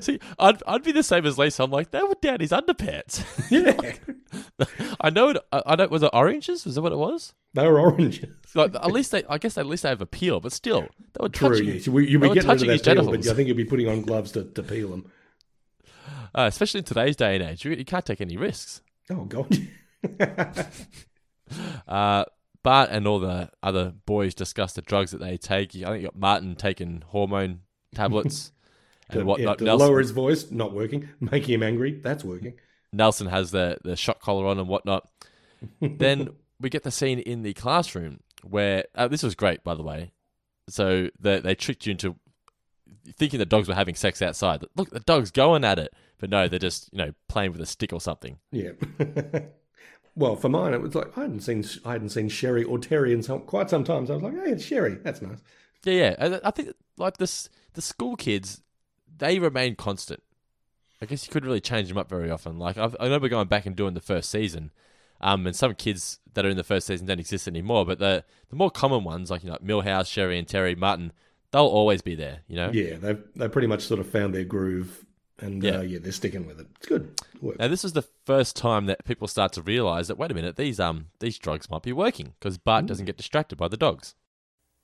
See, 0.00 0.18
I'd, 0.38 0.62
I'd 0.66 0.82
be 0.82 0.92
the 0.92 1.02
same 1.02 1.26
as 1.26 1.38
Lisa. 1.38 1.64
I'm 1.64 1.70
like, 1.70 1.90
they 1.90 2.02
were 2.02 2.16
down 2.20 2.40
his 2.40 2.50
underpants. 2.50 3.22
Yeah, 4.58 4.66
I 5.00 5.10
know 5.10 5.28
it. 5.30 5.36
I, 5.52 5.62
I 5.66 5.76
don't. 5.76 5.90
Was 5.90 6.02
it 6.02 6.10
oranges? 6.14 6.64
Was 6.64 6.76
that 6.76 6.82
what 6.82 6.92
it 6.92 6.96
was? 6.96 7.34
they 7.52 7.66
were 7.68 7.78
oranges. 7.78 8.24
Like 8.54 8.74
at 8.74 8.90
least 8.90 9.10
they. 9.10 9.24
I 9.28 9.36
guess 9.38 9.58
at 9.58 9.66
least 9.66 9.82
they 9.82 9.90
have 9.90 10.00
a 10.00 10.06
peel, 10.06 10.40
but 10.40 10.52
still, 10.52 10.82
they 10.98 11.18
were 11.20 11.28
True, 11.28 11.50
touching. 11.50 11.68
yes. 11.68 11.86
You, 11.86 11.98
you'd 11.98 12.20
be 12.20 12.28
were 12.28 12.34
getting 12.34 12.48
rid 12.48 12.62
of 12.62 12.66
that 12.68 12.74
peel, 12.76 12.94
genitals. 12.94 13.16
but 13.26 13.32
I 13.32 13.34
think 13.34 13.48
you'd 13.48 13.56
be 13.58 13.64
putting 13.66 13.88
on 13.88 14.02
gloves 14.02 14.32
to, 14.32 14.44
to 14.44 14.62
peel 14.62 14.88
them. 14.88 15.10
Uh, 16.34 16.42
especially 16.46 16.78
in 16.78 16.84
today's 16.84 17.16
day 17.16 17.34
and 17.36 17.44
age, 17.44 17.64
you, 17.64 17.72
you 17.72 17.84
can't 17.84 18.06
take 18.06 18.20
any 18.22 18.36
risks. 18.38 18.80
Oh 19.10 19.24
god. 19.24 19.54
Uh, 21.86 22.24
Bart 22.62 22.90
and 22.90 23.06
all 23.06 23.18
the 23.18 23.50
other 23.62 23.92
boys 24.06 24.34
discuss 24.34 24.72
the 24.72 24.82
drugs 24.82 25.10
that 25.10 25.18
they 25.20 25.36
take. 25.36 25.74
I 25.76 25.78
think 25.88 25.96
you 26.02 26.02
got 26.08 26.16
Martin 26.16 26.54
taking 26.54 27.02
hormone 27.08 27.60
tablets 27.94 28.52
and 29.08 29.20
To- 29.20 29.24
whatnot. 29.26 29.60
yeah, 29.60 29.64
Nelson, 29.66 29.88
lower 29.88 29.98
his 29.98 30.10
voice, 30.12 30.50
not 30.50 30.72
working. 30.72 31.08
Making 31.20 31.54
him 31.54 31.62
angry, 31.62 31.92
that's 32.00 32.24
working. 32.24 32.54
Nelson 32.92 33.26
has 33.28 33.50
the, 33.50 33.78
the 33.82 33.96
shot 33.96 34.20
collar 34.20 34.46
on 34.46 34.58
and 34.58 34.68
whatnot. 34.68 35.08
then 35.80 36.30
we 36.60 36.68
get 36.70 36.82
the 36.82 36.90
scene 36.90 37.18
in 37.18 37.42
the 37.42 37.54
classroom 37.54 38.20
where 38.42 38.84
uh, 38.94 39.08
this 39.08 39.22
was 39.22 39.34
great, 39.34 39.64
by 39.64 39.74
the 39.74 39.82
way. 39.82 40.12
So 40.68 41.08
they, 41.18 41.40
they 41.40 41.54
tricked 41.54 41.86
you 41.86 41.92
into 41.92 42.16
thinking 43.16 43.38
the 43.38 43.46
dogs 43.46 43.68
were 43.68 43.74
having 43.74 43.94
sex 43.94 44.22
outside. 44.22 44.64
Look, 44.76 44.90
the 44.90 45.00
dog's 45.00 45.30
going 45.30 45.64
at 45.64 45.78
it, 45.78 45.92
but 46.18 46.30
no, 46.30 46.46
they're 46.48 46.58
just 46.58 46.88
you 46.92 46.98
know 46.98 47.12
playing 47.28 47.52
with 47.52 47.60
a 47.60 47.66
stick 47.66 47.92
or 47.92 48.00
something. 48.00 48.38
Yeah. 48.52 48.70
Well, 50.14 50.36
for 50.36 50.48
mine, 50.48 50.74
it 50.74 50.82
was 50.82 50.94
like 50.94 51.16
I 51.16 51.22
hadn't 51.22 51.40
seen 51.40 51.64
I 51.84 51.92
hadn't 51.92 52.10
seen 52.10 52.28
Sherri 52.28 52.64
or 52.64 52.78
Terri 52.78 53.12
in 53.12 53.22
some, 53.22 53.40
quite 53.40 53.70
some 53.70 53.84
time. 53.84 54.06
So 54.06 54.12
I 54.12 54.16
was 54.16 54.22
like, 54.22 54.44
hey, 54.44 54.52
it's 54.52 54.64
Sherri. 54.64 54.96
That's 54.96 55.22
nice. 55.22 55.38
Yeah, 55.84 56.14
yeah. 56.20 56.38
I 56.44 56.50
think 56.50 56.70
like 56.96 57.16
this, 57.16 57.48
the 57.72 57.82
school 57.82 58.16
kids, 58.16 58.62
they 59.18 59.38
remain 59.38 59.74
constant. 59.74 60.22
I 61.00 61.06
guess 61.06 61.26
you 61.26 61.32
couldn't 61.32 61.48
really 61.48 61.60
change 61.60 61.88
them 61.88 61.98
up 61.98 62.08
very 62.08 62.30
often. 62.30 62.58
Like 62.58 62.78
I've, 62.78 62.94
I 63.00 63.04
remember 63.04 63.28
going 63.28 63.48
back 63.48 63.66
and 63.66 63.74
doing 63.74 63.94
the 63.94 64.00
first 64.00 64.30
season, 64.30 64.70
um, 65.20 65.46
and 65.46 65.56
some 65.56 65.74
kids 65.74 66.20
that 66.34 66.46
are 66.46 66.48
in 66.48 66.56
the 66.56 66.62
first 66.62 66.86
season 66.86 67.06
don't 67.06 67.18
exist 67.18 67.48
anymore. 67.48 67.84
But 67.84 67.98
the 67.98 68.24
the 68.50 68.56
more 68.56 68.70
common 68.70 69.04
ones, 69.04 69.30
like 69.30 69.42
you 69.42 69.50
know 69.50 69.58
Milhouse, 69.64 70.06
Sherri, 70.06 70.38
and 70.38 70.46
Terri 70.46 70.76
Martin, 70.76 71.12
they'll 71.50 71.62
always 71.62 72.02
be 72.02 72.14
there. 72.14 72.40
You 72.46 72.56
know. 72.56 72.70
Yeah, 72.72 72.96
they've 72.96 73.22
they 73.34 73.48
pretty 73.48 73.66
much 73.66 73.82
sort 73.82 73.98
of 73.98 74.08
found 74.08 74.34
their 74.34 74.44
groove, 74.44 75.04
and 75.42 75.62
Yeah. 75.62 75.78
uh, 75.78 75.80
yeah, 75.82 75.98
they're 76.00 76.12
sticking 76.12 76.46
with 76.46 76.60
it. 76.60 76.66
It's 76.76 76.86
good. 76.86 77.20
It. 77.42 77.58
Now 77.58 77.68
this 77.68 77.84
is 77.84 77.92
the 77.92 78.06
first 78.24 78.56
time 78.56 78.86
that 78.86 79.04
people 79.04 79.28
start 79.28 79.52
to 79.54 79.62
realize 79.62 80.08
that 80.08 80.16
wait 80.18 80.30
a 80.30 80.34
minute, 80.34 80.56
these 80.56 80.80
um 80.80 81.06
these 81.20 81.38
drugs 81.38 81.68
might 81.68 81.82
be 81.82 81.92
working 81.92 82.34
because 82.38 82.56
Bart 82.58 82.86
doesn't 82.86 83.06
get 83.06 83.16
distracted 83.16 83.56
by 83.56 83.68
the 83.68 83.76
dogs. 83.76 84.14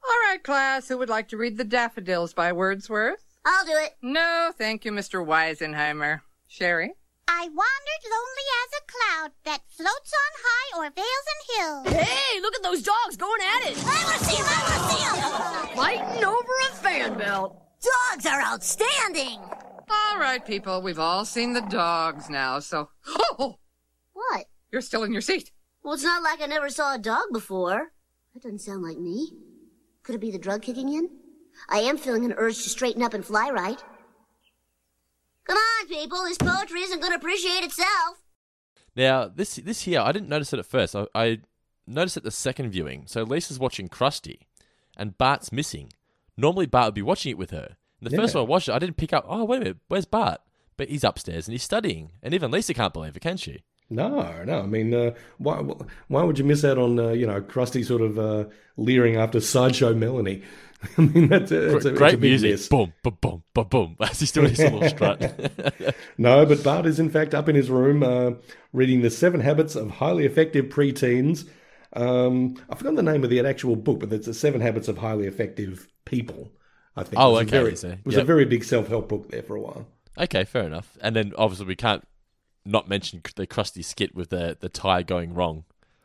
All 0.04 0.30
right, 0.30 0.42
class, 0.42 0.88
who 0.88 0.98
would 0.98 1.08
like 1.08 1.28
to 1.28 1.36
read 1.36 1.56
The 1.58 1.64
Daffodils 1.64 2.32
by 2.34 2.52
Wordsworth? 2.52 3.24
I'll 3.44 3.64
do 3.64 3.72
it. 3.74 3.94
No, 4.02 4.52
thank 4.56 4.84
you, 4.84 4.92
Mr. 4.92 5.24
Weisenheimer. 5.24 6.20
Sherri? 6.46 6.92
I 7.30 7.42
wandered 7.42 8.04
lonely 8.04 8.48
as 8.64 8.80
a 8.80 8.86
cloud 8.92 9.32
that 9.44 9.60
floats 9.68 10.12
on 10.12 10.32
high 10.44 10.78
o'er 10.78 10.90
vales 10.94 11.28
and 11.32 11.92
hills. 11.94 12.08
Hey, 12.08 12.40
look 12.40 12.54
at 12.54 12.62
those 12.62 12.82
dogs 12.82 13.16
going 13.16 13.40
at 13.42 13.70
it. 13.70 13.78
I 13.84 14.04
want 14.04 14.18
to 14.18 14.24
see 14.24 14.36
him! 14.36 14.46
I 14.48 14.62
want 14.62 14.90
to 14.90 14.96
see 14.96 15.02
him! 15.04 15.76
Fighting 15.76 16.24
over 16.24 16.54
a 16.70 16.74
fan 16.76 17.18
belt. 17.18 17.60
Dogs 18.12 18.26
are 18.26 18.40
outstanding! 18.40 19.40
All 19.90 20.18
right, 20.18 20.44
people, 20.44 20.82
we've 20.82 20.98
all 20.98 21.24
seen 21.24 21.52
the 21.52 21.60
dogs 21.60 22.28
now, 22.28 22.58
so. 22.58 22.90
Oh! 23.06 23.58
What? 24.12 24.46
You're 24.70 24.82
still 24.82 25.04
in 25.04 25.12
your 25.12 25.22
seat. 25.22 25.50
Well, 25.82 25.94
it's 25.94 26.02
not 26.02 26.22
like 26.22 26.42
I 26.42 26.46
never 26.46 26.68
saw 26.68 26.94
a 26.94 26.98
dog 26.98 27.26
before. 27.32 27.92
That 28.34 28.42
doesn't 28.42 28.60
sound 28.60 28.82
like 28.82 28.98
me. 28.98 29.32
Could 30.02 30.16
it 30.16 30.20
be 30.20 30.30
the 30.30 30.38
drug 30.38 30.62
kicking 30.62 30.92
in? 30.92 31.08
I 31.68 31.78
am 31.80 31.96
feeling 31.98 32.24
an 32.24 32.34
urge 32.36 32.62
to 32.62 32.68
straighten 32.68 33.02
up 33.02 33.14
and 33.14 33.24
fly 33.24 33.50
right. 33.50 33.82
Come 35.44 35.56
on, 35.56 35.88
people. 35.88 36.22
This 36.24 36.38
poetry 36.38 36.82
isn't 36.82 37.00
going 37.00 37.12
to 37.12 37.18
appreciate 37.18 37.64
itself. 37.64 38.22
Now 38.94 39.28
this 39.28 39.56
this 39.56 39.82
here, 39.82 40.00
I 40.00 40.12
didn't 40.12 40.28
notice 40.28 40.52
it 40.52 40.58
at 40.58 40.66
first. 40.66 40.96
I, 40.96 41.06
I 41.14 41.38
noticed 41.86 42.16
it 42.16 42.24
the 42.24 42.30
second 42.30 42.70
viewing. 42.70 43.04
So 43.06 43.22
Lisa's 43.22 43.58
watching 43.58 43.88
Krusty, 43.88 44.40
and 44.96 45.16
Bart's 45.16 45.52
missing. 45.52 45.92
Normally 46.36 46.66
Bart 46.66 46.88
would 46.88 46.94
be 46.94 47.02
watching 47.02 47.30
it 47.30 47.38
with 47.38 47.50
her. 47.50 47.76
And 48.00 48.10
the 48.10 48.16
first 48.16 48.34
Yeah. 48.34 48.40
one 48.42 48.46
I 48.48 48.50
watched 48.50 48.68
it, 48.68 48.72
I 48.72 48.78
didn't 48.78 48.96
pick 48.96 49.12
up. 49.12 49.24
Oh 49.28 49.44
wait 49.44 49.56
a 49.56 49.60
minute, 49.60 49.76
where's 49.88 50.04
Bart? 50.06 50.40
But 50.76 50.88
he's 50.88 51.04
upstairs 51.04 51.48
and 51.48 51.52
he's 51.52 51.62
studying. 51.64 52.12
And 52.22 52.32
even 52.34 52.50
Lisa 52.50 52.72
can't 52.74 52.92
believe 52.92 53.16
it, 53.16 53.20
can 53.20 53.36
she? 53.36 53.62
No, 53.90 54.44
no. 54.44 54.60
I 54.60 54.66
mean, 54.66 54.92
uh, 54.94 55.12
why 55.38 55.56
why 56.08 56.22
would 56.22 56.38
you 56.38 56.44
miss 56.44 56.64
out 56.64 56.78
on 56.78 56.98
uh, 56.98 57.08
you 57.10 57.26
know 57.26 57.40
Krusty 57.40 57.84
sort 57.84 58.02
of 58.02 58.18
uh, 58.18 58.44
leering 58.76 59.16
after 59.16 59.40
sideshow 59.40 59.94
Melanie? 59.94 60.42
I 60.98 61.00
mean, 61.00 61.26
that's 61.28 61.50
a, 61.50 61.74
it's 61.76 61.86
a, 61.86 61.90
Great 61.92 62.14
a 62.14 62.18
music. 62.18 62.52
miss. 62.52 62.68
Boom, 62.68 62.92
boom, 63.02 63.18
boom, 63.20 63.42
boom, 63.52 63.66
boom. 63.68 63.96
As 64.00 64.20
he's 64.20 64.30
doing 64.30 64.50
his 64.50 64.60
little 64.60 64.88
strut. 64.88 65.40
no, 66.18 66.46
but 66.46 66.62
Bart 66.62 66.86
is 66.86 67.00
in 67.00 67.10
fact 67.10 67.34
up 67.34 67.48
in 67.48 67.56
his 67.56 67.68
room 67.70 68.04
uh, 68.04 68.32
reading 68.72 69.00
the 69.02 69.10
Seven 69.10 69.40
Habits 69.40 69.74
of 69.74 69.90
Highly 69.90 70.24
Effective 70.24 70.66
Preteens. 70.66 71.48
Um, 71.94 72.62
I 72.70 72.76
forgot 72.76 72.94
the 72.94 73.02
name 73.02 73.24
of 73.24 73.30
the 73.30 73.40
actual 73.44 73.74
book, 73.74 74.00
but 74.00 74.12
it's 74.12 74.26
the 74.26 74.34
Seven 74.34 74.60
Habits 74.60 74.86
of 74.86 74.98
Highly 74.98 75.26
Effective 75.26 75.88
People. 76.04 76.52
I 76.98 77.02
think. 77.04 77.14
Oh, 77.16 77.28
It 77.28 77.32
was 77.32 77.38
a 77.38 77.42
okay, 77.42 77.50
very- 77.62 77.76
so- 77.76 77.88
it 77.90 78.06
was 78.06 78.16
a 78.16 78.24
very 78.24 78.44
big 78.44 78.64
self 78.64 78.88
help 78.88 79.08
book 79.08 79.30
there 79.30 79.42
for 79.42 79.56
a 79.56 79.60
while. 79.60 79.86
Okay, 80.18 80.44
fair 80.44 80.64
enough. 80.64 80.98
And 81.00 81.14
then 81.14 81.32
obviously 81.38 81.66
we 81.66 81.76
can't 81.76 82.06
not 82.64 82.88
mention 82.88 83.22
the 83.36 83.46
Krusty 83.46 83.84
skit 83.84 84.14
with 84.14 84.30
the 84.30 84.56
the 84.60 84.68
tie 84.68 85.02
going 85.02 85.32
wrong. 85.34 85.64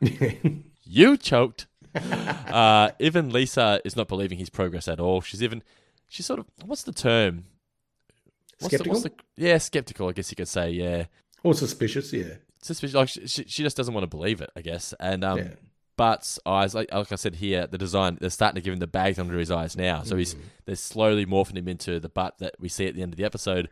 you 0.84 1.16
choked. 1.16 1.66
uh, 1.94 2.90
even 2.98 3.30
Lisa 3.30 3.80
is 3.84 3.96
not 3.96 4.08
believing 4.08 4.38
his 4.38 4.50
progress 4.50 4.88
at 4.88 5.00
all. 5.00 5.20
She's 5.20 5.42
even 5.42 5.62
she's 6.08 6.26
sort 6.26 6.40
of 6.40 6.46
what's 6.64 6.82
the 6.82 6.92
term? 6.92 7.44
What's 8.60 8.76
the- 8.78 8.88
what's 8.88 9.02
the- 9.02 9.12
yeah, 9.36 9.58
skeptical. 9.58 10.08
I 10.08 10.12
guess 10.12 10.30
you 10.30 10.36
could 10.36 10.48
say. 10.48 10.70
Yeah, 10.70 11.04
Or 11.42 11.54
suspicious, 11.54 12.12
yeah. 12.12 12.34
suspicious. 12.62 12.94
Like 12.94 13.08
she, 13.08 13.26
she, 13.26 13.44
she 13.46 13.62
just 13.62 13.76
doesn't 13.76 13.94
want 13.94 14.04
to 14.04 14.08
believe 14.16 14.40
it. 14.40 14.50
I 14.56 14.60
guess. 14.62 14.94
And 15.00 15.24
um, 15.24 15.38
Yeah. 15.38 15.48
Bart's 15.96 16.38
eyes, 16.44 16.74
like, 16.74 16.92
like 16.92 17.12
I 17.12 17.16
said 17.16 17.36
here, 17.36 17.66
the 17.66 17.78
design 17.78 18.18
they're 18.20 18.30
starting 18.30 18.56
to 18.56 18.64
give 18.64 18.72
him 18.72 18.80
the 18.80 18.86
bags 18.86 19.18
under 19.18 19.38
his 19.38 19.50
eyes 19.50 19.76
now. 19.76 20.02
So 20.02 20.16
he's 20.16 20.34
mm. 20.34 20.40
they're 20.64 20.76
slowly 20.76 21.26
morphing 21.26 21.56
him 21.56 21.68
into 21.68 22.00
the 22.00 22.08
Bart 22.08 22.34
that 22.38 22.54
we 22.58 22.68
see 22.68 22.86
at 22.86 22.94
the 22.94 23.02
end 23.02 23.12
of 23.12 23.16
the 23.16 23.24
episode. 23.24 23.68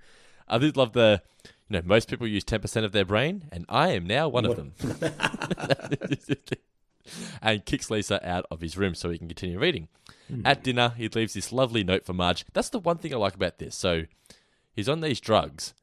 I 0.48 0.58
did 0.58 0.76
love 0.76 0.92
the, 0.92 1.22
you 1.68 1.76
know, 1.76 1.82
most 1.84 2.08
people 2.08 2.26
use 2.26 2.44
ten 2.44 2.60
percent 2.60 2.86
of 2.86 2.92
their 2.92 3.04
brain, 3.04 3.44
and 3.50 3.64
I 3.68 3.88
am 3.88 4.06
now 4.06 4.28
one 4.28 4.44
of 4.44 4.56
them. 4.56 4.74
and 7.42 7.64
kicks 7.64 7.90
Lisa 7.90 8.26
out 8.28 8.46
of 8.50 8.60
his 8.60 8.76
room 8.76 8.94
so 8.94 9.10
he 9.10 9.18
can 9.18 9.28
continue 9.28 9.58
reading. 9.58 9.88
Hmm. 10.28 10.42
At 10.44 10.62
dinner, 10.62 10.94
he 10.96 11.08
leaves 11.08 11.34
this 11.34 11.52
lovely 11.52 11.84
note 11.84 12.04
for 12.04 12.12
Marge. 12.12 12.44
That's 12.52 12.70
the 12.70 12.78
one 12.78 12.98
thing 12.98 13.12
I 13.12 13.16
like 13.16 13.34
about 13.34 13.58
this. 13.58 13.74
So 13.74 14.04
he's 14.72 14.88
on 14.88 15.00
these 15.00 15.20
drugs. 15.20 15.74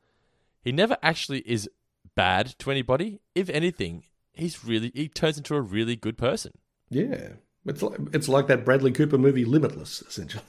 He 0.61 0.71
never 0.71 0.97
actually 1.01 1.39
is 1.39 1.69
bad 2.15 2.55
to 2.59 2.71
anybody. 2.71 3.19
If 3.35 3.49
anything, 3.49 4.03
he's 4.39 4.63
really 4.63 4.91
he 4.93 5.07
turns 5.07 5.37
into 5.37 5.55
a 5.55 5.61
really 5.61 5.95
good 5.95 6.17
person. 6.17 6.51
Yeah, 6.89 7.33
it's 7.65 7.81
like 7.81 7.99
it's 8.13 8.29
like 8.29 8.47
that 8.47 8.65
Bradley 8.65 8.91
Cooper 8.91 9.17
movie 9.17 9.45
Limitless, 9.45 10.01
essentially. 10.01 10.43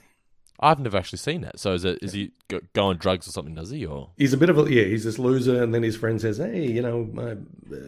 I've 0.62 0.78
never 0.78 0.98
actually 0.98 1.18
seen 1.18 1.40
that. 1.40 1.58
So 1.58 1.72
is 1.72 1.84
it 1.84 1.98
is 2.02 2.12
he 2.12 2.32
go, 2.48 2.60
on 2.86 2.98
drugs 2.98 3.26
or 3.26 3.30
something? 3.30 3.54
Does 3.54 3.70
he 3.70 3.86
or 3.86 4.10
He's 4.18 4.34
a 4.34 4.36
bit 4.36 4.50
of 4.50 4.58
a 4.58 4.72
yeah. 4.72 4.84
He's 4.84 5.04
this 5.04 5.18
loser, 5.18 5.62
and 5.62 5.74
then 5.74 5.82
his 5.82 5.96
friend 5.96 6.20
says, 6.20 6.36
"Hey, 6.36 6.66
you 6.66 6.82
know, 6.82 7.08
my, 7.12 7.32
uh, 7.32 7.36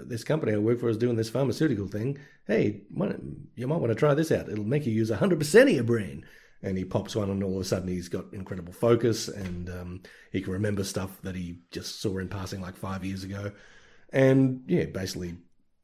this 0.06 0.24
company 0.24 0.54
I 0.54 0.58
work 0.58 0.80
for 0.80 0.88
is 0.88 0.96
doing 0.96 1.16
this 1.16 1.28
pharmaceutical 1.28 1.86
thing. 1.86 2.18
Hey, 2.46 2.82
why 2.90 3.14
you 3.56 3.66
might 3.66 3.76
want 3.76 3.90
to 3.90 3.94
try 3.94 4.14
this 4.14 4.32
out. 4.32 4.48
It'll 4.48 4.64
make 4.64 4.86
you 4.86 4.92
use 4.92 5.10
hundred 5.10 5.38
percent 5.38 5.68
of 5.68 5.74
your 5.74 5.84
brain." 5.84 6.24
And 6.64 6.78
he 6.78 6.84
pops 6.84 7.16
one, 7.16 7.28
and 7.28 7.42
all 7.42 7.56
of 7.56 7.60
a 7.60 7.64
sudden 7.64 7.88
he's 7.88 8.08
got 8.08 8.32
incredible 8.32 8.72
focus, 8.72 9.26
and 9.26 9.68
um, 9.68 10.02
he 10.30 10.40
can 10.40 10.52
remember 10.52 10.84
stuff 10.84 11.20
that 11.22 11.34
he 11.34 11.58
just 11.72 12.00
saw 12.00 12.18
in 12.18 12.28
passing 12.28 12.60
like 12.60 12.76
five 12.76 13.04
years 13.04 13.24
ago, 13.24 13.50
and 14.12 14.62
yeah, 14.68 14.84
basically 14.84 15.34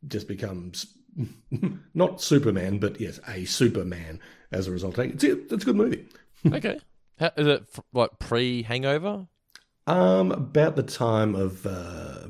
just 0.06 0.28
becomes 0.28 0.86
not 1.94 2.20
Superman, 2.20 2.78
but 2.78 3.00
yes, 3.00 3.20
a 3.28 3.44
Superman 3.44 4.20
as 4.52 4.68
a 4.68 4.70
result. 4.70 4.98
It's 4.98 5.24
a, 5.24 5.40
it's 5.42 5.62
a 5.62 5.66
good 5.66 5.76
movie. 5.76 6.06
okay? 6.52 6.78
How, 7.18 7.30
is 7.36 7.46
it 7.46 7.64
like 7.92 8.18
pre 8.18 8.62
Hangover? 8.62 9.26
Um, 9.86 10.30
about 10.32 10.76
the 10.76 10.82
time 10.82 11.34
of, 11.34 11.66
uh, 11.66 12.28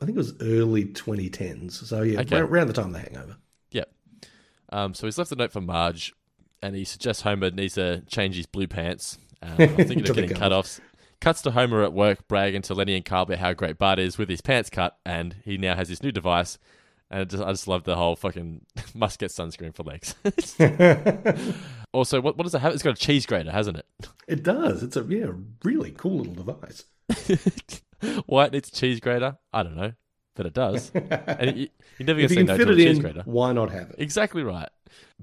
I 0.00 0.04
think 0.04 0.16
it 0.16 0.18
was 0.18 0.34
early 0.42 0.84
2010s. 0.84 1.72
So 1.72 2.02
yeah, 2.02 2.20
Okay. 2.20 2.36
around, 2.36 2.50
around 2.50 2.66
the 2.66 2.72
time 2.72 2.86
of 2.86 2.92
the 2.92 2.98
Hangover. 2.98 3.36
Yep. 3.70 3.92
Um, 4.70 4.94
so 4.94 5.06
he's 5.06 5.16
left 5.16 5.32
a 5.32 5.36
note 5.36 5.52
for 5.52 5.60
Marge, 5.60 6.12
and 6.62 6.74
he 6.74 6.84
suggests 6.84 7.22
Homer 7.22 7.50
needs 7.50 7.74
to 7.74 8.02
change 8.08 8.36
his 8.36 8.46
blue 8.46 8.66
pants. 8.66 9.16
Um, 9.42 9.54
I'm 9.58 9.76
thinking 9.76 10.00
of 10.08 10.16
getting 10.16 10.30
cut 10.30 10.38
cut 10.40 10.52
offs. 10.52 10.80
Cuts 11.26 11.42
to 11.42 11.50
Homer 11.50 11.82
at 11.82 11.92
work, 11.92 12.28
bragging 12.28 12.62
to 12.62 12.74
Lenny 12.74 12.94
and 12.94 13.04
Carl 13.04 13.24
about 13.24 13.38
how 13.38 13.52
great 13.52 13.78
Bart 13.78 13.98
is 13.98 14.16
with 14.16 14.28
his 14.28 14.40
pants 14.40 14.70
cut, 14.70 14.96
and 15.04 15.34
he 15.44 15.58
now 15.58 15.74
has 15.74 15.88
this 15.88 16.00
new 16.00 16.12
device. 16.12 16.56
And 17.10 17.22
I 17.22 17.24
just, 17.24 17.42
I 17.42 17.50
just 17.50 17.66
love 17.66 17.82
the 17.82 17.96
whole 17.96 18.14
fucking 18.14 18.64
must 18.94 19.18
get 19.18 19.32
sunscreen 19.32 19.74
for 19.74 19.82
legs. 19.82 20.14
also, 21.92 22.20
what, 22.20 22.36
what 22.36 22.44
does 22.44 22.54
it 22.54 22.60
have? 22.60 22.72
It's 22.74 22.84
got 22.84 22.96
a 22.96 23.00
cheese 23.00 23.26
grater, 23.26 23.50
hasn't 23.50 23.76
it? 23.76 23.86
It 24.28 24.44
does. 24.44 24.84
It's 24.84 24.96
a 24.96 25.02
yeah, 25.02 25.32
really 25.64 25.90
cool 25.90 26.18
little 26.18 26.44
device. 26.44 26.84
Why 28.26 28.44
it 28.44 28.52
needs 28.52 28.68
a 28.68 28.72
cheese 28.72 29.00
grater? 29.00 29.36
I 29.52 29.64
don't 29.64 29.76
know, 29.76 29.94
but 30.36 30.46
it 30.46 30.54
does. 30.54 30.92
and 30.94 31.56
you, 31.56 31.68
you 31.98 32.06
never 32.06 32.20
get 32.20 32.28
to 32.28 32.34
say 32.36 32.42
no 32.44 32.56
fit 32.56 32.66
to 32.66 32.72
a 32.72 32.76
cheese 32.76 32.98
in, 32.98 33.02
grater. 33.02 33.22
why 33.24 33.50
not 33.50 33.72
have 33.72 33.90
it? 33.90 33.96
Exactly 33.98 34.44
right. 34.44 34.68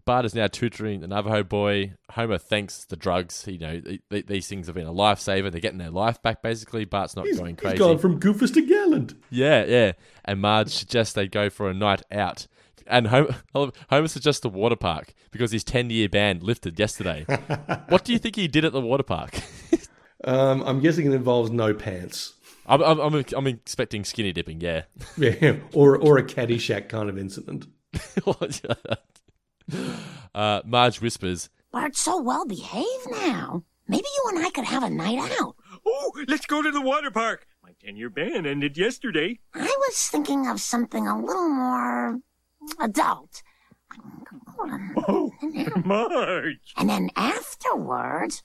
Bart 0.06 0.26
is 0.26 0.36
now 0.36 0.48
tutoring 0.48 1.02
the 1.02 1.08
Navajo 1.08 1.44
boy. 1.44 1.94
Homer 2.12 2.38
thanks 2.38 2.86
the 2.86 2.96
drugs. 2.96 3.46
You 3.48 3.60
know, 3.60 3.80
th- 3.80 4.02
th- 4.10 4.26
these 4.28 4.48
things 4.48 4.68
have 4.68 4.76
been 4.76 4.88
a 4.88 4.94
lifesaver. 4.94 5.52
They're 5.52 5.62
getting 5.62 5.80
their 5.80 5.92
life 5.92 6.22
back, 6.22 6.42
basically. 6.42 6.86
Bart's 6.86 7.16
not 7.16 7.26
going 7.36 7.56
crazy. 7.56 7.76
He's 7.76 7.80
gone 7.80 7.98
from 7.98 8.20
goofus 8.20 8.54
to 8.54 8.66
gallant. 8.66 9.14
Yeah, 9.30 9.66
yeah. 9.66 9.92
And 10.26 10.42
Marge 10.42 10.70
suggests 10.70 11.14
they 11.14 11.28
go 11.28 11.50
for 11.50 11.70
a 11.70 11.74
night 11.74 12.02
out. 12.12 12.48
And 12.86 13.08
Homer, 13.08 13.36
Homer 13.90 14.08
suggests 14.08 14.42
the 14.42 14.50
water 14.50 14.76
park 14.76 15.14
because 15.32 15.52
his 15.52 15.64
10 15.64 15.90
year 15.90 16.10
ban 16.10 16.40
lifted 16.40 16.78
yesterday. 16.78 17.26
what 17.90 18.04
do 18.04 18.12
you 18.12 18.20
think 18.20 18.36
he 18.36 18.48
did 18.48 18.66
at 18.66 18.74
the 18.74 18.82
water 18.82 19.04
park? 19.04 19.40
Um, 20.26 20.64
I'm 20.64 20.80
guessing 20.80 21.06
it 21.06 21.14
involves 21.14 21.52
no 21.52 21.74
pants. 21.74 22.34
I'm, 22.66 22.82
I'm, 22.82 23.00
I'm, 23.00 23.26
I'm 23.36 23.48
expecting 23.48 24.06
skinny 24.06 24.32
dipping, 24.32 24.62
yeah. 24.62 24.84
Yeah, 25.18 25.58
or 25.74 25.98
or 25.98 26.18
a 26.18 26.24
Caddyshack 26.24 26.88
kind 26.90 27.10
of 27.10 27.18
incident. 27.18 27.66
Uh, 30.36 30.62
Marge 30.66 31.00
whispers, 31.00 31.52
Bart's 31.72 32.00
so 32.00 32.20
well 32.20 32.44
behaved 32.44 33.08
now. 33.12 33.64
Maybe 33.88 34.08
you 34.18 34.30
and 34.36 34.44
I 34.44 34.50
could 34.50 34.64
have 34.66 34.82
a 34.82 34.90
night 34.90 35.20
out. 35.40 35.56
Oh, 35.86 36.12
let's 36.28 36.48
go 36.48 36.64
to 36.64 36.72
the 36.72 36.82
water 36.82 37.12
park. 37.12 37.46
My 37.64 37.70
10 37.86 37.98
year 37.98 38.10
ban 38.10 38.48
ended 38.48 38.76
yesterday. 38.76 39.40
I 39.54 39.62
was 39.88 40.10
thinking 40.10 40.48
of 40.48 40.60
something 40.60 41.08
a 41.08 41.24
little 41.24 41.50
more 41.50 42.20
adult. 42.80 43.44
Oh, 45.08 45.32
Marge. 45.86 46.74
And 46.78 46.90
then 46.90 47.10
afterwards, 47.16 48.42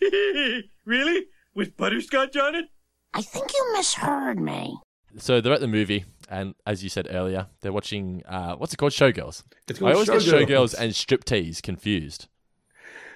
really? 0.86 1.26
With 1.54 1.76
butterscotch 1.76 2.34
on 2.38 2.54
it? 2.54 2.66
I 3.12 3.20
think 3.20 3.52
you 3.52 3.72
misheard 3.76 4.40
me. 4.40 4.78
So 5.18 5.42
they're 5.42 5.52
at 5.52 5.60
the 5.60 5.68
movie, 5.68 6.04
and 6.28 6.54
as 6.66 6.82
you 6.82 6.88
said 6.88 7.08
earlier, 7.10 7.46
they're 7.60 7.72
watching 7.72 8.22
uh, 8.26 8.54
what's 8.56 8.74
it 8.74 8.76
called? 8.76 8.92
Showgirls. 8.92 9.42
It's 9.68 9.78
I 9.78 9.92
called 9.92 10.08
always 10.08 10.08
get 10.08 10.22
Showgirls. 10.22 10.46
Showgirls 10.46 10.74
and 10.78 10.92
Striptease 10.92 11.62
confused. 11.62 12.28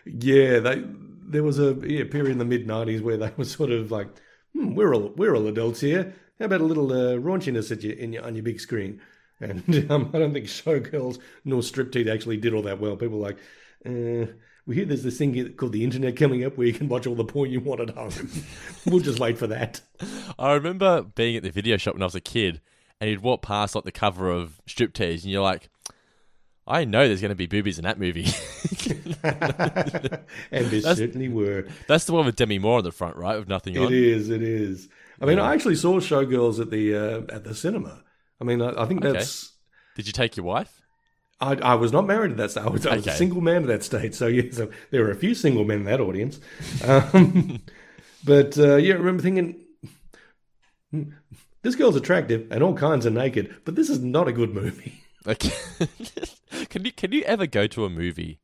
Yeah, 0.04 0.58
they 0.58 0.82
there 1.24 1.42
was 1.42 1.58
a 1.58 1.74
yeah, 1.86 2.04
period 2.04 2.32
in 2.32 2.38
the 2.38 2.44
mid 2.44 2.66
'90s 2.66 3.00
where 3.00 3.16
they 3.16 3.32
were 3.36 3.44
sort 3.44 3.70
of 3.70 3.90
like, 3.90 4.08
hmm, 4.54 4.74
we're 4.74 4.94
all 4.94 5.12
we're 5.16 5.34
all 5.34 5.46
adults 5.46 5.80
here. 5.80 6.14
How 6.38 6.46
about 6.46 6.60
a 6.60 6.64
little 6.64 6.92
uh, 6.92 7.16
raunchiness 7.16 7.70
at 7.70 7.82
your, 7.82 7.94
in 7.94 8.12
your, 8.12 8.24
on 8.24 8.34
your 8.34 8.42
big 8.42 8.60
screen? 8.60 9.00
And 9.40 9.90
um, 9.90 10.08
I 10.14 10.20
don't 10.20 10.32
think 10.32 10.46
Showgirls 10.46 11.18
nor 11.44 11.62
Striptease 11.62 12.08
actually 12.08 12.36
did 12.36 12.54
all 12.54 12.62
that 12.62 12.78
well. 12.78 12.94
People 12.94 13.18
were 13.18 13.26
like, 13.26 13.38
uh, 13.84 14.30
we 14.66 14.76
hear 14.76 14.84
there's 14.84 15.02
this 15.02 15.18
thing 15.18 15.52
called 15.54 15.72
the 15.72 15.82
internet 15.82 16.16
coming 16.16 16.44
up 16.44 16.56
where 16.56 16.68
you 16.68 16.72
can 16.72 16.88
watch 16.88 17.08
all 17.08 17.16
the 17.16 17.24
porn 17.24 17.50
you 17.50 17.58
want 17.58 17.80
at 17.80 17.90
home. 17.90 18.12
we'll 18.86 19.00
just 19.00 19.18
wait 19.18 19.38
for 19.38 19.48
that. 19.48 19.80
I 20.38 20.52
remember 20.52 21.02
being 21.02 21.36
at 21.36 21.42
the 21.42 21.50
video 21.50 21.76
shop 21.76 21.94
when 21.94 22.02
I 22.02 22.06
was 22.06 22.14
a 22.14 22.20
kid, 22.20 22.60
and 23.02 23.10
you'd 23.10 23.20
walk 23.20 23.42
past 23.42 23.74
like 23.74 23.82
the 23.82 23.90
cover 23.90 24.30
of 24.30 24.60
Striptease, 24.68 25.24
and 25.24 25.32
you're 25.32 25.42
like, 25.42 25.68
I 26.68 26.84
know 26.84 27.08
there's 27.08 27.20
going 27.20 27.30
to 27.30 27.34
be 27.34 27.46
boobies 27.46 27.76
in 27.76 27.82
that 27.82 27.98
movie. 27.98 28.28
and 30.52 30.66
there 30.68 30.80
certainly 30.82 31.28
were. 31.28 31.66
That's 31.88 32.04
the 32.04 32.12
one 32.12 32.26
with 32.26 32.36
Demi 32.36 32.60
Moore 32.60 32.78
on 32.78 32.84
the 32.84 32.92
front, 32.92 33.16
right? 33.16 33.36
With 33.40 33.48
nothing 33.48 33.76
on. 33.76 33.86
It 33.86 33.92
is. 33.92 34.30
It 34.30 34.40
is. 34.42 34.88
I 35.20 35.24
mean, 35.24 35.40
I 35.40 35.52
actually 35.52 35.74
saw 35.74 35.98
Showgirls 35.98 36.60
at 36.60 36.70
the 36.70 36.94
uh, 36.94 37.34
at 37.34 37.42
the 37.42 37.56
cinema. 37.56 38.04
I 38.40 38.44
mean, 38.44 38.62
I, 38.62 38.80
I 38.80 38.86
think 38.86 39.04
Okay. 39.04 39.14
that's. 39.18 39.50
Did 39.96 40.06
you 40.06 40.12
take 40.12 40.36
your 40.36 40.46
wife? 40.46 40.80
I, 41.40 41.54
I 41.56 41.74
was 41.74 41.90
not 41.90 42.06
married 42.06 42.30
at 42.30 42.36
that 42.36 42.52
stage. 42.52 42.64
I 42.64 42.70
was, 42.70 42.86
I 42.86 42.94
was 42.94 43.06
a 43.08 43.16
single 43.16 43.40
man 43.40 43.62
at 43.62 43.66
that 43.66 43.82
stage. 43.82 44.14
So 44.14 44.28
yeah, 44.28 44.44
so 44.52 44.70
there 44.92 45.02
were 45.02 45.10
a 45.10 45.16
few 45.16 45.34
single 45.34 45.64
men 45.64 45.78
in 45.78 45.84
that 45.86 46.00
audience. 46.00 46.38
Um, 46.84 47.62
but 48.24 48.56
uh, 48.56 48.76
yeah, 48.76 48.94
I 48.94 48.98
remember 48.98 49.24
thinking, 49.24 49.56
"Hmm, 50.92 51.02
this 51.62 51.74
girl's 51.74 51.96
attractive 51.96 52.46
and 52.50 52.62
all 52.62 52.74
kinds 52.74 53.06
of 53.06 53.12
naked, 53.12 53.54
but 53.64 53.74
this 53.74 53.88
is 53.90 54.00
not 54.00 54.28
a 54.28 54.32
good 54.32 54.54
movie. 54.54 54.98
Okay. 55.24 55.52
can 56.68 56.84
you 56.84 56.90
can 56.90 57.12
you 57.12 57.22
ever 57.22 57.46
go 57.46 57.68
to 57.68 57.84
a 57.84 57.88
movie 57.88 58.40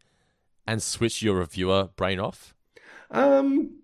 and 0.65 0.81
switch 0.81 1.23
your 1.23 1.39
reviewer 1.39 1.89
brain 1.97 2.21
off? 2.21 2.55
Um, 3.11 3.81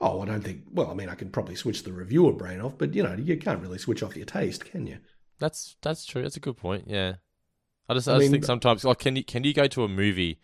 oh, 0.00 0.22
I 0.22 0.24
don't 0.24 0.40
think. 0.42 0.62
Well, 0.72 0.90
I 0.90 0.94
mean, 0.94 1.10
I 1.10 1.14
can 1.14 1.28
probably 1.28 1.56
switch 1.56 1.82
the 1.82 1.92
reviewer 1.92 2.32
brain 2.32 2.62
off, 2.62 2.78
but 2.78 2.94
you 2.94 3.02
know, 3.02 3.12
you 3.16 3.36
can't 3.36 3.60
really 3.60 3.76
switch 3.76 4.02
off 4.02 4.16
your 4.16 4.24
taste, 4.24 4.64
can 4.64 4.86
you? 4.86 4.96
That's 5.40 5.76
that's 5.82 6.06
true. 6.06 6.22
That's 6.22 6.38
a 6.38 6.40
good 6.40 6.56
point. 6.56 6.84
Yeah. 6.86 7.16
I 7.86 7.92
just 7.92 8.08
I, 8.08 8.12
I 8.12 8.14
just 8.14 8.22
mean- 8.22 8.30
think 8.32 8.44
sometimes 8.46 8.82
like 8.82 9.00
can 9.00 9.14
you 9.14 9.24
can 9.24 9.44
you 9.44 9.52
go 9.52 9.66
to 9.66 9.84
a 9.84 9.88
movie 9.88 10.38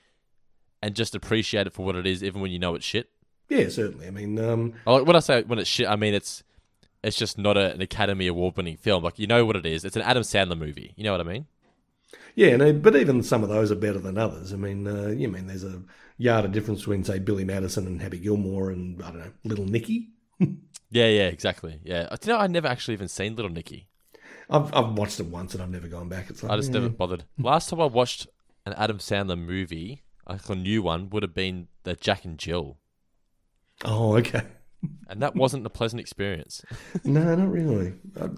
and 0.83 0.95
just 0.95 1.15
appreciate 1.15 1.67
it 1.67 1.73
for 1.73 1.87
what 1.87 1.97
it 1.97 2.07
is, 2.07 2.23
even 2.23 2.43
when 2.43 2.51
you 2.51 2.59
know 2.59 2.75
it's 2.75 2.85
shit? 2.85 3.09
Yeah, 3.49 3.71
certainly. 3.71 4.09
I 4.09 4.11
mean, 4.11 4.39
um, 4.39 4.75
Like 4.85 5.07
when 5.07 5.17
I 5.17 5.21
say 5.21 5.43
when 5.45 5.59
it's 5.59 5.71
shit, 5.71 5.89
I 5.89 5.97
mean 5.97 6.13
it's 6.13 6.43
it's 7.03 7.17
just 7.17 7.39
not 7.39 7.57
a, 7.57 7.73
an 7.73 7.81
Academy 7.81 8.27
Award 8.27 8.57
winning 8.57 8.77
film. 8.77 9.03
Like 9.03 9.19
you 9.19 9.27
know 9.27 9.45
what 9.45 9.57
it 9.57 9.67
is. 9.67 9.85
It's 9.85 9.97
an 9.97 10.03
Adam 10.03 10.23
Sandler 10.23 10.59
movie. 10.59 10.95
You 10.97 11.05
know 11.05 11.13
what 11.13 11.21
I 11.21 11.25
mean? 11.25 11.47
yeah, 12.35 12.57
no, 12.57 12.73
but 12.73 12.97
even 12.97 13.23
some 13.23 13.43
of 13.43 13.49
those 13.49 13.71
are 13.71 13.77
better 13.77 13.99
than 13.99 14.19
others. 14.19 14.53
I 14.53 14.57
mean, 14.57 14.87
uh, 14.87 15.09
you 15.09 15.29
mean 15.29 15.47
there's 15.47 15.65
a 15.65 15.83
yard 16.17 16.45
of 16.45 16.53
difference 16.53 16.81
between 16.81 17.05
say 17.05 17.19
Billy 17.19 17.45
Madison 17.45 17.87
and 17.87 18.01
Happy 18.01 18.19
Gilmore 18.19 18.71
and 18.71 19.03
I 19.03 19.11
don't 19.11 19.21
know, 19.21 19.33
Little 19.45 19.67
Nicky. 19.67 20.11
Yeah, 20.91 21.09
yeah, 21.09 21.27
exactly. 21.27 21.81
Yeah. 21.85 22.09
Do 22.09 22.17
you 22.31 22.33
know 22.33 22.39
I 22.39 22.47
never 22.47 22.67
actually 22.67 22.95
even 22.95 23.09
seen 23.09 23.37
Little 23.37 23.51
Nicky. 23.51 23.89
I've 24.49 24.75
I've 24.75 24.97
watched 24.97 25.21
it 25.21 25.27
once 25.27 25.53
and 25.53 25.63
I've 25.63 25.69
never 25.69 25.87
gone 25.87 26.09
back. 26.09 26.31
It's 26.31 26.43
like 26.43 26.51
I 26.51 26.57
just 26.57 26.71
eh. 26.71 26.73
never 26.73 26.89
bothered. 26.89 27.25
Last 27.39 27.69
time 27.69 27.83
I 27.83 27.85
watched 27.85 28.27
an 28.65 28.73
Adam 28.73 28.97
Sandler 28.97 29.39
movie, 29.39 30.03
like 30.27 30.49
a 30.49 30.55
new 30.55 30.81
one, 30.81 31.11
would 31.11 31.23
have 31.23 31.35
been 31.35 31.69
the 31.83 31.95
Jack 31.95 32.25
and 32.25 32.39
Jill, 32.39 32.79
Oh, 33.85 34.17
okay. 34.17 34.43
And 35.09 35.23
that 35.23 35.35
wasn't 35.35 35.67
a 35.67 35.71
pleasant 35.71 36.01
experience. 36.01 36.63
no, 37.05 37.35
not 37.35 37.51
really. 37.51 37.95
Uh, 38.19 38.29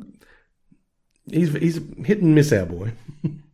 he's 1.28 1.53
he's 1.55 1.78
a 1.78 1.82
hit 2.05 2.22
and 2.22 2.34
miss, 2.34 2.53
our 2.53 2.66
boy. 2.66 2.93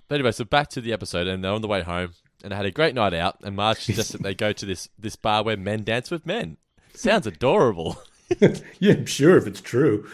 But 0.08 0.14
anyway, 0.16 0.32
so 0.32 0.44
back 0.44 0.68
to 0.70 0.80
the 0.80 0.92
episode, 0.92 1.26
and 1.26 1.42
they're 1.42 1.52
on 1.52 1.62
the 1.62 1.68
way 1.68 1.82
home, 1.82 2.14
and 2.42 2.52
they 2.52 2.56
had 2.56 2.66
a 2.66 2.70
great 2.70 2.94
night 2.94 3.14
out. 3.14 3.38
And 3.42 3.56
Marge 3.56 3.78
suggests 3.82 4.12
that 4.12 4.22
they 4.22 4.34
go 4.34 4.52
to 4.52 4.66
this 4.66 4.88
this 4.98 5.16
bar 5.16 5.42
where 5.42 5.56
men 5.56 5.84
dance 5.84 6.10
with 6.10 6.26
men. 6.26 6.58
Sounds 6.94 7.26
adorable. 7.26 8.00
yeah, 8.78 8.94
I'm 8.94 9.06
sure 9.06 9.36
if 9.36 9.46
it's 9.46 9.60
true. 9.60 10.08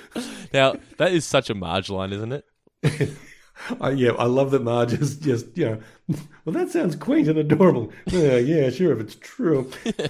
Now 0.52 0.74
that 0.98 1.12
is 1.12 1.24
such 1.24 1.50
a 1.50 1.54
Marge 1.54 1.90
line, 1.90 2.12
isn't 2.12 2.32
it? 2.32 3.16
I, 3.80 3.90
yeah, 3.90 4.12
I 4.12 4.24
love 4.24 4.50
that 4.52 4.62
Marge 4.62 4.94
is 4.94 5.16
just, 5.16 5.56
you 5.56 5.64
know, 5.64 5.80
well, 6.44 6.54
that 6.54 6.70
sounds 6.70 6.96
quaint 6.96 7.28
and 7.28 7.38
adorable. 7.38 7.92
Yeah, 8.06 8.36
yeah, 8.36 8.70
sure, 8.70 8.92
if 8.92 9.00
it's 9.00 9.14
true. 9.16 9.70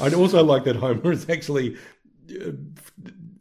I'd 0.00 0.14
also 0.14 0.44
like 0.44 0.64
that 0.64 0.76
Homer 0.76 1.12
is 1.12 1.28
actually 1.28 1.76
uh, 2.30 2.52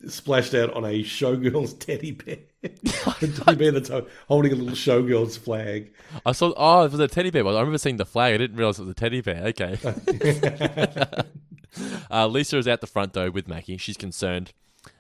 splashed 0.07 0.53
out 0.53 0.73
on 0.73 0.85
a 0.85 1.03
showgirl's 1.03 1.73
teddy 1.73 2.11
bear. 2.11 2.37
a 2.63 3.27
teddy 3.27 3.55
bear 3.55 3.71
that's 3.71 3.91
holding 4.27 4.51
a 4.51 4.55
little 4.55 4.73
showgirl's 4.73 5.37
flag. 5.37 5.93
I 6.25 6.31
saw. 6.31 6.53
Oh, 6.57 6.85
it 6.85 6.91
was 6.91 6.99
a 6.99 7.07
teddy 7.07 7.29
bear. 7.29 7.45
I 7.45 7.51
remember 7.51 7.77
seeing 7.77 7.97
the 7.97 8.05
flag. 8.05 8.33
I 8.33 8.37
didn't 8.37 8.57
realize 8.57 8.79
it 8.79 8.83
was 8.83 8.91
a 8.91 8.95
teddy 8.95 9.21
bear. 9.21 9.43
Okay. 9.47 9.77
uh, 12.11 12.27
Lisa 12.27 12.57
is 12.57 12.67
out 12.67 12.81
the 12.81 12.87
front 12.87 13.13
though 13.13 13.29
with 13.29 13.47
Mackie. 13.47 13.77
She's 13.77 13.97
concerned. 13.97 14.53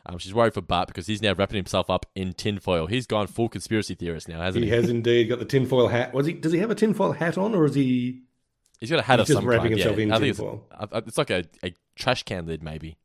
Um, 0.05 0.17
she's 0.17 0.33
worried 0.33 0.53
for 0.53 0.61
Bart 0.61 0.87
because 0.87 1.07
he's 1.07 1.21
now 1.21 1.33
wrapping 1.33 1.57
himself 1.57 1.89
up 1.89 2.05
in 2.15 2.33
tinfoil. 2.33 2.87
He's 2.87 3.05
gone 3.05 3.27
full 3.27 3.49
conspiracy 3.49 3.93
theorist 3.95 4.27
now, 4.27 4.41
hasn't 4.41 4.63
He 4.63 4.69
he? 4.69 4.75
has 4.75 4.89
indeed 4.89 5.29
got 5.29 5.39
the 5.39 5.45
tinfoil 5.45 5.87
hat. 5.89 6.13
Was 6.13 6.25
he? 6.25 6.33
Does 6.33 6.51
he 6.51 6.59
have 6.59 6.71
a 6.71 6.75
tinfoil 6.75 7.11
hat 7.11 7.37
on, 7.37 7.53
or 7.53 7.65
is 7.65 7.75
he? 7.75 8.21
He's 8.79 8.89
got 8.89 8.99
a 8.99 9.03
hat 9.03 9.19
He's 9.19 9.29
of 9.29 9.35
some 9.35 9.45
wrapping 9.47 9.69
kind. 9.71 9.79
himself 9.79 9.97
yeah. 9.97 10.03
in 10.03 10.11
I 10.11 10.17
think 10.17 10.29
it's, 10.31 10.39
tinfoil. 10.39 10.65
I- 10.71 10.87
I- 10.91 10.97
it's 11.05 11.17
like 11.17 11.29
a, 11.29 11.43
a 11.63 11.73
trash 11.95 12.23
can 12.23 12.47
lid, 12.47 12.63
maybe. 12.63 12.97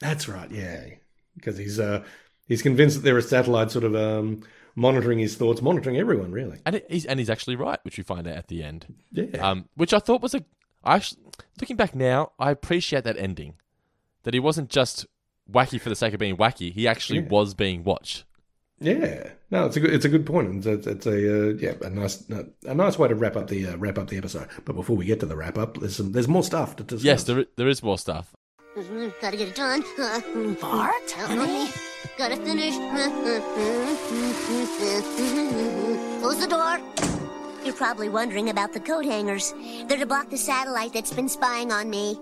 That's 0.00 0.28
right. 0.28 0.48
Yeah, 0.50 0.84
because 1.36 1.56
he's 1.58 1.80
uh, 1.80 2.04
he's 2.46 2.62
convinced 2.62 2.96
that 2.98 3.02
there 3.02 3.16
are 3.16 3.20
satellites 3.20 3.72
sort 3.72 3.84
of 3.84 3.96
um, 3.96 4.42
monitoring 4.76 5.18
his 5.18 5.34
thoughts, 5.34 5.60
monitoring 5.60 5.96
everyone 5.96 6.30
really. 6.30 6.60
And 6.64 6.80
he's 6.88 7.04
and 7.04 7.18
he's 7.18 7.30
actually 7.30 7.56
right, 7.56 7.80
which 7.84 7.96
we 7.96 8.04
find 8.04 8.28
out 8.28 8.36
at 8.36 8.46
the 8.46 8.62
end. 8.62 8.94
Yeah. 9.10 9.38
Um, 9.38 9.68
which 9.74 9.92
I 9.92 9.98
thought 9.98 10.22
was 10.22 10.34
a. 10.34 10.44
I 10.84 10.96
actually, 10.96 11.22
looking 11.60 11.76
back 11.76 11.94
now, 11.96 12.32
I 12.38 12.50
appreciate 12.52 13.02
that 13.04 13.16
ending. 13.16 13.54
That 14.24 14.34
he 14.34 14.40
wasn't 14.40 14.70
just 14.70 15.06
wacky 15.50 15.80
for 15.80 15.88
the 15.88 15.96
sake 15.96 16.12
of 16.14 16.20
being 16.20 16.36
wacky. 16.36 16.72
He 16.72 16.86
actually 16.88 17.20
Yeah. 17.20 17.28
was 17.28 17.54
being 17.54 17.84
watched. 17.84 18.24
Yeah, 18.80 19.30
no, 19.50 19.66
it's 19.66 19.76
a 19.76 19.80
good 19.80 19.92
it's 19.94 20.04
a 20.04 20.08
good 20.08 20.26
point, 20.26 20.48
and 20.48 20.66
it's, 20.66 20.86
it's 20.86 21.06
a 21.06 21.50
uh, 21.50 21.52
yeah 21.54 21.74
a 21.82 21.90
nice 21.90 22.28
a 22.66 22.74
nice 22.74 22.98
way 22.98 23.06
to 23.08 23.14
wrap 23.14 23.36
up 23.36 23.46
the 23.48 23.68
uh, 23.68 23.76
wrap 23.76 23.98
up 23.98 24.08
the 24.08 24.18
episode. 24.18 24.48
But 24.64 24.74
before 24.74 24.96
we 24.96 25.04
get 25.06 25.20
to 25.20 25.26
the 25.26 25.36
wrap 25.36 25.56
up, 25.56 25.78
there's 25.78 25.96
some 25.96 26.10
there's 26.12 26.28
more 26.28 26.42
stuff 26.42 26.74
to 26.76 26.82
discuss. 26.82 27.04
Yes, 27.04 27.24
there, 27.24 27.44
there 27.56 27.68
is 27.68 27.82
more 27.82 27.98
stuff. 27.98 28.34
Mm-hmm. 28.76 29.08
Gotta 29.22 29.36
get 29.36 29.48
it 29.48 29.54
done. 29.54 29.82
Uh-huh. 29.82 30.54
Bart, 30.60 31.10
honey? 31.12 31.70
Gotta 32.18 32.36
finish. 32.36 32.74
Uh-huh. 32.74 33.08
Mm-hmm. 33.08 34.74
Mm-hmm. 34.94 36.20
Close 36.20 36.40
the 36.40 36.48
door. 36.48 37.23
You're 37.64 37.74
probably 37.74 38.10
wondering 38.10 38.50
about 38.50 38.72
the 38.72 38.80
coat 38.80 39.04
hangers. 39.06 39.54
They're 39.86 39.98
to 39.98 40.06
block 40.06 40.28
the 40.28 40.36
satellite 40.36 40.92
that's 40.92 41.12
been 41.12 41.28
spying 41.28 41.72
on 41.72 41.88
me. 41.88 42.18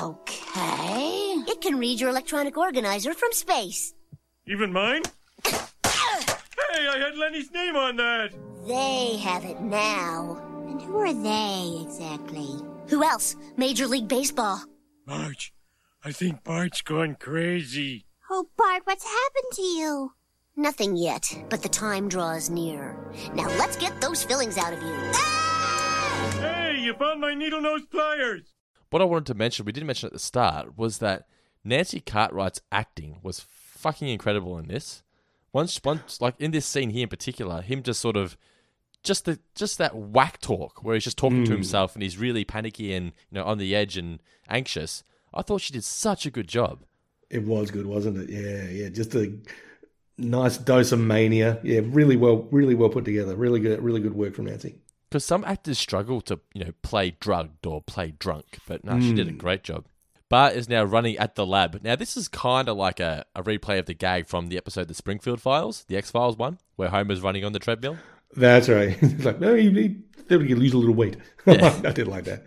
Okay. 0.00 1.42
It 1.48 1.60
can 1.60 1.78
read 1.78 2.00
your 2.00 2.10
electronic 2.10 2.56
organizer 2.56 3.12
from 3.12 3.32
space. 3.32 3.94
Even 4.46 4.72
mine? 4.72 5.02
Hey, 5.44 6.88
I 6.88 6.98
had 6.98 7.16
Lenny's 7.16 7.50
name 7.50 7.74
on 7.74 7.96
that. 7.96 8.32
They 8.66 9.16
have 9.16 9.44
it 9.44 9.60
now. 9.60 10.40
And 10.68 10.80
who 10.80 10.98
are 10.98 11.12
they 11.12 11.82
exactly? 11.84 12.48
Who 12.88 13.02
else? 13.02 13.34
Major 13.56 13.86
League 13.86 14.08
Baseball. 14.08 14.62
Marge, 15.06 15.52
I 16.04 16.12
think 16.12 16.44
Bart's 16.44 16.82
gone 16.82 17.16
crazy. 17.18 18.06
Oh, 18.30 18.48
Bart, 18.56 18.82
what's 18.84 19.04
happened 19.04 19.52
to 19.54 19.62
you? 19.62 20.12
Nothing 20.56 20.96
yet, 20.96 21.36
but 21.50 21.62
the 21.62 21.68
time 21.68 22.08
draws 22.08 22.48
near. 22.48 22.96
Now 23.34 23.48
let's 23.58 23.76
get 23.76 24.00
those 24.00 24.24
fillings 24.24 24.56
out 24.56 24.72
of 24.72 24.80
you. 24.82 24.94
Hey, 26.40 26.78
you 26.80 26.94
found 26.94 27.20
my 27.20 27.34
needle 27.34 27.60
nose 27.60 27.82
pliers. 27.90 28.54
What 28.90 29.02
I 29.02 29.04
wanted 29.04 29.26
to 29.26 29.34
mention, 29.34 29.66
we 29.66 29.72
didn't 29.72 29.86
mention 29.86 30.06
at 30.06 30.12
the 30.14 30.18
start, 30.18 30.78
was 30.78 30.98
that 30.98 31.26
Nancy 31.62 32.00
Cartwright's 32.00 32.60
acting 32.72 33.18
was 33.22 33.40
fucking 33.40 34.08
incredible 34.08 34.56
in 34.58 34.68
this. 34.68 35.02
Once, 35.52 35.78
once, 35.84 36.20
like 36.20 36.34
in 36.38 36.52
this 36.52 36.64
scene 36.66 36.90
here 36.90 37.02
in 37.02 37.08
particular, 37.08 37.60
him 37.60 37.82
just 37.82 38.00
sort 38.00 38.16
of, 38.16 38.36
just 39.02 39.24
the, 39.26 39.38
just 39.54 39.76
that 39.78 39.94
whack 39.94 40.40
talk 40.40 40.82
where 40.82 40.94
he's 40.94 41.04
just 41.04 41.18
talking 41.18 41.44
to 41.44 41.50
Mm. 41.50 41.56
himself 41.56 41.94
and 41.94 42.02
he's 42.02 42.16
really 42.18 42.44
panicky 42.44 42.94
and 42.94 43.06
you 43.30 43.36
know 43.38 43.44
on 43.44 43.58
the 43.58 43.74
edge 43.76 43.96
and 43.96 44.20
anxious. 44.48 45.04
I 45.34 45.42
thought 45.42 45.60
she 45.60 45.72
did 45.72 45.84
such 45.84 46.24
a 46.26 46.30
good 46.30 46.48
job. 46.48 46.84
it 47.28 47.42
was 47.42 47.70
good, 47.70 47.86
wasn't 47.86 48.16
it? 48.18 48.30
Yeah, 48.30 48.68
yeah, 48.70 48.88
just 48.88 49.14
a 49.14 49.32
nice 50.18 50.58
dose 50.58 50.92
of 50.92 51.00
mania. 51.00 51.58
Yeah, 51.62 51.80
really 51.84 52.16
well, 52.16 52.46
really 52.50 52.74
well 52.74 52.88
put 52.88 53.04
together. 53.04 53.34
Really 53.36 53.60
good, 53.60 53.82
really 53.82 54.00
good 54.00 54.14
work 54.14 54.34
from 54.34 54.46
Nancy. 54.46 54.76
because 55.08 55.24
some 55.24 55.44
actors 55.44 55.78
struggle 55.78 56.20
to 56.22 56.40
you 56.54 56.64
know 56.64 56.72
play 56.82 57.16
drugged 57.20 57.66
or 57.66 57.82
play 57.82 58.12
drunk, 58.18 58.58
but 58.66 58.84
no, 58.84 59.00
she 59.00 59.12
did 59.14 59.28
a 59.28 59.32
Mm. 59.32 59.38
great 59.38 59.62
job. 59.64 59.86
Bart 60.28 60.54
is 60.54 60.68
now 60.68 60.82
running 60.82 61.16
at 61.18 61.36
the 61.36 61.46
lab. 61.46 61.80
Now 61.84 61.94
this 61.94 62.16
is 62.16 62.26
kind 62.28 62.68
of 62.68 62.76
like 62.76 62.98
a, 62.98 63.24
a 63.36 63.42
replay 63.44 63.78
of 63.78 63.86
the 63.86 63.94
gag 63.94 64.26
from 64.26 64.48
the 64.48 64.56
episode 64.56 64.88
The 64.88 64.94
Springfield 64.94 65.40
Files, 65.40 65.84
the 65.86 65.96
X 65.96 66.10
Files 66.10 66.36
one, 66.36 66.58
where 66.74 66.88
Homer's 66.88 67.20
running 67.20 67.44
on 67.44 67.52
the 67.52 67.60
treadmill. 67.60 67.96
That's 68.36 68.68
right. 68.68 68.98
It's 69.02 69.24
like, 69.24 69.38
no, 69.40 69.54
he, 69.54 69.70
he 69.70 69.96
he 70.28 70.54
lose 70.54 70.72
a 70.72 70.78
little 70.78 70.94
weight. 70.96 71.16
Yeah. 71.46 71.80
I 71.84 71.92
did 71.92 72.08
like 72.08 72.24
that. 72.24 72.44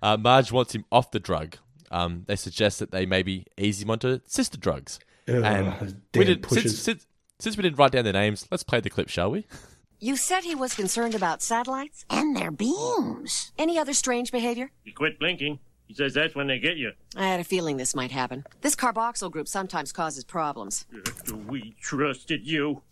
Uh, 0.00 0.16
Marge 0.16 0.52
wants 0.52 0.72
him 0.74 0.84
off 0.92 1.10
the 1.10 1.18
drug. 1.18 1.56
Um, 1.90 2.22
they 2.26 2.36
suggest 2.36 2.78
that 2.78 2.92
they 2.92 3.06
maybe 3.06 3.46
ease 3.58 3.82
him 3.82 3.90
onto 3.90 4.20
sister 4.26 4.56
drugs. 4.56 5.00
Ugh, 5.28 5.34
and 5.36 6.02
we 6.14 6.24
did, 6.24 6.48
since, 6.50 6.78
since, 6.78 7.06
since 7.38 7.56
we 7.56 7.62
didn't 7.62 7.78
write 7.78 7.92
down 7.92 8.04
their 8.04 8.12
names, 8.12 8.46
let's 8.50 8.62
play 8.62 8.80
the 8.80 8.90
clip, 8.90 9.08
shall 9.08 9.30
we? 9.30 9.46
You 9.98 10.16
said 10.16 10.44
he 10.44 10.54
was 10.54 10.74
concerned 10.74 11.14
about 11.14 11.40
satellites? 11.40 12.04
And 12.10 12.36
their 12.36 12.50
beams. 12.50 13.52
Any 13.56 13.78
other 13.78 13.94
strange 13.94 14.30
behavior? 14.30 14.70
You 14.84 14.92
quit 14.92 15.18
blinking. 15.18 15.60
He 15.86 15.94
says 15.94 16.14
that's 16.14 16.34
when 16.34 16.46
they 16.46 16.58
get 16.58 16.76
you. 16.76 16.92
I 17.16 17.26
had 17.26 17.40
a 17.40 17.44
feeling 17.44 17.76
this 17.76 17.94
might 17.94 18.10
happen. 18.10 18.44
This 18.60 18.74
carboxyl 18.74 19.30
group 19.30 19.48
sometimes 19.48 19.92
causes 19.92 20.24
problems. 20.24 20.86
After 21.06 21.36
We 21.36 21.74
trusted 21.80 22.46
you. 22.46 22.82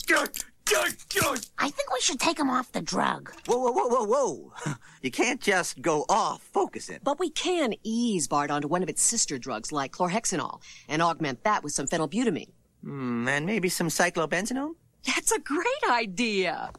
I 1.59 1.71
think 1.71 1.93
we 1.93 2.01
should 2.01 2.21
take 2.21 2.39
him 2.39 2.51
off 2.51 2.73
the 2.73 2.81
drug. 2.81 3.33
Whoa, 3.47 3.59
whoa, 3.59 3.73
whoa, 3.73 3.89
whoa, 3.89 4.05
whoa. 4.05 4.53
You 5.03 5.11
can't 5.11 5.41
just 5.41 5.83
go 5.83 6.05
off 6.09 6.49
Focusyn. 6.55 7.01
But 7.03 7.19
we 7.19 7.29
can 7.31 7.75
ease 7.83 8.29
Bart 8.29 8.53
onto 8.53 8.69
one 8.69 8.85
of 8.85 8.89
its 8.89 9.03
sister 9.03 9.37
drugs 9.37 9.73
like 9.73 9.93
chlorhexanol 9.93 10.61
and 10.89 11.03
augment 11.03 11.43
that 11.43 11.65
with 11.65 11.73
some 11.73 11.89
phenylbutamine. 11.89 12.51
Hmm, 12.85 13.27
and 13.27 13.45
maybe 13.45 13.69
some 13.69 13.89
cyclobenzenone? 13.89 14.75
That's 15.05 15.33
a 15.33 15.41
great 15.41 15.91
idea. 15.91 16.71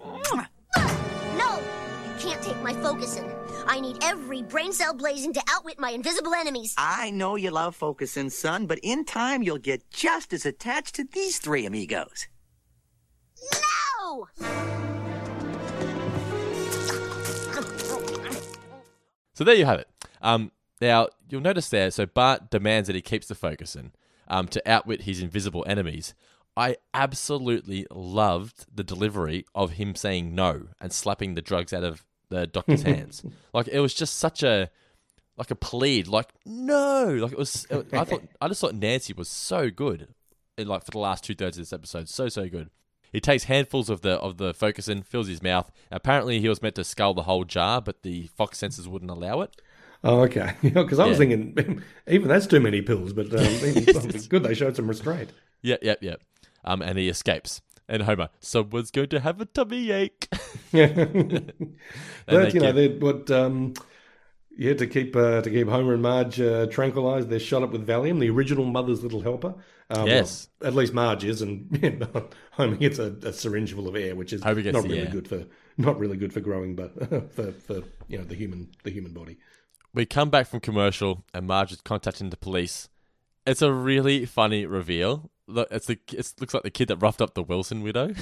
No! 1.37 1.59
You 1.59 2.29
can't 2.29 2.41
take 2.41 2.61
my 2.61 2.73
Focusyn. 2.73 3.29
I 3.67 3.81
need 3.81 3.97
every 4.01 4.41
brain 4.41 4.71
cell 4.71 4.93
blazing 4.93 5.33
to 5.33 5.43
outwit 5.49 5.79
my 5.79 5.89
invisible 5.91 6.33
enemies. 6.33 6.73
I 6.77 7.11
know 7.11 7.35
you 7.35 7.51
love 7.51 7.77
Focusyn, 7.77 8.31
son, 8.31 8.67
but 8.67 8.79
in 8.83 9.03
time 9.03 9.43
you'll 9.43 9.57
get 9.57 9.89
just 9.89 10.31
as 10.31 10.45
attached 10.45 10.95
to 10.95 11.03
these 11.03 11.39
three 11.39 11.65
amigos. 11.65 12.27
No! 13.51 13.72
So 19.33 19.43
there 19.43 19.55
you 19.55 19.65
have 19.65 19.79
it. 19.79 19.87
Um, 20.21 20.51
now 20.79 21.07
you'll 21.29 21.41
notice 21.41 21.69
there. 21.69 21.89
So 21.91 22.05
Bart 22.05 22.49
demands 22.49 22.87
that 22.87 22.95
he 22.95 23.01
keeps 23.01 23.27
the 23.27 23.35
Focusyn 23.35 23.91
um, 24.27 24.47
to 24.49 24.61
outwit 24.69 25.01
his 25.03 25.21
invisible 25.21 25.63
enemies. 25.67 26.13
I 26.55 26.77
absolutely 26.93 27.87
loved 27.91 28.65
the 28.73 28.83
delivery 28.83 29.45
of 29.55 29.71
him 29.71 29.95
saying 29.95 30.35
no 30.35 30.67
and 30.79 30.93
slapping 30.93 31.33
the 31.33 31.41
drugs 31.41 31.73
out 31.73 31.83
of 31.83 32.05
the 32.29 32.45
doctor's 32.45 32.83
hands. 32.83 33.23
Like 33.53 33.67
it 33.67 33.79
was 33.79 33.93
just 33.93 34.17
such 34.17 34.43
a 34.43 34.69
like 35.35 35.49
a 35.49 35.55
plead. 35.55 36.07
Like 36.07 36.29
no, 36.45 37.05
like 37.05 37.31
it 37.31 37.37
was. 37.37 37.65
It, 37.69 37.87
I 37.93 38.03
thought 38.03 38.23
I 38.39 38.47
just 38.47 38.61
thought 38.61 38.75
Nancy 38.75 39.13
was 39.13 39.29
so 39.29 39.69
good. 39.71 40.09
In, 40.55 40.67
like 40.67 40.85
for 40.85 40.91
the 40.91 40.99
last 40.99 41.23
two 41.23 41.33
thirds 41.33 41.57
of 41.57 41.63
this 41.63 41.73
episode, 41.73 42.07
so 42.07 42.29
so 42.29 42.47
good. 42.47 42.69
He 43.13 43.21
takes 43.21 43.45
handfuls 43.45 43.89
of 43.89 44.01
the 44.01 44.13
of 44.19 44.35
the 44.37 44.53
Focusyn, 44.53 45.05
fills 45.05 45.27
his 45.27 45.41
mouth. 45.41 45.71
Apparently, 45.91 46.41
he 46.41 46.49
was 46.49 46.61
meant 46.61 46.75
to 46.75 46.83
scull 46.83 47.13
the 47.13 47.23
whole 47.23 47.45
jar, 47.45 47.79
but 47.79 48.01
the 48.01 48.27
Fox 48.35 48.57
censors 48.57 48.87
wouldn't 48.89 49.11
allow 49.11 49.39
it. 49.41 49.55
Oh, 50.03 50.21
okay. 50.23 50.55
Because 50.61 50.99
I 50.99 51.05
was 51.05 51.17
Yeah. 51.19 51.27
thinking, 51.27 51.81
even 52.07 52.27
that's 52.27 52.47
too 52.47 52.59
many 52.59 52.81
pills, 52.81 53.13
but 53.13 53.27
um, 53.33 54.19
good 54.29 54.43
they 54.43 54.53
showed 54.53 54.75
some 54.75 54.87
restraint. 54.89 55.31
Yep, 55.61 55.79
yep, 55.83 55.99
yep. 56.03 56.21
Um, 56.65 56.81
and 56.81 56.97
he 56.97 57.07
escapes. 57.07 57.61
And 57.87 58.03
Homer, 58.03 58.29
someone's 58.39 58.91
going 58.91 59.09
to 59.09 59.19
have 59.19 59.39
a 59.39 59.45
tummy 59.45 59.91
ache. 59.91 60.27
but 60.71 60.73
you 60.73 61.75
know, 62.27 62.49
give- 62.49 62.75
they 62.75 62.87
what 62.89 63.29
um, 63.31 63.73
yeah 64.57 64.73
to 64.73 64.87
keep 64.87 65.15
uh, 65.15 65.41
to 65.41 65.49
keep 65.49 65.67
Homer 65.67 65.93
and 65.93 66.01
Marge 66.01 66.39
uh, 66.39 66.67
tranquilized. 66.67 67.29
They're 67.29 67.39
shot 67.39 67.63
up 67.63 67.71
with 67.71 67.85
Valium, 67.87 68.19
the 68.19 68.29
original 68.29 68.65
Mother's 68.65 69.03
Little 69.03 69.21
Helper. 69.21 69.55
Um, 69.89 70.07
Yes. 70.07 70.47
well, 70.59 70.69
at 70.69 70.75
least 70.75 70.93
Marge 70.93 71.23
is, 71.25 71.41
and 71.41 72.07
Homer 72.51 72.75
gets 72.77 72.99
a, 72.99 73.15
a 73.23 73.33
syringe 73.33 73.73
full 73.73 73.87
of 73.87 73.95
air, 73.95 74.15
which 74.15 74.33
is 74.33 74.43
not 74.43 74.55
really 74.55 74.99
air. 74.99 75.05
good 75.07 75.27
for 75.27 75.45
not 75.77 75.99
really 75.99 76.17
good 76.17 76.33
for 76.33 76.39
growing, 76.39 76.75
but 76.75 76.93
for 77.33 77.51
for 77.51 77.81
you 78.07 78.17
know 78.17 78.23
the 78.23 78.35
human 78.35 78.69
the 78.83 78.91
human 78.91 79.13
body. 79.13 79.37
We 79.93 80.05
come 80.05 80.29
back 80.29 80.47
from 80.47 80.59
commercial, 80.59 81.23
and 81.33 81.45
Marge 81.45 81.71
is 81.71 81.81
contacting 81.81 82.29
the 82.31 82.37
police. 82.37 82.89
It's 83.45 83.61
a 83.61 83.71
really 83.73 84.25
funny 84.25 84.65
reveal. 84.65 85.29
Look, 85.47 85.67
it's 85.71 85.87
the 85.87 85.99
it 86.11 86.33
looks 86.39 86.53
like 86.53 86.63
the 86.63 86.71
kid 86.71 86.87
that 86.87 86.97
roughed 86.97 87.21
up 87.21 87.33
the 87.33 87.43
Wilson 87.43 87.83
widow. 87.83 88.13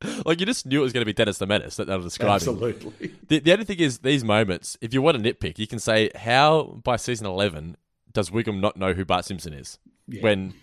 like 0.24 0.40
you 0.40 0.46
just 0.46 0.66
knew 0.66 0.80
it 0.80 0.84
was 0.84 0.92
going 0.92 1.02
to 1.02 1.06
be 1.06 1.12
Dennis 1.12 1.38
the 1.38 1.46
Menace 1.46 1.76
that 1.76 1.86
they 1.86 1.96
were 1.96 2.02
describing. 2.02 2.34
Absolutely. 2.34 3.12
The, 3.28 3.40
the 3.40 3.52
only 3.52 3.64
thing 3.64 3.80
is, 3.80 3.98
these 3.98 4.24
moments, 4.24 4.76
if 4.80 4.94
you 4.94 5.02
want 5.02 5.22
to 5.22 5.34
nitpick, 5.34 5.58
you 5.58 5.66
can 5.66 5.78
say, 5.78 6.10
how 6.14 6.80
by 6.84 6.96
season 6.96 7.26
11 7.26 7.76
does 8.12 8.30
Wiggum 8.30 8.60
not 8.60 8.76
know 8.76 8.92
who 8.92 9.04
Bart 9.04 9.24
Simpson 9.24 9.52
is? 9.52 9.78
Yeah. 10.06 10.22
When 10.22 10.54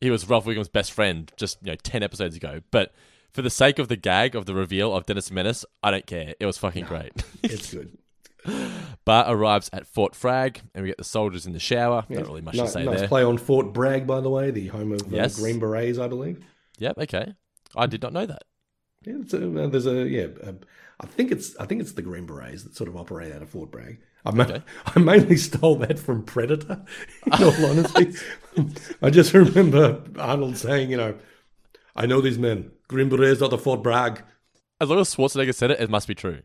he 0.00 0.10
was 0.10 0.28
Ralph 0.28 0.46
Wiggum's 0.46 0.68
best 0.68 0.92
friend 0.92 1.30
just, 1.36 1.58
you 1.62 1.72
know, 1.72 1.76
10 1.76 2.02
episodes 2.02 2.36
ago. 2.36 2.60
But 2.70 2.94
for 3.32 3.42
the 3.42 3.50
sake 3.50 3.78
of 3.78 3.88
the 3.88 3.96
gag 3.96 4.34
of 4.34 4.46
the 4.46 4.54
reveal 4.54 4.94
of 4.94 5.06
Dennis 5.06 5.28
the 5.28 5.34
Menace, 5.34 5.64
I 5.82 5.90
don't 5.90 6.06
care. 6.06 6.34
It 6.40 6.46
was 6.46 6.58
fucking 6.58 6.86
great. 6.86 7.12
It's 7.42 7.72
good. 7.72 7.96
Bart 9.04 9.26
arrives 9.28 9.70
at 9.72 9.86
Fort 9.86 10.12
Fragg, 10.14 10.58
and 10.74 10.82
we 10.82 10.88
get 10.90 10.98
the 10.98 11.04
soldiers 11.04 11.46
in 11.46 11.52
the 11.52 11.58
shower. 11.60 12.04
Not 12.08 12.26
really 12.26 12.40
much 12.42 12.54
nice, 12.54 12.66
to 12.68 12.72
say 12.72 12.84
nice 12.84 13.00
there. 13.00 13.08
play 13.08 13.22
on 13.22 13.38
Fort 13.38 13.72
Bragg, 13.72 14.06
by 14.06 14.20
the 14.20 14.30
way, 14.30 14.50
the 14.50 14.68
home 14.68 14.92
of 14.92 15.02
uh, 15.02 15.06
Yes. 15.10 15.38
Green 15.38 15.58
Berets, 15.58 15.98
I 15.98 16.08
believe. 16.08 16.44
Yep, 16.78 16.98
okay. 16.98 17.34
I 17.76 17.86
did 17.86 18.02
not 18.02 18.12
know 18.12 18.26
that. 18.26 18.42
Yeah, 19.04 19.14
it's 19.20 19.32
a, 19.34 19.64
uh, 19.64 19.66
there's 19.68 19.86
a 19.86 20.06
yeah. 20.08 20.26
uh, 20.44 20.52
I 21.00 21.06
think 21.06 21.30
it's 21.32 21.56
I 21.58 21.64
think 21.64 21.80
it's 21.80 21.92
the 21.92 22.02
Green 22.02 22.26
Berets 22.26 22.64
that 22.64 22.76
sort 22.76 22.88
of 22.88 22.96
operate 22.96 23.32
out 23.32 23.40
of 23.42 23.48
Fort 23.48 23.70
Bragg. 23.70 23.98
I, 24.26 24.32
ma- 24.32 24.58
I 24.86 24.98
mainly 24.98 25.36
stole 25.36 25.76
that 25.76 25.98
from 25.98 26.22
Predator. 26.24 26.82
In 27.26 27.32
all 27.32 27.66
honesty, 27.66 28.12
I 29.02 29.08
just 29.08 29.32
remember 29.32 30.02
Arnold 30.18 30.58
saying, 30.58 30.90
you 30.90 30.98
know, 30.98 31.14
I 31.96 32.04
know 32.06 32.20
these 32.20 32.38
men. 32.38 32.72
Green 32.88 33.08
Berets 33.08 33.40
out 33.40 33.52
of 33.54 33.62
Fort 33.62 33.82
Bragg. 33.82 34.22
As 34.80 34.88
long 34.90 34.98
as 34.98 35.14
Schwarzenegger 35.14 35.54
said 35.54 35.70
it, 35.70 35.80
it 35.80 35.88
must 35.90 36.08
be 36.08 36.14
true. 36.14 36.40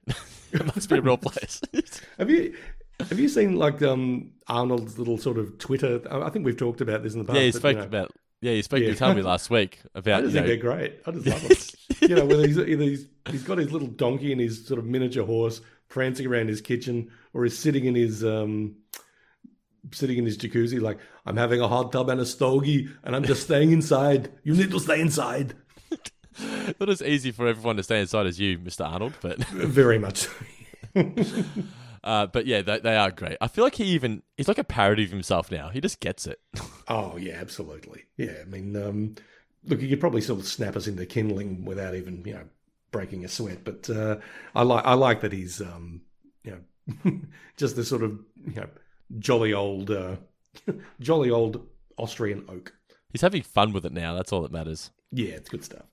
It 0.56 0.76
must 0.76 0.90
be 0.90 0.98
a 0.98 1.02
real 1.02 1.18
place. 1.18 1.62
Have 2.18 2.30
you 2.30 2.56
have 3.00 3.20
you 3.20 3.28
seen 3.28 3.58
like 3.58 3.82
um 3.82 4.32
Arnold's 4.48 4.98
little 4.98 5.18
sort 5.18 5.38
of 5.38 5.58
Twitter? 5.58 6.02
I 6.10 6.30
think 6.30 6.46
we've 6.46 6.58
talked 6.58 6.82
about 6.82 7.04
this 7.04 7.14
in 7.14 7.20
the 7.20 7.26
past. 7.26 7.36
yeah, 7.36 7.44
you 7.44 7.52
but, 7.52 7.60
spoke 7.60 7.78
know, 7.78 7.84
about. 7.84 8.12
Yeah, 8.42 8.52
you 8.52 8.64
spoke. 8.64 8.82
Yeah. 8.82 8.90
You 8.90 8.96
told 8.96 9.16
me 9.16 9.22
last 9.34 9.50
week 9.50 9.80
about. 9.94 10.20
I 10.20 10.22
just 10.22 10.34
you 10.34 10.42
think 10.42 10.62
know, 10.64 10.70
they're 10.70 10.78
great. 10.78 11.02
I 11.06 11.12
just 11.12 11.28
love 11.28 11.42
them. 12.00 12.10
you 12.10 12.16
know, 12.16 12.26
whether 12.26 12.48
he's, 12.48 12.58
either 12.58 12.84
he's 12.84 13.08
he's 13.30 13.44
got 13.44 13.58
his 13.58 13.72
little 13.72 13.88
donkey 13.88 14.32
and 14.32 14.40
his 14.40 14.66
sort 14.66 14.80
of 14.80 14.86
miniature 14.86 15.26
horse 15.26 15.62
prancing 15.90 16.26
around 16.28 16.48
his 16.48 16.62
kitchen, 16.62 17.12
or 17.34 17.44
he's 17.44 17.58
sitting 17.58 17.86
in 17.86 17.96
his 17.96 18.24
um 18.24 18.76
sitting 19.92 20.18
in 20.18 20.26
his 20.26 20.38
jacuzzi, 20.38 20.82
like 20.82 21.00
I'm 21.26 21.38
having 21.38 21.62
a 21.62 21.68
hot 21.68 21.92
tub 21.92 22.10
and 22.10 22.22
a 22.22 22.26
stogie, 22.26 22.90
and 23.04 23.16
I'm 23.16 23.24
just 23.24 23.44
staying 23.44 23.72
inside. 23.72 24.32
You 24.44 24.54
need 24.54 24.72
to 24.72 24.80
stay 24.80 25.02
inside. 25.02 25.54
Not 26.80 26.90
as 26.90 27.02
easy 27.02 27.32
for 27.32 27.48
everyone 27.48 27.78
to 27.78 27.84
stay 27.84 28.00
inside 28.00 28.28
as 28.28 28.40
you, 28.40 28.58
Mr. 28.58 28.86
Arnold, 28.86 29.14
but 29.22 29.38
Very 29.46 30.00
much. 30.00 30.28
uh, 32.04 32.28
but 32.28 32.46
yeah, 32.46 32.62
they, 32.62 32.80
they 32.80 32.96
are 32.96 33.12
great. 33.12 33.38
I 33.42 33.48
feel 33.48 33.64
like 33.64 33.76
he 33.76 33.86
even 33.86 34.24
he's 34.38 34.48
like 34.48 34.58
a 34.58 34.64
parody 34.64 35.04
of 35.04 35.12
himself 35.12 35.52
now. 35.52 35.70
He 35.70 35.82
just 35.82 36.00
gets 36.00 36.28
it. 36.28 36.40
Oh 36.88 37.18
yeah, 37.18 37.36
absolutely. 37.40 38.06
Yeah, 38.18 38.36
I 38.42 38.46
mean, 38.46 38.76
um, 38.76 39.16
look, 39.66 39.82
you 39.82 39.90
could 39.90 40.00
probably 40.00 40.22
sort 40.22 40.40
of 40.40 40.48
snap 40.48 40.76
us 40.76 40.88
into 40.88 41.06
kindling 41.06 41.66
without 41.66 41.96
even 41.96 42.24
you 42.26 42.34
know 42.34 42.44
breaking 42.92 43.26
a 43.26 43.28
sweat. 43.28 43.64
But 43.64 43.90
uh, 43.90 44.18
I 44.56 44.64
like 44.64 44.86
I 44.86 44.94
like 44.94 45.22
that 45.22 45.34
he's 45.34 45.62
um, 45.62 46.02
you 46.44 46.62
know 47.04 47.22
just 47.58 47.76
this 47.76 47.90
sort 47.90 48.04
of 48.04 48.20
you 48.46 48.56
know 48.56 48.70
jolly 49.20 49.54
old 49.54 49.92
uh, 49.92 50.16
jolly 51.00 51.30
old 51.30 51.68
Austrian 51.98 52.46
oak. 52.48 52.74
He's 53.12 53.22
having 53.22 53.44
fun 53.44 53.72
with 53.72 53.86
it 53.86 53.94
now. 53.94 54.14
That's 54.14 54.34
all 54.34 54.42
that 54.42 54.52
matters. 54.52 54.92
Yeah, 55.12 55.32
it's 55.32 55.50
good 55.50 55.64
stuff. 55.64 55.86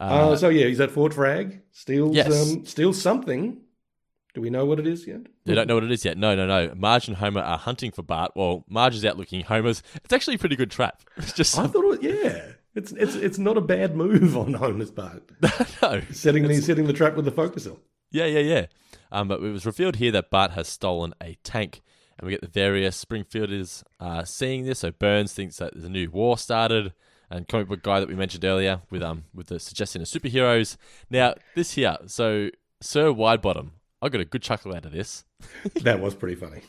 Uh, 0.00 0.04
Uh, 0.32 0.36
so 0.36 0.48
yeah, 0.48 0.66
he's 0.66 0.80
at 0.80 0.90
Fort 0.90 1.12
Fragg. 1.12 1.60
Steals 1.72 2.14
Yes. 2.16 2.52
um, 2.52 2.64
steals 2.66 3.00
something. 3.00 3.58
Do 4.34 4.40
we 4.40 4.50
know 4.50 4.64
what 4.64 4.80
it 4.80 4.86
is 4.88 5.06
yet? 5.06 5.20
They 5.44 5.54
don't 5.54 5.68
know 5.68 5.74
what 5.76 5.84
it 5.84 5.92
is 5.92 6.04
yet. 6.04 6.18
No, 6.18 6.34
no, 6.34 6.44
no. 6.46 6.74
Marge 6.74 7.06
and 7.06 7.16
Homer 7.18 7.40
are 7.40 7.56
hunting 7.58 7.92
for 7.92 8.02
Bart. 8.02 8.32
Well, 8.34 8.64
Marge 8.68 8.96
is 8.96 9.04
out 9.04 9.16
looking. 9.16 9.42
Homer's. 9.42 9.80
It's 10.02 10.12
actually 10.12 10.34
a 10.34 10.38
pretty 10.38 10.56
good 10.56 10.70
trap. 10.72 11.02
It's 11.16 11.32
just 11.32 11.56
I 11.56 11.68
thought, 11.68 12.02
it, 12.02 12.02
yeah, 12.02 12.42
it's 12.74 12.90
it's 12.92 13.14
it's 13.14 13.38
not 13.38 13.56
a 13.56 13.60
bad 13.60 13.94
move 13.94 14.36
on 14.36 14.54
Homer's 14.54 14.90
part. 14.90 15.22
no 15.82 16.00
setting 16.10 16.48
the 16.48 16.60
setting 16.60 16.86
the 16.86 16.92
trap 16.92 17.14
with 17.14 17.26
the 17.26 17.30
focuser. 17.32 17.78
Yeah, 18.10 18.26
yeah, 18.26 18.40
yeah. 18.40 18.66
Um, 19.12 19.28
but 19.28 19.40
it 19.40 19.52
was 19.52 19.64
revealed 19.66 19.96
here 19.96 20.10
that 20.10 20.30
Bart 20.30 20.50
has 20.52 20.66
stolen 20.66 21.14
a 21.22 21.36
tank, 21.44 21.82
and 22.18 22.26
we 22.26 22.32
get 22.32 22.40
the 22.40 22.48
various 22.48 23.02
Springfielders 23.04 23.84
uh, 24.00 24.24
seeing 24.24 24.64
this. 24.64 24.80
So 24.80 24.90
Burns 24.90 25.32
thinks 25.32 25.58
that 25.58 25.74
there's 25.74 25.84
a 25.84 25.88
new 25.88 26.10
war 26.10 26.36
started, 26.38 26.92
and 27.30 27.48
comic 27.48 27.68
book 27.68 27.82
guy 27.82 28.00
that 28.00 28.08
we 28.08 28.14
mentioned 28.14 28.44
earlier 28.44 28.80
with 28.90 29.02
um 29.02 29.24
with 29.34 29.48
the 29.48 29.58
suggestion 29.58 30.02
of 30.02 30.08
superheroes. 30.08 30.76
Now 31.10 31.34
this 31.54 31.72
here, 31.72 31.96
so 32.06 32.50
Sir 32.80 33.12
Widebottom, 33.12 33.70
I 34.02 34.08
got 34.08 34.20
a 34.20 34.24
good 34.24 34.42
chuckle 34.42 34.74
out 34.74 34.84
of 34.84 34.92
this. 34.92 35.24
that 35.82 36.00
was 36.00 36.14
pretty 36.14 36.34
funny. 36.34 36.60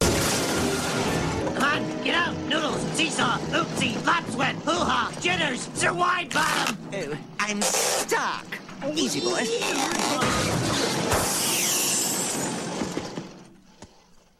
Come 0.00 1.62
on, 1.62 2.02
get 2.04 2.14
out! 2.14 2.36
Noodles, 2.48 2.82
seesaw, 2.92 3.38
oopsie, 3.38 3.94
flap 3.96 4.26
sweat, 4.28 4.54
hoo 4.56 4.72
ha, 4.72 5.12
jitters, 5.20 5.68
Sir 5.74 5.92
Wide 5.92 6.32
Oh, 6.34 7.18
I'm 7.40 7.62
stuck. 7.62 8.58
Easy, 8.94 9.20
boy. 9.20 9.40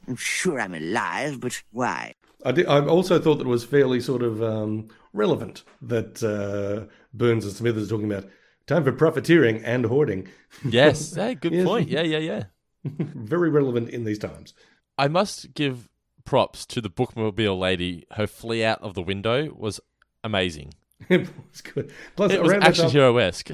I'm 0.06 0.16
sure 0.16 0.60
I'm 0.60 0.74
alive, 0.74 1.40
but 1.40 1.62
why? 1.72 2.14
I, 2.44 2.52
did, 2.52 2.66
I 2.66 2.84
also 2.84 3.18
thought 3.18 3.36
that 3.36 3.46
it 3.46 3.50
was 3.50 3.64
fairly 3.64 4.00
sort 4.00 4.22
of 4.22 4.42
um, 4.42 4.88
relevant 5.12 5.62
that 5.82 6.22
uh, 6.22 6.92
Burns 7.12 7.44
and 7.44 7.54
Smithers 7.54 7.88
talking 7.88 8.10
about 8.10 8.28
time 8.66 8.84
for 8.84 8.92
profiteering 8.92 9.64
and 9.64 9.86
hoarding. 9.86 10.28
Yes, 10.64 11.14
hey, 11.16 11.34
good 11.34 11.52
Yes. 11.52 11.64
point. 11.66 11.88
Yeah, 11.88 12.02
yeah, 12.02 12.18
yeah. 12.18 12.44
Very 12.84 13.50
relevant 13.50 13.88
in 13.90 14.04
these 14.04 14.18
times. 14.18 14.54
I 14.98 15.08
must 15.08 15.54
give 15.54 15.88
props 16.24 16.64
to 16.66 16.80
the 16.80 16.90
bookmobile 16.90 17.58
lady. 17.58 18.04
Her 18.12 18.26
flee 18.26 18.64
out 18.64 18.82
of 18.82 18.94
the 18.94 19.02
window 19.02 19.52
was 19.54 19.80
amazing. 20.22 20.74
it 21.08 21.28
was 21.50 21.60
good. 21.60 21.90
Plus, 22.16 22.32
it 22.32 22.42
was 22.42 22.52
action 22.52 22.90
hero 22.90 23.16
esque. 23.16 23.50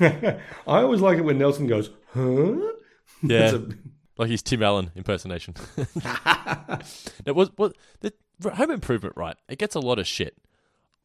I 0.00 0.38
always 0.66 1.00
like 1.00 1.18
it 1.18 1.22
when 1.24 1.38
Nelson 1.38 1.66
goes, 1.66 1.90
huh? 2.12 2.56
Yeah, 3.22 3.58
like 4.16 4.30
his 4.30 4.42
Tim 4.42 4.62
Allen 4.62 4.90
impersonation. 4.94 5.54
it 7.24 7.34
was 7.34 7.50
what 7.56 7.76
the 8.00 8.12
Home 8.54 8.70
Improvement, 8.70 9.14
right? 9.16 9.36
It 9.48 9.58
gets 9.58 9.74
a 9.74 9.80
lot 9.80 9.98
of 9.98 10.06
shit. 10.06 10.36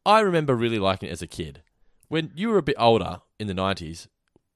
I 0.04 0.20
remember 0.20 0.54
really 0.54 0.78
liking 0.78 1.08
it 1.08 1.12
as 1.12 1.22
a 1.22 1.26
kid. 1.26 1.62
When 2.08 2.32
you 2.34 2.48
were 2.48 2.58
a 2.58 2.62
bit 2.62 2.76
older 2.78 3.20
in 3.38 3.46
the 3.46 3.54
nineties, 3.54 4.08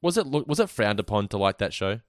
was 0.02 0.16
it 0.16 0.26
was 0.26 0.60
it 0.60 0.70
frowned 0.70 1.00
upon 1.00 1.28
to 1.28 1.38
like 1.38 1.58
that 1.58 1.72
show? 1.72 2.00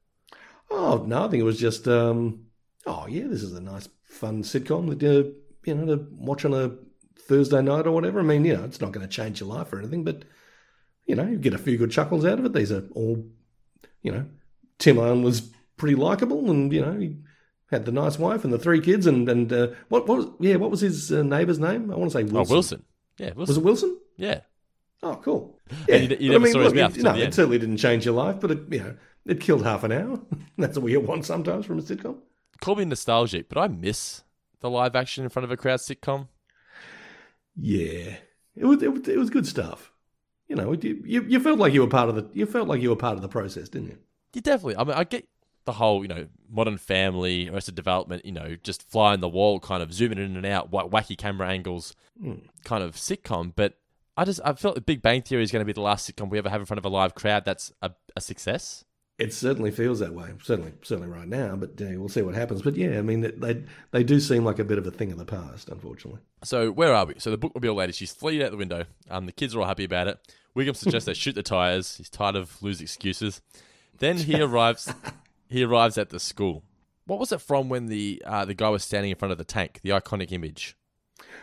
Oh 0.72 1.04
no, 1.06 1.26
I 1.26 1.28
think 1.30 1.42
it 1.42 1.46
was 1.46 1.60
just 1.60 1.88
um, 1.88 2.46
oh 2.86 3.06
yeah, 3.08 3.28
this 3.28 3.44
is 3.44 3.54
a 3.54 3.62
nice 3.62 3.88
fun 4.04 4.44
sitcom 4.44 4.90
that 4.90 5.04
uh, 5.04 5.30
you 5.66 5.76
know 5.76 5.96
to 5.96 6.08
watch 6.12 6.46
on 6.46 6.54
a 6.54 6.72
Thursday 7.28 7.62
night 7.62 7.88
or 7.88 7.92
whatever. 7.92 8.20
I 8.20 8.24
mean, 8.24 8.46
you 8.46 8.56
know, 8.56 8.64
it's 8.64 8.82
not 8.82 8.92
going 8.92 9.08
to 9.08 9.14
change 9.14 9.40
your 9.40 9.50
life 9.50 9.72
or 9.74 9.80
anything, 9.80 10.04
but 10.04 10.24
you 11.06 11.16
know, 11.16 11.26
you 11.26 11.38
get 11.38 11.54
a 11.54 11.60
few 11.60 11.78
good 11.78 11.92
chuckles 11.92 12.26
out 12.26 12.40
of 12.40 12.46
it. 12.46 12.54
These 12.54 12.72
are 12.72 12.84
all, 12.96 13.24
you 14.02 14.12
know, 14.12 14.26
Tim 14.80 14.98
Allen 14.98 15.24
was 15.24 15.52
pretty 15.78 15.96
likable, 15.96 16.50
and 16.50 16.72
you 16.72 16.82
know, 16.82 16.94
he 16.98 17.18
had 17.72 17.86
the 17.86 17.92
nice 17.92 18.18
wife 18.20 18.44
and 18.44 18.54
the 18.54 18.60
three 18.60 18.82
kids, 18.82 19.06
and 19.08 19.28
and 19.30 19.52
uh, 19.52 19.68
what 19.90 20.08
what 20.08 20.18
was 20.18 20.28
yeah, 20.40 20.56
what 20.56 20.72
was 20.72 20.82
his 20.82 21.12
uh, 21.12 21.24
neighbour's 21.24 21.60
name? 21.60 21.92
I 21.92 21.96
want 21.96 22.12
to 22.12 22.18
say 22.18 22.24
Wilson. 22.24 22.38
Oh, 22.52 22.56
Wilson. 22.56 22.84
Yeah, 23.18 23.32
Wilson. 23.36 23.48
Was 23.48 23.58
it 23.58 23.64
Wilson? 23.64 23.98
Yeah. 24.18 24.40
Oh, 25.04 25.16
cool. 25.24 25.60
And 25.90 26.10
you- 26.12 26.18
you 26.20 26.32
never 26.32 26.48
saw 26.48 26.60
his 26.62 26.74
mouth 26.74 26.98
It, 26.98 27.04
no, 27.04 27.16
it 27.16 27.34
certainly 27.34 27.60
didn't 27.60 27.78
change 27.78 28.06
your 28.06 28.16
life, 28.16 28.40
but 28.40 28.52
it 28.52 28.60
you 28.72 28.80
know 28.80 28.96
it 29.26 29.40
killed 29.40 29.64
half 29.64 29.84
an 29.84 29.92
hour. 29.92 30.20
That's 30.58 30.78
what 30.78 30.84
we 30.86 30.96
want 30.98 31.26
sometimes 31.26 31.66
from 31.66 31.80
a 31.80 31.82
sitcom. 31.82 32.18
Call 32.62 32.76
me 32.76 32.86
nostalgic, 32.86 33.50
but 33.50 33.58
I 33.58 33.68
miss 33.68 34.24
the 34.62 34.70
live 34.70 34.96
action 34.96 35.24
in 35.24 35.30
front 35.30 35.44
of 35.44 35.52
a 35.52 35.58
crowd 35.58 35.80
sitcom. 35.80 36.28
Yeah, 37.58 38.16
it 38.56 38.66
was 38.66 38.82
it 38.84 38.92
was, 38.92 39.08
it 39.08 39.18
was 39.18 39.30
good 39.30 39.48
stuff. 39.48 39.92
You 40.48 40.56
know, 40.56 40.74
you, 40.74 41.02
you 41.06 41.24
you 41.24 41.40
felt 41.40 41.60
like 41.60 41.74
you 41.74 41.82
were 41.82 41.88
part 41.88 42.10
of 42.10 42.16
the 42.16 42.28
you 42.34 42.46
felt 42.46 42.68
like 42.68 42.82
you 42.82 42.90
were 42.90 42.96
part 42.96 43.16
of 43.16 43.22
the 43.22 43.28
process, 43.30 43.70
didn't 43.70 43.90
you? 43.90 43.98
You 44.34 44.42
definitely. 44.42 44.78
I 44.78 44.84
mean, 44.84 44.94
I 44.96 45.04
get 45.04 45.28
the 45.66 45.74
whole, 45.74 46.02
you 46.04 46.08
know, 46.08 46.28
modern 46.50 46.78
family, 46.78 47.50
Arrested 47.50 47.76
Development, 47.76 48.24
you 48.26 48.32
know, 48.32 48.56
just 48.64 48.90
fly 48.90 49.14
on 49.14 49.20
the 49.20 49.30
wall, 49.30 49.60
kind 49.60 49.82
of 49.84 49.92
zooming 49.94 50.18
in 50.20 50.36
and 50.38 50.46
out, 50.46 50.72
wa- 50.72 50.88
wacky 50.88 51.18
camera 51.18 51.50
angles, 51.50 51.96
Hmm. 52.22 52.36
kind 52.64 52.84
of 52.84 52.96
sitcom. 52.96 53.52
But 53.56 53.78
I 54.18 54.24
just, 54.26 54.40
I 54.46 54.54
felt 54.54 54.76
the 54.76 54.82
Big 54.82 55.02
Bang 55.02 55.22
Theory 55.22 55.44
is 55.44 55.52
going 55.52 55.62
to 55.62 55.66
be 55.66 55.74
the 55.74 55.82
last 55.82 56.10
sitcom 56.10 56.30
we 56.30 56.38
ever 56.38 56.50
have 56.50 56.62
in 56.62 56.66
front 56.66 56.78
of 56.78 56.86
a 56.86 56.90
live 56.90 57.16
crowd. 57.16 57.44
That's 57.46 57.74
a, 57.82 57.92
a 58.16 58.22
success. 58.22 58.86
It 59.18 59.34
certainly 59.34 59.72
feels 59.72 60.00
that 60.00 60.14
way. 60.14 60.34
Certainly, 60.44 60.74
certainly 60.82 61.10
right 61.10 61.28
now. 61.28 61.56
But 61.56 61.82
uh, 61.82 61.86
we'll 62.00 62.10
see 62.10 62.22
what 62.22 62.36
happens. 62.36 62.62
But 62.62 62.76
yeah, 62.76 62.98
I 62.98 63.02
mean, 63.02 63.22
they- 63.22 63.64
they 63.92 64.04
do 64.04 64.20
seem 64.20 64.44
like 64.46 64.60
a 64.60 64.64
bit 64.66 64.78
of 64.78 64.86
a 64.86 64.92
thing 64.92 65.12
of 65.12 65.18
the 65.18 65.26
past, 65.26 65.70
unfortunately. 65.70 66.20
So 66.44 66.70
where 66.72 66.94
are 66.94 67.06
we? 67.06 67.16
So 67.18 67.32
the 67.32 67.38
bookmobile 67.38 67.76
lady, 67.76 67.94
she's 67.94 68.12
fleed 68.14 68.42
out 68.42 68.52
the 68.52 68.58
window. 68.58 68.86
Um, 69.10 69.26
the 69.26 69.32
kids 69.32 69.56
are 69.56 69.62
all 69.62 69.68
happy 69.68 69.86
about 69.86 70.08
it. 70.08 70.20
Wiggum 70.56 70.76
suggests 70.76 71.06
they 71.06 71.14
shoot 71.16 71.36
the 71.36 71.44
tires. 71.44 71.96
He's 71.98 72.10
tired 72.10 72.36
of 72.36 72.62
loose 72.62 72.82
excuses. 72.82 73.42
Then 74.00 74.18
he 74.18 74.42
arrives. 74.42 74.94
He 75.50 75.64
arrives 75.64 75.98
at 75.98 76.10
the 76.10 76.20
school. 76.20 76.64
What 77.06 77.20
was 77.20 77.32
it 77.32 77.42
from 77.42 77.70
when 77.70 77.88
the 77.88 78.22
uh, 78.26 78.46
the 78.46 78.54
guy 78.54 78.70
was 78.70 78.84
standing 78.84 79.12
in 79.12 79.18
front 79.18 79.32
of 79.32 79.38
the 79.38 79.44
tank? 79.44 79.80
The 79.84 79.92
iconic 79.92 80.32
image. 80.32 80.76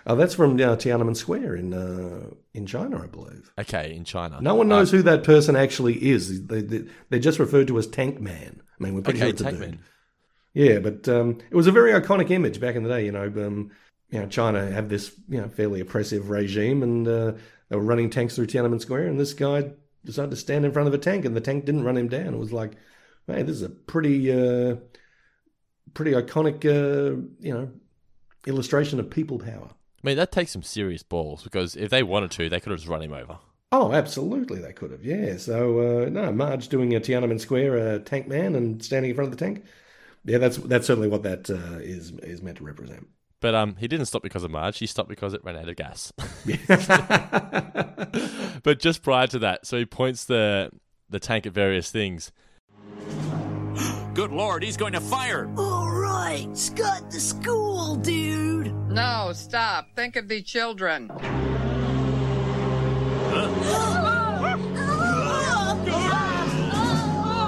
Oh, 0.07 0.17
that's 0.17 0.35
from 0.35 0.55
uh, 0.55 0.77
Tiananmen 0.77 1.17
Square 1.17 1.57
in 1.57 1.73
uh, 1.75 2.31
in 2.55 2.67
China, 2.67 3.03
I 3.03 3.07
believe. 3.07 3.53
Okay, 3.59 3.95
in 3.95 4.05
China. 4.05 4.41
No 4.41 4.55
one 4.55 4.69
knows 4.69 4.93
Uh, 4.93 4.97
who 4.99 5.03
that 5.05 5.25
person 5.25 5.55
actually 5.57 5.95
is. 6.11 6.47
They, 6.47 6.61
they, 6.63 6.85
they're 7.09 7.21
just 7.21 7.39
referred 7.39 7.69
to 7.69 7.79
as 7.79 7.87
Tank 7.87 8.21
Man. 8.21 8.63
I 8.79 8.83
mean, 8.85 8.95
we're 8.95 9.03
pretty 9.03 9.21
Okay, 9.21 9.27
sure 9.27 9.31
it's 9.31 9.41
a 9.41 9.45
Tank 9.45 9.59
dude. 9.59 9.61
Man. 9.61 9.79
Yeah, 10.55 10.79
but 10.81 11.09
um, 11.09 11.39
it 11.51 11.57
was 11.57 11.67
a 11.67 11.73
very 11.73 11.93
iconic 11.93 12.31
image 12.31 12.61
back 12.61 12.75
in 12.75 12.83
the 12.83 12.89
day. 12.89 13.05
You 13.07 13.13
know, 13.13 13.25
um, 13.25 13.71
you 14.11 14.19
know, 14.21 14.27
China 14.27 14.71
had 14.71 14.89
this 14.89 15.13
you 15.29 15.41
know 15.41 15.49
fairly 15.49 15.81
oppressive 15.81 16.29
regime, 16.31 16.83
and 16.83 17.07
uh, 17.09 17.33
they 17.69 17.77
were 17.77 17.83
running 17.83 18.11
tanks 18.11 18.35
through 18.37 18.49
Tiananmen 18.49 18.81
Square, 18.81 19.07
and 19.07 19.19
this 19.21 19.33
guy 19.35 19.71
decided 20.05 20.31
to 20.31 20.37
stand 20.37 20.65
in 20.65 20.73
front 20.73 20.89
of 20.89 20.95
a 20.95 20.99
tank, 20.99 21.25
and 21.25 21.37
the 21.37 21.41
tank 21.41 21.65
didn't 21.65 21.85
run 21.85 21.97
him 21.97 22.09
down. 22.09 22.35
It 22.35 22.39
was 22.39 22.53
like, 22.53 22.73
hey, 23.33 23.43
this 23.43 23.57
is 23.57 23.63
a 23.63 23.69
pretty, 23.69 24.33
uh, 24.33 24.77
pretty 25.95 26.13
iconic, 26.13 26.65
uh, 26.65 27.21
you 27.41 27.53
know, 27.53 27.71
illustration 28.47 29.01
of 29.01 29.11
people 29.11 29.39
power. 29.39 29.71
I 29.71 30.09
mean, 30.09 30.17
that 30.17 30.33
takes 30.33 30.51
some 30.51 30.63
serious 30.63 31.03
balls 31.03 31.45
because 31.45 31.77
if 31.77 31.91
they 31.91 32.03
wanted 32.03 32.33
to, 32.33 32.49
they 32.49 32.61
could 32.61 32.71
have 32.71 32.81
just 32.81 32.89
run 32.89 33.03
him 33.03 33.13
over. 33.13 33.39
Oh, 33.71 33.93
absolutely, 33.93 34.59
they 34.59 34.73
could 34.73 34.91
have. 34.91 35.05
Yeah. 35.05 35.37
So 35.39 36.05
uh, 36.05 36.09
no, 36.11 36.33
Marge 36.33 36.69
doing 36.69 36.95
a 36.95 37.01
Tiananmen 37.01 37.41
Square 37.41 37.79
uh, 37.79 37.99
tank 38.01 38.29
man 38.29 38.55
and 38.55 38.85
standing 38.85 39.11
in 39.11 39.17
front 39.17 39.33
of 39.33 39.39
the 39.39 39.45
tank. 39.45 39.65
Yeah, 40.25 40.39
that's 40.39 40.59
that's 40.59 40.87
certainly 40.87 41.09
what 41.09 41.23
that 41.23 41.49
uh, 41.49 41.79
is 41.81 42.13
is 42.23 42.43
meant 42.43 42.59
to 42.59 42.65
represent. 42.65 43.07
But 43.41 43.55
um, 43.55 43.77
he 43.77 43.89
didn't 43.89 44.07
stop 44.07 44.23
because 44.23 44.45
of 44.45 44.51
Marge. 44.51 44.79
He 44.79 44.87
stopped 44.87 45.09
because 45.09 45.35
it 45.35 45.43
ran 45.43 45.57
out 45.57 45.69
of 45.69 45.77
gas. 45.77 46.13
but 48.63 48.79
just 48.79 49.03
prior 49.03 49.27
to 49.29 49.39
that, 49.41 49.67
so 49.67 49.79
he 49.79 49.87
points 49.87 50.27
the 50.27 50.71
the 51.09 51.19
tank 51.19 51.47
at 51.47 51.53
various 51.53 51.91
things. 51.91 52.31
Good 54.15 54.33
lord, 54.33 54.63
he's 54.63 54.77
going 54.77 54.93
to 54.93 55.01
fire! 55.01 55.51
All 55.57 55.91
right, 55.91 56.49
Scott 56.57 57.11
the 57.11 57.21
school, 57.21 57.97
dude. 57.97 58.75
No, 58.89 59.33
stop. 59.35 59.89
Think 59.97 60.17
of 60.17 60.29
the 60.29 60.43
children. 60.43 61.11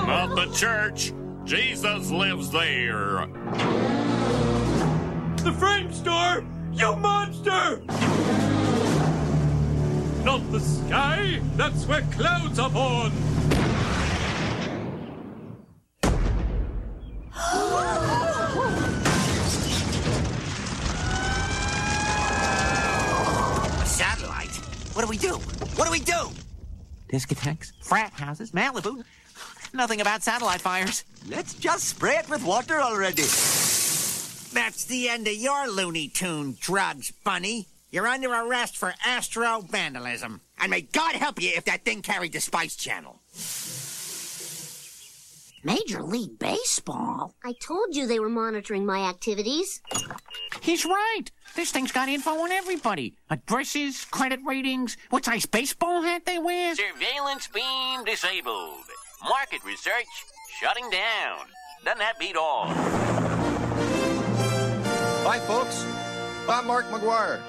Not 0.06 0.34
the 0.36 0.50
church! 0.54 1.12
Jesus 1.44 2.10
lives 2.10 2.50
there! 2.50 3.26
The 5.36 5.52
frame 5.58 5.92
store! 5.92 6.44
You 6.72 6.96
monster! 6.96 7.82
Not 10.24 10.50
the 10.50 10.60
sky! 10.60 11.40
That's 11.56 11.86
where 11.86 12.00
clouds 12.12 12.58
are 12.58 12.70
born! 12.70 13.12
A 17.36 17.38
satellite? 23.86 24.50
What 24.94 25.02
do 25.02 25.08
we 25.08 25.18
do? 25.18 25.34
What 25.76 25.86
do 25.86 25.90
we 25.90 26.00
do? 26.00 26.30
Discotheques, 27.12 27.72
frat 27.82 28.12
houses, 28.12 28.52
Malibu. 28.52 29.04
Nothing 29.72 30.00
about 30.00 30.22
satellite 30.22 30.60
fires. 30.60 31.04
Let's 31.28 31.54
just 31.54 31.88
spray 31.88 32.16
it 32.18 32.28
with 32.30 32.44
water 32.44 32.80
already. 32.80 33.22
That's 33.22 34.84
the 34.84 35.08
end 35.08 35.26
of 35.26 35.34
your 35.34 35.68
Looney 35.68 36.06
Tune 36.08 36.56
drugs, 36.60 37.10
Bunny. 37.24 37.66
You're 37.90 38.06
under 38.06 38.32
arrest 38.32 38.76
for 38.76 38.94
astro 39.04 39.60
vandalism. 39.62 40.40
And 40.60 40.70
may 40.70 40.82
God 40.82 41.16
help 41.16 41.42
you 41.42 41.50
if 41.56 41.64
that 41.64 41.84
thing 41.84 42.02
carried 42.02 42.32
the 42.32 42.40
Spice 42.40 42.76
Channel. 42.76 43.20
Major 45.64 46.02
League 46.02 46.38
Baseball? 46.38 47.34
I 47.42 47.54
told 47.54 47.96
you 47.96 48.06
they 48.06 48.20
were 48.20 48.28
monitoring 48.28 48.84
my 48.84 49.08
activities. 49.08 49.80
He's 50.60 50.84
right. 50.84 51.24
This 51.56 51.72
thing's 51.72 51.90
got 51.90 52.10
info 52.10 52.32
on 52.32 52.52
everybody. 52.52 53.14
Addresses, 53.30 54.04
credit 54.04 54.40
ratings, 54.44 54.98
what 55.08 55.24
size 55.24 55.46
baseball 55.46 56.02
hat 56.02 56.26
they 56.26 56.38
wear. 56.38 56.74
Surveillance 56.74 57.48
beam 57.48 58.04
disabled. 58.04 58.84
Market 59.26 59.64
research 59.64 60.04
shutting 60.60 60.90
down. 60.90 61.46
Doesn't 61.82 61.98
that 61.98 62.18
beat 62.18 62.36
all? 62.36 62.66
Hi, 65.26 65.38
folks. 65.40 65.86
I'm 66.46 66.66
Mark 66.66 66.84
McGwire. 66.90 67.40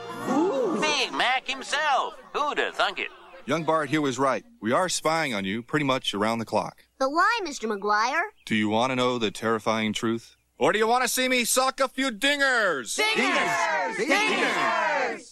Big 0.80 1.12
Mac 1.12 1.46
himself. 1.46 2.16
Who'd 2.34 2.60
have 2.60 2.76
thunk 2.76 3.00
it? 3.00 3.10
Young 3.46 3.66
Bart 3.66 3.90
here 3.90 4.00
was 4.00 4.18
right. 4.18 4.46
We 4.62 4.72
are 4.72 4.88
spying 4.88 5.34
on 5.34 5.44
you 5.44 5.62
pretty 5.62 5.86
much 5.86 6.14
around 6.14 6.40
the 6.40 6.46
clock. 6.46 6.85
But 6.98 7.12
why, 7.12 7.40
Mr. 7.44 7.70
McGwire? 7.70 8.24
Do 8.46 8.56
you 8.56 8.70
want 8.70 8.92
to 8.92 8.96
know 8.96 9.18
the 9.18 9.30
terrifying 9.32 9.92
truth? 9.92 10.38
Or 10.58 10.72
do 10.72 10.80
you 10.80 10.88
want 10.88 11.04
to 11.04 11.10
see 11.10 11.28
me 11.28 11.44
sock 11.44 11.82
a 11.82 11.90
few 11.90 12.10
dingers? 12.10 12.98
Dingers! 12.98 13.96
Dingers! 13.96 15.32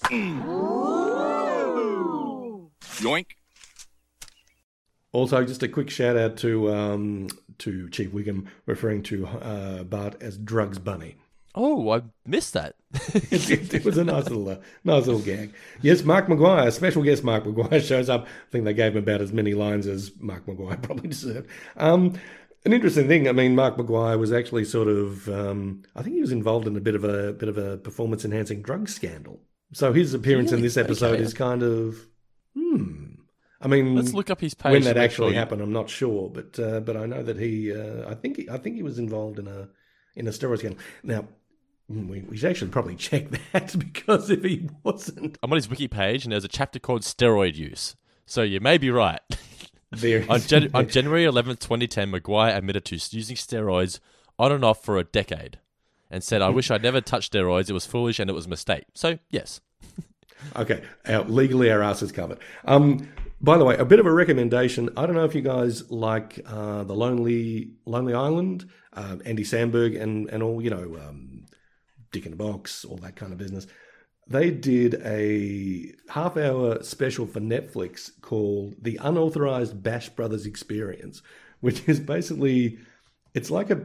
Yoink. 3.00 3.26
Also, 5.14 5.46
just 5.46 5.64
a 5.64 5.70
quick 5.70 5.90
shout 5.90 6.18
out 6.18 6.36
to 6.38 6.74
um, 6.74 7.30
to 7.60 7.90
Chief 7.90 8.12
Wiggum 8.12 8.48
referring 8.66 9.04
to 9.04 9.26
uh, 9.28 9.84
Bart 9.84 10.22
as 10.22 10.38
Drugs 10.38 10.80
Bunny. 10.80 11.16
Oh, 11.56 11.92
I 11.92 12.02
missed 12.26 12.54
that. 12.54 12.76
it, 13.14 13.50
it, 13.50 13.74
it 13.74 13.86
was 13.86 13.98
a 13.98 14.04
nice 14.04 14.24
little, 14.24 14.50
uh, 14.50 14.58
nice 14.84 15.06
little 15.06 15.22
gag. 15.22 15.54
Yes, 15.82 16.04
Mark 16.04 16.28
McGwire, 16.28 16.72
special 16.72 17.04
guest 17.04 17.24
Mark 17.24 17.44
McGwire 17.44 17.82
shows 17.88 18.10
up. 18.10 18.26
I 18.26 18.52
think 18.52 18.66
they 18.66 18.74
gave 18.74 18.94
him 18.94 19.04
about 19.04 19.22
as 19.22 19.32
many 19.32 19.54
lines 19.54 19.86
as 19.88 20.12
Mark 20.20 20.46
McGwire 20.46 20.82
probably 20.82 21.10
deserved. 21.10 21.48
Um, 21.78 22.20
an 22.66 22.74
interesting 22.74 23.08
thing. 23.08 23.28
I 23.28 23.34
mean, 23.34 23.56
Mark 23.56 23.78
McGwire 23.78 24.18
was 24.18 24.32
actually 24.32 24.66
sort 24.66 24.88
of. 24.88 25.28
Um, 25.30 25.84
I 25.96 26.02
think 26.02 26.16
he 26.16 26.22
was 26.22 26.32
involved 26.32 26.66
in 26.66 26.76
a 26.78 26.82
bit 26.82 26.96
of 26.96 27.04
a 27.04 27.34
bit 27.34 27.50
of 27.50 27.58
a 27.58 27.78
performance 27.78 28.24
enhancing 28.26 28.62
drug 28.62 28.88
scandal. 28.90 29.42
So 29.74 29.92
his 29.92 30.14
appearance 30.14 30.52
in 30.52 30.62
this 30.62 30.78
episode 30.78 31.16
Okay. 31.16 31.24
is 31.24 31.34
kind 31.34 31.62
of. 31.62 31.98
Hmm. 32.58 33.16
I 33.60 33.68
mean, 33.68 33.96
Let's 33.96 34.14
look 34.14 34.30
up 34.30 34.42
his 34.42 34.54
page 34.54 34.72
when 34.72 34.84
that 34.84 34.98
actually 34.98 35.32
sure 35.32 35.40
happened. 35.40 35.62
I'm 35.62 35.72
not 35.74 35.90
sure, 35.90 36.30
but 36.30 36.58
uh, 36.60 36.80
but 36.80 36.96
I 36.98 37.06
know 37.06 37.22
that 37.24 37.38
he. 37.40 37.74
Uh, 37.74 38.10
I 38.10 38.14
think 38.16 38.38
he, 38.38 38.50
I 38.50 38.58
think 38.58 38.76
he 38.76 38.84
was 38.84 38.98
involved 39.00 39.40
in 39.40 39.48
a 39.48 39.70
in 40.16 40.28
a 40.28 40.32
steroid 40.32 40.60
scandal. 40.60 40.80
Now. 41.04 41.28
Mm, 41.92 42.08
We, 42.08 42.22
we 42.22 42.38
should 42.38 42.50
actually 42.50 42.72
probably 42.72 42.96
check 42.96 43.30
that 43.52 43.78
because 43.78 44.30
if 44.30 44.44
he 44.44 44.70
wasn't, 44.84 45.38
I'm 45.44 45.52
on 45.52 45.56
his 45.58 45.70
wiki 45.70 45.88
page, 45.88 46.24
and 46.26 46.32
there's 46.32 46.44
a 46.46 46.50
chapter 46.50 46.80
called 46.80 47.02
steroid 47.02 47.56
use. 47.56 47.96
So 48.26 48.42
you 48.42 48.60
may 48.60 48.78
be 48.78 48.90
right. 48.92 49.20
There 49.96 50.26
on, 50.28 50.40
Jan- 50.42 50.72
on 50.74 50.88
January 50.90 51.24
11th, 51.24 51.60
2010, 51.60 52.12
McGwire 52.12 52.58
admitted 52.58 52.84
to 52.86 52.96
using 52.96 53.36
steroids 53.36 54.00
on 54.40 54.52
and 54.52 54.66
off 54.66 54.84
for 54.84 54.98
a 54.98 55.04
decade, 55.04 55.60
and 56.10 56.24
said, 56.24 56.42
"I 56.42 56.50
wish 56.50 56.72
I'd 56.72 56.82
never 56.82 57.00
touched 57.00 57.32
steroids. 57.34 57.70
It 57.70 57.74
was 57.74 57.86
foolish 57.86 58.20
and 58.20 58.28
it 58.28 58.34
was 58.34 58.48
a 58.48 58.50
mistake." 58.50 58.86
So 58.96 59.20
yes, 59.30 59.62
Okay, 60.56 60.82
our, 61.08 61.24
legally 61.26 61.72
our 61.72 61.84
ass 61.84 62.02
is 62.02 62.12
covered. 62.12 62.40
Um, 62.66 63.08
by 63.40 63.58
the 63.60 63.66
way, 63.66 63.78
a 63.78 63.86
bit 63.86 64.00
of 64.00 64.06
a 64.08 64.12
recommendation. 64.12 64.90
I 64.98 65.06
don't 65.06 65.16
know 65.16 65.26
if 65.26 65.36
you 65.36 65.42
guys 65.42 65.90
like 65.92 66.40
uh, 66.48 66.84
the 66.86 66.96
Lonely 66.96 67.74
Lonely 67.86 68.16
Island, 68.16 68.66
uh, 68.94 69.18
Andy 69.26 69.44
Samberg, 69.44 70.02
and 70.02 70.28
and 70.30 70.42
all 70.42 70.60
you 70.60 70.72
know, 70.72 70.98
um, 71.08 71.46
Dick 72.14 72.26
in 72.26 72.32
the 72.32 72.38
Box, 72.38 72.86
all 72.86 72.96
that 72.98 73.18
kind 73.18 73.34
of 73.34 73.38
business. 73.38 73.68
They 74.28 74.52
did 74.52 75.02
a 75.04 75.94
half 76.08 76.38
hour 76.38 76.82
special 76.82 77.28
for 77.28 77.42
Netflix 77.42 78.10
called 78.22 78.76
The 78.82 78.98
Unauthorized 79.02 79.84
Bash 79.84 80.08
Brothers 80.08 80.46
Experience, 80.46 81.22
which 81.60 81.90
is 81.90 82.00
basically 82.00 82.80
it's 83.34 83.52
like 83.52 83.70
a 83.70 83.82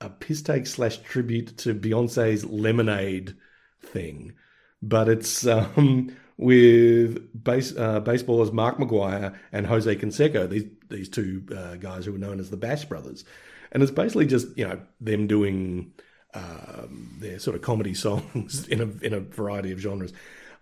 a 0.00 0.08
piss 0.08 0.42
take 0.42 0.66
slash 0.66 0.98
tribute 0.98 1.58
to 1.58 1.74
Beyonce's 1.74 2.44
Lemonade 2.44 3.36
thing, 3.82 4.34
but 4.80 5.08
it's 5.08 5.46
um, 5.46 6.16
with 6.36 7.44
base, 7.44 7.76
uh, 7.76 8.00
baseballers 8.00 8.52
Mark 8.52 8.78
McGwire 8.78 9.36
and 9.52 9.66
Jose 9.66 9.94
Canseco, 9.96 10.48
these 10.48 10.64
these 10.88 11.08
two 11.08 11.44
uh, 11.54 11.76
guys 11.76 12.06
who 12.06 12.12
were 12.12 12.18
known 12.18 12.40
as 12.40 12.48
the 12.48 12.56
Bash 12.56 12.84
Brothers, 12.84 13.24
and 13.72 13.82
it's 13.82 13.92
basically 13.92 14.26
just 14.26 14.56
you 14.56 14.66
know 14.66 14.80
them 15.00 15.26
doing 15.26 15.92
um, 16.38 17.16
their 17.18 17.38
sort 17.38 17.56
of 17.56 17.62
comedy 17.62 17.94
songs 18.06 18.66
in 18.68 18.80
a 18.80 19.04
in 19.04 19.12
a 19.14 19.20
variety 19.20 19.72
of 19.72 19.78
genres. 19.78 20.12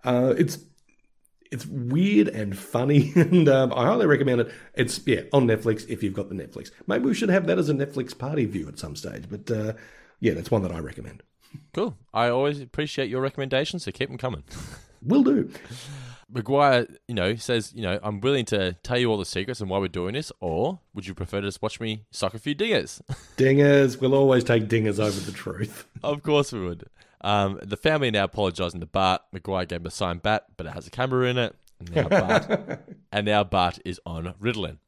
Uh, 0.05 0.35
it's 0.37 0.59
it's 1.51 1.67
weird 1.67 2.29
and 2.29 2.59
funny, 2.59 3.13
and 3.17 3.49
um, 3.49 3.73
I 3.73 3.87
highly 3.87 4.07
recommend 4.07 4.41
it. 4.41 4.53
It's 4.75 5.01
yeah 5.07 5.23
on 5.33 5.47
Netflix 5.47 5.89
if 5.89 6.03
you've 6.03 6.15
got 6.15 6.29
the 6.29 6.35
Netflix. 6.35 6.71
Maybe 6.87 7.07
we 7.07 7.15
should 7.15 7.29
have 7.31 7.47
that 7.47 7.59
as 7.59 7.69
a 7.69 7.75
Netflix 7.75 8.17
party 8.17 8.45
view 8.45 8.69
at 8.69 8.79
some 8.79 8.97
stage. 8.97 9.25
But 9.29 9.51
uh, 9.51 9.73
yeah, 10.21 10.35
that's 10.35 10.51
one 10.51 10.63
that 10.63 10.73
I 10.73 10.79
recommend. 10.79 11.23
cool. 11.73 11.97
I 12.13 12.29
always 12.29 12.61
appreciate 12.61 13.11
your 13.11 13.21
recommendations, 13.21 13.85
so 13.85 13.93
keep 13.93 14.09
them 14.09 14.19
coming. 14.19 14.45
Will 15.03 15.23
do. 15.23 15.51
McGwire, 16.33 16.97
you 17.07 17.15
know, 17.15 17.37
says, 17.37 17.73
you 17.75 17.83
know, 17.83 17.99
I'm 18.03 18.21
willing 18.21 18.45
to 18.47 18.73
tell 18.83 18.99
you 18.99 19.11
all 19.11 19.19
the 19.19 19.25
secrets 19.25 19.61
and 19.61 19.71
why 19.71 19.79
we're 19.79 19.89
doing 19.89 20.15
this, 20.15 20.33
or 20.41 20.81
would 20.95 21.07
you 21.07 21.15
prefer 21.15 21.41
to 21.41 21.47
just 21.47 21.63
watch 21.63 21.81
me 21.81 22.05
suck 22.11 22.35
a 22.35 22.39
few 22.39 22.55
dingers? 22.55 23.01
Dingers, 23.37 24.01
we'll 24.01 24.15
always 24.15 24.43
take 24.43 24.69
dingers 24.69 24.99
over 24.99 25.21
the 25.21 25.33
truth. 25.33 25.87
of 26.03 26.23
course 26.23 26.53
we 26.53 26.61
would. 26.61 26.89
Um, 27.21 27.61
the 27.63 27.77
family 27.77 28.11
now 28.11 28.25
apologising 28.25 28.81
to 28.81 28.87
Bart. 28.87 29.23
McGwire 29.35 29.69
gave 29.69 29.81
him 29.81 29.87
a 29.87 29.91
signed 29.91 30.23
bat, 30.23 30.47
but 30.57 30.67
it 30.67 30.73
has 30.73 30.87
a 30.87 30.91
camera 30.91 31.29
in 31.29 31.39
it. 31.39 31.55
And 31.79 31.95
now 31.95 32.09
Bart, 32.09 32.81
and 33.13 33.27
now 33.27 33.45
Bart 33.45 33.79
is 33.85 34.01
on 34.05 34.35
Ritalin. 34.41 34.79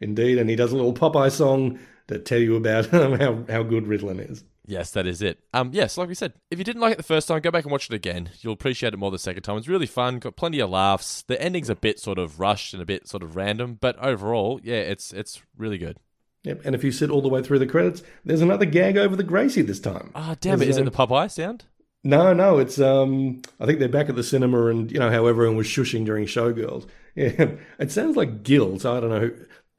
Indeed, 0.00 0.38
and 0.38 0.50
he 0.50 0.56
does 0.56 0.72
a 0.72 0.76
little 0.76 0.92
Popeye 0.94 1.30
song 1.30 1.78
to 2.08 2.18
tell 2.18 2.38
you 2.38 2.56
about 2.56 2.86
how, 2.86 3.44
how 3.48 3.62
good 3.62 3.84
Ritalin 3.84 4.30
is. 4.30 4.44
Yes, 4.66 4.90
that 4.92 5.06
is 5.06 5.20
it. 5.20 5.40
Um, 5.52 5.70
yes, 5.72 5.98
like 5.98 6.08
we 6.08 6.14
said, 6.14 6.32
if 6.50 6.58
you 6.58 6.64
didn't 6.64 6.80
like 6.80 6.92
it 6.92 6.96
the 6.96 7.02
first 7.02 7.28
time, 7.28 7.40
go 7.40 7.50
back 7.50 7.64
and 7.64 7.72
watch 7.72 7.90
it 7.90 7.94
again. 7.94 8.30
You'll 8.40 8.54
appreciate 8.54 8.94
it 8.94 8.96
more 8.96 9.10
the 9.10 9.18
second 9.18 9.42
time. 9.42 9.58
It's 9.58 9.68
really 9.68 9.86
fun, 9.86 10.18
got 10.18 10.36
plenty 10.36 10.60
of 10.60 10.70
laughs. 10.70 11.22
The 11.22 11.40
ending's 11.40 11.68
a 11.68 11.74
bit 11.76 12.00
sort 12.00 12.18
of 12.18 12.40
rushed 12.40 12.72
and 12.72 12.82
a 12.82 12.86
bit 12.86 13.06
sort 13.06 13.22
of 13.22 13.36
random, 13.36 13.76
but 13.80 13.98
overall, 13.98 14.60
yeah, 14.62 14.76
it's 14.76 15.12
it's 15.12 15.42
really 15.56 15.76
good. 15.78 15.98
Yep, 16.44 16.62
and 16.64 16.74
if 16.74 16.84
you 16.84 16.92
sit 16.92 17.10
all 17.10 17.22
the 17.22 17.28
way 17.28 17.42
through 17.42 17.58
the 17.58 17.66
credits, 17.66 18.02
there's 18.24 18.42
another 18.42 18.66
gag 18.66 18.96
over 18.96 19.16
the 19.16 19.22
Gracie 19.22 19.62
this 19.62 19.80
time. 19.80 20.10
Ah, 20.14 20.36
damn 20.40 20.60
it! 20.60 20.68
Is 20.68 20.76
it 20.76 20.80
um, 20.80 20.84
the 20.86 20.90
Popeye 20.90 21.30
sound? 21.30 21.64
No, 22.02 22.32
no, 22.34 22.58
it's 22.58 22.78
um. 22.78 23.40
I 23.60 23.66
think 23.66 23.78
they're 23.78 23.88
back 23.88 24.10
at 24.10 24.16
the 24.16 24.22
cinema, 24.22 24.66
and 24.66 24.92
you 24.92 24.98
know 24.98 25.10
how 25.10 25.26
everyone 25.26 25.56
was 25.56 25.66
shushing 25.66 26.04
during 26.04 26.26
Showgirls. 26.26 26.86
Yeah, 27.16 27.52
it 27.78 27.92
sounds 27.92 28.16
like 28.16 28.42
Gil. 28.42 28.80
So 28.80 28.96
I 28.96 28.98
don't 28.98 29.10
know 29.10 29.20
who 29.20 29.32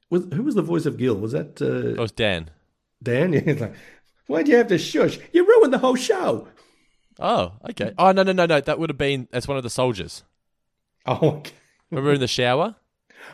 was 0.09 0.25
who 0.33 0.41
was 0.41 0.55
the 0.55 0.61
voice 0.61 0.85
of 0.85 0.95
Gil. 0.95 1.15
Was 1.15 1.33
that 1.33 1.61
uh, 1.61 1.95
That 1.95 1.99
was 1.99 2.13
Dan. 2.13 2.49
Dan? 3.03 3.33
Yeah, 3.45 3.53
like, 3.59 3.75
why'd 4.27 4.47
you 4.47 4.57
have 4.57 4.67
to 4.67 4.77
shush? 4.77 5.19
You 5.33 5.45
ruined 5.47 5.73
the 5.73 5.77
whole 5.79 5.95
show. 5.95 6.47
Oh, 7.19 7.53
okay. 7.69 7.93
Oh 7.97 8.11
no 8.11 8.23
no 8.23 8.31
no 8.33 8.45
no! 8.45 8.59
That 8.59 8.77
would 8.79 8.89
have 8.89 8.97
been 8.97 9.27
that's 9.31 9.47
one 9.47 9.57
of 9.57 9.63
the 9.63 9.69
soldiers. 9.69 10.23
Oh, 11.07 11.35
okay. 11.37 11.51
Remember 11.91 12.13
in 12.13 12.19
the 12.19 12.27
shower? 12.27 12.75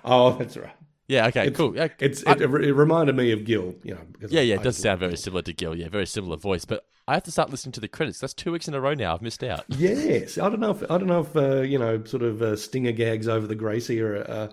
Oh, 0.03 0.33
that's 0.37 0.57
right. 0.57 0.75
Yeah. 1.07 1.27
Okay. 1.27 1.43
It's- 1.47 1.55
cool. 1.55 1.73
Yeah, 1.73 1.87
It's 1.99 2.21
I- 2.27 2.33
it, 2.33 2.41
it 2.41 2.73
reminded 2.73 3.15
me 3.15 3.31
of 3.31 3.45
Gil. 3.45 3.75
You 3.83 3.93
know. 3.95 4.01
because 4.11 4.29
yeah, 4.33 4.41
yeah. 4.41 4.55
I- 4.55 4.57
It 4.59 4.63
does 4.63 4.77
sound 4.77 4.99
very 4.99 5.15
similar 5.15 5.41
to 5.43 5.53
Gil. 5.53 5.73
Yeah, 5.75 5.87
very 5.87 6.05
similar 6.05 6.35
voice. 6.35 6.65
But 6.65 6.85
I 7.07 7.13
have 7.13 7.23
to 7.23 7.31
start 7.31 7.49
listening 7.49 7.71
to 7.73 7.79
the 7.79 7.87
credits. 7.87 8.19
That's 8.19 8.33
two 8.33 8.51
weeks 8.51 8.67
in 8.67 8.73
a 8.73 8.81
row 8.81 8.93
now. 8.93 9.13
I've 9.13 9.21
missed 9.21 9.41
out. 9.43 9.63
Yes, 9.69 10.37
I 10.37 10.49
don't 10.49 10.59
know 10.59 10.71
if 10.71 10.83
I 10.83 10.97
don't 10.97 11.07
know 11.07 11.21
if 11.21 11.33
uh, 11.35 11.61
you 11.61 11.79
know 11.79 12.03
sort 12.03 12.23
of 12.23 12.41
uh, 12.41 12.57
stinger 12.57 12.91
gags 12.91 13.29
over 13.29 13.47
the 13.47 13.55
Gracie 13.55 14.01
are 14.01 14.17
uh, 14.29 14.47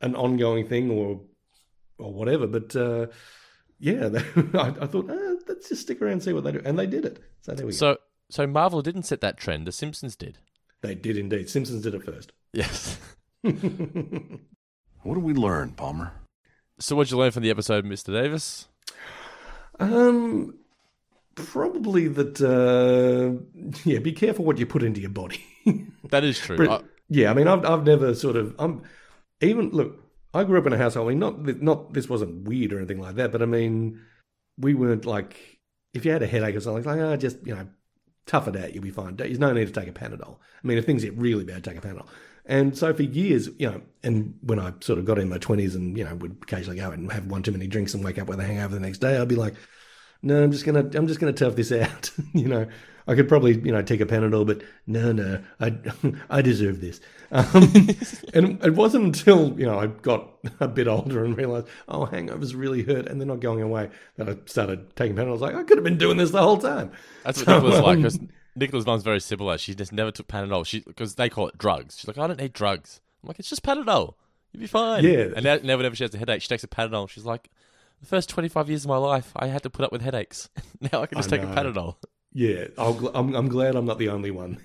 an 0.00 0.16
ongoing 0.16 0.66
thing 0.66 0.90
or 0.90 1.20
or 1.98 2.12
whatever, 2.12 2.48
but 2.48 2.74
yeah, 3.84 4.08
I, 4.54 4.68
I 4.80 4.86
thought 4.86 5.10
uh, 5.10 5.34
let's 5.46 5.68
just 5.68 5.82
stick 5.82 6.00
around 6.00 6.12
and 6.12 6.22
see 6.22 6.32
what 6.32 6.44
they 6.44 6.52
do, 6.52 6.62
and 6.64 6.78
they 6.78 6.86
did 6.86 7.04
it. 7.04 7.22
So 7.42 7.52
there 7.54 7.66
we 7.66 7.72
go. 7.72 7.76
So 7.76 7.96
so 8.30 8.46
Marvel 8.46 8.80
didn't 8.82 9.02
set 9.04 9.20
that 9.20 9.36
trend. 9.36 9.66
The 9.66 9.72
Simpsons 9.72 10.16
did. 10.16 10.38
They 10.80 10.94
did 10.94 11.16
indeed. 11.18 11.48
Simpsons 11.50 11.82
did 11.82 11.94
it 11.94 12.02
first. 12.04 12.32
Yes. 12.52 12.98
What 15.02 15.16
did 15.16 15.22
we 15.24 15.34
learn, 15.34 15.72
Palmer? 15.72 16.12
So 16.78 16.96
what'd 16.96 17.10
you 17.10 17.18
learn 17.18 17.30
from 17.30 17.42
the 17.42 17.50
episode, 17.50 17.84
Mr. 17.84 18.06
Davis? 18.06 18.68
Um, 19.78 20.58
probably 21.34 22.08
that. 22.08 22.40
Uh, 22.40 23.70
yeah, 23.84 23.98
be 23.98 24.12
careful 24.12 24.46
what 24.46 24.56
you 24.58 24.64
put 24.66 24.82
into 24.82 25.00
your 25.02 25.10
body. 25.10 25.44
That 26.10 26.24
is 26.24 26.38
true. 26.38 26.56
But, 26.56 26.70
I- 26.70 26.80
yeah, 27.10 27.30
I 27.30 27.34
mean, 27.34 27.48
I've 27.48 27.64
I've 27.66 27.84
never 27.84 28.14
sort 28.14 28.36
of 28.36 28.54
I'm 28.58 28.82
even 29.42 29.68
look. 29.70 30.00
I 30.34 30.44
grew 30.44 30.58
up 30.58 30.66
in 30.66 30.72
a 30.72 30.78
household. 30.78 31.08
I 31.08 31.10
mean, 31.10 31.18
not 31.20 31.62
not 31.62 31.92
this 31.92 32.08
wasn't 32.08 32.48
weird 32.48 32.72
or 32.72 32.78
anything 32.78 33.00
like 33.00 33.16
that, 33.16 33.32
but 33.32 33.42
I 33.42 33.46
mean, 33.46 34.00
we 34.58 34.74
weren't 34.74 35.04
like 35.06 35.60
if 35.92 36.04
you 36.04 36.10
had 36.10 36.22
a 36.22 36.26
headache 36.26 36.56
or 36.56 36.60
something, 36.60 36.84
like 36.84 37.00
ah, 37.00 37.16
just 37.16 37.46
you 37.46 37.54
know, 37.54 37.66
tough 38.26 38.48
it 38.48 38.56
out, 38.56 38.74
you'll 38.74 38.82
be 38.82 38.90
fine. 38.90 39.16
There's 39.16 39.38
no 39.38 39.52
need 39.52 39.72
to 39.72 39.80
take 39.80 39.88
a 39.88 39.92
Panadol. 39.92 40.38
I 40.62 40.66
mean, 40.66 40.78
if 40.78 40.84
things 40.84 41.04
get 41.04 41.16
really 41.16 41.44
bad, 41.44 41.62
take 41.62 41.78
a 41.78 41.80
Panadol. 41.80 42.06
And 42.46 42.76
so 42.76 42.92
for 42.92 43.02
years, 43.02 43.48
you 43.58 43.70
know, 43.70 43.80
and 44.02 44.34
when 44.42 44.58
I 44.58 44.74
sort 44.80 44.98
of 44.98 45.06
got 45.06 45.18
in 45.18 45.28
my 45.28 45.38
twenties, 45.38 45.74
and 45.74 45.96
you 45.96 46.04
know, 46.04 46.14
would 46.16 46.38
occasionally 46.42 46.78
go 46.78 46.90
and 46.90 47.10
have 47.12 47.26
one 47.26 47.42
too 47.42 47.52
many 47.52 47.66
drinks 47.66 47.94
and 47.94 48.04
wake 48.04 48.18
up 48.18 48.28
with 48.28 48.40
a 48.40 48.44
hangover 48.44 48.74
the 48.74 48.80
next 48.80 48.98
day, 48.98 49.16
I'd 49.16 49.28
be 49.28 49.36
like, 49.36 49.54
no, 50.22 50.42
I'm 50.42 50.52
just 50.52 50.64
gonna, 50.64 50.90
I'm 50.94 51.06
just 51.06 51.20
gonna 51.20 51.32
tough 51.32 51.56
this 51.56 51.72
out. 51.72 52.10
you 52.34 52.48
know, 52.48 52.66
I 53.06 53.14
could 53.14 53.28
probably, 53.28 53.58
you 53.60 53.72
know, 53.72 53.82
take 53.82 54.00
a 54.00 54.06
Panadol, 54.06 54.46
but 54.46 54.62
no, 54.86 55.12
no, 55.12 55.42
I, 55.60 55.76
I 56.30 56.42
deserve 56.42 56.80
this. 56.80 57.00
Um, 57.34 57.72
and 58.34 58.64
it 58.64 58.74
wasn't 58.74 59.04
until 59.06 59.58
you 59.58 59.66
know 59.66 59.78
I 59.78 59.88
got 59.88 60.30
a 60.60 60.68
bit 60.68 60.86
older 60.88 61.24
and 61.24 61.36
realized, 61.36 61.66
oh, 61.88 62.06
hangovers 62.06 62.54
really 62.56 62.82
hurt, 62.82 63.06
and 63.08 63.20
they're 63.20 63.26
not 63.26 63.40
going 63.40 63.60
away, 63.60 63.90
that 64.16 64.28
I 64.28 64.36
started 64.46 64.94
taking 64.96 65.16
Panadol. 65.16 65.28
I 65.28 65.32
was 65.32 65.40
like, 65.40 65.54
I 65.56 65.64
could 65.64 65.76
have 65.76 65.84
been 65.84 65.98
doing 65.98 66.16
this 66.16 66.30
the 66.30 66.40
whole 66.42 66.58
time. 66.58 66.92
That's 67.24 67.40
what 67.44 67.48
Nicola's 67.48 67.80
like. 67.80 67.96
um, 67.96 68.02
'cause 68.04 68.18
Nicola's 68.56 68.86
mum's 68.86 69.02
very 69.02 69.20
similar. 69.20 69.58
She 69.58 69.74
just 69.74 69.92
never 69.92 70.12
took 70.12 70.28
Panadol. 70.28 70.64
She 70.64 70.80
because 70.80 71.16
they 71.16 71.28
call 71.28 71.48
it 71.48 71.58
drugs. 71.58 71.98
She's 71.98 72.06
like, 72.06 72.18
I 72.18 72.26
don't 72.28 72.38
need 72.38 72.52
drugs. 72.52 73.00
I'm 73.22 73.28
like, 73.28 73.40
it's 73.40 73.50
just 73.50 73.64
Panadol. 73.64 74.14
You'll 74.52 74.60
be 74.60 74.66
fine. 74.68 75.02
Yeah. 75.02 75.30
And 75.34 75.42
now, 75.42 75.58
now 75.62 75.76
whenever 75.76 75.96
she 75.96 76.04
has 76.04 76.14
a 76.14 76.18
headache, 76.18 76.40
she 76.42 76.46
takes 76.48 76.62
a 76.62 76.68
Panadol. 76.68 77.08
She's 77.10 77.24
like, 77.24 77.50
the 78.00 78.06
first 78.06 78.28
25 78.28 78.68
years 78.68 78.84
of 78.84 78.88
my 78.90 78.96
life, 78.96 79.32
I 79.34 79.48
had 79.48 79.64
to 79.64 79.70
put 79.70 79.84
up 79.84 79.90
with 79.90 80.02
headaches. 80.02 80.48
now 80.92 81.02
I 81.02 81.06
can 81.06 81.18
just 81.18 81.32
I 81.32 81.38
take 81.38 81.44
a 81.44 81.50
know. 81.50 81.54
Panadol. 81.72 81.96
Yeah, 82.36 82.66
I'll, 82.76 83.12
I'm, 83.14 83.32
I'm 83.34 83.48
glad 83.48 83.76
I'm 83.76 83.86
not 83.86 83.98
the 83.98 84.08
only 84.08 84.32
one. 84.32 84.58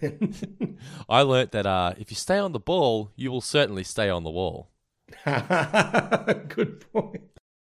I 1.09 1.21
learnt 1.21 1.51
that 1.51 1.67
uh, 1.67 1.93
if 1.99 2.09
you 2.09 2.15
stay 2.15 2.39
on 2.39 2.51
the 2.51 2.59
ball, 2.59 3.11
you 3.15 3.31
will 3.31 3.41
certainly 3.41 3.83
stay 3.83 4.09
on 4.09 4.23
the 4.23 4.31
wall. 4.31 4.69
Good 5.25 6.83
point. 6.91 7.21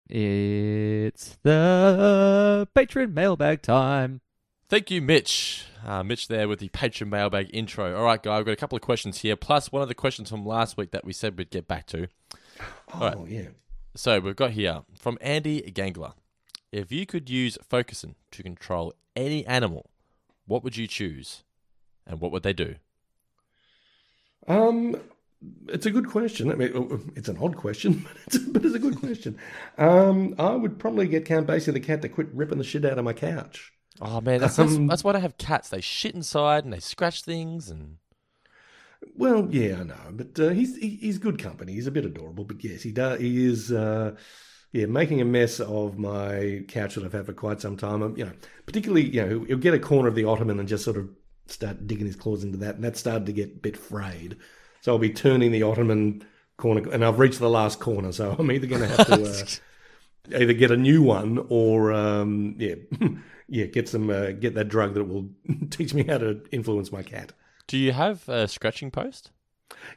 It's 0.08 1.36
the 1.42 2.68
patron 2.74 3.12
mailbag 3.12 3.62
time. 3.62 4.20
Thank 4.68 4.90
you, 4.90 5.02
Mitch. 5.02 5.66
Uh, 5.84 6.04
Mitch 6.04 6.28
there 6.28 6.46
with 6.46 6.60
the 6.60 6.68
patron 6.68 7.10
mailbag 7.10 7.50
intro. 7.52 7.96
All 7.96 8.04
right, 8.04 8.22
guy, 8.22 8.36
I've 8.36 8.44
got 8.44 8.52
a 8.52 8.56
couple 8.56 8.76
of 8.76 8.82
questions 8.82 9.18
here, 9.22 9.34
plus 9.34 9.72
one 9.72 9.82
of 9.82 9.88
the 9.88 9.94
questions 9.94 10.30
from 10.30 10.46
last 10.46 10.76
week 10.76 10.92
that 10.92 11.04
we 11.04 11.12
said 11.12 11.36
we'd 11.36 11.50
get 11.50 11.66
back 11.66 11.86
to. 11.86 12.06
Oh, 12.94 13.26
yeah. 13.28 13.48
So 13.96 14.20
we've 14.20 14.36
got 14.36 14.52
here 14.52 14.82
from 14.94 15.18
Andy 15.20 15.60
Gangler. 15.62 16.12
If 16.70 16.92
you 16.92 17.04
could 17.04 17.28
use 17.28 17.58
Focusyn 17.68 18.14
to 18.30 18.42
control 18.42 18.94
any 19.18 19.46
animal, 19.46 19.90
what 20.46 20.64
would 20.64 20.76
you 20.76 20.86
choose? 20.86 21.44
and 22.08 22.20
what 22.20 22.32
would 22.32 22.42
they 22.42 22.52
do? 22.52 22.74
Um, 24.48 24.96
it's 25.68 25.86
a 25.86 25.90
good 25.90 26.08
question. 26.08 26.50
I 26.50 26.54
mean, 26.54 27.12
it's 27.14 27.28
an 27.28 27.38
odd 27.40 27.56
question, 27.56 28.06
but 28.26 28.34
it's, 28.34 28.38
but 28.38 28.64
it's 28.64 28.74
a 28.74 28.80
good 28.80 28.98
question. 28.98 29.38
Um, 29.76 30.34
I 30.38 30.54
would 30.54 30.78
probably 30.78 31.06
get 31.06 31.26
Count 31.26 31.46
Basie 31.46 31.72
the 31.72 31.80
cat 31.80 32.02
to 32.02 32.08
quit 32.08 32.28
ripping 32.32 32.58
the 32.58 32.64
shit 32.64 32.84
out 32.84 32.98
of 32.98 33.04
my 33.04 33.12
couch. 33.12 33.72
Oh 34.00 34.20
man, 34.20 34.40
that's 34.40 34.56
that's, 34.56 34.74
Um, 34.74 34.86
that's 34.86 35.04
why 35.04 35.12
I 35.12 35.18
have 35.18 35.38
cats. 35.38 35.68
They 35.68 35.80
shit 35.80 36.14
inside 36.14 36.64
and 36.64 36.72
they 36.72 36.80
scratch 36.80 37.22
things 37.22 37.68
and. 37.68 37.98
Well, 39.14 39.48
yeah, 39.50 39.80
I 39.80 39.82
know, 39.84 39.94
but 40.10 40.40
uh, 40.40 40.48
he's 40.48 40.76
he, 40.76 40.90
he's 40.96 41.18
good 41.18 41.40
company. 41.40 41.72
He's 41.72 41.86
a 41.86 41.92
bit 41.92 42.04
adorable, 42.04 42.44
but 42.44 42.62
yes, 42.64 42.82
he 42.82 42.90
does. 42.90 43.20
He 43.20 43.46
is, 43.46 43.70
uh, 43.70 44.16
yeah, 44.72 44.86
making 44.86 45.20
a 45.20 45.24
mess 45.24 45.60
of 45.60 45.98
my 45.98 46.64
couch 46.68 46.94
that 46.94 47.04
I've 47.04 47.12
had 47.12 47.26
for 47.26 47.32
quite 47.32 47.60
some 47.60 47.76
time. 47.76 48.02
Um, 48.02 48.16
you 48.16 48.24
know, 48.24 48.32
particularly, 48.66 49.08
you 49.08 49.22
know, 49.22 49.28
he'll, 49.28 49.44
he'll 49.44 49.58
get 49.58 49.74
a 49.74 49.78
corner 49.78 50.08
of 50.08 50.14
the 50.14 50.24
ottoman 50.24 50.58
and 50.58 50.68
just 50.68 50.84
sort 50.84 50.96
of 50.96 51.08
start 51.46 51.86
digging 51.86 52.06
his 52.06 52.16
claws 52.16 52.44
into 52.44 52.58
that, 52.58 52.74
and 52.74 52.84
that 52.84 52.96
started 52.96 53.26
to 53.26 53.32
get 53.32 53.48
a 53.50 53.58
bit 53.58 53.76
frayed. 53.76 54.36
So 54.82 54.92
I'll 54.92 54.98
be 54.98 55.10
turning 55.10 55.52
the 55.52 55.62
ottoman 55.62 56.24
corner, 56.58 56.88
and 56.90 57.04
I've 57.04 57.18
reached 57.18 57.38
the 57.38 57.48
last 57.48 57.80
corner. 57.80 58.12
So 58.12 58.36
I'm 58.38 58.50
either 58.52 58.66
going 58.66 58.82
to 58.82 58.88
have 58.88 59.06
to 59.06 59.60
uh, 60.34 60.38
either 60.38 60.52
get 60.52 60.70
a 60.70 60.76
new 60.76 61.02
one 61.02 61.46
or, 61.48 61.92
um, 61.92 62.54
yeah, 62.58 62.74
yeah, 63.48 63.66
get 63.66 63.88
some 63.88 64.10
uh, 64.10 64.32
get 64.32 64.54
that 64.54 64.68
drug 64.68 64.94
that 64.94 65.04
will 65.04 65.30
teach 65.70 65.94
me 65.94 66.04
how 66.04 66.18
to 66.18 66.42
influence 66.52 66.92
my 66.92 67.02
cat. 67.02 67.32
Do 67.66 67.78
you 67.78 67.92
have 67.92 68.28
a 68.28 68.46
scratching 68.48 68.90
post? 68.90 69.30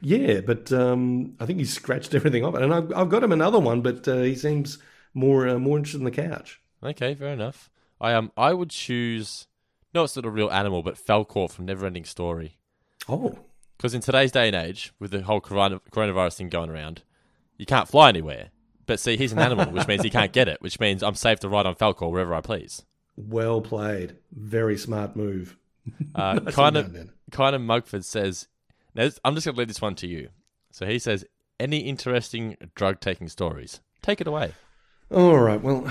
Yeah, 0.00 0.40
but 0.40 0.72
um, 0.72 1.34
I 1.40 1.46
think 1.46 1.58
he's 1.58 1.72
scratched 1.72 2.14
everything 2.14 2.44
off 2.44 2.54
it, 2.54 2.62
and 2.62 2.74
I've, 2.74 2.92
I've 2.94 3.08
got 3.08 3.24
him 3.24 3.32
another 3.32 3.58
one, 3.60 3.82
but 3.82 4.06
uh, 4.08 4.18
he 4.22 4.34
seems 4.34 4.78
more 5.14 5.48
uh, 5.48 5.58
more 5.58 5.78
interested 5.78 5.98
in 5.98 6.04
the 6.04 6.10
couch. 6.10 6.60
Okay, 6.82 7.14
fair 7.14 7.28
enough. 7.28 7.70
I 8.00 8.14
um 8.14 8.32
I 8.36 8.52
would 8.52 8.70
choose 8.70 9.46
no, 9.94 10.04
it's 10.04 10.16
not 10.16 10.24
a 10.24 10.30
real 10.30 10.50
animal, 10.50 10.82
but 10.82 10.94
Falkor 10.94 11.50
from 11.50 11.66
Neverending 11.66 12.06
Story. 12.06 12.56
Oh, 13.08 13.38
because 13.76 13.94
in 13.94 14.00
today's 14.00 14.32
day 14.32 14.46
and 14.46 14.56
age, 14.56 14.92
with 14.98 15.10
the 15.10 15.22
whole 15.22 15.40
corona- 15.40 15.80
coronavirus 15.90 16.36
thing 16.36 16.48
going 16.48 16.70
around, 16.70 17.02
you 17.58 17.66
can't 17.66 17.88
fly 17.88 18.08
anywhere. 18.08 18.50
But 18.86 19.00
see, 19.00 19.16
he's 19.16 19.32
an 19.32 19.38
animal, 19.38 19.72
which 19.72 19.86
means 19.86 20.02
he 20.02 20.10
can't 20.10 20.32
get 20.32 20.48
it, 20.48 20.60
which 20.60 20.80
means 20.80 21.02
I'm 21.02 21.14
safe 21.14 21.40
to 21.40 21.48
ride 21.48 21.66
on 21.66 21.74
Falkor 21.74 22.10
wherever 22.10 22.34
I 22.34 22.40
please. 22.40 22.84
Well 23.16 23.60
played, 23.60 24.16
very 24.32 24.78
smart 24.78 25.16
move. 25.16 25.56
Uh, 26.14 26.40
kind 26.50 26.76
of, 26.76 26.96
kind 27.30 27.54
of 27.54 27.62
Mugford 27.62 28.04
says. 28.04 28.48
Now, 28.94 29.08
I'm 29.24 29.34
just 29.34 29.46
going 29.46 29.54
to 29.54 29.58
leave 29.58 29.68
this 29.68 29.80
one 29.80 29.94
to 29.96 30.06
you. 30.06 30.28
So 30.70 30.86
he 30.86 30.98
says, 30.98 31.24
"Any 31.58 31.78
interesting 31.78 32.56
drug 32.74 33.00
taking 33.00 33.28
stories? 33.28 33.80
Take 34.02 34.20
it 34.20 34.26
away." 34.26 34.52
All 35.10 35.38
right. 35.38 35.60
Well, 35.60 35.90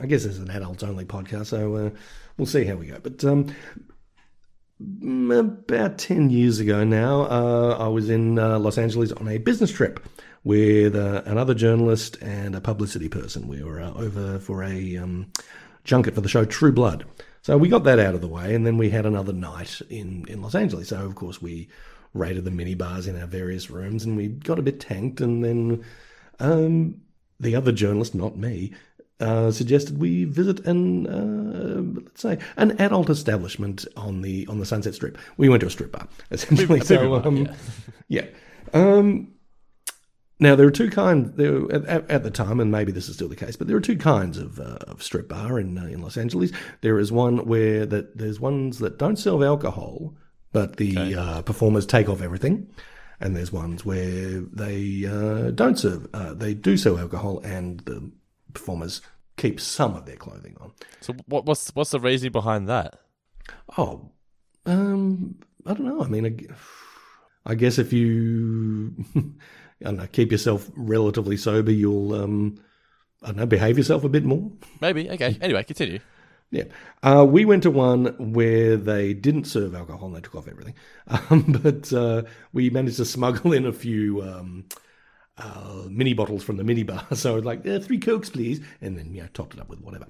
I 0.00 0.06
guess 0.06 0.24
this 0.24 0.32
is 0.32 0.38
an 0.40 0.50
adults 0.50 0.82
only 0.82 1.04
podcast, 1.04 1.46
so 1.46 1.74
uh, 1.76 1.90
we'll 2.36 2.46
see 2.46 2.64
how 2.64 2.74
we 2.74 2.86
go. 2.86 2.98
But 3.00 3.24
um, 3.24 3.54
about 5.30 5.98
10 5.98 6.30
years 6.30 6.58
ago 6.58 6.84
now, 6.84 7.22
uh, 7.22 7.76
I 7.78 7.88
was 7.88 8.10
in 8.10 8.38
uh, 8.38 8.58
Los 8.58 8.78
Angeles 8.78 9.12
on 9.12 9.28
a 9.28 9.38
business 9.38 9.70
trip 9.70 10.06
with 10.44 10.94
uh, 10.94 11.22
another 11.24 11.54
journalist 11.54 12.16
and 12.20 12.54
a 12.54 12.60
publicity 12.60 13.08
person. 13.08 13.48
We 13.48 13.62
were 13.62 13.80
uh, 13.80 13.92
over 13.94 14.38
for 14.38 14.62
a 14.62 14.96
um, 14.96 15.32
junket 15.84 16.14
for 16.14 16.20
the 16.20 16.28
show 16.28 16.44
True 16.44 16.72
Blood. 16.72 17.04
So 17.42 17.56
we 17.56 17.68
got 17.68 17.84
that 17.84 17.98
out 17.98 18.14
of 18.14 18.20
the 18.20 18.28
way, 18.28 18.54
and 18.54 18.66
then 18.66 18.76
we 18.76 18.90
had 18.90 19.06
another 19.06 19.32
night 19.32 19.80
in, 19.88 20.24
in 20.28 20.42
Los 20.42 20.54
Angeles. 20.54 20.88
So, 20.88 21.04
of 21.04 21.14
course, 21.14 21.40
we 21.40 21.68
raided 22.16 22.44
the 22.44 22.50
minibars 22.50 23.06
in 23.06 23.20
our 23.20 23.26
various 23.26 23.70
rooms 23.70 24.04
and 24.04 24.16
we 24.16 24.28
got 24.28 24.58
a 24.58 24.62
bit 24.62 24.80
tanked, 24.80 25.20
and 25.20 25.44
then 25.44 25.84
um, 26.40 27.00
the 27.38 27.54
other 27.54 27.72
journalist, 27.72 28.14
not 28.14 28.36
me, 28.36 28.72
uh, 29.20 29.50
suggested 29.50 29.98
we 29.98 30.24
visit 30.24 30.66
an 30.66 31.06
uh, 31.06 32.00
let's 32.02 32.20
say 32.20 32.38
an 32.56 32.78
adult 32.78 33.08
establishment 33.08 33.86
on 33.96 34.20
the 34.20 34.46
on 34.46 34.58
the 34.58 34.66
Sunset 34.66 34.94
Strip. 34.94 35.16
We 35.36 35.48
went 35.48 35.60
to 35.60 35.66
a 35.66 35.70
strip 35.70 35.92
bar 35.92 36.06
essentially. 36.30 36.80
So 36.80 37.20
bar, 37.20 37.26
um, 37.26 37.48
yeah. 38.08 38.26
Um, 38.74 39.32
now 40.38 40.54
there 40.54 40.66
are 40.66 40.72
two 40.72 40.90
kinds. 40.90 41.34
There 41.36 41.72
at, 41.72 42.10
at 42.10 42.22
the 42.24 42.30
time, 42.30 42.60
and 42.60 42.70
maybe 42.70 42.92
this 42.92 43.08
is 43.08 43.14
still 43.14 43.28
the 43.28 43.36
case, 43.36 43.56
but 43.56 43.68
there 43.68 43.76
are 43.76 43.80
two 43.80 43.96
kinds 43.96 44.36
of, 44.36 44.60
uh, 44.60 44.78
of 44.86 45.02
strip 45.02 45.28
bar 45.28 45.58
in 45.58 45.78
uh, 45.78 45.86
in 45.86 46.02
Los 46.02 46.18
Angeles. 46.18 46.52
There 46.82 46.98
is 46.98 47.10
one 47.10 47.46
where 47.46 47.86
that 47.86 48.18
there's 48.18 48.38
ones 48.38 48.80
that 48.80 48.98
don't 48.98 49.16
serve 49.16 49.42
alcohol, 49.42 50.14
but 50.56 50.78
the 50.78 51.14
uh, 51.14 51.42
performers 51.42 51.84
take 51.84 52.08
off 52.08 52.22
everything. 52.22 52.66
And 53.20 53.36
there's 53.36 53.52
ones 53.52 53.84
where 53.84 54.40
they 54.40 55.04
uh, 55.04 55.50
don't 55.50 55.78
serve, 55.78 56.08
uh, 56.14 56.32
they 56.32 56.54
do 56.54 56.78
serve 56.78 56.98
alcohol, 56.98 57.40
and 57.40 57.80
the 57.80 58.10
performers 58.54 59.02
keep 59.36 59.60
some 59.60 59.94
of 59.94 60.06
their 60.06 60.16
clothing 60.16 60.56
on. 60.58 60.72
So 61.02 61.14
what, 61.26 61.44
what's 61.44 61.68
what's 61.74 61.90
the 61.90 62.00
reasoning 62.00 62.32
behind 62.32 62.68
that? 62.68 62.98
Oh, 63.76 64.12
um, 64.64 65.36
I 65.66 65.74
don't 65.74 65.84
know. 65.88 66.02
I 66.02 66.08
mean, 66.08 66.48
I 67.44 67.54
guess 67.54 67.78
if 67.78 67.92
you, 67.92 68.94
I 69.14 69.20
don't 69.82 69.96
know, 69.96 70.06
keep 70.10 70.32
yourself 70.32 70.70
relatively 70.74 71.36
sober, 71.36 71.70
you'll, 71.70 72.14
um, 72.14 72.58
I 73.22 73.26
don't 73.26 73.36
know, 73.36 73.46
behave 73.46 73.76
yourself 73.76 74.04
a 74.04 74.08
bit 74.08 74.24
more. 74.24 74.50
Maybe. 74.80 75.10
Okay. 75.10 75.36
Anyway, 75.42 75.64
continue. 75.64 76.00
Yeah. 76.50 76.64
Uh, 77.02 77.26
we 77.28 77.44
went 77.44 77.62
to 77.64 77.70
one 77.70 78.32
where 78.32 78.76
they 78.76 79.14
didn't 79.14 79.44
serve 79.44 79.74
alcohol 79.74 80.06
and 80.06 80.16
they 80.16 80.20
took 80.20 80.34
off 80.36 80.48
everything. 80.48 80.74
Um, 81.08 81.42
but 81.62 81.92
uh, 81.92 82.22
we 82.52 82.68
managed 82.70 82.96
to 82.96 83.04
smuggle 83.04 83.52
in 83.52 83.64
a 83.64 83.72
few 83.72 84.22
um, 84.22 84.64
uh, 85.38 85.84
mini 85.88 86.14
bottles 86.14 86.42
from 86.42 86.56
the 86.56 86.64
minibar. 86.64 87.04
So 87.16 87.32
I 87.32 87.34
was 87.36 87.44
like, 87.44 87.66
uh, 87.66 87.78
three 87.78 87.98
Cokes, 87.98 88.30
please. 88.30 88.60
And 88.80 88.98
then, 88.98 89.12
know, 89.14 89.28
topped 89.32 89.54
it 89.54 89.60
up 89.60 89.68
with 89.68 89.80
whatever. 89.80 90.06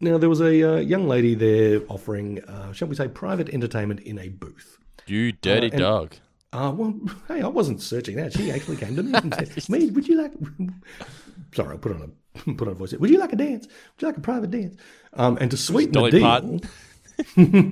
Now, 0.00 0.18
there 0.18 0.28
was 0.28 0.40
a 0.40 0.74
uh, 0.74 0.76
young 0.80 1.08
lady 1.08 1.34
there 1.34 1.80
offering, 1.88 2.44
uh, 2.44 2.72
shall 2.72 2.88
we 2.88 2.94
say, 2.94 3.08
private 3.08 3.48
entertainment 3.50 4.00
in 4.00 4.18
a 4.18 4.28
booth. 4.28 4.78
You 5.06 5.32
dirty 5.32 5.70
and- 5.70 5.78
dog. 5.78 6.14
Uh, 6.52 6.70
well, 6.70 6.94
hey, 7.28 7.42
I 7.42 7.48
wasn't 7.48 7.82
searching 7.82 8.16
that. 8.16 8.32
She 8.32 8.52
actually 8.52 8.76
came 8.76 8.94
to 8.94 9.02
me 9.02 9.12
and 9.12 9.34
said, 9.34 9.68
"Me, 9.68 9.90
would 9.90 10.06
you 10.06 10.22
like?" 10.22 10.32
Sorry, 11.52 11.70
I'll 11.70 11.78
put 11.78 11.90
on 11.92 12.02
a 12.02 12.23
put 12.56 12.62
on 12.62 12.68
a 12.68 12.74
voice. 12.74 12.92
Would 12.94 13.10
you 13.10 13.18
like 13.18 13.32
a 13.32 13.36
dance? 13.36 13.66
Would 13.66 14.02
you 14.02 14.08
like 14.08 14.16
a 14.16 14.20
private 14.20 14.50
dance? 14.50 14.76
Um, 15.14 15.38
and 15.40 15.50
to 15.50 15.56
sweeten 15.56 15.92
Dolly 15.92 16.10
the 16.10 16.18
deal, 16.18 16.26
Parton? 16.26 16.60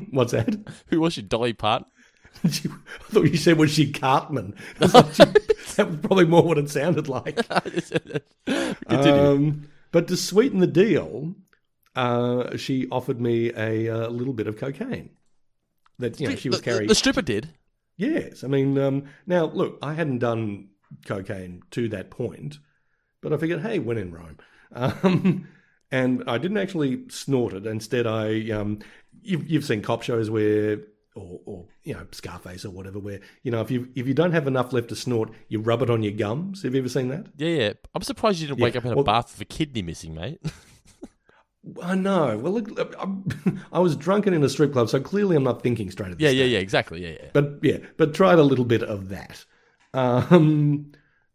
what's 0.12 0.32
that? 0.32 0.56
Who 0.88 1.00
was 1.00 1.14
she? 1.14 1.22
Dolly 1.22 1.52
Parton. 1.52 1.86
I 2.44 2.48
thought 2.48 3.24
you 3.30 3.36
said 3.36 3.58
was 3.58 3.70
she 3.72 3.92
Cartman. 3.92 4.54
I 4.80 4.86
thought 4.86 5.14
she- 5.14 5.24
that 5.76 5.88
was 5.88 5.96
probably 6.00 6.26
more 6.26 6.42
what 6.42 6.58
it 6.58 6.68
sounded 6.70 7.08
like. 7.08 7.38
Um, 8.88 9.68
but 9.90 10.08
to 10.08 10.16
sweeten 10.16 10.60
the 10.60 10.66
deal, 10.66 11.34
uh, 11.94 12.56
she 12.56 12.88
offered 12.90 13.20
me 13.20 13.52
a, 13.56 13.88
uh 13.88 14.08
little 14.08 14.32
bit 14.32 14.46
of 14.46 14.56
cocaine. 14.56 15.10
That 15.98 16.18
you 16.20 16.28
know 16.28 16.36
she 16.36 16.48
was 16.48 16.58
The- 16.58 16.64
the- 16.64 16.70
carrying. 16.70 16.88
the 16.88 16.94
stripper 16.94 17.22
did. 17.22 17.50
Yes, 17.96 18.42
I 18.42 18.48
mean, 18.48 18.76
um, 18.78 19.04
now 19.26 19.44
look, 19.46 19.78
I 19.82 19.94
hadn't 19.94 20.18
done 20.18 20.68
cocaine 21.06 21.62
to 21.72 21.88
that 21.90 22.10
point, 22.10 22.58
but 23.20 23.32
I 23.32 23.36
figured, 23.36 23.60
hey, 23.60 23.78
when 23.78 23.98
in 23.98 24.10
Rome, 24.12 24.38
um, 24.72 25.46
and 25.90 26.24
I 26.26 26.38
didn't 26.38 26.58
actually 26.58 27.08
snort 27.08 27.52
it. 27.52 27.66
Instead, 27.66 28.06
I 28.06 28.50
um, 28.50 28.78
you've, 29.22 29.48
you've 29.50 29.64
seen 29.64 29.82
cop 29.82 30.02
shows 30.02 30.30
where, 30.30 30.78
or, 31.14 31.40
or 31.44 31.66
you 31.84 31.94
know, 31.94 32.06
Scarface 32.12 32.64
or 32.64 32.70
whatever, 32.70 32.98
where 32.98 33.20
you 33.42 33.50
know 33.50 33.60
if 33.60 33.70
you 33.70 33.88
if 33.94 34.06
you 34.06 34.14
don't 34.14 34.32
have 34.32 34.46
enough 34.46 34.72
left 34.72 34.88
to 34.88 34.96
snort, 34.96 35.30
you 35.48 35.60
rub 35.60 35.82
it 35.82 35.90
on 35.90 36.02
your 36.02 36.12
gums. 36.12 36.62
Have 36.62 36.74
you 36.74 36.80
ever 36.80 36.88
seen 36.88 37.08
that? 37.08 37.26
Yeah, 37.36 37.48
yeah. 37.48 37.72
I'm 37.94 38.02
surprised 38.02 38.40
you 38.40 38.46
didn't 38.48 38.58
Yeah, 38.60 38.64
wake 38.64 38.76
up 38.76 38.84
in 38.84 38.92
a 38.92 38.96
well- 38.96 39.04
bath 39.04 39.32
with 39.32 39.40
a 39.42 39.44
kidney 39.44 39.82
missing, 39.82 40.14
mate. 40.14 40.40
I 41.80 41.94
know. 41.94 42.36
Well, 42.38 42.54
look, 42.54 42.96
I 43.72 43.78
was 43.78 43.94
drunken 43.94 44.34
in 44.34 44.42
a 44.42 44.48
strip 44.48 44.72
club, 44.72 44.88
so 44.88 44.98
clearly 45.00 45.36
I'm 45.36 45.44
not 45.44 45.62
thinking 45.62 45.90
straight 45.92 46.10
at 46.10 46.18
the 46.18 46.24
yeah, 46.24 46.30
yeah, 46.30 46.44
yeah. 46.44 46.58
Exactly. 46.58 47.04
Yeah, 47.04 47.16
yeah. 47.22 47.28
But 47.32 47.58
yeah, 47.62 47.78
but 47.96 48.14
tried 48.14 48.40
a 48.40 48.42
little 48.42 48.64
bit 48.64 48.82
of 48.82 49.10
that. 49.10 49.44
Um, 49.94 50.90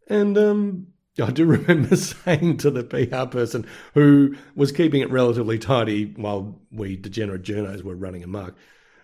and 0.08 0.36
um, 0.36 0.88
I 1.20 1.30
do 1.30 1.44
remember 1.46 1.96
saying 1.96 2.58
to 2.58 2.70
the 2.70 2.84
PR 2.84 3.26
person 3.26 3.66
who 3.94 4.36
was 4.54 4.72
keeping 4.72 5.00
it 5.00 5.10
relatively 5.10 5.58
tidy 5.58 6.12
while 6.16 6.58
we 6.70 6.96
degenerate 6.96 7.42
journos 7.42 7.82
were 7.82 7.94
running 7.94 8.22
amok. 8.22 8.54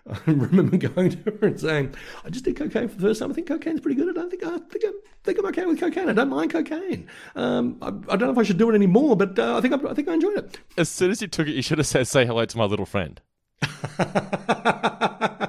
I 0.09 0.19
remember 0.27 0.77
going 0.77 1.09
to 1.09 1.31
her 1.31 1.47
and 1.47 1.59
saying, 1.59 1.95
"I 2.23 2.29
just 2.29 2.45
did 2.45 2.55
cocaine 2.55 2.87
for 2.89 2.95
the 2.95 3.01
first 3.01 3.19
time. 3.19 3.31
I 3.31 3.33
think 3.33 3.47
cocaine's 3.47 3.81
pretty 3.81 3.99
good. 3.99 4.09
I 4.09 4.13
don't 4.13 4.29
think 4.29 4.43
I 4.43 4.59
think 4.59 4.85
I 4.85 4.91
think 5.23 5.39
I'm 5.39 5.45
okay 5.47 5.65
with 5.65 5.79
cocaine. 5.79 6.09
I 6.09 6.13
don't 6.13 6.29
mind 6.29 6.51
cocaine. 6.51 7.07
Um, 7.35 7.77
I, 7.81 7.87
I 7.87 8.15
don't 8.15 8.21
know 8.21 8.31
if 8.31 8.37
I 8.37 8.43
should 8.43 8.59
do 8.59 8.69
it 8.69 8.75
anymore, 8.75 9.15
but 9.17 9.39
uh, 9.39 9.57
I 9.57 9.61
think 9.61 9.73
I, 9.73 9.89
I 9.89 9.93
think 9.95 10.07
I 10.07 10.13
enjoyed 10.13 10.37
it." 10.37 10.59
As 10.77 10.89
soon 10.89 11.09
as 11.09 11.23
you 11.23 11.27
took 11.27 11.47
it, 11.47 11.55
you 11.55 11.63
should 11.63 11.79
have 11.79 11.87
said, 11.87 12.07
"Say 12.07 12.23
hello 12.25 12.45
to 12.45 12.57
my 12.57 12.65
little 12.65 12.85
friend." 12.85 13.19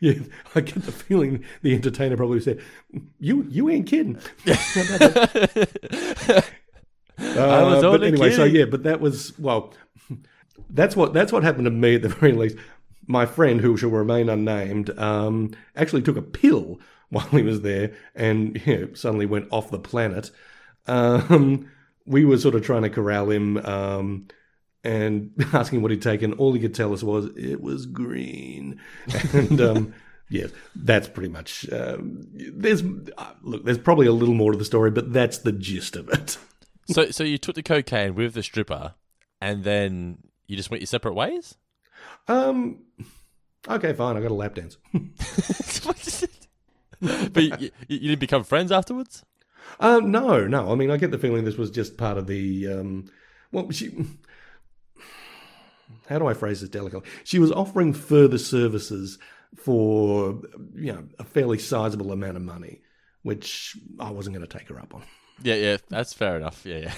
Yeah, 0.00 0.14
I 0.54 0.60
get 0.62 0.82
the 0.82 0.92
feeling 0.92 1.44
the 1.62 1.74
entertainer 1.74 2.16
probably 2.16 2.40
said, 2.40 2.60
"You 3.18 3.46
you 3.50 3.68
ain't 3.68 3.86
kidding." 3.86 4.18
I 4.46 6.42
was 7.62 7.84
Uh, 7.84 7.90
but 7.90 8.00
only 8.02 8.08
anyway, 8.08 8.30
so 8.30 8.44
yeah, 8.44 8.64
but 8.64 8.82
that 8.84 9.00
was 9.00 9.38
well. 9.38 9.74
That's 10.70 10.96
what 10.96 11.12
that's 11.12 11.32
what 11.32 11.42
happened 11.42 11.66
to 11.66 11.70
me 11.70 11.96
at 11.96 12.02
the 12.02 12.08
very 12.08 12.32
least. 12.32 12.56
My 13.06 13.26
friend, 13.26 13.60
who 13.60 13.76
shall 13.76 13.90
remain 13.90 14.28
unnamed, 14.28 14.96
um, 14.98 15.50
actually 15.76 16.02
took 16.02 16.16
a 16.16 16.22
pill 16.22 16.80
while 17.10 17.26
he 17.26 17.42
was 17.42 17.62
there, 17.62 17.92
and 18.14 18.60
you 18.66 18.78
know, 18.78 18.88
suddenly 18.94 19.26
went 19.26 19.48
off 19.50 19.70
the 19.70 19.78
planet. 19.78 20.30
Um, 20.86 21.68
we 22.06 22.24
were 22.24 22.38
sort 22.38 22.54
of 22.54 22.64
trying 22.64 22.82
to 22.82 22.90
corral 22.90 23.30
him 23.30 23.58
um, 23.58 24.28
and 24.84 25.32
asking 25.52 25.82
what 25.82 25.90
he'd 25.90 26.02
taken. 26.02 26.32
All 26.34 26.52
he 26.52 26.60
could 26.60 26.74
tell 26.74 26.92
us 26.92 27.02
was 27.02 27.26
it 27.36 27.60
was 27.60 27.86
green, 27.86 28.80
and 29.32 29.60
um, 29.60 29.94
Yes, 30.30 30.50
that's 30.76 31.08
pretty 31.08 31.28
much. 31.28 31.68
Uh, 31.68 31.98
there's 32.00 32.84
uh, 33.18 33.32
look, 33.42 33.64
there's 33.64 33.78
probably 33.78 34.06
a 34.06 34.12
little 34.12 34.34
more 34.34 34.52
to 34.52 34.58
the 34.58 34.64
story, 34.64 34.92
but 34.92 35.12
that's 35.12 35.38
the 35.38 35.52
gist 35.52 35.96
of 35.96 36.08
it. 36.08 36.38
So, 36.88 37.12
so 37.12 37.22
you 37.22 37.38
took 37.38 37.54
the 37.54 37.62
cocaine 37.62 38.16
with 38.16 38.34
the 38.34 38.42
stripper, 38.42 38.94
and 39.40 39.62
then 39.62 40.18
you 40.48 40.56
just 40.56 40.72
went 40.72 40.80
your 40.80 40.88
separate 40.88 41.14
ways. 41.14 41.54
Um. 42.26 42.80
Okay, 43.68 43.92
fine. 43.92 44.16
I 44.16 44.20
got 44.20 44.32
a 44.32 44.34
lap 44.34 44.56
dance. 44.56 44.76
but 47.00 47.36
you, 47.36 47.52
you, 47.60 47.70
you 47.86 48.08
didn't 48.08 48.18
become 48.18 48.42
friends 48.42 48.72
afterwards. 48.72 49.24
Uh, 49.78 50.00
no, 50.02 50.48
no. 50.48 50.72
I 50.72 50.74
mean, 50.74 50.90
I 50.90 50.96
get 50.96 51.12
the 51.12 51.18
feeling 51.18 51.44
this 51.44 51.56
was 51.56 51.70
just 51.70 51.96
part 51.96 52.18
of 52.18 52.26
the. 52.26 52.66
Um, 52.66 53.08
well, 53.52 53.70
she. 53.70 53.94
How 56.10 56.18
do 56.18 56.26
I 56.26 56.34
phrase 56.34 56.60
this 56.60 56.68
delicately? 56.68 57.08
She 57.24 57.38
was 57.38 57.50
offering 57.52 57.94
further 57.94 58.36
services 58.36 59.18
for 59.56 60.42
you 60.74 60.92
know 60.92 61.04
a 61.18 61.24
fairly 61.24 61.58
sizable 61.58 62.12
amount 62.12 62.36
of 62.36 62.42
money, 62.42 62.82
which 63.22 63.78
I 63.98 64.10
wasn't 64.10 64.36
going 64.36 64.46
to 64.46 64.58
take 64.58 64.68
her 64.68 64.78
up 64.78 64.94
on. 64.94 65.04
Yeah, 65.42 65.54
yeah, 65.54 65.76
that's 65.88 66.12
fair 66.12 66.36
enough. 66.36 66.66
Yeah, 66.66 66.78
yeah. 66.78 66.92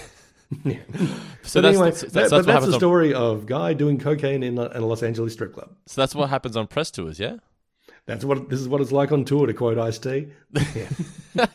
yeah. 0.65 0.77
So 1.43 1.61
but 1.61 1.67
that's, 1.69 1.75
anyway, 1.77 1.89
that's, 1.91 2.01
that- 2.01 2.13
that's, 2.13 2.29
but 2.31 2.45
that's 2.45 2.65
the 2.65 2.73
on- 2.73 2.79
story 2.79 3.13
of 3.13 3.45
guy 3.45 3.73
doing 3.73 3.99
cocaine 3.99 4.43
in 4.43 4.57
a, 4.57 4.65
in 4.69 4.77
a 4.83 4.85
Los 4.85 5.03
Angeles 5.03 5.33
strip 5.33 5.53
club. 5.53 5.69
so 5.87 6.01
that's 6.01 6.15
what 6.15 6.29
happens 6.29 6.55
on 6.57 6.67
press 6.67 6.89
tours, 6.89 7.19
yeah. 7.19 7.37
That's 8.05 8.25
what 8.25 8.49
this 8.49 8.59
is 8.59 8.67
what 8.67 8.81
it's 8.81 8.91
like 8.91 9.11
on 9.11 9.23
tour. 9.25 9.45
To 9.47 9.53
quote 9.53 9.77
Ice 9.77 9.97
T. 9.99 10.27
Yeah. 10.75 11.45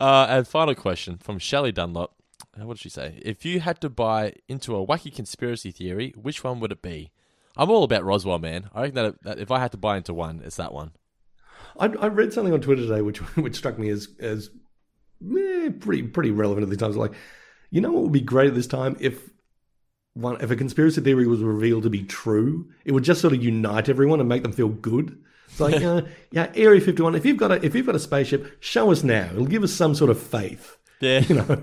Uh, 0.00 0.26
and 0.28 0.46
final 0.48 0.74
question 0.74 1.18
from 1.18 1.38
Shelley 1.38 1.72
Dunlop. 1.72 2.14
Uh, 2.60 2.66
What 2.66 2.76
did 2.76 2.82
she 2.82 2.88
say? 2.88 3.20
If 3.22 3.44
you 3.44 3.60
had 3.60 3.80
to 3.80 3.90
buy 3.90 4.34
into 4.48 4.76
a 4.76 4.86
wacky 4.86 5.14
conspiracy 5.14 5.70
theory, 5.70 6.14
which 6.16 6.44
one 6.44 6.60
would 6.60 6.72
it 6.72 6.82
be? 6.82 7.10
I'm 7.56 7.70
all 7.70 7.84
about 7.84 8.04
Roswell, 8.04 8.38
man. 8.38 8.70
I 8.74 8.82
reckon 8.82 8.94
that, 8.94 9.22
that 9.22 9.38
if 9.38 9.50
I 9.50 9.58
had 9.58 9.72
to 9.72 9.76
buy 9.76 9.96
into 9.96 10.14
one, 10.14 10.42
it's 10.44 10.56
that 10.56 10.72
one. 10.72 10.92
I, 11.78 11.86
I 11.86 12.06
read 12.08 12.32
something 12.32 12.52
on 12.52 12.60
Twitter 12.60 12.82
today 12.82 13.02
which 13.02 13.18
which 13.36 13.56
struck 13.56 13.78
me 13.78 13.88
as 13.88 14.08
as 14.20 14.50
eh, 15.22 15.70
pretty 15.80 16.02
pretty 16.02 16.30
relevant 16.30 16.64
at 16.64 16.70
this 16.70 16.78
time. 16.78 16.90
It's 16.90 16.98
like, 16.98 17.14
you 17.70 17.80
know 17.80 17.92
what 17.92 18.02
would 18.04 18.12
be 18.12 18.20
great 18.20 18.48
at 18.48 18.54
this 18.54 18.66
time 18.66 18.96
if 19.00 19.30
one 20.14 20.40
if 20.42 20.50
a 20.50 20.56
conspiracy 20.56 21.00
theory 21.00 21.26
was 21.26 21.40
revealed 21.40 21.84
to 21.84 21.90
be 21.90 22.02
true, 22.02 22.70
it 22.84 22.92
would 22.92 23.04
just 23.04 23.20
sort 23.20 23.32
of 23.32 23.42
unite 23.42 23.88
everyone 23.88 24.20
and 24.20 24.28
make 24.28 24.42
them 24.42 24.52
feel 24.52 24.68
good. 24.68 25.22
It's 25.48 25.60
like, 25.60 25.82
uh, 25.82 26.02
yeah, 26.30 26.50
Area 26.54 26.80
Fifty 26.80 27.02
One. 27.02 27.14
If 27.14 27.24
you've 27.24 27.36
got 27.38 27.52
a 27.52 27.64
if 27.64 27.74
you've 27.74 27.86
got 27.86 27.94
a 27.94 28.00
spaceship, 28.00 28.58
show 28.60 28.90
us 28.90 29.02
now. 29.02 29.30
It'll 29.32 29.46
give 29.46 29.62
us 29.62 29.72
some 29.72 29.94
sort 29.94 30.10
of 30.10 30.20
faith. 30.20 30.76
Yeah, 31.00 31.20
you 31.28 31.34
know. 31.36 31.62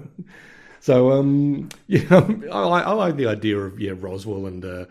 So 0.82 1.12
um, 1.12 1.70
yeah, 1.88 2.02
I, 2.52 2.60
like- 2.66 2.86
I 2.86 2.92
like 2.92 3.16
the 3.16 3.28
idea 3.28 3.58
of 3.60 3.80
yeah 3.80 3.94
Roswell 3.98 4.46
and 4.48 4.64
uh, 4.66 4.86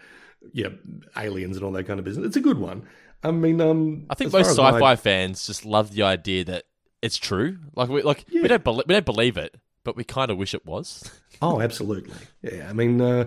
yeah 0.52 0.68
aliens 1.16 1.56
and 1.56 1.64
all 1.64 1.72
that 1.72 1.84
kind 1.86 1.98
of 1.98 2.04
business. 2.04 2.26
It's 2.26 2.36
a 2.36 2.40
good 2.40 2.58
one. 2.58 2.82
I 3.24 3.30
mean, 3.32 3.60
um, 3.60 4.06
I 4.10 4.14
think 4.14 4.32
most 4.32 4.50
sci-fi 4.50 4.94
fans 4.96 5.46
just 5.46 5.64
love 5.64 5.92
the 5.92 6.02
idea 6.04 6.44
that 6.44 6.64
it's 7.02 7.16
true. 7.16 7.58
Like 7.74 7.88
we 7.88 8.02
like 8.02 8.24
we 8.32 8.46
don't 8.46 8.62
bel 8.62 8.76
we 8.86 8.94
don't 8.94 9.04
believe 9.06 9.36
it, 9.36 9.56
but 9.84 9.96
we 9.96 10.04
kind 10.04 10.30
of 10.30 10.36
wish 10.38 10.54
it 10.54 10.64
was. 10.66 11.10
Oh, 11.40 11.60
absolutely. 11.60 12.16
Yeah, 12.42 12.66
I 12.68 12.72
mean, 12.72 13.00
uh, 13.00 13.26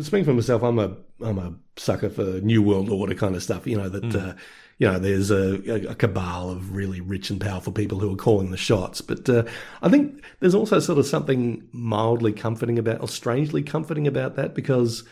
speaking 0.00 0.24
for 0.24 0.32
myself, 0.32 0.62
I'm 0.62 0.78
a 0.78 0.94
I'm 1.20 1.38
a 1.40 1.54
sucker 1.76 2.08
for 2.08 2.22
New 2.22 2.62
World 2.62 2.88
Order 2.88 3.16
kind 3.16 3.34
of 3.34 3.42
stuff. 3.42 3.66
You 3.66 3.78
know 3.78 3.88
that 3.88 4.04
Mm. 4.04 4.28
uh, 4.30 4.34
you 4.82 4.88
know 4.88 4.98
there's 4.98 5.30
a, 5.30 5.90
a, 5.90 5.94
cabal 5.94 6.50
of 6.50 6.74
really 6.74 7.00
rich 7.00 7.30
and 7.30 7.40
powerful 7.40 7.72
people 7.72 8.00
who 8.00 8.12
are 8.12 8.16
calling 8.16 8.50
the 8.50 8.56
shots. 8.56 9.00
But 9.00 9.28
uh, 9.28 9.44
I 9.80 9.88
think 9.88 10.24
there's 10.40 10.56
also 10.56 10.80
sort 10.80 10.98
of 10.98 11.06
something 11.06 11.62
mildly 11.70 12.32
comforting 12.32 12.80
about, 12.80 13.00
or 13.00 13.06
strangely 13.06 13.62
comforting 13.62 14.08
about 14.08 14.34
that, 14.34 14.56
because 14.56 15.04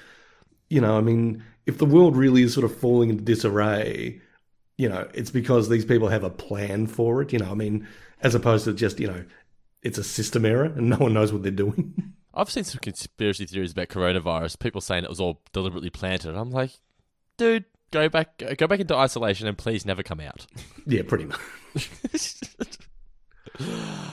you 0.70 0.80
know, 0.80 0.98
I 0.98 1.02
mean, 1.02 1.44
if 1.66 1.78
the 1.78 1.86
world 1.86 2.16
really 2.16 2.42
is 2.42 2.52
sort 2.52 2.64
of 2.64 2.76
falling 2.76 3.10
into 3.10 3.22
disarray, 3.22 4.20
you 4.76 4.88
know, 4.88 5.06
it's 5.14 5.30
because 5.30 5.68
these 5.68 5.84
people 5.84 6.09
have 6.09 6.24
a 6.24 6.30
plan 6.30 6.88
for 6.88 7.22
it. 7.22 7.32
You 7.32 7.38
know, 7.38 7.52
I 7.52 7.55
mean, 7.55 7.86
as 8.22 8.34
opposed 8.34 8.64
to 8.64 8.72
just 8.72 8.98
you 8.98 9.06
know, 9.06 9.24
it's 9.84 9.98
a 9.98 10.02
system 10.02 10.44
error 10.44 10.64
and 10.64 10.90
no 10.90 10.97
one 10.97 11.14
knows 11.14 11.32
what 11.32 11.44
they're 11.44 11.52
doing. 11.52 12.12
I've 12.34 12.51
seen 12.51 12.64
some 12.64 12.80
conspiracy 12.80 13.47
theories 13.47 13.70
about 13.70 13.86
coronavirus. 13.86 14.59
People 14.59 14.80
saying 14.80 15.05
it 15.05 15.10
was 15.10 15.20
all 15.20 15.42
deliberately 15.52 15.90
planted. 15.90 16.34
I'm 16.34 16.51
like, 16.51 16.72
dude, 17.36 17.66
go 17.91 18.09
back, 18.09 18.43
go 18.59 18.67
back 18.67 18.81
into 18.81 18.95
isolation 18.97 19.47
and 19.47 19.57
please 19.59 19.85
never 19.85 20.03
come 20.03 20.21
out. 20.21 20.47
Yeah, 20.87 21.03
pretty 21.07 21.27
much. 21.27 22.37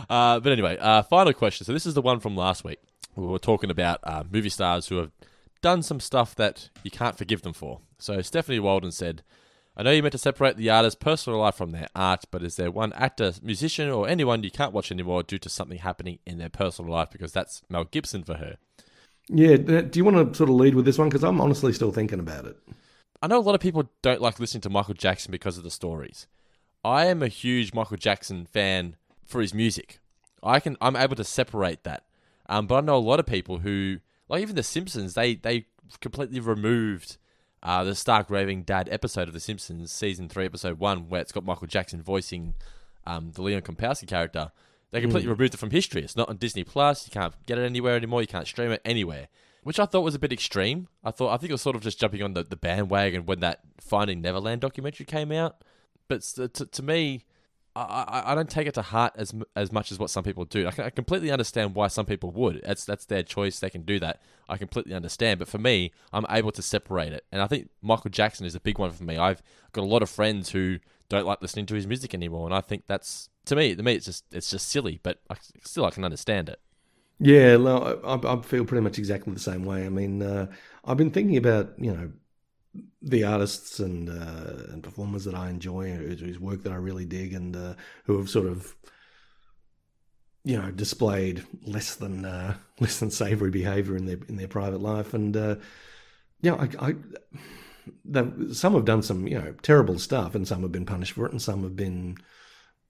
Uh, 0.09 0.39
but 0.39 0.51
anyway, 0.51 0.77
uh, 0.79 1.01
final 1.03 1.33
question. 1.33 1.65
So 1.65 1.73
this 1.73 1.85
is 1.85 1.93
the 1.93 2.01
one 2.01 2.19
from 2.19 2.35
last 2.35 2.63
week. 2.63 2.79
We 3.15 3.25
were 3.25 3.39
talking 3.39 3.71
about 3.71 3.99
uh, 4.03 4.23
movie 4.29 4.49
stars 4.49 4.87
who 4.87 4.97
have 4.97 5.11
done 5.61 5.81
some 5.81 5.99
stuff 5.99 6.35
that 6.35 6.69
you 6.83 6.91
can't 6.91 7.17
forgive 7.17 7.41
them 7.41 7.53
for. 7.53 7.79
So 7.97 8.21
Stephanie 8.21 8.59
Walden 8.59 8.91
said, 8.91 9.23
"I 9.75 9.83
know 9.83 9.91
you 9.91 10.03
meant 10.03 10.11
to 10.11 10.17
separate 10.17 10.57
the 10.57 10.69
artist's 10.69 10.99
personal 10.99 11.39
life 11.39 11.55
from 11.55 11.71
their 11.71 11.87
art, 11.95 12.25
but 12.29 12.43
is 12.43 12.57
there 12.57 12.69
one 12.69 12.93
actor, 12.93 13.33
musician, 13.41 13.89
or 13.89 14.07
anyone 14.07 14.43
you 14.43 14.51
can't 14.51 14.73
watch 14.73 14.91
anymore 14.91 15.23
due 15.23 15.39
to 15.39 15.49
something 15.49 15.79
happening 15.79 16.19
in 16.25 16.37
their 16.37 16.49
personal 16.49 16.91
life? 16.91 17.09
Because 17.11 17.31
that's 17.31 17.63
Mel 17.69 17.85
Gibson 17.85 18.23
for 18.23 18.35
her." 18.35 18.57
Yeah, 19.29 19.57
do 19.57 19.89
you 19.93 20.05
want 20.05 20.31
to 20.31 20.37
sort 20.37 20.49
of 20.49 20.55
lead 20.55 20.75
with 20.75 20.85
this 20.85 20.97
one? 20.97 21.09
Because 21.09 21.23
I'm 21.23 21.41
honestly 21.41 21.73
still 21.73 21.91
thinking 21.91 22.19
about 22.19 22.45
it. 22.45 22.57
I 23.21 23.27
know 23.27 23.37
a 23.39 23.41
lot 23.41 23.55
of 23.55 23.61
people 23.61 23.89
don't 24.01 24.21
like 24.21 24.39
listening 24.39 24.61
to 24.61 24.69
Michael 24.69 24.93
Jackson 24.93 25.31
because 25.31 25.57
of 25.57 25.63
the 25.63 25.71
stories. 25.71 26.27
I 26.83 27.05
am 27.07 27.23
a 27.23 27.27
huge 27.27 27.73
Michael 27.73 27.97
Jackson 27.97 28.45
fan 28.45 28.95
for 29.25 29.41
his 29.41 29.53
music. 29.53 29.99
I 30.43 30.59
can 30.59 30.77
I'm 30.79 30.95
able 30.95 31.15
to 31.15 31.23
separate 31.23 31.83
that. 31.83 32.03
Um, 32.47 32.67
but 32.67 32.75
I 32.75 32.81
know 32.81 32.95
a 32.95 32.99
lot 32.99 33.19
of 33.19 33.25
people 33.25 33.59
who 33.59 33.97
like 34.29 34.41
even 34.41 34.55
the 34.55 34.63
Simpsons, 34.63 35.13
they 35.15 35.35
they 35.35 35.65
completely 35.99 36.39
removed 36.39 37.17
uh, 37.63 37.83
the 37.83 37.95
Stark 37.95 38.29
Raving 38.29 38.63
Dad 38.63 38.87
episode 38.91 39.27
of 39.27 39.33
The 39.33 39.39
Simpsons, 39.39 39.91
season 39.91 40.29
three, 40.29 40.45
episode 40.45 40.79
one, 40.79 41.09
where 41.09 41.19
it's 41.21 41.31
got 41.31 41.43
Michael 41.43 41.67
Jackson 41.67 42.01
voicing 42.03 42.53
um, 43.05 43.31
the 43.31 43.41
Leon 43.41 43.61
Kompowski 43.63 44.07
character. 44.07 44.51
They 44.91 45.01
completely 45.01 45.27
Mm. 45.27 45.31
removed 45.37 45.53
it 45.55 45.57
from 45.57 45.71
history. 45.71 46.03
It's 46.03 46.15
not 46.15 46.29
on 46.29 46.37
Disney 46.37 46.63
Plus. 46.63 47.07
You 47.07 47.11
can't 47.11 47.33
get 47.45 47.57
it 47.57 47.65
anywhere 47.65 47.95
anymore. 47.95 48.21
You 48.21 48.27
can't 48.27 48.47
stream 48.47 48.71
it 48.71 48.81
anywhere, 48.85 49.27
which 49.67 49.81
I 49.81 49.85
thought 49.85 49.99
was 49.99 50.15
a 50.15 50.19
bit 50.19 50.31
extreme. 50.31 50.87
I 51.03 51.11
thought 51.11 51.33
I 51.33 51.35
think 51.35 51.49
it 51.49 51.53
was 51.53 51.61
sort 51.61 51.75
of 51.75 51.81
just 51.81 51.99
jumping 51.99 52.23
on 52.23 52.33
the, 52.33 52.41
the 52.41 52.55
bandwagon 52.55 53.25
when 53.25 53.41
that 53.41 53.59
Finding 53.81 54.21
Neverland 54.21 54.61
documentary 54.61 55.05
came 55.05 55.29
out. 55.29 55.61
But 56.07 56.21
to, 56.21 56.47
to 56.47 56.81
me, 56.81 57.25
I, 57.75 58.23
I, 58.27 58.33
don't 58.33 58.49
take 58.49 58.65
it 58.65 58.75
to 58.75 58.81
heart 58.81 59.11
as 59.17 59.33
as 59.57 59.73
much 59.73 59.91
as 59.91 59.99
what 59.99 60.09
some 60.09 60.23
people 60.23 60.45
do. 60.45 60.67
I, 60.67 60.71
can, 60.71 60.85
I 60.85 60.89
completely 60.89 61.31
understand 61.31 61.75
why 61.75 61.87
some 61.87 62.05
people 62.05 62.31
would. 62.31 62.61
That's 62.65 62.85
that's 62.85 63.03
their 63.03 63.23
choice. 63.23 63.59
They 63.59 63.69
can 63.69 63.81
do 63.81 63.99
that. 63.99 64.21
I 64.47 64.55
completely 64.55 64.93
understand. 64.93 65.39
But 65.39 65.49
for 65.49 65.57
me, 65.57 65.91
I'm 66.13 66.25
able 66.29 66.53
to 66.53 66.61
separate 66.61 67.11
it. 67.11 67.25
And 67.33 67.41
I 67.41 67.47
think 67.47 67.69
Michael 67.81 68.09
Jackson 68.09 68.45
is 68.45 68.55
a 68.55 68.61
big 68.61 68.79
one 68.79 68.91
for 68.91 69.03
me. 69.03 69.17
I've 69.17 69.43
got 69.73 69.81
a 69.81 69.85
lot 69.85 70.01
of 70.01 70.09
friends 70.09 70.51
who 70.51 70.79
don't 71.09 71.25
like 71.25 71.41
listening 71.41 71.65
to 71.65 71.75
his 71.75 71.85
music 71.85 72.13
anymore, 72.13 72.45
and 72.45 72.55
I 72.55 72.61
think 72.61 72.83
that's 72.87 73.27
to 73.47 73.55
me. 73.57 73.75
To 73.75 73.83
me, 73.83 73.95
it's 73.95 74.05
just 74.05 74.23
it's 74.31 74.49
just 74.49 74.69
silly. 74.69 75.01
But 75.03 75.19
I, 75.29 75.35
still, 75.65 75.83
I 75.83 75.89
can 75.89 76.05
understand 76.05 76.47
it. 76.47 76.61
Yeah, 77.19 77.57
I, 77.57 78.15
I 78.15 78.41
feel 78.41 78.65
pretty 78.65 78.83
much 78.83 78.99
exactly 78.99 79.33
the 79.33 79.39
same 79.39 79.65
way. 79.65 79.85
I 79.85 79.89
mean, 79.89 80.21
uh, 80.21 80.47
I've 80.85 80.97
been 80.97 81.11
thinking 81.11 81.37
about 81.37 81.73
you 81.79 81.91
know 81.91 82.11
the 83.01 83.23
artists 83.23 83.79
and 83.79 84.09
uh, 84.09 84.71
and 84.71 84.83
performers 84.83 85.25
that 85.25 85.35
I 85.35 85.49
enjoy, 85.49 85.91
whose 85.95 86.19
whose 86.19 86.39
work 86.39 86.63
that 86.63 86.73
I 86.73 86.75
really 86.75 87.05
dig, 87.05 87.33
and 87.33 87.55
uh, 87.55 87.73
who 88.05 88.17
have 88.17 88.29
sort 88.29 88.47
of 88.47 88.75
you 90.43 90.57
know 90.57 90.71
displayed 90.71 91.43
less 91.63 91.95
than 91.95 92.25
uh, 92.25 92.55
less 92.79 92.99
than 92.99 93.11
savoury 93.11 93.51
behaviour 93.51 93.95
in 93.95 94.05
their 94.05 94.19
in 94.27 94.37
their 94.37 94.47
private 94.47 94.81
life, 94.81 95.13
and 95.13 95.35
uh, 95.35 95.55
yeah, 96.41 96.55
I. 96.55 96.89
I 96.89 96.95
some 98.51 98.73
have 98.73 98.85
done 98.85 99.01
some, 99.01 99.27
you 99.27 99.37
know, 99.37 99.53
terrible 99.61 99.99
stuff, 99.99 100.35
and 100.35 100.47
some 100.47 100.61
have 100.61 100.71
been 100.71 100.85
punished 100.85 101.13
for 101.13 101.25
it, 101.25 101.31
and 101.31 101.41
some 101.41 101.63
have 101.63 101.75
been, 101.75 102.17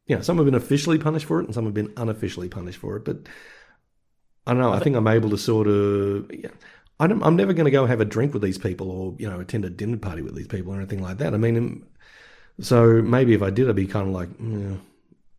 you 0.07 0.15
know, 0.15 0.21
some 0.21 0.37
have 0.37 0.45
been 0.45 0.55
officially 0.55 0.97
punished 0.97 1.25
for 1.25 1.39
it, 1.39 1.45
and 1.45 1.53
some 1.53 1.65
have 1.65 1.73
been 1.73 1.93
unofficially 1.97 2.49
punished 2.49 2.79
for 2.79 2.97
it. 2.97 3.05
But 3.05 3.27
I 4.47 4.53
don't 4.53 4.61
know. 4.61 4.73
I 4.73 4.79
think 4.79 4.95
I'm 4.95 5.07
able 5.07 5.29
to 5.31 5.37
sort 5.37 5.67
of. 5.67 6.31
Yeah, 6.33 6.49
I 6.99 7.07
don't, 7.07 7.23
I'm 7.23 7.35
never 7.35 7.53
going 7.53 7.65
to 7.65 7.71
go 7.71 7.85
have 7.85 8.01
a 8.01 8.05
drink 8.05 8.33
with 8.33 8.41
these 8.41 8.57
people, 8.57 8.89
or 8.91 9.15
you 9.19 9.29
know, 9.29 9.39
attend 9.39 9.65
a 9.65 9.69
dinner 9.69 9.97
party 9.97 10.21
with 10.21 10.35
these 10.35 10.47
people, 10.47 10.73
or 10.73 10.77
anything 10.77 11.01
like 11.01 11.17
that. 11.19 11.33
I 11.33 11.37
mean, 11.37 11.57
um, 11.57 11.85
so 12.61 13.01
maybe 13.01 13.33
if 13.33 13.41
I 13.43 13.49
did, 13.51 13.69
I'd 13.69 13.75
be 13.75 13.87
kind 13.87 14.07
of 14.07 14.13
like, 14.13 14.29
mm, 14.39 14.79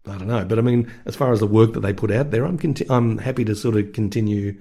I 0.06 0.18
don't 0.18 0.28
know. 0.28 0.44
But 0.44 0.59
I 0.59 0.62
mean, 0.62 0.93
as 1.06 1.16
far 1.16 1.32
as 1.32 1.40
the 1.40 1.47
work 1.47 1.74
that 1.74 1.80
they 1.80 1.93
put 1.93 2.10
out 2.12 2.30
there, 2.30 2.44
I'm 2.47 2.59
conti- 2.59 2.86
I'm 2.90 3.18
happy 3.18 3.44
to 3.47 3.56
sort 3.56 3.76
of 3.76 3.93
continue 3.93 4.60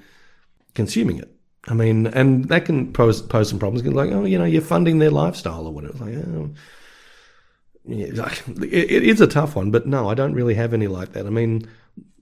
consuming 0.76 1.19
it. 1.19 1.32
I 1.68 1.74
mean, 1.76 2.07
and 2.07 2.45
that 2.49 2.65
can 2.65 2.94
pose 2.94 3.22
pose 3.22 3.49
some 3.49 3.60
problems. 3.60 3.84
'cause 3.84 3.94
Like, 3.94 4.11
oh, 4.11 4.26
you 4.26 4.40
know, 4.40 4.45
you're 4.45 4.61
funding 4.61 4.99
their 4.99 5.11
lifestyle 5.11 5.68
or 5.68 5.74
whatever. 5.74 5.94
It's 5.94 6.02
like, 6.02 6.15
oh, 6.36 6.52
yeah, 7.86 8.22
like, 8.22 8.48
it, 8.64 8.91
it 8.91 9.03
is 9.03 9.22
a 9.22 9.28
tough 9.28 9.56
one. 9.56 9.72
But 9.72 9.88
no, 9.88 10.10
I 10.10 10.14
don't 10.14 10.34
really 10.34 10.56
have 10.56 10.74
any 10.74 10.88
like 10.88 11.14
that. 11.14 11.26
I 11.26 11.30
mean, 11.30 11.68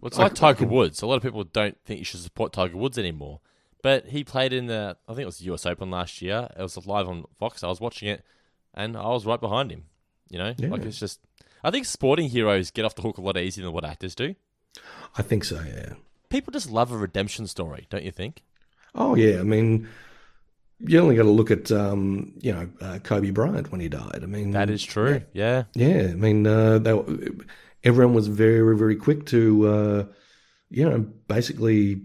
Well, 0.06 0.10
it's 0.10 0.20
I- 0.20 0.24
like 0.24 0.36
Tiger 0.36 0.68
Woods. 0.68 1.02
A 1.02 1.08
lot 1.08 1.16
of 1.16 1.24
people 1.24 1.44
don't 1.44 1.76
think 1.84 1.98
you 1.98 2.06
should 2.06 2.20
support 2.20 2.54
Tiger 2.54 2.78
Woods 2.78 3.00
anymore. 3.00 3.40
But 3.82 4.06
he 4.10 4.24
played 4.24 4.54
in 4.54 4.68
the, 4.68 4.98
I 5.08 5.14
think 5.14 5.24
it 5.24 5.26
was 5.26 5.40
the 5.40 5.52
US 5.54 5.66
Open 5.66 5.90
last 5.90 6.22
year. 6.22 6.48
It 6.56 6.62
was 6.62 6.78
live 6.86 7.08
on 7.08 7.26
Fox. 7.40 7.64
I 7.64 7.68
was 7.70 7.82
watching 7.82 8.08
it, 8.10 8.24
and 8.76 8.96
I 8.96 9.08
was 9.08 9.26
right 9.26 9.42
behind 9.42 9.72
him. 9.72 9.86
You 10.30 10.38
know, 10.38 10.54
like 10.60 10.84
it's 10.84 11.00
just. 11.00 11.20
I 11.64 11.72
think 11.72 11.88
sporting 11.88 12.30
heroes 12.30 12.70
get 12.70 12.86
off 12.86 12.94
the 12.94 13.02
hook 13.02 13.18
a 13.18 13.22
lot 13.22 13.36
easier 13.36 13.64
than 13.64 13.74
what 13.74 13.84
actors 13.84 14.14
do. 14.14 14.36
I 15.18 15.24
think 15.24 15.44
so. 15.44 15.60
Yeah. 15.68 15.94
People 16.30 16.52
just 16.52 16.70
love 16.70 16.92
a 16.92 16.98
redemption 16.98 17.48
story, 17.48 17.88
don't 17.90 18.04
you 18.04 18.12
think? 18.12 18.44
Oh 18.94 19.16
yeah, 19.16 19.40
I 19.40 19.44
mean, 19.44 19.88
you 20.80 21.00
only 21.00 21.16
got 21.16 21.24
to 21.24 21.30
look 21.30 21.50
at 21.50 21.72
um, 21.72 22.34
you 22.42 22.52
know 22.54 22.70
uh, 22.80 23.00
Kobe 23.00 23.32
Bryant 23.32 23.72
when 23.72 23.82
he 23.82 23.90
died. 23.90 24.20
I 24.22 24.28
mean, 24.28 24.52
That 24.52 24.70
is 24.70 24.84
true. 24.84 25.24
Yeah. 25.34 25.64
yeah. 25.74 26.10
I 26.12 26.16
mean, 26.16 26.46
uh, 26.46 26.78
they, 26.78 26.94
were- 26.94 27.32
everyone 27.86 28.14
was 28.16 28.28
very 28.28 28.76
very 28.78 28.96
quick 28.96 29.26
to 29.28 29.68
uh, 29.68 30.06
you 30.70 30.90
know 30.90 31.00
basically 31.28 32.02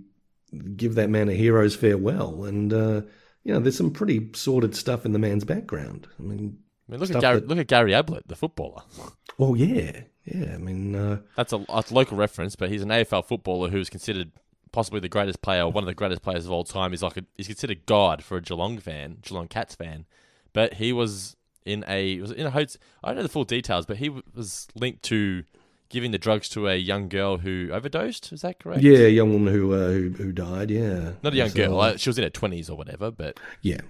give 0.77 0.94
that 0.97 1.11
man 1.11 1.28
a 1.28 1.32
hero's 1.32 1.74
farewell, 1.74 2.44
and 2.44 2.73
uh, 2.73 3.02
you 3.44 3.52
know 3.52 3.59
there's 3.61 3.77
some 3.77 3.90
pretty 3.93 4.31
sordid 4.35 4.77
stuff 4.77 5.05
in 5.05 5.12
the 5.12 5.19
man's 5.19 5.44
background. 5.44 6.07
I 6.19 6.23
mean, 6.23 6.59
I 6.89 6.93
mean, 6.93 7.01
look 7.01 7.11
at 7.11 7.20
Gary, 7.20 7.40
that- 7.40 7.48
look 7.48 7.59
at 7.59 7.66
Gary 7.66 7.94
Ablett, 7.94 8.28
the 8.28 8.36
footballer. 8.36 8.82
Oh 9.43 9.55
yeah, 9.55 10.02
yeah. 10.27 10.52
I 10.55 10.59
mean, 10.59 10.94
uh, 10.94 11.20
That's 11.35 11.55
a, 11.55 11.65
a 11.70 11.82
local 11.90 12.19
reference, 12.19 12.57
but 12.57 12.69
he's 12.69 12.82
an 12.82 12.90
AFL 12.90 13.24
footballer 13.24 13.70
who's 13.70 13.89
considered 13.89 14.32
possibly 14.70 15.01
the 15.01 15.09
greatest 15.09 15.40
player, 15.40 15.66
one 15.66 15.82
of 15.82 15.86
the 15.86 15.94
greatest 15.94 16.20
players 16.20 16.44
of 16.44 16.52
all 16.52 16.62
time. 16.62 16.90
He's 16.90 17.02
like 17.02 17.16
a, 17.16 17.24
he's 17.39 17.47
considered 17.47 17.86
God 17.86 18.23
for 18.23 18.36
a 18.36 18.43
Geelong 18.43 18.77
fan, 18.78 19.16
Geelong 19.23 19.48
Cats 19.48 19.74
fan. 19.74 20.05
But 20.52 20.74
he 20.74 20.93
was 20.93 21.36
in 21.65 21.85
a 21.89 22.20
was 22.20 22.32
in 22.32 22.44
a 22.47 22.51
hotel. 22.51 22.77
I 23.02 23.09
don't 23.09 23.16
know 23.16 23.23
the 23.23 23.28
full 23.31 23.44
details, 23.44 23.86
but 23.86 23.97
he 23.97 24.11
was 24.11 24.69
linked 24.74 25.05
to 25.05 25.44
giving 25.90 26.10
the 26.12 26.18
drugs 26.18 26.48
to 26.50 26.66
a 26.68 26.76
young 26.76 27.08
girl 27.10 27.36
who 27.38 27.68
overdosed. 27.72 28.32
Is 28.32 28.40
that 28.40 28.58
correct? 28.60 28.82
yeah, 28.82 28.98
a 29.00 29.08
young 29.10 29.32
woman 29.32 29.52
who 29.52 29.74
uh, 29.74 29.88
who, 29.88 30.10
who 30.10 30.32
died. 30.32 30.70
Yeah, 30.70 31.12
Not 31.22 31.34
a 31.34 31.36
young 31.36 31.50
So, 31.50 31.56
girl. 31.56 31.70
like, 31.76 31.98
she 31.98 32.08
was 32.08 32.16
in 32.16 32.24
her 32.24 32.30
twenties 32.30 32.70
or 32.70 32.76
whatever. 32.78 33.10
But 33.10 33.38
yeah. 33.60 33.80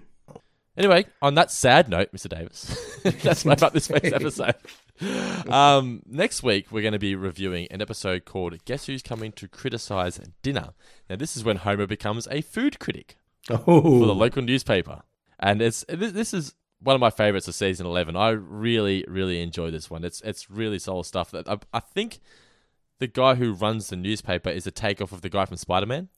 Anyway, 0.76 1.04
on 1.20 1.34
that 1.34 1.50
sad 1.50 1.88
note, 1.88 2.10
Mr. 2.12 2.28
Davis, 2.28 2.74
that's 3.22 3.44
wrap 3.44 3.60
up 3.62 3.72
this 3.74 3.88
week's 3.90 4.12
episode. 4.12 4.54
Um, 5.48 6.02
next 6.06 6.42
week, 6.42 6.70
we're 6.70 6.80
going 6.82 6.92
to 6.92 6.98
be 6.98 7.14
reviewing 7.14 7.66
an 7.70 7.82
episode 7.82 8.24
called 8.24 8.64
Guess 8.64 8.86
Who's 8.86 9.02
Coming 9.02 9.32
to 9.32 9.48
Criticize 9.48 10.20
Dinner. 10.42 10.70
Now, 11.08 11.16
this 11.16 11.36
is 11.36 11.44
when 11.44 11.56
Homer 11.56 11.86
becomes 11.86 12.28
a 12.30 12.40
food 12.40 12.78
critic 12.78 13.16
Oh. 13.50 13.58
for 13.82 14.06
the 14.06 14.14
local 14.14 14.42
newspaper. 14.42 15.02
And 15.38 15.60
it's 15.62 15.84
this 15.88 16.32
is 16.34 16.54
one 16.82 16.94
of 16.94 17.00
my 17.00 17.10
favorites 17.10 17.46
of 17.48 17.54
season 17.54 17.86
11. 17.86 18.16
I 18.16 18.30
really, 18.30 19.04
really 19.08 19.40
enjoy 19.42 19.70
this 19.70 19.90
one. 19.90 20.04
It's 20.04 20.20
it's 20.22 20.50
really 20.50 20.78
solid 20.78 21.04
stuff. 21.04 21.30
That 21.30 21.48
I, 21.48 21.58
I 21.72 21.80
think 21.80 22.20
the 22.98 23.06
guy 23.06 23.34
who 23.36 23.52
runs 23.52 23.88
the 23.88 23.96
newspaper 23.96 24.50
is 24.50 24.66
a 24.66 24.70
takeoff 24.70 25.12
of 25.12 25.22
the 25.22 25.28
guy 25.30 25.44
from 25.46 25.56
Spider 25.56 25.86
Man. 25.86 26.08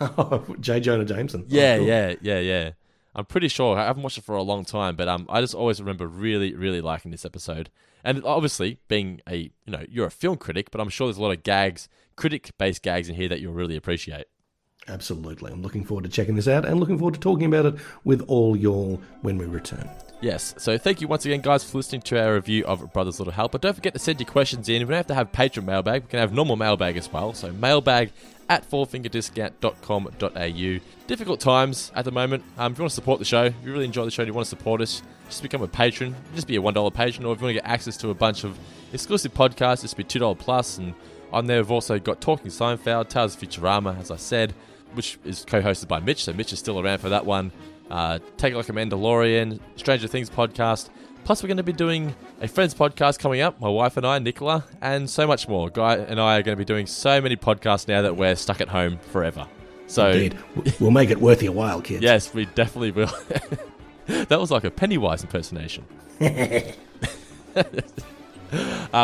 J. 0.60 0.80
Jonah 0.80 1.04
Jameson. 1.04 1.44
Yeah, 1.48 1.74
Oh, 1.74 1.78
cool. 1.78 1.86
yeah, 1.88 2.14
yeah, 2.20 2.38
yeah. 2.38 2.70
I'm 3.14 3.26
pretty 3.26 3.48
sure. 3.48 3.76
I 3.76 3.84
haven't 3.84 4.02
watched 4.02 4.18
it 4.18 4.24
for 4.24 4.36
a 4.36 4.42
long 4.42 4.64
time, 4.64 4.96
but 4.96 5.06
um, 5.06 5.26
I 5.28 5.40
just 5.40 5.54
always 5.54 5.80
remember 5.80 6.06
really, 6.06 6.54
really 6.54 6.80
liking 6.80 7.10
this 7.10 7.24
episode. 7.26 7.68
And 8.04 8.24
obviously, 8.24 8.78
being 8.88 9.20
a 9.28 9.36
you 9.36 9.50
know 9.72 9.84
you're 9.88 10.06
a 10.06 10.10
film 10.10 10.36
critic, 10.38 10.70
but 10.70 10.80
I'm 10.80 10.88
sure 10.88 11.06
there's 11.08 11.18
a 11.18 11.22
lot 11.22 11.36
of 11.36 11.42
gags, 11.42 11.88
critic-based 12.16 12.82
gags 12.82 13.08
in 13.08 13.14
here 13.16 13.28
that 13.28 13.40
you'll 13.40 13.52
really 13.52 13.76
appreciate. 13.76 14.26
Absolutely. 14.88 15.52
I'm 15.52 15.62
looking 15.62 15.84
forward 15.84 16.02
to 16.04 16.10
checking 16.10 16.34
this 16.34 16.48
out 16.48 16.64
and 16.64 16.80
looking 16.80 16.98
forward 16.98 17.14
to 17.14 17.20
talking 17.20 17.46
about 17.46 17.66
it 17.66 17.74
with 18.02 18.22
all 18.28 18.56
y'all 18.56 19.00
when 19.20 19.38
we 19.38 19.44
return. 19.46 19.88
Yes. 20.22 20.54
So 20.56 20.78
thank 20.78 21.00
you 21.00 21.08
once 21.08 21.26
again, 21.26 21.40
guys, 21.40 21.68
for 21.68 21.78
listening 21.78 22.02
to 22.02 22.22
our 22.22 22.34
review 22.34 22.64
of 22.64 22.92
Brothers 22.92 23.18
Little 23.18 23.32
Helper. 23.32 23.58
Don't 23.58 23.74
forget 23.74 23.92
to 23.94 23.98
send 23.98 24.20
your 24.20 24.28
questions 24.28 24.68
in. 24.68 24.82
We 24.82 24.86
don't 24.86 24.98
have 24.98 25.08
to 25.08 25.14
have 25.14 25.32
patron 25.32 25.66
mailbag. 25.66 26.04
We 26.04 26.10
can 26.10 26.20
have 26.20 26.32
normal 26.32 26.54
mailbag 26.54 26.96
as 26.96 27.12
well. 27.12 27.34
So 27.34 27.50
mailbag 27.50 28.12
at 28.48 28.70
fourfingerdiscount.com.au. 28.70 30.80
Difficult 31.08 31.40
times 31.40 31.90
at 31.96 32.04
the 32.04 32.12
moment. 32.12 32.44
Um, 32.56 32.70
if 32.70 32.78
you 32.78 32.82
want 32.82 32.92
to 32.92 32.94
support 32.94 33.18
the 33.18 33.24
show, 33.24 33.46
if 33.46 33.54
you 33.64 33.72
really 33.72 33.84
enjoy 33.84 34.04
the 34.04 34.12
show 34.12 34.22
and 34.22 34.28
you 34.28 34.34
want 34.34 34.46
to 34.46 34.50
support 34.50 34.80
us, 34.80 35.02
just 35.28 35.42
become 35.42 35.62
a 35.62 35.68
patron. 35.68 36.14
Just 36.36 36.46
be 36.46 36.54
a 36.54 36.62
$1 36.62 36.94
patron. 36.94 37.26
Or 37.26 37.32
if 37.32 37.40
you 37.40 37.46
want 37.46 37.56
to 37.56 37.60
get 37.60 37.68
access 37.68 37.96
to 37.96 38.10
a 38.10 38.14
bunch 38.14 38.44
of 38.44 38.56
exclusive 38.92 39.34
podcasts, 39.34 39.82
just 39.82 39.96
be 39.96 40.04
$2 40.04 40.38
plus. 40.38 40.78
And 40.78 40.94
on 41.32 41.46
there, 41.46 41.58
we've 41.58 41.72
also 41.72 41.98
got 41.98 42.20
Talking 42.20 42.52
Seinfeld, 42.52 43.08
Tales 43.08 43.34
of 43.34 43.40
Futurama, 43.40 43.98
as 43.98 44.12
I 44.12 44.16
said, 44.16 44.54
which 44.92 45.18
is 45.24 45.44
co-hosted 45.44 45.88
by 45.88 45.98
Mitch. 45.98 46.22
So 46.22 46.32
Mitch 46.32 46.52
is 46.52 46.60
still 46.60 46.78
around 46.78 46.98
for 46.98 47.08
that 47.08 47.26
one. 47.26 47.50
Uh, 47.92 48.18
Take 48.38 48.54
it 48.54 48.56
like 48.56 48.70
a 48.70 48.72
Mandalorian, 48.72 49.60
Stranger 49.76 50.08
Things 50.08 50.30
podcast. 50.30 50.88
Plus, 51.24 51.42
we're 51.42 51.48
going 51.48 51.58
to 51.58 51.62
be 51.62 51.74
doing 51.74 52.14
a 52.40 52.48
friends 52.48 52.74
podcast 52.74 53.18
coming 53.18 53.42
up. 53.42 53.60
My 53.60 53.68
wife 53.68 53.96
and 53.96 54.06
I, 54.06 54.18
Nicola, 54.18 54.64
and 54.80 55.08
so 55.08 55.26
much 55.26 55.46
more. 55.46 55.70
Guy 55.70 55.96
and 55.96 56.18
I 56.18 56.38
are 56.38 56.42
going 56.42 56.56
to 56.56 56.58
be 56.58 56.64
doing 56.64 56.86
so 56.86 57.20
many 57.20 57.36
podcasts 57.36 57.86
now 57.86 58.02
that 58.02 58.16
we're 58.16 58.34
stuck 58.34 58.60
at 58.60 58.68
home 58.68 58.98
forever. 59.10 59.46
So 59.86 60.10
Indeed. 60.10 60.38
We'll 60.80 60.90
make 60.90 61.10
it 61.10 61.20
worth 61.20 61.42
your 61.42 61.52
while, 61.52 61.82
kids. 61.82 62.02
Yes, 62.02 62.32
we 62.32 62.46
definitely 62.46 62.92
will. 62.92 63.06
that 64.06 64.40
was 64.40 64.50
like 64.50 64.64
a 64.64 64.70
Pennywise 64.70 65.22
impersonation. 65.22 65.84
uh, 66.20 66.62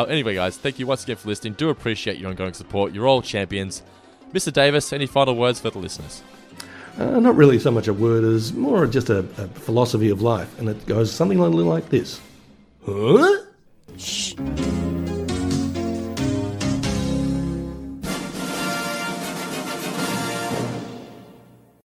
anyway, 0.08 0.34
guys, 0.34 0.56
thank 0.56 0.78
you 0.78 0.86
once 0.86 1.04
again 1.04 1.16
for 1.16 1.28
listening. 1.28 1.52
Do 1.52 1.68
appreciate 1.68 2.16
your 2.16 2.30
ongoing 2.30 2.54
support. 2.54 2.94
You're 2.94 3.06
all 3.06 3.20
champions. 3.20 3.82
Mr. 4.32 4.50
Davis, 4.50 4.92
any 4.92 5.06
final 5.06 5.36
words 5.36 5.60
for 5.60 5.70
the 5.70 5.78
listeners? 5.78 6.22
Uh, 6.98 7.20
not 7.20 7.36
really 7.36 7.60
so 7.60 7.70
much 7.70 7.86
a 7.86 7.92
word 7.92 8.24
as 8.24 8.52
more 8.52 8.84
just 8.86 9.08
a, 9.08 9.18
a 9.18 9.46
philosophy 9.48 10.10
of 10.10 10.20
life, 10.20 10.58
and 10.58 10.68
it 10.68 10.84
goes 10.86 11.12
something 11.12 11.38
a 11.38 11.42
little 11.42 11.60
like 11.64 11.88
this. 11.90 12.20
Huh? 12.84 13.44
Shh. 13.96 14.34